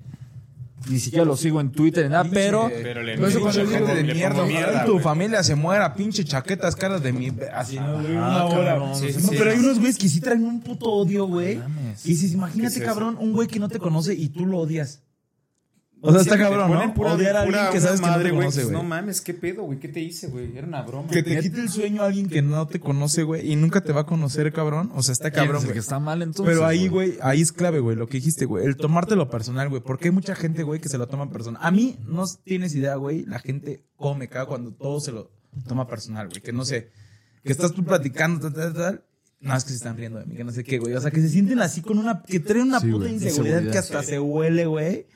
Ni 0.89 0.99
siquiera 0.99 1.25
lo 1.25 1.35
sigo 1.35 1.59
en 1.59 1.71
Twitter 1.71 2.09
nada, 2.09 2.23
pero. 2.31 2.69
Pero 2.71 3.03
le 3.03 3.15
eso 3.15 3.41
cuando 3.41 3.65
digo 3.65 3.85
de 3.87 4.03
mierda, 4.03 4.45
mierda, 4.45 4.85
tu 4.85 4.99
familia 4.99 5.43
se 5.43 5.55
muera, 5.55 5.93
pinche 5.93 6.23
chaquetas 6.23 6.75
caras 6.75 7.03
de 7.03 7.11
mi... 7.11 7.31
Así, 7.53 7.75
¿no, 7.77 7.99
güey? 8.01 8.11
Una 8.15 8.35
Ah, 8.41 8.45
hora. 8.45 8.65
cabrón, 8.75 8.95
sí, 8.95 9.07
No, 9.13 9.19
sí, 9.19 9.35
pero 9.37 9.51
sí. 9.51 9.57
hay 9.57 9.63
unos 9.65 9.79
güeyes 9.79 9.97
que 9.97 10.07
sí 10.07 10.21
traen 10.21 10.45
un 10.45 10.61
puto 10.61 10.85
odio, 10.85 11.25
güey. 11.27 11.59
Y 12.05 12.09
dices, 12.09 12.31
imagínate, 12.31 12.75
¿Qué 12.75 12.79
es 12.81 12.85
cabrón, 12.87 13.17
un 13.19 13.33
güey 13.33 13.47
que 13.49 13.59
no 13.59 13.67
te 13.67 13.77
conoce 13.79 14.13
y 14.13 14.29
tú 14.29 14.45
lo 14.45 14.59
odias. 14.59 15.01
O 16.01 16.11
sea, 16.13 16.21
está 16.21 16.37
cabrón, 16.37 16.71
¿no? 16.71 16.93
pura- 16.93 17.13
Odiar 17.13 17.35
a 17.35 17.41
alguien 17.41 17.59
que 17.73 17.81
sabes 17.81 17.99
que 17.99 18.05
no 18.05 18.11
madre, 18.13 18.23
te 18.29 18.29
güey, 18.31 18.41
conoce, 18.47 18.63
güey. 18.63 18.73
No 18.73 18.83
mames, 18.83 19.19
¿qué 19.19 19.33
pedo, 19.33 19.63
güey? 19.63 19.79
¿Qué 19.79 19.89
te 19.89 19.99
hice, 19.99 20.27
güey? 20.27 20.55
Era 20.57 20.65
una 20.65 20.81
broma. 20.83 21.09
Que 21.09 21.21
te 21.23 21.39
quite 21.41 21.59
el 21.59 21.67
sueño 21.69 22.03
a 22.03 22.05
alguien 22.05 22.29
que 22.29 22.41
no 22.41 22.65
te 22.67 22.79
conoce, 22.79 23.23
güey, 23.23 23.51
y 23.51 23.55
nunca 23.57 23.81
te 23.81 23.91
va 23.91 24.01
a 24.01 24.05
conocer, 24.05 24.53
cabrón. 24.53 24.91
O 24.95 25.03
sea, 25.03 25.11
está 25.11 25.29
¿Quién 25.29 25.43
cabrón, 25.45 25.57
es 25.57 25.63
el 25.63 25.67
güey. 25.67 25.73
que 25.73 25.79
está 25.79 25.99
mal 25.99 26.21
entonces. 26.21 26.45
Pero 26.55 26.65
ahí, 26.65 26.87
güey, 26.87 27.17
ahí 27.21 27.41
es 27.41 27.51
clave, 27.51 27.79
güey, 27.81 27.97
lo 27.97 28.07
que 28.07 28.17
dijiste, 28.17 28.45
güey. 28.45 28.65
El 28.65 28.77
tomártelo 28.77 29.29
personal, 29.29 29.67
güey. 29.67 29.81
Porque 29.81 30.07
hay 30.07 30.11
mucha 30.13 30.35
gente, 30.35 30.63
güey, 30.63 30.79
que 30.79 30.87
se 30.87 30.97
lo 30.97 31.07
toma 31.07 31.29
personal. 31.31 31.61
A 31.63 31.69
mí 31.71 31.97
no 32.07 32.23
tienes 32.45 32.73
idea, 32.75 32.95
güey. 32.95 33.25
La 33.25 33.39
gente 33.39 33.83
come 33.97 34.29
caga 34.29 34.45
cuando 34.45 34.71
todo 34.71 35.01
se 35.01 35.11
lo 35.11 35.31
toma 35.67 35.85
personal, 35.87 36.29
güey. 36.29 36.41
Que 36.41 36.53
no 36.53 36.63
sé, 36.63 36.91
que 37.43 37.51
estás 37.51 37.73
tú 37.73 37.83
platicando, 37.83 38.39
tal, 38.39 38.53
tal, 38.53 38.73
tal. 38.73 39.03
No, 39.41 39.55
es 39.55 39.63
que 39.63 39.69
se 39.71 39.75
están 39.77 39.97
riendo 39.97 40.19
de 40.19 40.25
mí, 40.25 40.35
que 40.35 40.43
no 40.45 40.51
sé 40.51 40.63
qué, 40.63 40.79
güey. 40.79 40.93
O 40.93 41.01
sea, 41.01 41.11
que 41.11 41.21
se 41.21 41.29
sienten 41.29 41.59
así 41.59 41.81
con 41.81 41.97
una, 41.97 42.23
que 42.23 42.39
traen 42.39 42.67
una 42.67 42.79
Sí, 42.79 42.87
puta 42.91 43.09
inseguridad 43.09 43.39
inseguridad, 43.59 43.71
que 43.71 43.77
hasta 43.77 44.01
sí. 44.01 44.07
se 44.09 44.19
huele, 44.19 44.65
güey. 44.65 45.07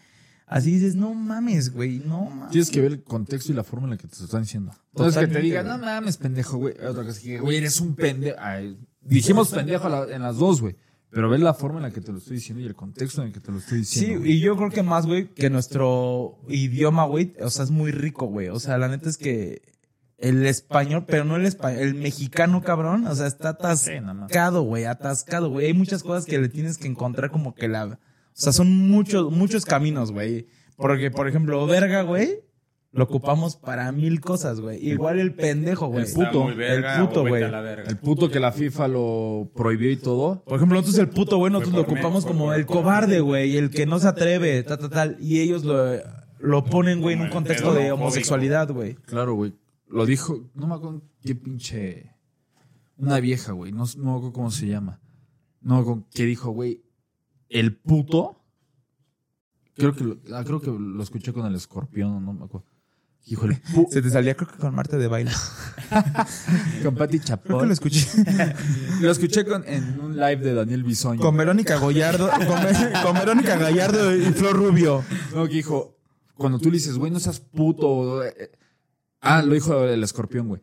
Así 0.54 0.72
dices, 0.74 0.96
no 0.96 1.14
mames, 1.16 1.74
güey, 1.74 2.00
no 2.06 2.26
mames. 2.26 2.52
Tienes 2.52 2.70
que 2.70 2.80
ver 2.82 2.92
el 2.92 3.04
contexto 3.04 3.52
y 3.52 3.56
la 3.56 3.64
forma 3.64 3.86
en 3.88 3.92
la 3.92 3.98
que 3.98 4.08
te 4.08 4.16
están 4.24 4.44
diciendo. 4.44 4.72
Entonces 4.92 5.20
que 5.20 5.28
te 5.34 5.40
digan, 5.42 5.68
no 5.68 5.78
mames, 5.80 6.18
pendejo, 6.18 6.58
güey. 6.58 6.76
Otra 6.86 7.04
cosa 7.04 7.20
que, 7.22 7.40
güey, 7.40 7.58
eres 7.58 7.80
un 7.82 7.96
pendejo. 7.96 8.38
Ay, 8.40 8.78
dijimos 9.02 9.50
pendejo 9.50 9.90
la- 9.90 10.14
en 10.16 10.22
las 10.22 10.38
dos, 10.38 10.62
güey. 10.62 10.76
Pero 11.10 11.30
ve 11.30 11.38
la 11.40 11.54
forma 11.54 11.78
en 11.78 11.84
la 11.84 11.92
que 11.92 12.02
te 12.02 12.12
lo 12.12 12.18
estoy 12.20 12.36
diciendo 12.38 12.62
y 12.64 12.68
el 12.68 12.76
contexto 12.76 13.22
en 13.22 13.28
el 13.28 13.34
que 13.34 13.40
te 13.40 13.52
lo 13.52 13.58
estoy 13.60 13.84
Sí, 13.84 14.00
diciendo. 14.00 14.20
güey. 14.22 14.32
y 14.34 14.40
yo 14.42 14.56
creo 14.58 14.70
que 14.70 14.84
más, 14.84 15.06
güey, 15.08 15.28
que 15.34 15.50
nuestro 15.50 16.40
idioma, 16.50 17.06
güey, 17.06 17.34
o 17.42 17.50
sea, 17.50 17.64
es 17.66 17.72
muy 17.72 17.92
rico, 17.92 18.28
güey. 18.28 18.50
O 18.50 18.60
sea, 18.60 18.78
la 18.78 18.88
neta 18.88 19.10
es 19.10 19.18
que 19.18 19.62
el 20.20 20.46
español, 20.46 21.06
pero 21.08 21.24
no 21.26 21.36
el 21.36 21.46
español, 21.46 21.82
el 21.82 21.96
mexicano, 21.96 22.62
cabrón, 22.62 23.06
o 23.08 23.16
sea, 23.16 23.26
está 23.28 23.56
Sí, 23.76 23.92
atascado, 23.92 24.62
güey, 24.62 24.86
atascado, 24.86 25.50
güey. 25.50 25.68
Hay 25.68 25.74
muchas 25.74 26.04
cosas 26.04 26.26
que 26.26 26.38
le 26.40 26.50
tienes 26.50 26.78
que 26.78 26.88
encontrar 26.88 27.32
como 27.32 27.56
que 27.56 27.68
la... 27.68 28.00
O 28.34 28.42
sea, 28.42 28.52
son 28.52 28.90
muchos, 28.90 29.32
muchos 29.32 29.66
caminos, 29.66 30.12
güey. 30.12 30.48
Porque, 30.76 31.12
por 31.12 31.28
ejemplo, 31.28 31.66
verga, 31.68 32.02
güey, 32.02 32.40
lo 32.92 33.06
ocupamos 33.06 33.56
para 33.58 33.92
mil 33.92 34.22
cosas, 34.22 34.60
güey. 34.60 34.88
Igual 34.88 35.20
el 35.20 35.34
pendejo, 35.34 35.88
güey. 35.88 36.06
El 36.06 36.14
puto, 36.14 36.46
verga, 36.56 36.96
el 36.96 37.08
puto, 37.08 37.22
güey. 37.28 37.44
El 37.44 37.98
puto 37.98 38.30
que 38.30 38.40
la 38.40 38.52
FIFA 38.52 38.88
lo 38.88 39.52
prohibió 39.56 39.92
y 39.92 39.98
todo. 39.98 40.44
Por 40.44 40.58
ejemplo, 40.58 40.78
nosotros 40.78 41.00
el 41.00 41.10
puto, 41.10 41.38
güey, 41.38 41.52
nosotros 41.52 41.76
lo 41.76 41.82
ocupamos 41.82 42.24
como 42.26 42.54
el 42.54 42.68
cobarde, 42.68 43.20
güey, 43.20 43.58
el 43.58 43.72
que 43.72 43.88
no 43.88 43.98
se 43.98 44.08
atreve, 44.08 44.62
tal, 44.62 44.78
tal, 44.78 44.90
tal. 44.92 45.18
Y 45.20 45.40
ellos 45.42 45.64
lo, 45.64 45.96
lo 46.40 46.64
ponen, 46.66 47.02
güey, 47.02 47.16
en 47.16 47.22
un 47.22 47.30
contexto 47.30 47.74
de 47.74 47.92
homosexualidad, 47.92 48.72
güey. 48.72 48.94
Claro, 48.94 49.34
güey. 49.34 49.54
Lo 49.88 50.06
dijo, 50.06 50.52
no 50.54 50.68
me 50.68 50.76
acuerdo 50.76 51.02
qué 51.24 51.34
pinche. 51.34 52.12
Una 52.98 53.20
vieja, 53.20 53.54
güey. 53.54 53.72
No, 53.72 53.86
no 53.98 54.04
me 54.04 54.12
acuerdo 54.12 54.34
cómo 54.34 54.52
se 54.52 54.68
llama. 54.68 55.00
No 55.62 55.76
me 55.76 55.82
acuerdo 55.82 56.08
qué 56.14 56.26
dijo, 56.26 56.52
güey. 56.52 56.83
El 57.50 57.76
puto. 57.78 58.40
Creo 59.76 59.94
que, 59.96 60.04
lo, 60.04 60.18
ah, 60.36 60.44
creo 60.44 60.62
que 60.62 60.70
lo 60.72 61.02
escuché 61.02 61.34
con 61.34 61.46
el 61.48 61.56
escorpión, 61.56 62.24
no 62.24 62.34
me 62.34 62.46
acuerdo. 62.46 62.68
El 63.26 63.62
puto. 63.74 63.92
Se 63.92 64.02
te 64.02 64.10
salía, 64.10 64.36
creo 64.36 64.50
que 64.52 64.58
con 64.58 64.76
Marte 64.76 64.98
de 64.98 65.08
baile. 65.08 65.32
con 66.84 66.96
Pati 66.96 67.20
Creo 67.20 67.22
que 67.22 67.28
Chapoy. 67.28 67.68
lo 67.68 67.74
escuché. 67.74 68.06
Lo 69.02 69.12
escuché 69.12 69.46
con, 69.46 69.64
en 69.68 70.00
un 70.00 70.16
live 70.16 70.38
de 70.38 70.54
Daniel 70.54 70.84
Bisoño. 70.84 71.20
con 71.22 71.36
Verónica 71.38 71.80
Gallardo, 71.80 72.30
con, 72.30 72.64
Ve- 72.64 72.92
con 73.04 73.14
Verónica 73.16 73.58
Gallardo 73.58 74.16
y 74.16 74.22
Flor 74.34 74.56
Rubio. 74.58 75.04
No, 75.34 75.48
que 75.48 75.56
dijo, 75.56 75.98
cuando 76.36 76.60
tú 76.60 76.70
le 76.70 76.78
dices, 76.78 76.98
güey, 76.98 77.12
no 77.12 77.20
seas 77.20 77.40
puto. 77.40 78.24
eh, 78.24 78.34
eh. 78.38 78.52
Ah, 79.22 79.42
lo 79.42 79.54
dijo 79.54 79.84
el 79.86 80.04
escorpión, 80.04 80.50
güey. 80.50 80.62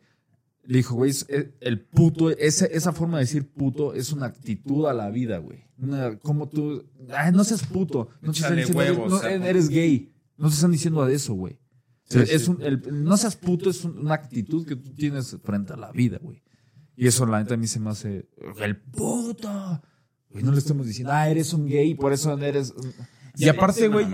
Le 0.63 0.77
dijo, 0.77 0.93
güey, 0.95 1.09
es- 1.11 1.25
el 1.59 1.81
puto, 1.81 2.29
esa, 2.29 2.65
esa 2.67 2.93
forma 2.93 3.17
de 3.17 3.23
decir 3.23 3.51
puto 3.51 3.93
es 3.95 4.11
una 4.13 4.27
actitud 4.27 4.85
a 4.85 4.93
la 4.93 5.09
vida, 5.09 5.39
güey. 5.39 5.65
Una- 5.81 6.17
como 6.19 6.47
tú, 6.47 6.85
ay, 7.15 7.31
no 7.31 7.43
seas 7.43 7.65
puto. 7.65 8.09
No 8.21 8.31
te 8.31 8.39
están 8.39 8.55
diciendo, 8.55 8.77
huevos, 8.79 9.09
no, 9.09 9.17
o 9.17 9.19
sea, 9.19 9.33
eres 9.33 9.67
gay. 9.69 10.13
No 10.37 10.47
te 10.47 10.53
están 10.55 10.71
diciendo 10.71 11.03
de 11.05 11.15
eso, 11.15 11.33
güey. 11.33 11.59
Sí, 12.03 12.19
es 12.19 12.45
sí. 12.45 12.51
un- 12.51 12.61
el- 12.61 13.03
no 13.03 13.17
seas 13.17 13.35
puto 13.35 13.69
es 13.69 13.83
un- 13.83 13.97
una 13.99 14.13
actitud 14.13 14.65
que 14.65 14.75
tú 14.75 14.93
tienes 14.93 15.37
frente 15.43 15.73
a 15.73 15.77
la 15.77 15.91
vida, 15.91 16.19
güey. 16.21 16.43
Y 16.95 17.07
eso, 17.07 17.25
la 17.25 17.39
neta, 17.39 17.55
a 17.55 17.57
mí 17.57 17.67
se 17.67 17.79
me 17.79 17.89
hace, 17.89 18.29
el 18.59 18.77
puto. 18.77 19.81
Güey, 20.29 20.43
no 20.43 20.51
le 20.51 20.59
estamos 20.59 20.85
diciendo, 20.85 21.11
ah, 21.13 21.27
eres 21.29 21.53
un 21.53 21.65
gay, 21.65 21.95
por 21.95 22.13
eso 22.13 22.37
eres... 22.37 22.73
Y 23.37 23.47
aparte, 23.47 23.87
güey, 23.87 24.05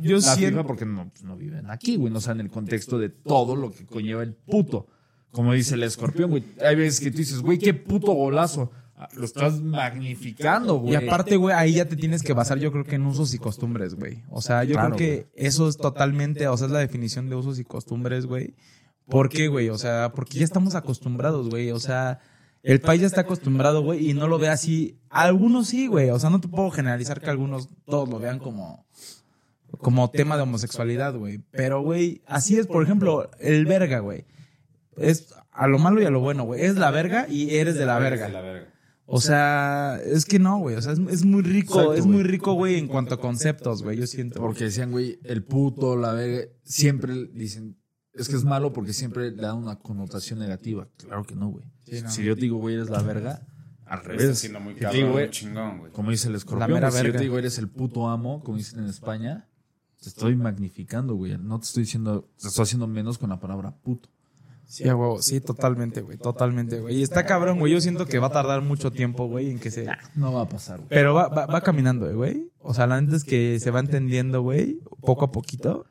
yo 0.00 0.16
La 0.16 0.22
siento... 0.22 0.66
Porque 0.66 0.84
no, 0.84 1.08
pues, 1.08 1.24
no 1.24 1.36
viven 1.36 1.70
aquí, 1.70 1.96
güey. 1.96 2.12
No 2.12 2.20
saben 2.20 2.40
el 2.42 2.50
contexto 2.50 2.98
de 2.98 3.08
todo 3.08 3.56
lo 3.56 3.72
que 3.72 3.86
conlleva 3.86 4.22
el 4.22 4.34
puto. 4.34 4.86
Como 5.30 5.52
dice 5.54 5.74
el 5.74 5.82
escorpión, 5.82 6.30
güey. 6.30 6.44
Hay 6.60 6.76
veces 6.76 7.00
que 7.00 7.10
tú 7.10 7.18
dices, 7.18 7.40
güey, 7.40 7.58
qué 7.58 7.74
puto 7.74 8.12
golazo. 8.12 8.70
Ah, 8.98 9.08
Lo 9.14 9.26
estás 9.26 9.60
magnificando, 9.60 10.76
güey. 10.76 10.94
Y 10.94 10.96
aparte, 10.96 11.36
güey, 11.36 11.54
ahí 11.54 11.74
ya 11.74 11.84
te 11.84 11.96
tienes 11.96 12.22
que 12.22 12.32
basar, 12.32 12.58
yo 12.58 12.72
creo 12.72 12.84
que 12.84 12.94
en 12.94 13.04
usos 13.04 13.34
y 13.34 13.38
costumbres, 13.38 13.94
güey. 13.94 14.22
O 14.30 14.40
sea, 14.40 14.64
yo 14.64 14.72
Claro, 14.72 14.96
creo 14.96 14.98
que 14.98 15.28
eso 15.34 15.68
es 15.68 15.76
totalmente, 15.76 16.48
o 16.48 16.56
sea, 16.56 16.66
es 16.66 16.72
la 16.72 16.78
definición 16.78 17.28
de 17.28 17.36
usos 17.36 17.58
y 17.58 17.64
costumbres, 17.64 18.24
güey. 18.24 18.54
¿Por 19.06 19.28
qué, 19.28 19.48
güey? 19.48 19.68
O 19.68 19.76
sea, 19.76 20.12
porque 20.14 20.38
ya 20.38 20.44
estamos 20.44 20.74
acostumbrados, 20.74 21.50
güey. 21.50 21.70
O 21.72 21.78
sea, 21.78 22.20
el 22.62 22.80
país 22.80 23.02
ya 23.02 23.06
está 23.06 23.20
acostumbrado, 23.20 23.82
güey, 23.82 24.10
y 24.10 24.14
no 24.14 24.28
lo 24.28 24.38
ve 24.38 24.48
así. 24.48 24.98
Algunos 25.10 25.68
sí, 25.68 25.86
güey. 25.88 26.08
O 26.10 26.18
sea, 26.18 26.30
no 26.30 26.40
te 26.40 26.48
puedo 26.48 26.70
generalizar 26.70 27.20
que 27.20 27.28
algunos 27.30 27.68
todos 27.84 28.08
lo 28.08 28.18
vean 28.18 28.38
como, 28.38 28.86
como 29.78 30.10
tema 30.10 30.36
de 30.36 30.42
homosexualidad, 30.42 31.14
güey. 31.14 31.38
Pero, 31.50 31.82
güey, 31.82 32.22
así 32.26 32.56
es, 32.56 32.66
por 32.66 32.82
ejemplo, 32.82 33.30
el 33.40 33.66
verga, 33.66 33.98
güey. 33.98 34.24
Es 34.96 35.34
a 35.52 35.66
lo 35.66 35.78
malo 35.78 36.00
y 36.00 36.06
a 36.06 36.10
lo 36.10 36.20
bueno, 36.20 36.44
güey. 36.44 36.62
Es 36.62 36.76
la 36.76 36.90
verga 36.90 37.26
y 37.28 37.56
eres 37.56 37.76
de 37.76 37.86
la 37.86 37.98
verga. 37.98 38.28
La 39.08 39.14
verga. 39.14 39.18
O 39.18 39.20
sea, 39.20 40.00
es 40.04 40.24
que 40.24 40.38
no, 40.38 40.58
güey. 40.58 40.76
O 40.76 40.82
sea, 40.82 40.92
es, 40.92 40.98
es 41.10 41.24
muy 41.24 41.42
rico, 41.42 41.74
Exacto, 41.74 41.94
es 41.94 42.04
güey. 42.04 42.12
muy 42.14 42.22
rico, 42.24 42.52
güey, 42.54 42.76
en 42.76 42.88
cuanto 42.88 43.14
a 43.14 43.20
conceptos, 43.20 43.82
güey. 43.82 43.98
Yo 43.98 44.06
siento. 44.06 44.40
Porque 44.40 44.64
decían, 44.64 44.90
güey, 44.90 45.18
el 45.24 45.44
puto, 45.44 45.96
la 45.96 46.12
verga, 46.12 46.50
siempre 46.64 47.26
dicen, 47.32 47.76
es 48.14 48.28
que 48.28 48.36
es 48.36 48.44
malo 48.44 48.72
porque 48.72 48.92
siempre 48.92 49.30
le 49.30 49.42
dan 49.42 49.56
una 49.58 49.76
connotación 49.78 50.38
negativa. 50.38 50.88
Claro 50.96 51.24
que 51.24 51.34
no, 51.36 51.48
güey. 51.48 51.64
Sí, 51.84 52.02
no. 52.02 52.10
Si 52.10 52.24
yo 52.24 52.34
te 52.34 52.40
digo, 52.42 52.56
güey, 52.58 52.74
eres 52.74 52.90
la 52.90 53.02
verga, 53.02 53.46
al 53.84 53.98
Está 53.98 54.08
revés. 54.08 54.38
siendo 54.38 54.58
muy 54.58 54.74
cabrón, 54.74 54.92
digo, 55.00 55.12
güey, 55.12 55.24
muy 55.26 55.30
chingón, 55.30 55.78
güey. 55.78 55.92
como 55.92 56.10
dice 56.10 56.26
el 56.26 56.32
La 56.32 56.38
escorpión, 56.38 56.72
mera 56.72 56.88
güey, 56.88 56.92
si 56.92 56.98
yo 56.98 57.02
verga. 57.04 57.18
te 57.18 57.24
digo, 57.24 57.38
eres 57.38 57.58
el 57.58 57.68
puto 57.68 58.08
amo, 58.08 58.42
como 58.42 58.58
dicen 58.58 58.80
en 58.80 58.86
España, 58.86 59.48
te 60.02 60.08
estoy 60.08 60.34
magnificando, 60.34 61.14
güey. 61.14 61.38
No 61.38 61.60
te 61.60 61.66
estoy 61.66 61.84
diciendo, 61.84 62.28
te 62.40 62.48
estoy 62.48 62.64
haciendo 62.64 62.86
menos 62.88 63.18
con 63.18 63.30
la 63.30 63.38
palabra 63.38 63.76
puto. 63.76 64.08
Sí, 64.68 64.84
huevo. 64.84 65.22
Sí, 65.22 65.40
totalmente, 65.40 66.00
güey. 66.00 66.18
Totalmente, 66.18 66.80
güey. 66.80 66.96
Y 66.96 67.02
está 67.02 67.24
cabrón, 67.24 67.58
güey. 67.60 67.72
Yo 67.72 67.80
siento 67.80 68.06
que 68.06 68.18
va 68.18 68.26
a 68.26 68.32
tardar 68.32 68.62
mucho 68.62 68.90
tiempo, 68.90 69.26
güey, 69.28 69.50
en 69.50 69.58
que 69.60 69.70
se. 69.70 69.86
No 70.14 70.32
va 70.32 70.42
a 70.42 70.48
pasar, 70.48 70.78
güey. 70.78 70.88
Pero 70.88 71.14
va, 71.14 71.28
va, 71.28 71.46
va 71.46 71.60
caminando, 71.60 72.12
güey. 72.14 72.50
O 72.58 72.74
sea, 72.74 72.86
la 72.86 73.00
neta 73.00 73.16
es 73.16 73.24
que 73.24 73.58
se 73.60 73.70
va 73.70 73.80
entendiendo, 73.80 74.42
güey, 74.42 74.80
poco 75.02 75.24
a 75.26 75.32
poquito. 75.32 75.86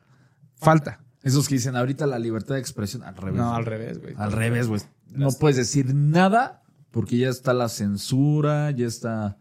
Falta. 0.56 1.00
Esos 1.22 1.48
que 1.48 1.54
dicen 1.56 1.74
ahorita 1.74 2.06
la 2.06 2.18
libertad 2.18 2.54
de 2.54 2.60
expresión, 2.60 3.02
al 3.02 3.16
revés. 3.16 3.34
No, 3.40 3.54
al 3.54 3.64
revés, 3.64 4.00
güey. 4.00 4.14
Al 4.16 4.30
revés, 4.32 4.68
güey. 4.68 4.80
No 5.10 5.30
puedes 5.32 5.56
decir 5.56 5.94
nada 5.94 6.62
porque 6.90 7.16
ya 7.16 7.30
está 7.30 7.54
la 7.54 7.68
censura, 7.68 8.70
ya 8.70 8.86
está. 8.86 9.38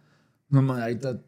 No 0.49 0.61
mames, 0.61 0.83
ahorita 0.83 1.19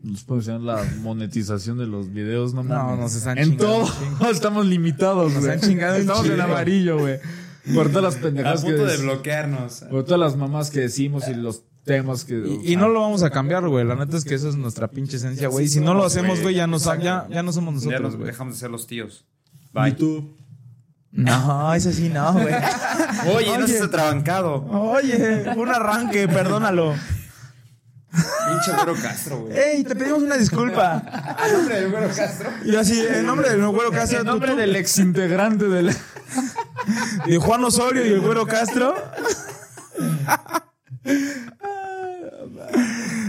nos 0.00 0.24
puede 0.24 0.40
enseñar 0.40 0.60
la 0.60 0.84
monetización 1.00 1.78
de 1.78 1.86
los 1.86 2.12
videos, 2.12 2.52
no 2.52 2.62
No, 2.62 2.74
mames. 2.74 2.98
nos 3.00 3.14
están 3.14 3.38
En 3.38 3.52
chingando 3.52 3.86
todo 4.18 4.30
estamos 4.30 4.66
limitados, 4.66 5.34
güey. 5.34 5.50
han 5.50 5.60
chingado 5.60 5.94
un 5.96 6.00
Estamos 6.02 6.28
en 6.28 6.40
amarillo, 6.40 6.98
güey. 6.98 7.18
Por 7.72 7.88
todas 7.88 8.02
las 8.02 8.16
A 8.16 8.20
pendejadas 8.20 8.64
que 8.64 8.70
punto 8.72 8.86
de 8.86 8.96
bloquearnos. 8.98 9.84
Por 9.90 10.04
todas 10.04 10.20
las 10.20 10.36
mamás 10.36 10.70
que 10.70 10.80
decimos 10.80 11.28
y 11.28 11.34
los 11.34 11.62
temas 11.84 12.24
que. 12.24 12.34
Y, 12.62 12.72
y 12.72 12.76
no 12.76 12.88
lo 12.88 13.00
vamos 13.00 13.22
a 13.22 13.30
cambiar, 13.30 13.66
güey. 13.68 13.84
La 13.84 13.94
neta 13.94 14.16
es 14.16 14.24
que 14.24 14.34
eso 14.34 14.48
es 14.48 14.56
nuestra 14.56 14.88
pinche 14.88 15.16
esencia, 15.16 15.48
güey. 15.48 15.68
Si 15.68 15.80
no 15.80 15.94
lo 15.94 16.04
hacemos, 16.04 16.40
güey, 16.42 16.54
ya, 16.56 16.66
nos, 16.66 16.84
ya, 16.84 17.26
ya 17.30 17.42
no 17.42 17.52
somos 17.52 17.74
Ya 17.74 17.90
nosotros, 17.90 18.02
nos 18.02 18.16
güey. 18.16 18.26
dejamos 18.26 18.54
de 18.54 18.60
ser 18.60 18.70
los 18.70 18.86
tíos. 18.86 19.24
Bye. 19.72 19.92
tú. 19.92 20.36
No, 21.10 21.72
eso 21.74 21.92
sí 21.92 22.08
no, 22.08 22.32
güey. 22.32 22.54
Oye, 23.36 23.56
no 23.58 23.66
seas 23.68 23.82
atrabancado. 23.84 24.64
Oye, 24.68 25.44
un 25.56 25.68
arranque, 25.68 26.26
perdónalo. 26.26 26.94
Pinche 28.14 28.72
güero 28.76 28.94
Castro, 29.00 29.40
güey. 29.42 29.58
Ey, 29.58 29.84
te 29.84 29.96
pedimos 29.96 30.22
una 30.22 30.36
disculpa. 30.36 31.02
¿A 31.36 31.48
nombre 31.52 31.80
del 31.80 31.90
güero 31.90 32.08
Castro? 32.14 32.50
Y 32.64 32.76
así, 32.76 33.04
en 33.06 33.26
nombre 33.26 33.50
del 33.50 33.66
güero 33.66 33.90
Castro, 33.90 34.18
En 34.18 34.24
tú- 34.24 34.30
nombre 34.30 34.52
tú- 34.52 34.56
del 34.58 34.76
ex 34.76 34.98
integrante 34.98 35.68
del. 35.68 35.88
de 37.26 37.36
Juan 37.38 37.64
Osorio 37.64 38.06
y 38.06 38.10
el 38.12 38.20
güero 38.20 38.46
Castro. 38.46 38.94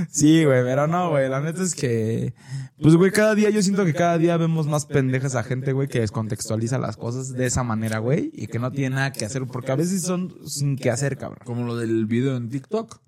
Sí, 0.09 0.45
güey, 0.45 0.63
pero 0.63 0.87
no, 0.87 1.09
güey. 1.09 1.29
La 1.29 1.41
neta 1.41 1.61
es 1.63 1.75
que. 1.75 2.33
Pues, 2.81 2.95
güey, 2.95 3.11
cada 3.11 3.35
día 3.35 3.49
yo 3.49 3.61
siento 3.61 3.85
que 3.85 3.93
cada 3.93 4.17
día 4.17 4.35
vemos 4.37 4.67
más 4.67 4.85
pendejas 4.85 5.35
a 5.35 5.43
gente, 5.43 5.71
güey, 5.71 5.87
que 5.87 6.01
descontextualiza 6.01 6.77
las 6.77 6.97
cosas 6.97 7.33
de 7.33 7.45
esa 7.45 7.63
manera, 7.63 7.99
güey, 7.99 8.31
y 8.33 8.47
que 8.47 8.59
no 8.59 8.71
tiene 8.71 8.97
nada 8.97 9.11
que 9.13 9.23
hacer, 9.25 9.43
porque 9.47 9.71
a 9.71 9.75
veces 9.75 10.01
son 10.01 10.33
sin 10.45 10.75
que 10.75 10.91
hacer, 10.91 11.17
cabrón. 11.17 11.39
Como 11.45 11.63
lo 11.65 11.77
del 11.77 12.05
video 12.05 12.35
en 12.35 12.49
TikTok. 12.49 12.99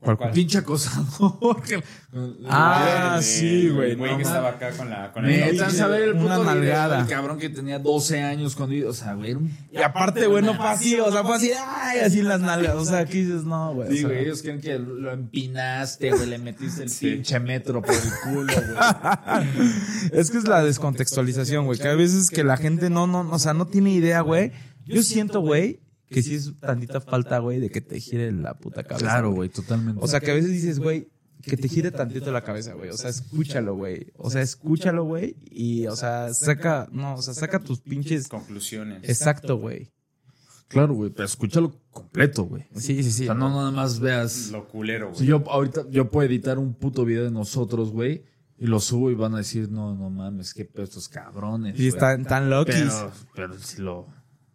¿Cuál, 0.00 0.16
Pinche 0.32 0.58
acosador. 0.58 1.62
que- 1.68 1.82
Ah, 2.48 3.14
El- 3.18 3.22
sí, 3.22 3.68
güey, 3.68 3.92
El 3.92 3.96
güey 3.98 4.10
no 4.12 4.16
que 4.16 4.22
estaba 4.24 4.48
acá 4.48 4.70
con 4.72 4.88
la. 4.90 5.12
Con 5.12 5.26
el 5.26 5.56
¿sabes 5.58 5.76
saber 5.76 6.02
el 6.02 6.16
puto 6.16 6.42
nalgada. 6.42 6.98
del 6.98 7.06
cabrón 7.06 7.38
que 7.38 7.50
tenía 7.50 7.78
12 7.78 8.20
años 8.22 8.56
cuando 8.56 8.88
o 8.88 8.92
sea, 8.92 9.14
güey, 9.14 9.36
Y 9.70 9.76
aparte, 9.78 10.26
güey, 10.26 10.42
no 10.42 10.54
fue 10.54 10.66
así, 10.68 10.98
o 10.98 11.12
sea, 11.12 11.22
fue 11.22 11.36
así, 11.36 11.50
ay, 11.54 12.00
así 12.00 12.20
en 12.20 12.28
las 12.28 12.40
nalgas. 12.40 12.74
O 12.76 12.84
sea, 12.84 13.00
aquí 13.00 13.22
dices, 13.22 13.44
no, 13.44 13.74
güey. 13.74 13.88
o 13.88 13.90
Sí, 13.92 13.98
sea. 13.98 14.08
güey, 14.08 14.20
ellos 14.24 14.42
creen 14.42 14.60
que 14.60 14.78
lo 14.78 15.12
empinaste, 15.12 16.10
güey, 16.10 16.26
le 16.26 16.38
metiste 16.38 16.82
el 16.82 16.88
Sí. 16.90 17.10
pinche 17.10 17.38
metro 17.38 17.80
por 17.82 17.94
el 17.94 18.00
culo, 18.24 18.52
güey. 18.54 19.48
Es 20.12 20.30
que 20.30 20.38
es 20.38 20.48
la 20.48 20.64
descontextualización, 20.64 21.66
güey. 21.66 21.78
Que 21.78 21.88
a 21.88 21.94
veces 21.94 22.30
que 22.30 22.42
la 22.42 22.56
gente 22.56 22.90
no, 22.90 23.06
no, 23.06 23.28
o 23.30 23.38
sea, 23.38 23.54
no 23.54 23.66
tiene 23.66 23.90
idea, 23.92 24.22
güey. 24.22 24.52
Yo 24.86 25.02
siento, 25.02 25.40
güey, 25.40 25.80
que 26.10 26.22
sí 26.22 26.34
es 26.34 26.52
tantita 26.58 27.00
falta, 27.00 27.38
güey, 27.38 27.60
de 27.60 27.70
que 27.70 27.80
te 27.80 28.00
gire 28.00 28.32
la 28.32 28.54
puta 28.54 28.82
cabeza. 28.82 29.06
Claro, 29.06 29.30
güey, 29.30 29.48
totalmente. 29.48 30.00
O 30.02 30.08
sea, 30.08 30.20
que 30.20 30.32
a 30.32 30.34
veces 30.34 30.50
dices, 30.50 30.80
güey, 30.80 31.08
que 31.42 31.56
te 31.56 31.68
gire 31.68 31.90
tantito 31.90 32.32
la 32.32 32.42
cabeza, 32.42 32.74
güey. 32.74 32.90
O 32.90 32.96
sea, 32.96 33.10
escúchalo, 33.10 33.74
güey. 33.76 34.12
O 34.16 34.28
sea, 34.28 34.42
escúchalo, 34.42 35.04
güey. 35.04 35.36
Y, 35.50 35.86
o 35.86 35.96
sea, 35.96 36.34
saca, 36.34 36.88
no, 36.92 37.14
o 37.14 37.22
sea, 37.22 37.32
saca 37.32 37.60
tus 37.60 37.80
pinches. 37.80 38.28
Conclusiones. 38.28 39.08
Exacto, 39.08 39.56
güey. 39.56 39.90
claro, 40.68 40.94
güey, 40.94 41.10
pero 41.10 41.24
escúchalo 41.26 41.80
completo, 41.90 42.44
güey. 42.44 42.64
Sí, 42.74 43.02
sí, 43.02 43.12
sí. 43.12 43.22
O 43.24 43.26
sea, 43.26 43.34
no 43.34 43.48
nada 43.50 43.70
más 43.70 44.00
veas. 44.00 44.50
Lo 44.50 44.68
culero, 44.68 45.14
Si 45.14 45.26
güey. 45.26 45.28
yo 45.28 45.50
ahorita, 45.50 45.88
yo 45.90 46.10
puedo 46.10 46.28
editar 46.28 46.58
un 46.58 46.74
puto 46.74 47.04
video 47.04 47.24
de 47.24 47.30
nosotros, 47.30 47.90
güey, 47.90 48.24
y 48.58 48.66
lo 48.66 48.78
subo 48.80 49.10
y 49.10 49.14
van 49.14 49.34
a 49.34 49.38
decir, 49.38 49.70
no, 49.70 49.94
no 49.94 50.10
mames, 50.10 50.52
qué 50.52 50.64
pedo 50.64 50.84
estos 50.84 51.08
cabrones. 51.08 51.74
Y 51.74 51.78
güey". 51.78 51.88
están 51.88 52.24
tan 52.24 52.50
loquis. 52.50 52.74
Pero, 52.74 53.12
pero 53.34 53.58
si 53.58 53.80
lo 53.80 54.06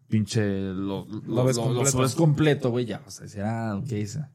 pinche 0.07 0.41
lo, 0.73 1.05
lo, 1.05 1.43
ves 1.45 1.55
lo- 1.57 1.73
lo 1.73 1.83
completo. 1.83 2.15
completo, 2.17 2.69
güey, 2.71 2.85
ya 2.85 2.99
vas 2.99 3.19
a 3.19 3.23
decir, 3.23 3.41
ah, 3.41 3.75
ok, 3.77 3.91
esa. 3.93 4.31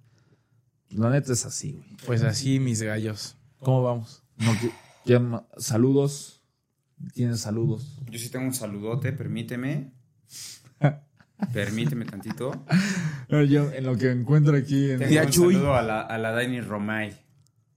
La 0.91 1.11
neta 1.11 1.33
es 1.33 1.47
así, 1.47 1.73
güey. 1.73 1.97
Pues 2.07 2.23
así, 2.23 2.59
mis 2.59 2.83
gallos. 2.83 3.37
¿Cómo 3.59 3.83
vamos? 3.83 4.23
No, 4.39 4.53
que- 4.59 4.71
saludos. 5.59 6.37
Tienes 7.15 7.41
saludos. 7.41 7.99
Yo 8.11 8.19
sí 8.19 8.29
tengo 8.29 8.45
un 8.47 8.53
saludote, 8.55 9.13
permíteme. 9.13 9.93
Permíteme 11.55 12.05
tantito. 12.05 12.53
Yo, 13.31 13.73
en 13.73 13.85
lo 13.87 13.97
que 13.97 14.11
encuentro 14.11 14.55
aquí 14.55 14.91
en 14.91 14.99
Tengo 14.99 15.21
un 15.23 15.31
Chuy. 15.31 15.55
saludo 15.55 15.75
a 15.75 15.81
la, 15.83 16.03
a 16.03 16.19
la 16.19 16.33
Dani 16.33 16.61
Romay. 16.61 17.17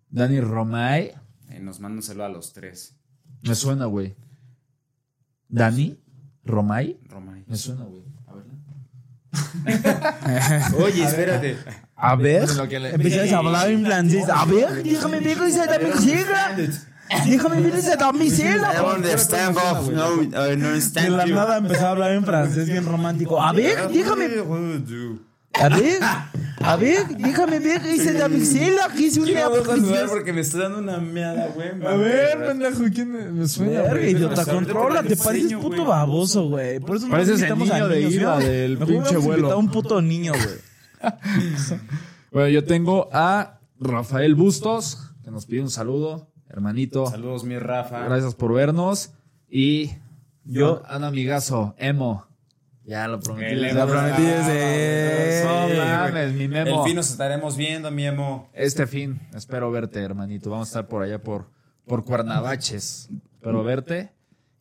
Dani 0.10 0.41
Romay, 0.41 1.14
Eh, 1.50 1.60
nos 1.62 1.80
manda 1.80 1.96
un 1.96 2.04
saludo 2.04 2.26
a 2.26 2.30
los 2.30 2.52
tres. 2.52 2.98
me 3.44 3.56
suena, 3.56 3.86
güey. 3.86 4.16
Dani 5.48 5.98
Romay, 6.46 7.00
Romay. 7.10 7.44
me 7.48 7.56
suena, 7.58 7.86
güey. 7.86 8.04
A 8.28 8.34
ver. 8.34 8.46
Oye, 10.84 11.04
espérate. 11.04 11.58
A 11.96 12.16
ver. 12.16 12.48
A 12.50 13.38
hablar 13.38 13.70
en 13.70 13.86
francés. 13.86 14.30
A 14.30 14.46
ver, 14.46 14.84
déjame 14.84 15.20
ver 15.20 15.38
esa 15.44 15.68
camiseta. 15.68 16.56
Déjame 17.26 17.62
ver 17.62 17.76
esa 17.76 17.98
camiseta. 17.98 18.96
understand, 18.96 19.56
no, 19.91 20.24
I 20.24 20.56
De 20.56 21.10
la 21.10 21.26
nada 21.26 21.58
empezó 21.58 21.88
a 21.88 21.89
hablar 21.91 22.12
en 22.12 22.26
francés 22.26 22.68
bien 22.68 22.86
romántico. 22.86 23.41
A 23.41 23.54
ver, 23.54 23.88
déjame. 23.89 24.28
A 25.54 25.70
ver, 25.70 25.99
a 26.62 26.76
ver, 26.78 27.08
déjame 27.18 27.60
ver 27.60 27.86
esa 27.86 28.18
camiseta 28.18 28.88
que 28.95 29.06
es 29.08 29.18
una 29.18 29.49
preciosa. 29.49 30.08
porque 30.10 30.34
me 30.34 30.41
está 30.41 30.60
dando 30.60 30.80
una 30.80 30.97
meada, 30.97 31.47
güey. 31.54 31.70
A 31.86 31.95
ver, 31.95 32.45
pendejo, 32.47 32.84
¿quién 32.93 33.12
me- 33.12 33.32
me 33.32 33.47
suena, 33.47 33.82
Verga, 33.84 34.08
idiota, 34.08 34.45
controla, 34.45 35.04
te 35.04 35.16
pareces 35.16 35.54
puto 35.54 35.86
baboso, 35.86 36.49
güey. 36.49 36.80
Por 36.80 36.97
eso 36.97 37.06
no 37.06 37.12
Pareces 37.12 37.41
el 37.41 37.49
invitamos 37.49 37.70
a 37.70 37.74
niño 37.76 37.88
de 37.88 37.99
niños, 38.06 38.22
¿no? 38.22 38.38
del 38.39 38.78
Mejor 38.80 38.88
pinche 38.95 39.18
vuelo. 39.18 39.51
a 39.51 39.58
un 39.58 39.70
puto 39.70 40.01
niño, 40.01 40.34
güey. 40.34 41.14
Bueno, 42.32 42.49
yo 42.49 42.64
tengo 42.64 43.10
a 43.14 43.60
Rafael 43.80 44.34
Bustos, 44.34 45.12
que 45.24 45.30
nos 45.30 45.45
pide 45.45 45.62
un 45.62 45.70
saludo, 45.70 46.32
hermanito. 46.49 47.06
Saludos, 47.06 47.43
mi 47.43 47.60
Rafa. 47.60 48.06
Gracias 48.06 48.34
por 48.34 48.54
vernos. 48.54 49.12
Y 49.49 49.89
Yo- 50.43 50.82
yo, 50.82 50.84
a 50.88 50.97
un 50.97 51.04
amigazo, 51.04 51.76
Emo. 51.78 52.26
Ya 52.86 53.07
lo 53.07 53.19
prometí. 53.19 53.63
Hace- 53.65 53.86
prometí 53.86 54.21
desde- 54.23 55.43
No 55.75 55.86
mames, 55.86 56.34
mi 56.34 56.47
Memo. 56.47 56.79
El 56.81 56.88
fin 56.88 56.95
nos 56.97 57.09
estaremos 57.11 57.55
viendo, 57.55 57.89
mi 57.91 58.05
emo. 58.05 58.49
Este 58.53 58.88
fin, 58.88 59.21
espero 59.34 59.71
verte, 59.71 60.01
hermanito. 60.01 60.49
Vamos 60.49 60.67
a 60.67 60.69
estar 60.69 60.88
por 60.88 61.01
allá 61.03 61.21
por, 61.21 61.49
por 61.88 62.03
Cuernavaches. 62.03 63.10
Espero 63.35 63.64
verte. 63.64 64.11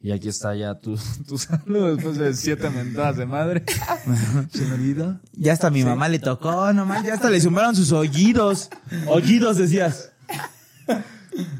Y 0.00 0.10
aquí 0.12 0.28
está 0.28 0.54
ya 0.56 0.74
tu, 0.74 0.96
tu 1.28 1.38
saludo 1.38 1.94
después 1.94 2.16
de 2.18 2.34
siete 2.34 2.70
mentadas 2.70 3.16
de 3.16 3.26
madre. 3.26 3.64
¿Se 4.52 4.64
me 4.66 4.74
olvidó? 4.74 5.20
Ya 5.32 5.52
hasta 5.52 5.70
mi 5.70 5.84
mamá 5.84 6.08
le 6.08 6.18
tocó, 6.18 6.72
nomás, 6.72 7.04
ya 7.04 7.14
hasta 7.14 7.30
le 7.30 7.40
zumbaron 7.40 7.74
sus 7.76 7.92
oídos. 7.92 8.68
Oídos, 9.08 9.58
decías. 9.58 10.12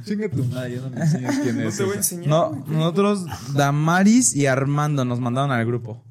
Chinga 0.04 0.28
tu 0.28 0.44
madre, 0.44 0.76
ya 0.76 0.80
no 0.82 0.90
me 0.90 1.00
enseñas 1.00 1.38
quién 1.38 1.56
No 1.62 1.68
es. 1.68 1.76
te 1.76 1.84
voy 1.84 1.94
a 1.94 1.96
enseñar. 1.96 2.28
No, 2.28 2.64
nosotros, 2.66 3.24
Damaris 3.54 4.34
y 4.36 4.46
Armando 4.46 5.04
nos 5.04 5.18
mandaron 5.20 5.50
al 5.50 5.64
grupo. 5.64 6.04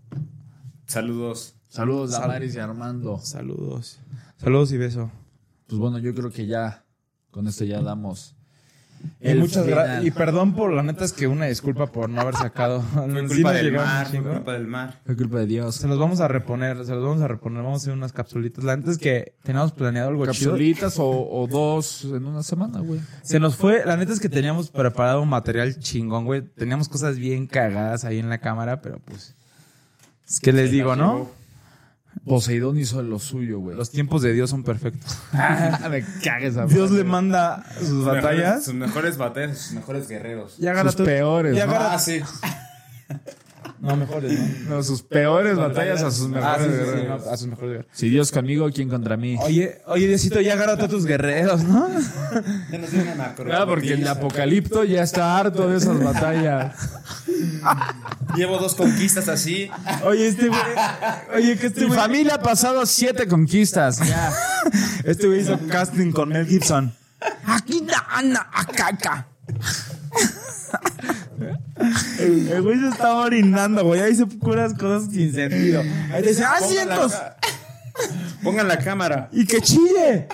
Saludos. 0.92 1.56
Saludos, 1.70 2.12
Damaris 2.12 2.54
y 2.54 2.60
Armando. 2.60 3.18
Saludos. 3.18 4.02
Saludos 4.36 4.74
y 4.74 4.78
beso. 4.78 5.10
Pues 5.68 5.80
bueno, 5.80 6.00
yo 6.00 6.14
creo 6.14 6.32
que 6.32 6.48
ya, 6.48 6.84
con 7.30 7.48
esto 7.48 7.64
ya 7.64 7.82
damos. 7.82 8.36
Y 9.22 9.34
muchas 9.36 9.66
gracias. 9.66 10.04
Y 10.04 10.12
perdón 10.12 10.54
por 10.54 10.74
la 10.74 10.84
neta 10.84 11.06
es 11.06 11.14
que 11.14 11.28
una 11.28 11.46
disculpa 11.46 11.88
por 11.94 12.10
no 12.10 12.20
haber 12.20 12.36
sacado. 12.36 12.82
Fue 12.94 13.04
culpa 13.26 13.54
nos 13.54 13.62
del 13.62 13.72
mar, 13.72 14.08
fue 14.08 14.22
culpa 14.22 14.52
del 14.52 14.68
mar. 14.68 15.00
Fue 15.06 15.16
culpa 15.16 15.40
de 15.40 15.46
Dios. 15.46 15.76
Se 15.76 15.88
los 15.88 15.98
vamos 15.98 16.20
a 16.20 16.28
reponer, 16.28 16.86
se 16.86 16.94
los 16.94 17.06
vamos 17.06 17.22
a 17.22 17.30
reponer. 17.30 17.64
Vamos 17.64 17.84
a 17.84 17.84
hacer 17.84 17.94
unas 17.94 18.12
capsulitas. 18.12 18.66
La 18.66 18.76
neta 18.76 18.92
es 18.92 18.98
que 18.98 19.38
teníamos 19.44 19.72
planeado 19.72 20.10
algo 20.10 20.26
chido. 20.26 20.52
Capsulitas 20.52 21.00
o, 21.00 21.08
o 21.10 21.48
dos 21.48 22.04
en 22.04 22.26
una 22.26 22.44
semana, 22.44 22.82
güey. 22.82 23.00
Se 23.24 23.40
nos 23.40 23.56
fue, 23.56 23.86
la 23.86 23.96
neta 23.96 24.12
es 24.12 24.20
que 24.20 24.28
teníamos 24.28 24.70
preparado 24.70 25.22
un 25.22 25.30
material 25.30 25.80
chingón, 25.80 26.26
güey. 26.26 26.42
Teníamos 26.42 26.90
cosas 26.90 27.16
bien 27.16 27.48
cagadas 27.48 28.04
ahí 28.04 28.20
en 28.20 28.28
la 28.28 28.40
cámara, 28.40 28.82
pero 28.82 29.00
pues. 29.06 29.38
Es 30.32 30.40
que 30.40 30.53
les 30.53 30.72
digo, 30.72 30.95
¿no? 30.95 31.30
Poseidón 32.26 32.78
hizo 32.78 33.02
lo 33.02 33.20
suyo, 33.20 33.60
güey. 33.60 33.76
Los 33.76 33.90
tiempos 33.90 34.22
de 34.22 34.32
Dios 34.34 34.49
son 34.49 34.64
perfectos. 34.64 35.18
Me 35.90 36.03
cagues 36.24 36.56
a 36.58 36.66
Dios 36.66 36.91
le 36.91 37.03
manda 37.03 37.66
sus 37.80 38.06
batallas. 38.06 38.64
Sus 38.66 38.74
mejores 38.74 39.18
batallas, 39.18 39.58
sus 39.58 39.74
mejores 39.74 40.08
guerreros. 40.08 40.56
Y 40.60 40.68
agarra 40.68 40.90
sus 40.91 40.98
tu- 40.98 41.06
peores, 41.06 41.53
y 41.56 41.58
¿no? 41.58 41.64
agarra- 41.64 41.94
Ah, 41.94 41.99
sí. 41.99 42.22
No, 43.82 43.95
mejores, 43.98 44.32
¿no? 44.70 44.76
No, 44.76 44.84
sus 44.84 45.02
peores 45.02 45.58
batallas 45.58 46.03
a 46.03 46.12
sus 46.12 46.28
Ah, 46.28 46.30
mejores 46.30 46.66
sí, 46.68 46.72
sí, 46.72 46.78
sí, 46.78 46.86
guerreros. 46.86 47.26
no, 47.26 47.32
a 47.32 47.38
sus 47.38 47.48
mejores 47.48 47.70
guerreros. 47.72 47.91
Si 47.98 48.10
Dios 48.10 48.32
conmigo, 48.32 48.70
¿quién 48.72 48.90
contra 48.90 49.18
mí? 49.18 49.38
Oye, 49.41 49.82
oye, 49.88 50.08
Diosito, 50.08 50.40
ya 50.40 50.53
agarra 50.53 50.74
a 50.74 50.88
tus 50.88 51.06
guerreros, 51.06 51.64
¿no? 51.64 51.88
Ya 52.72 52.78
nos 52.78 52.91
vienen 52.91 53.20
a 53.20 53.36
Ah, 53.53 53.66
porque 53.66 53.94
el 53.94 54.08
apocalipto 54.08 54.84
ya 54.84 55.02
está 55.02 55.36
harto 55.40 55.68
de 55.68 55.78
esas 55.78 56.02
batallas. 56.03 56.76
Llevo 58.36 58.60
dos 58.60 58.76
conquistas 58.76 59.28
así. 59.28 59.70
Oye, 60.03 60.28
este 60.28 60.48
güey. 60.49 60.62
Oye, 61.36 61.58
que 61.58 61.68
este 61.68 61.82
Mi 61.82 61.88
güey. 61.88 61.99
familia 61.99 62.36
ha 62.36 62.41
pasado 62.44 62.86
siete 62.86 63.28
conquistas. 63.28 63.98
Ya. 64.08 64.32
Este 65.06 65.26
güey 65.26 65.41
hizo 65.41 65.58
casting 65.68 66.12
con 66.12 66.30
Mel 66.30 66.45
Gibson. 66.45 66.94
Aquí 67.45 67.82
na, 67.82 68.22
na, 68.22 68.48
acá, 68.53 68.88
acá. 68.90 69.28
El 72.20 72.62
güey 72.62 72.80
se 72.80 72.88
estaba 72.90 73.22
orinando, 73.26 73.84
güey. 73.84 74.02
Ahí 74.02 74.16
se 74.16 74.26
puras 74.26 74.74
cosas 74.74 75.12
sin 75.12 75.34
sentido. 75.34 75.82
Ahí 76.12 76.24
dice, 76.24 76.44
asientos. 76.44 77.14
Pongan 78.44 78.68
la 78.68 78.78
cámara. 78.78 79.30
Y 79.32 79.45
que 79.45 79.62
chille. 79.62 80.28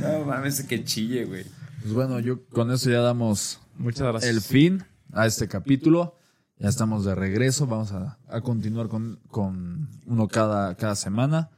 No 0.00 0.24
mames, 0.26 0.62
que 0.64 0.84
chille, 0.84 1.24
güey. 1.24 1.44
Pues 1.82 1.92
bueno, 1.92 2.18
yo 2.20 2.44
con 2.48 2.70
eso 2.70 2.90
ya 2.90 3.00
damos 3.00 3.60
Muchas 3.76 4.06
gracias. 4.08 4.30
el 4.34 4.40
fin 4.40 4.84
a 5.12 5.26
este 5.26 5.48
capítulo. 5.48 6.16
Ya 6.58 6.68
estamos 6.68 7.04
de 7.04 7.14
regreso. 7.14 7.66
Vamos 7.66 7.92
a, 7.92 8.18
a 8.28 8.40
continuar 8.40 8.88
con, 8.88 9.18
con 9.30 9.88
uno 10.06 10.28
cada, 10.28 10.74
cada 10.76 10.94
semana. 10.96 11.50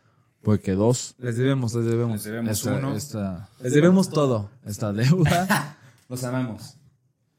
Puede 0.43 0.61
que 0.61 0.73
dos. 0.73 1.15
Les 1.19 1.37
debemos, 1.37 1.75
les 1.75 1.85
debemos. 1.85 2.13
Les 2.17 2.25
debemos 2.25 2.51
Esta, 2.59 2.73
uno. 2.75 2.95
esta, 2.95 3.49
Les 3.61 3.73
debemos 3.75 4.09
todo. 4.11 4.51
esta 4.65 4.93
deuda. 4.93 5.77
Los 6.09 6.25
amamos. 6.25 6.79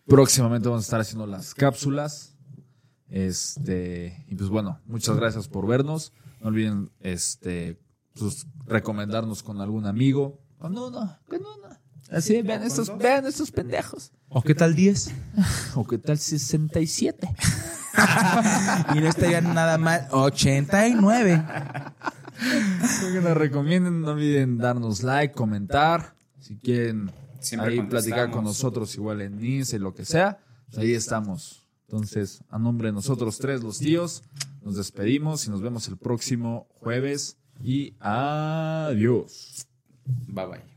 Próximamente 0.05 0.67
vamos 0.67 0.83
a 0.83 0.87
estar 0.87 0.99
haciendo 0.99 1.25
las 1.27 1.53
cápsulas. 1.53 2.35
Este, 3.09 4.25
y 4.27 4.35
pues 4.35 4.49
bueno, 4.49 4.79
muchas 4.85 5.15
gracias 5.15 5.47
por 5.47 5.67
vernos. 5.67 6.13
No 6.41 6.49
olviden, 6.49 6.91
este, 6.99 7.79
pues, 8.13 8.45
recomendarnos 8.65 9.43
con 9.43 9.61
algún 9.61 9.85
amigo. 9.85 10.41
Con 10.57 10.77
uno, 10.77 11.17
con 11.27 11.39
uno. 11.39 11.77
Así, 12.11 12.41
vean 12.41 12.63
estos, 12.63 12.97
vean 12.97 13.25
estos 13.25 13.51
pendejos. 13.51 14.11
¿O 14.29 14.41
qué 14.41 14.55
tal 14.55 14.75
10? 14.75 15.11
O 15.75 15.85
qué 15.85 15.97
tal 15.97 16.17
67. 16.17 17.29
Y 18.93 18.99
no 18.99 19.07
estarían 19.07 19.55
nada 19.55 19.79
mal. 19.79 20.07
89. 20.11 21.43
que 23.13 23.21
nos 23.21 23.35
recomienden, 23.35 24.01
no 24.01 24.11
olviden 24.11 24.59
darnos 24.59 25.01
like, 25.01 25.33
comentar. 25.33 26.13
Si 26.39 26.57
quieren 26.57 27.11
Siempre 27.47 27.73
ahí 27.73 27.81
platicar 27.81 28.29
con 28.31 28.43
nosotros, 28.43 28.93
igual 28.95 29.21
en 29.21 29.43
y 29.43 29.63
lo 29.79 29.93
que 29.93 30.05
sea, 30.05 30.39
pues 30.67 30.79
ahí 30.79 30.93
estamos. 30.93 31.63
Entonces, 31.87 32.43
a 32.49 32.59
nombre 32.59 32.89
de 32.89 32.93
nosotros 32.93 33.37
tres, 33.37 33.63
los 33.63 33.79
tíos, 33.79 34.21
nos 34.61 34.75
despedimos 34.75 35.47
y 35.47 35.49
nos 35.49 35.61
vemos 35.61 35.87
el 35.87 35.97
próximo 35.97 36.67
jueves. 36.81 37.37
Y 37.63 37.95
adiós. 37.99 39.65
Bye 40.27 40.45
bye. 40.45 40.67